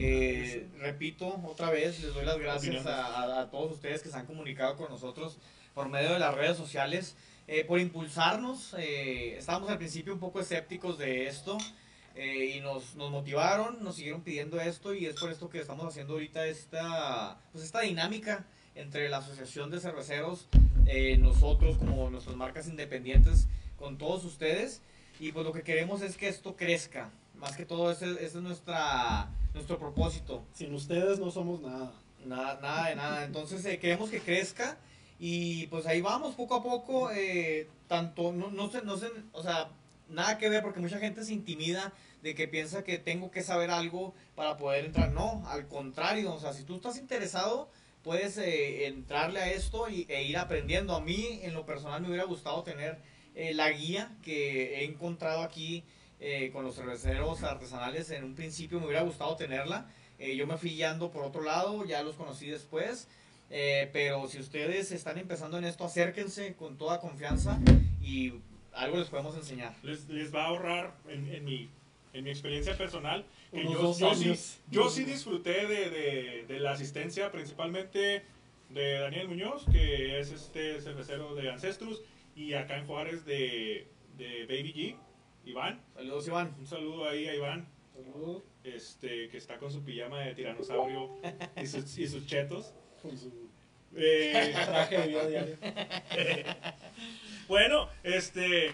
Eh, 0.00 0.68
repito 0.78 1.40
otra 1.44 1.70
vez, 1.70 2.00
les 2.02 2.14
doy 2.14 2.24
las 2.24 2.38
gracias 2.38 2.86
a, 2.86 3.40
a- 3.40 3.50
todos 3.50 3.72
ustedes 3.72 4.00
que 4.00 4.08
se 4.10 4.16
han 4.16 4.26
comunicado 4.26 4.76
con 4.76 4.88
nosotros 4.90 5.38
por 5.74 5.88
medio 5.88 6.12
de 6.12 6.20
las 6.20 6.32
redes 6.36 6.56
sociales, 6.56 7.16
eh, 7.48 7.64
por 7.64 7.80
impulsarnos. 7.80 8.74
eh, 8.78 9.36
estábamos 9.36 9.70
al 9.70 9.78
principio 9.78 10.12
un 10.14 10.20
poco 10.20 10.38
escépticos 10.40 10.98
de 10.98 11.26
esto 11.26 11.58
eh, 12.14 12.54
y 12.56 12.60
nos, 12.60 12.94
nos 12.94 13.10
motivaron, 13.10 13.82
nos 13.82 13.96
siguieron 13.96 14.22
pidiendo 14.22 14.60
esto 14.60 14.94
y 14.94 15.06
es 15.06 15.16
por 15.18 15.32
esto 15.32 15.48
que 15.50 15.58
estamos 15.60 15.84
haciendo 15.84 16.12
ahorita 16.12 16.46
esta, 16.46 17.40
pues 17.50 17.64
esta 17.64 17.80
dinámica 17.80 18.46
entre 18.76 19.08
la 19.08 19.16
Asociación 19.18 19.68
de 19.72 19.80
Cerveceros, 19.80 20.46
eh, 20.86 21.16
nosotros 21.18 21.76
como 21.76 22.08
nuestras 22.08 22.36
marcas 22.36 22.68
independientes, 22.68 23.48
con 23.76 23.98
todos 23.98 24.24
ustedes. 24.24 24.80
Y 25.18 25.32
pues 25.32 25.44
lo 25.44 25.52
que 25.52 25.62
queremos 25.62 26.02
es 26.02 26.16
que 26.16 26.28
esto 26.28 26.54
crezca. 26.54 27.10
Más 27.34 27.56
que 27.56 27.64
todo, 27.66 27.90
ese 27.90 28.24
es 28.24 28.34
nuestra, 28.36 29.28
nuestro 29.54 29.78
propósito. 29.78 30.44
Sin 30.52 30.74
ustedes 30.74 31.18
no 31.18 31.30
somos 31.30 31.60
nada. 31.60 31.92
Nada, 32.24 32.58
nada 32.60 32.88
de 32.88 32.96
nada. 32.96 33.24
Entonces 33.24 33.64
eh, 33.64 33.78
queremos 33.78 34.10
que 34.10 34.20
crezca 34.20 34.78
y 35.18 35.66
pues 35.68 35.86
ahí 35.86 36.00
vamos 36.00 36.34
poco 36.34 36.54
a 36.56 36.62
poco. 36.62 37.10
eh, 37.10 37.68
tanto, 37.88 38.32
no, 38.32 38.50
no 38.50 38.70
sé, 38.70 38.82
no 38.82 38.96
sé, 38.96 39.08
o 39.32 39.42
sea, 39.42 39.70
nada 40.08 40.38
que 40.38 40.48
ver 40.48 40.62
porque 40.62 40.80
mucha 40.80 40.98
gente 40.98 41.24
se 41.24 41.32
intimida 41.32 41.92
de 42.22 42.34
que 42.34 42.46
piensa 42.46 42.84
que 42.84 42.98
tengo 42.98 43.30
que 43.30 43.42
saber 43.42 43.70
algo 43.70 44.14
para 44.34 44.56
poder 44.56 44.84
entrar. 44.84 45.10
No, 45.10 45.42
al 45.48 45.66
contrario, 45.66 46.34
o 46.34 46.40
sea, 46.40 46.52
si 46.52 46.64
tú 46.64 46.76
estás 46.76 46.98
interesado, 46.98 47.70
puedes 48.02 48.36
eh, 48.38 48.86
entrarle 48.86 49.40
a 49.40 49.50
esto 49.50 49.88
y, 49.88 50.06
e 50.08 50.24
ir 50.24 50.36
aprendiendo. 50.36 50.94
A 50.94 51.00
mí, 51.00 51.40
en 51.42 51.54
lo 51.54 51.64
personal, 51.64 52.00
me 52.02 52.08
hubiera 52.08 52.24
gustado 52.24 52.62
tener 52.62 52.98
eh, 53.34 53.54
la 53.54 53.70
guía 53.70 54.16
que 54.22 54.80
he 54.80 54.84
encontrado 54.84 55.42
aquí 55.42 55.84
eh, 56.20 56.50
con 56.52 56.64
los 56.64 56.76
cerveceros 56.76 57.42
artesanales. 57.42 58.10
En 58.10 58.24
un 58.24 58.34
principio 58.34 58.80
me 58.80 58.86
hubiera 58.86 59.02
gustado 59.02 59.36
tenerla. 59.36 59.90
Eh, 60.18 60.36
yo 60.36 60.46
me 60.46 60.56
fui 60.56 60.70
guiando 60.70 61.10
por 61.10 61.24
otro 61.24 61.42
lado, 61.42 61.84
ya 61.84 62.02
los 62.02 62.16
conocí 62.16 62.46
después. 62.48 63.08
Eh, 63.50 63.88
pero 63.92 64.28
si 64.28 64.38
ustedes 64.38 64.92
están 64.92 65.16
empezando 65.16 65.56
en 65.58 65.64
esto, 65.64 65.84
acérquense 65.84 66.54
con 66.54 66.76
toda 66.76 67.00
confianza 67.00 67.58
y 68.02 68.34
algo 68.72 68.98
les 68.98 69.08
podemos 69.08 69.34
enseñar. 69.36 69.74
Les, 69.82 70.08
les 70.08 70.34
va 70.34 70.44
a 70.44 70.46
ahorrar 70.48 70.94
en, 71.08 71.32
en 71.32 71.44
mi, 71.44 71.70
en 72.12 72.24
mi 72.24 72.30
experiencia 72.30 72.76
personal. 72.76 73.24
Que 73.50 73.64
yo, 73.64 73.96
yo 73.96 74.14
sí, 74.14 74.34
yo 74.70 74.90
sí 74.90 75.04
disfruté 75.04 75.66
de, 75.66 75.88
de, 75.88 76.44
de 76.46 76.60
la 76.60 76.72
asistencia 76.72 77.32
principalmente 77.32 78.22
de 78.68 78.98
Daniel 78.98 79.28
Muñoz, 79.28 79.64
que 79.72 80.20
es 80.20 80.30
este 80.30 80.82
cervecero 80.82 81.34
de 81.34 81.50
Ancestrus, 81.50 82.02
y 82.36 82.52
acá 82.52 82.76
en 82.76 82.86
Juárez 82.86 83.24
de, 83.24 83.86
de 84.18 84.44
Baby 84.44 84.74
G, 84.74 84.96
Iván. 85.48 85.80
Saludos, 85.94 86.26
Iván. 86.28 86.54
Un 86.58 86.66
saludo 86.66 87.08
ahí 87.08 87.26
a 87.28 87.34
Iván, 87.34 87.66
Saludos 87.94 88.42
este, 88.64 89.28
que 89.28 89.36
está 89.38 89.56
con 89.58 89.70
su 89.72 89.82
pijama 89.82 90.20
de 90.20 90.34
tiranosaurio 90.34 91.10
y 91.60 91.66
sus, 91.66 91.96
y 91.98 92.06
sus 92.06 92.26
chetos. 92.26 92.74
con 93.02 93.16
su 93.16 93.48
Eh, 93.96 94.52
traje 94.66 94.98
de 94.98 95.06
vida 95.08 95.26
diaria. 95.28 95.56
Bueno, 97.48 97.88
este 98.02 98.72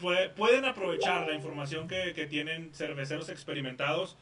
pue- 0.00 0.30
pueden 0.34 0.64
aprovechar 0.64 1.26
la 1.28 1.34
información 1.34 1.86
que, 1.86 2.12
que 2.14 2.26
tienen 2.26 2.74
cerveceros 2.74 3.28
experimentados. 3.28 4.16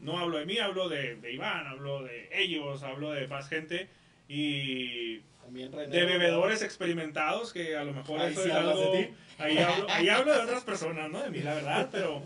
No 0.00 0.18
hablo 0.18 0.38
de 0.38 0.46
mí, 0.46 0.58
hablo 0.58 0.88
de, 0.88 1.16
de 1.16 1.32
Iván, 1.32 1.66
hablo 1.66 2.02
de 2.04 2.28
ellos, 2.32 2.82
hablo 2.82 3.10
de 3.10 3.26
más 3.28 3.48
gente 3.48 3.88
y 4.28 5.18
También 5.48 5.72
René. 5.72 5.96
de 5.96 6.04
bebedores 6.04 6.60
experimentados 6.60 7.54
que 7.54 7.74
a 7.74 7.82
lo 7.84 7.94
mejor 7.94 8.20
Ahí 8.20 8.34
sí 8.34 8.50
algo- 8.50 8.92
de 8.92 9.04
ti. 9.06 9.14
ahí 9.38 9.56
hablo, 9.56 9.86
ahí 9.88 10.08
hablo 10.10 10.34
de 10.34 10.40
otras 10.42 10.62
personas, 10.62 11.10
no 11.10 11.22
de 11.22 11.30
mí, 11.30 11.38
la 11.38 11.54
verdad, 11.54 11.88
pero 11.90 12.22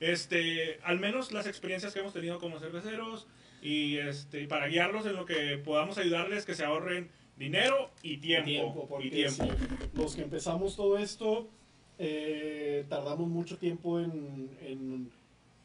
este, 0.00 0.80
al 0.82 0.98
menos 0.98 1.30
las 1.32 1.46
experiencias 1.46 1.92
que 1.94 2.00
hemos 2.00 2.12
tenido 2.12 2.38
como 2.40 2.58
cerveceros 2.58 3.26
y 3.62 3.96
este, 3.98 4.46
para 4.48 4.66
guiarlos 4.66 5.06
en 5.06 5.14
lo 5.14 5.24
que 5.24 5.58
podamos 5.58 5.98
ayudarles 5.98 6.44
que 6.46 6.54
se 6.56 6.64
ahorren 6.64 7.10
dinero 7.36 7.90
y 8.02 8.16
tiempo, 8.16 8.46
Tiempo, 8.46 8.86
porque 8.88 9.06
y 9.06 9.10
tiempo. 9.10 9.44
sí, 9.44 9.50
los 9.94 10.16
que 10.16 10.22
empezamos 10.22 10.74
todo 10.74 10.98
esto 10.98 11.48
eh, 12.00 12.84
tardamos 12.88 13.28
mucho 13.28 13.56
tiempo 13.58 14.00
en, 14.00 14.50
en, 14.62 15.10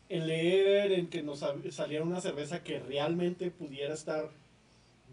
en 0.10 0.28
leer, 0.28 0.92
en 0.92 1.08
que 1.08 1.24
nos 1.24 1.40
sal- 1.40 1.72
saliera 1.72 2.04
una 2.04 2.22
cerveza 2.22 2.64
que 2.64 2.80
realmente 2.80 3.50
pudiera 3.52 3.94
estar 3.96 4.30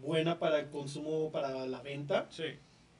buena 0.01 0.39
para 0.39 0.59
el 0.59 0.69
consumo, 0.69 1.31
para 1.31 1.65
la 1.65 1.81
venta. 1.81 2.27
Sí. 2.29 2.45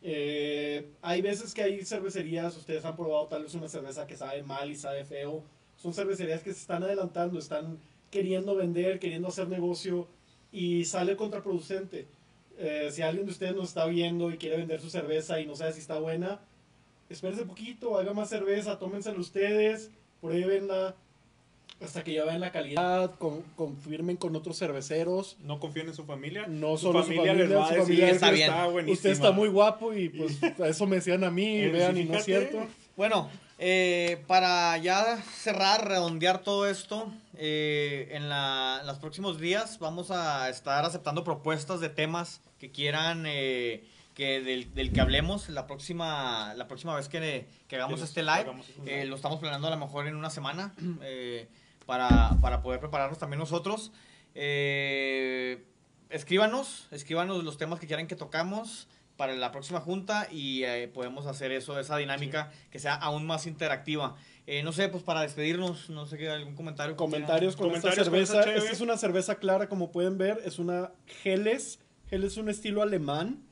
Eh, 0.04 0.90
hay 1.02 1.22
veces 1.22 1.54
que 1.54 1.62
hay 1.62 1.84
cervecerías, 1.86 2.58
ustedes 2.58 2.86
han 2.86 2.96
probado 2.96 3.28
tal 3.28 3.44
vez 3.44 3.54
una 3.54 3.68
cerveza 3.68 4.08
que 4.08 4.18
sabe 4.18 4.44
mal 4.44 4.72
y 4.72 4.76
sabe 4.76 5.06
feo. 5.06 5.44
Son 5.78 5.94
cervecerías 5.94 6.44
que 6.44 6.54
se 6.54 6.62
están 6.62 6.84
adelantando, 6.84 7.40
están 7.40 7.80
queriendo 8.10 8.56
vender, 8.56 9.00
queriendo 9.00 9.28
hacer 9.28 9.48
negocio 9.48 10.08
y 10.52 10.86
sale 10.86 11.16
contraproducente. 11.16 12.08
Eh, 12.58 12.90
si 12.92 13.02
alguien 13.02 13.26
de 13.26 13.32
ustedes 13.32 13.56
nos 13.56 13.70
está 13.70 13.86
viendo 13.86 14.32
y 14.32 14.38
quiere 14.38 14.58
vender 14.58 14.82
su 14.82 14.90
cerveza 14.90 15.40
y 15.40 15.46
no 15.46 15.56
sabe 15.56 15.74
si 15.74 15.80
está 15.80 16.00
buena, 16.00 16.42
espérense 17.10 17.46
poquito, 17.46 17.98
haga 17.98 18.14
más 18.14 18.30
cerveza, 18.30 18.78
tómensela 18.78 19.20
ustedes, 19.20 19.90
pruébenla 20.20 20.96
hasta 21.84 22.04
que 22.04 22.14
ya 22.14 22.26
vean 22.26 22.40
la 22.42 22.52
calidad, 22.52 23.16
con- 23.18 23.42
confirmen 23.56 24.18
con 24.18 24.36
otros 24.36 24.58
cerveceros. 24.60 25.38
No 25.44 25.60
confíen 25.60 25.88
en 25.88 25.94
su 25.96 26.06
familia. 26.06 26.46
No 26.48 26.78
su 26.78 26.88
solo 26.88 27.00
su 27.00 27.06
familia, 27.08 27.32
familia, 27.34 27.48
les 27.50 27.58
va 27.58 27.64
a 27.64 27.68
su 27.68 27.74
decir 27.74 27.84
familia 27.86 28.06
que 28.08 28.12
está 28.14 28.32
bien. 28.32 28.50
está. 28.50 28.68
Usted 28.92 29.10
está 29.10 29.32
muy 29.32 29.50
guapo 29.50 29.94
y 29.94 30.10
pues 30.10 30.38
a 30.60 30.68
eso 30.68 30.86
me 30.88 30.98
decían 30.98 31.24
a 31.24 31.32
mí, 31.32 31.58
Eh, 31.58 31.70
vean 31.70 31.98
y 31.98 32.04
no 32.06 32.18
es 32.18 32.26
cierto. 32.26 32.66
Bueno, 32.98 33.30
eh, 33.58 34.24
para 34.28 34.78
ya 34.78 35.18
cerrar, 35.18 35.88
redondear 35.88 36.42
todo 36.42 36.68
esto, 36.68 37.12
eh, 37.38 38.10
en, 38.12 38.30
la- 38.30 38.80
en 38.82 38.88
los 38.88 38.98
próximos 39.00 39.40
días 39.40 39.80
vamos 39.80 40.12
a 40.12 40.50
estar 40.50 40.84
aceptando 40.86 41.24
propuestas 41.24 41.80
de 41.80 41.90
temas 41.90 42.42
que 42.60 42.70
quieran 42.72 43.24
eh, 43.28 43.84
que 44.14 44.42
del, 44.42 44.74
del 44.76 44.92
que 44.92 45.00
hablemos 45.02 45.48
la 45.50 45.66
próxima, 45.68 46.54
la 46.56 46.68
próxima 46.68 46.94
vez 46.96 47.08
que, 47.08 47.48
que 47.68 47.76
hagamos 47.78 48.00
Que 48.02 48.06
este 48.06 48.22
live. 48.22 48.42
hagamos 48.42 48.68
un 48.78 48.88
Eh, 48.88 49.06
lo 49.06 49.16
estamos 49.16 49.40
planeando 49.40 49.68
a 49.68 49.72
lo 49.72 49.78
mejor 49.78 50.06
en 50.08 50.16
una 50.16 50.30
semana 50.30 50.74
eh, 51.02 51.48
para, 51.86 52.38
para 52.42 52.62
poder 52.62 52.80
prepararnos 52.80 53.18
también 53.18 53.40
nosotros. 53.40 53.92
Eh, 54.36 55.64
escríbanos, 56.10 56.88
escríbanos 56.92 57.44
los 57.44 57.58
temas 57.58 57.80
que 57.80 57.88
quieran 57.88 58.08
que 58.08 58.16
tocamos 58.16 58.88
para 59.18 59.36
la 59.36 59.52
próxima 59.52 59.80
junta 59.82 60.28
y 60.32 60.64
eh, 60.64 60.88
podemos 60.88 61.28
hacer 61.28 61.52
eso, 61.52 61.80
esa 61.80 61.98
dinámica 61.98 62.52
que 62.72 62.80
sea 62.80 62.96
aún 62.96 63.26
más 63.26 63.46
interactiva. 63.46 64.16
Eh, 64.48 64.64
no 64.64 64.72
sé, 64.72 64.90
pues 64.90 65.04
para 65.04 65.22
despedirnos, 65.22 65.90
no 65.90 66.08
sé 66.08 66.18
qué, 66.18 66.30
algún 66.30 66.56
comentario. 66.56 66.96
Comentarios 66.96 67.56
con 67.56 67.68
esta 67.68 67.90
Comentarios 67.90 68.10
con 68.10 68.14
cerveza. 68.16 68.40
esta. 68.40 68.56
Esta 68.56 68.72
es 68.72 68.82
una 68.82 68.98
cerveza 68.98 69.36
clara, 69.36 69.70
como 69.70 69.92
pueden 69.92 70.18
ver. 70.18 70.42
Es 70.44 70.58
una 70.58 70.92
Helles. 71.24 71.80
Helles 72.10 72.32
es 72.34 72.38
un 72.38 72.50
estilo 72.50 72.82
alemán. 72.82 73.44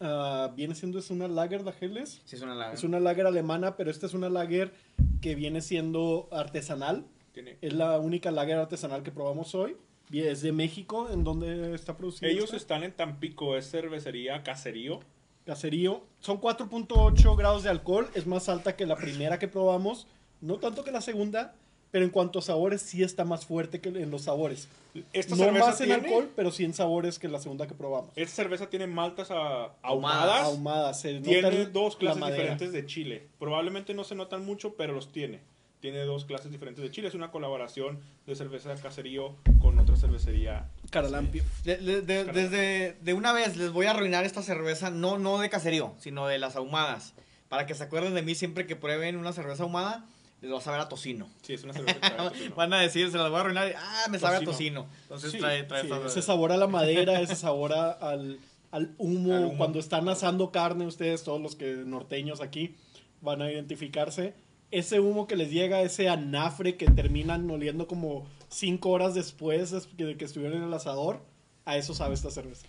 Ah, 0.00 0.50
viene 0.56 0.74
siendo 0.74 0.98
es 0.98 1.10
una 1.10 1.28
lager 1.28 1.62
la 1.62 1.74
Helles. 1.78 2.22
Sí, 2.24 2.36
es 2.36 2.42
una 2.42 2.54
larga. 2.54 2.74
Es 2.74 2.84
una 2.84 2.98
lager 2.98 3.26
alemana, 3.26 3.76
pero 3.76 3.90
esta 3.90 4.06
es 4.06 4.14
una 4.14 4.30
lager 4.30 4.72
que 5.20 5.34
viene 5.34 5.60
siendo 5.60 6.28
artesanal. 6.32 7.04
Tiene- 7.42 7.58
Es 7.60 7.72
la 7.72 7.98
única 7.98 8.30
lager 8.30 8.56
artesanal 8.58 9.02
que 9.02 9.10
probamos 9.10 9.54
hoy. 9.54 9.76
Y 10.10 10.20
Es 10.20 10.40
de 10.40 10.52
México, 10.52 11.08
en 11.10 11.22
donde 11.22 11.74
está 11.74 11.96
producida. 11.96 12.30
Ellos 12.30 12.44
esta. 12.46 12.56
están 12.56 12.82
en 12.82 12.92
Tampico, 12.92 13.56
es 13.56 13.70
cervecería 13.70 14.42
Caserío. 14.42 15.00
Caserío. 15.44 16.02
Son 16.20 16.40
4.8 16.40 17.36
grados 17.36 17.62
de 17.62 17.70
alcohol. 17.70 18.08
Es 18.14 18.26
más 18.26 18.48
alta 18.48 18.74
que 18.76 18.86
la 18.86 18.96
primera 18.96 19.38
que 19.38 19.48
probamos. 19.48 20.06
No 20.40 20.58
tanto 20.58 20.82
que 20.84 20.90
la 20.90 21.00
segunda, 21.00 21.54
pero 21.90 22.04
en 22.04 22.10
cuanto 22.10 22.38
a 22.38 22.42
sabores 22.42 22.82
sí 22.82 23.02
está 23.02 23.24
más 23.24 23.46
fuerte 23.46 23.80
que 23.80 23.88
en 23.88 24.10
los 24.10 24.22
sabores. 24.22 24.68
Esta 25.12 25.36
no 25.36 25.44
cerveza 25.44 25.66
más 25.66 25.80
en 25.80 25.86
tiene, 25.88 26.04
alcohol, 26.06 26.30
pero 26.34 26.50
sí 26.50 26.64
en 26.64 26.74
sabores 26.74 27.18
que 27.18 27.28
la 27.28 27.38
segunda 27.38 27.66
que 27.66 27.74
probamos. 27.74 28.10
Esta 28.16 28.36
cerveza 28.36 28.68
tiene 28.68 28.86
maltas 28.86 29.28
ah, 29.30 29.74
Ahumadas. 29.82 29.82
ahumadas. 29.82 30.42
Ahumada, 30.44 30.94
se 30.94 31.20
Tiene 31.20 31.66
dos 31.66 31.94
la 31.94 32.12
clases 32.12 32.26
diferentes 32.26 32.72
de 32.72 32.86
chile. 32.86 33.26
Probablemente 33.38 33.94
no 33.94 34.04
se 34.04 34.14
notan 34.14 34.44
mucho, 34.44 34.74
pero 34.74 34.92
los 34.92 35.12
tiene. 35.12 35.40
Tiene 35.80 36.00
dos 36.00 36.24
clases 36.24 36.50
diferentes 36.50 36.82
de 36.82 36.90
chile. 36.90 37.06
Es 37.08 37.14
una 37.14 37.30
colaboración 37.30 38.00
de 38.26 38.34
cerveza 38.34 38.74
de 38.74 38.80
caserío 38.80 39.36
con 39.60 39.78
otra 39.78 39.96
cervecería. 39.96 40.66
Caralampio. 40.90 41.44
De- 41.64 41.76
de- 41.76 42.02
de- 42.02 42.24
desde 42.24 42.96
de 43.00 43.14
una 43.14 43.32
vez 43.32 43.56
les 43.56 43.70
voy 43.70 43.86
a 43.86 43.90
arruinar 43.92 44.24
esta 44.24 44.42
cerveza, 44.42 44.90
no, 44.90 45.18
no 45.18 45.38
de 45.38 45.48
caserío, 45.50 45.94
sino 45.98 46.26
de 46.26 46.38
las 46.38 46.56
ahumadas. 46.56 47.14
Para 47.48 47.66
que 47.66 47.74
se 47.74 47.84
acuerden 47.84 48.14
de 48.14 48.22
mí 48.22 48.34
siempre 48.34 48.66
que 48.66 48.74
prueben 48.74 49.16
una 49.16 49.32
cerveza 49.32 49.62
ahumada, 49.62 50.04
les 50.42 50.52
va 50.52 50.58
a 50.58 50.60
saber 50.60 50.80
a 50.80 50.88
tocino. 50.88 51.28
Sí, 51.42 51.54
es 51.54 51.62
una 51.62 51.72
cerveza 51.74 51.94
que 52.00 52.10
trae 52.10 52.28
tocino. 52.28 52.54
Van 52.56 52.72
a 52.72 52.80
decir, 52.80 53.10
se 53.12 53.16
las 53.18 53.28
voy 53.30 53.38
a 53.38 53.40
arruinar. 53.40 53.72
Ah, 53.76 54.06
me 54.10 54.18
sabe 54.18 54.36
a 54.36 54.40
Tocino. 54.40 54.82
tocino. 54.82 55.02
Entonces 55.02 55.30
Sí, 55.32 55.38
trae, 55.38 55.62
trae 55.62 55.82
Sí, 55.84 55.90
ese 56.06 56.22
sabor 56.22 56.50
a 56.50 56.56
la 56.56 56.66
madera, 56.68 57.20
ese 57.20 57.36
sabor 57.36 57.72
a- 57.72 57.92
al, 57.92 58.40
al 58.72 58.94
humo, 58.98 59.34
Al 59.36 59.44
humo. 59.44 59.58
cuando 59.58 59.78
están 59.78 60.08
asando 60.08 60.50
carne, 60.50 60.86
ustedes, 60.86 61.22
todos 61.22 61.40
los 61.40 61.54
que 61.54 61.76
norteños 61.86 62.40
aquí, 62.40 62.74
van 63.20 63.42
a 63.42 63.50
identificarse. 63.52 64.34
Ese 64.70 65.00
humo 65.00 65.26
que 65.26 65.36
les 65.36 65.50
llega, 65.50 65.80
ese 65.82 66.08
anafre 66.08 66.76
que 66.76 66.86
terminan 66.86 67.50
oliendo 67.50 67.86
como 67.86 68.26
cinco 68.48 68.90
horas 68.90 69.14
después 69.14 69.70
de 69.96 70.16
que, 70.16 70.24
estuvieron 70.24 70.58
en 70.58 70.64
el 70.64 70.74
asador, 70.74 71.20
a 71.64 71.76
eso 71.76 71.94
sabe 71.94 72.14
esta 72.14 72.30
cerveza. 72.30 72.66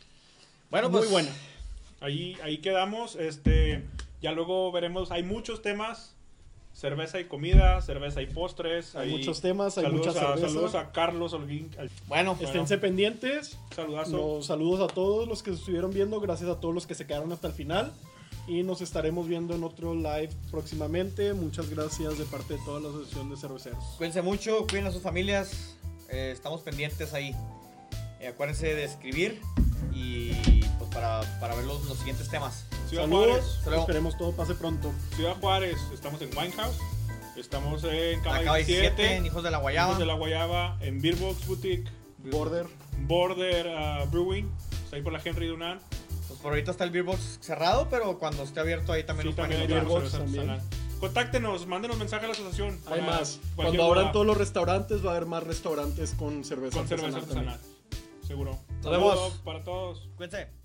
Bueno, 0.70 0.90
Muy 0.90 1.00
pues, 1.00 1.12
buena. 1.12 1.30
Ahí, 2.00 2.38
ahí 2.44 2.60
quedamos. 2.60 3.16
Este, 3.16 3.84
ya 4.22 4.32
luego 4.32 4.72
veremos. 4.72 5.12
Hay 5.12 5.24
muchos 5.24 5.62
temas. 5.62 6.16
Cerveza 6.74 7.20
y 7.20 7.26
comida, 7.26 7.82
cerveza 7.82 8.22
y 8.22 8.28
postres. 8.28 8.96
Hay 8.96 9.10
muchos 9.10 9.42
temas, 9.42 9.78
hay 9.78 9.86
saludos 9.86 10.08
mucha 10.08 10.20
a, 10.20 10.28
cerveza. 10.36 10.48
Saludos 10.48 10.76
a 10.76 10.92
Carlos 10.92 11.36
Bueno, 12.08 12.38
Esténse 12.40 12.78
pendientes. 12.78 13.58
Saludazo. 13.76 14.16
Los 14.16 14.46
saludos 14.46 14.90
a 14.90 14.94
todos 14.94 15.28
los 15.28 15.44
que 15.44 15.52
estuvieron 15.52 15.92
viendo, 15.92 16.22
gracias 16.22 16.50
a 16.50 16.60
todos 16.62 16.74
los 16.74 16.88
que 16.88 16.96
se 16.96 17.06
quedaron 17.06 17.34
hasta 17.34 17.48
el 17.48 17.54
final. 17.54 17.92
Y 18.50 18.64
nos 18.64 18.82
estaremos 18.82 19.28
viendo 19.28 19.54
en 19.54 19.64
otro 19.64 19.94
live 19.94 20.32
próximamente. 20.50 21.36
Muchas 21.36 21.70
gracias 21.70 22.18
de 22.18 22.26
parte 22.26 22.56
de 22.56 22.60
toda 22.66 22.80
la 22.80 22.90
Asociación 22.90 23.30
de 23.30 23.38
Cerveceros. 23.38 23.84
cuídense 23.98 24.24
mucho, 24.24 24.66
cuiden 24.68 24.88
a 24.88 24.92
sus 24.92 25.04
familias. 25.04 25.76
eh, 26.10 26.32
estamos 26.34 26.62
pendientes 26.62 27.14
ahí. 27.14 27.36
Eh, 28.20 28.28
acuérdense 28.28 28.74
de 28.74 28.86
escribir 28.86 29.40
y 29.94 30.32
pues 30.80 30.90
para, 30.92 31.22
para 31.40 31.54
ver 31.54 31.66
los, 31.66 31.86
los 31.86 32.00
siguientes 32.00 32.28
temas. 32.28 32.66
Ciudad 32.90 33.04
Saludos, 33.04 33.60
Juárez. 33.64 33.80
Esperemos 33.82 34.18
todo 34.18 34.32
pase 34.32 34.56
pronto. 34.56 34.92
Ciudad 35.16 35.36
Juárez. 35.40 35.78
Estamos 35.94 36.20
en 36.24 36.36
Winehouse. 36.36 36.78
Estamos 37.38 37.84
en 37.84 38.20
Cava 38.22 38.40
17, 38.40 38.82
17. 38.82 39.16
en 39.18 39.26
Hijos 39.28 39.44
de 39.44 39.52
la 39.52 39.60
Guayaba. 39.60 39.96
de 40.00 40.06
la 40.08 40.16
Guayaba. 40.16 40.78
En 40.82 41.00
Beerbox 41.00 41.46
Boutique. 41.46 41.88
Border. 42.18 42.66
Border 43.02 43.68
ah, 43.78 44.06
Brewing. 44.12 44.50
Está 44.86 44.96
ahí 44.96 45.04
por 45.04 45.14
la 45.14 45.22
Henry 45.24 45.48
Dunant. 45.48 45.82
Por 46.42 46.52
ahorita 46.52 46.72
está 46.72 46.84
el 46.86 46.92
Beer 46.92 47.04
Box 47.06 47.40
cerrado, 47.42 47.88
pero 47.90 48.18
cuando 48.18 48.44
esté 48.44 48.60
abierto 48.60 48.94
ahí 48.94 49.04
también 49.04 49.24
Sí, 49.24 49.28
nos 49.30 49.36
también 49.36 49.68
pueden 49.68 49.84
encontrar. 49.84 50.22
También. 50.22 50.62
Contáctenos, 51.00 51.68
mándenos 51.68 51.98
mensaje 51.98 52.26
a 52.26 52.28
la 52.28 52.34
asociación. 52.34 52.78
Hay 52.88 53.02
más. 53.02 53.40
Cuando 53.56 53.84
abran 53.84 54.04
duda 54.06 54.12
todos 54.12 54.26
los 54.26 54.38
restaurantes, 54.38 55.06
va 55.06 55.12
a 55.12 55.16
haber 55.16 55.28
más 55.28 55.44
restaurantes 55.44 56.14
con 56.14 56.44
cerveza 56.44 56.78
con 56.78 56.88
cerveza 56.88 57.18
artesanal. 57.18 57.60
Seguro. 58.26 58.60
Nos 58.84 58.92
vemos. 58.92 59.16
Saludos 59.16 59.42
para 59.44 59.64
todos. 59.64 60.10
Cuídense. 60.16 60.59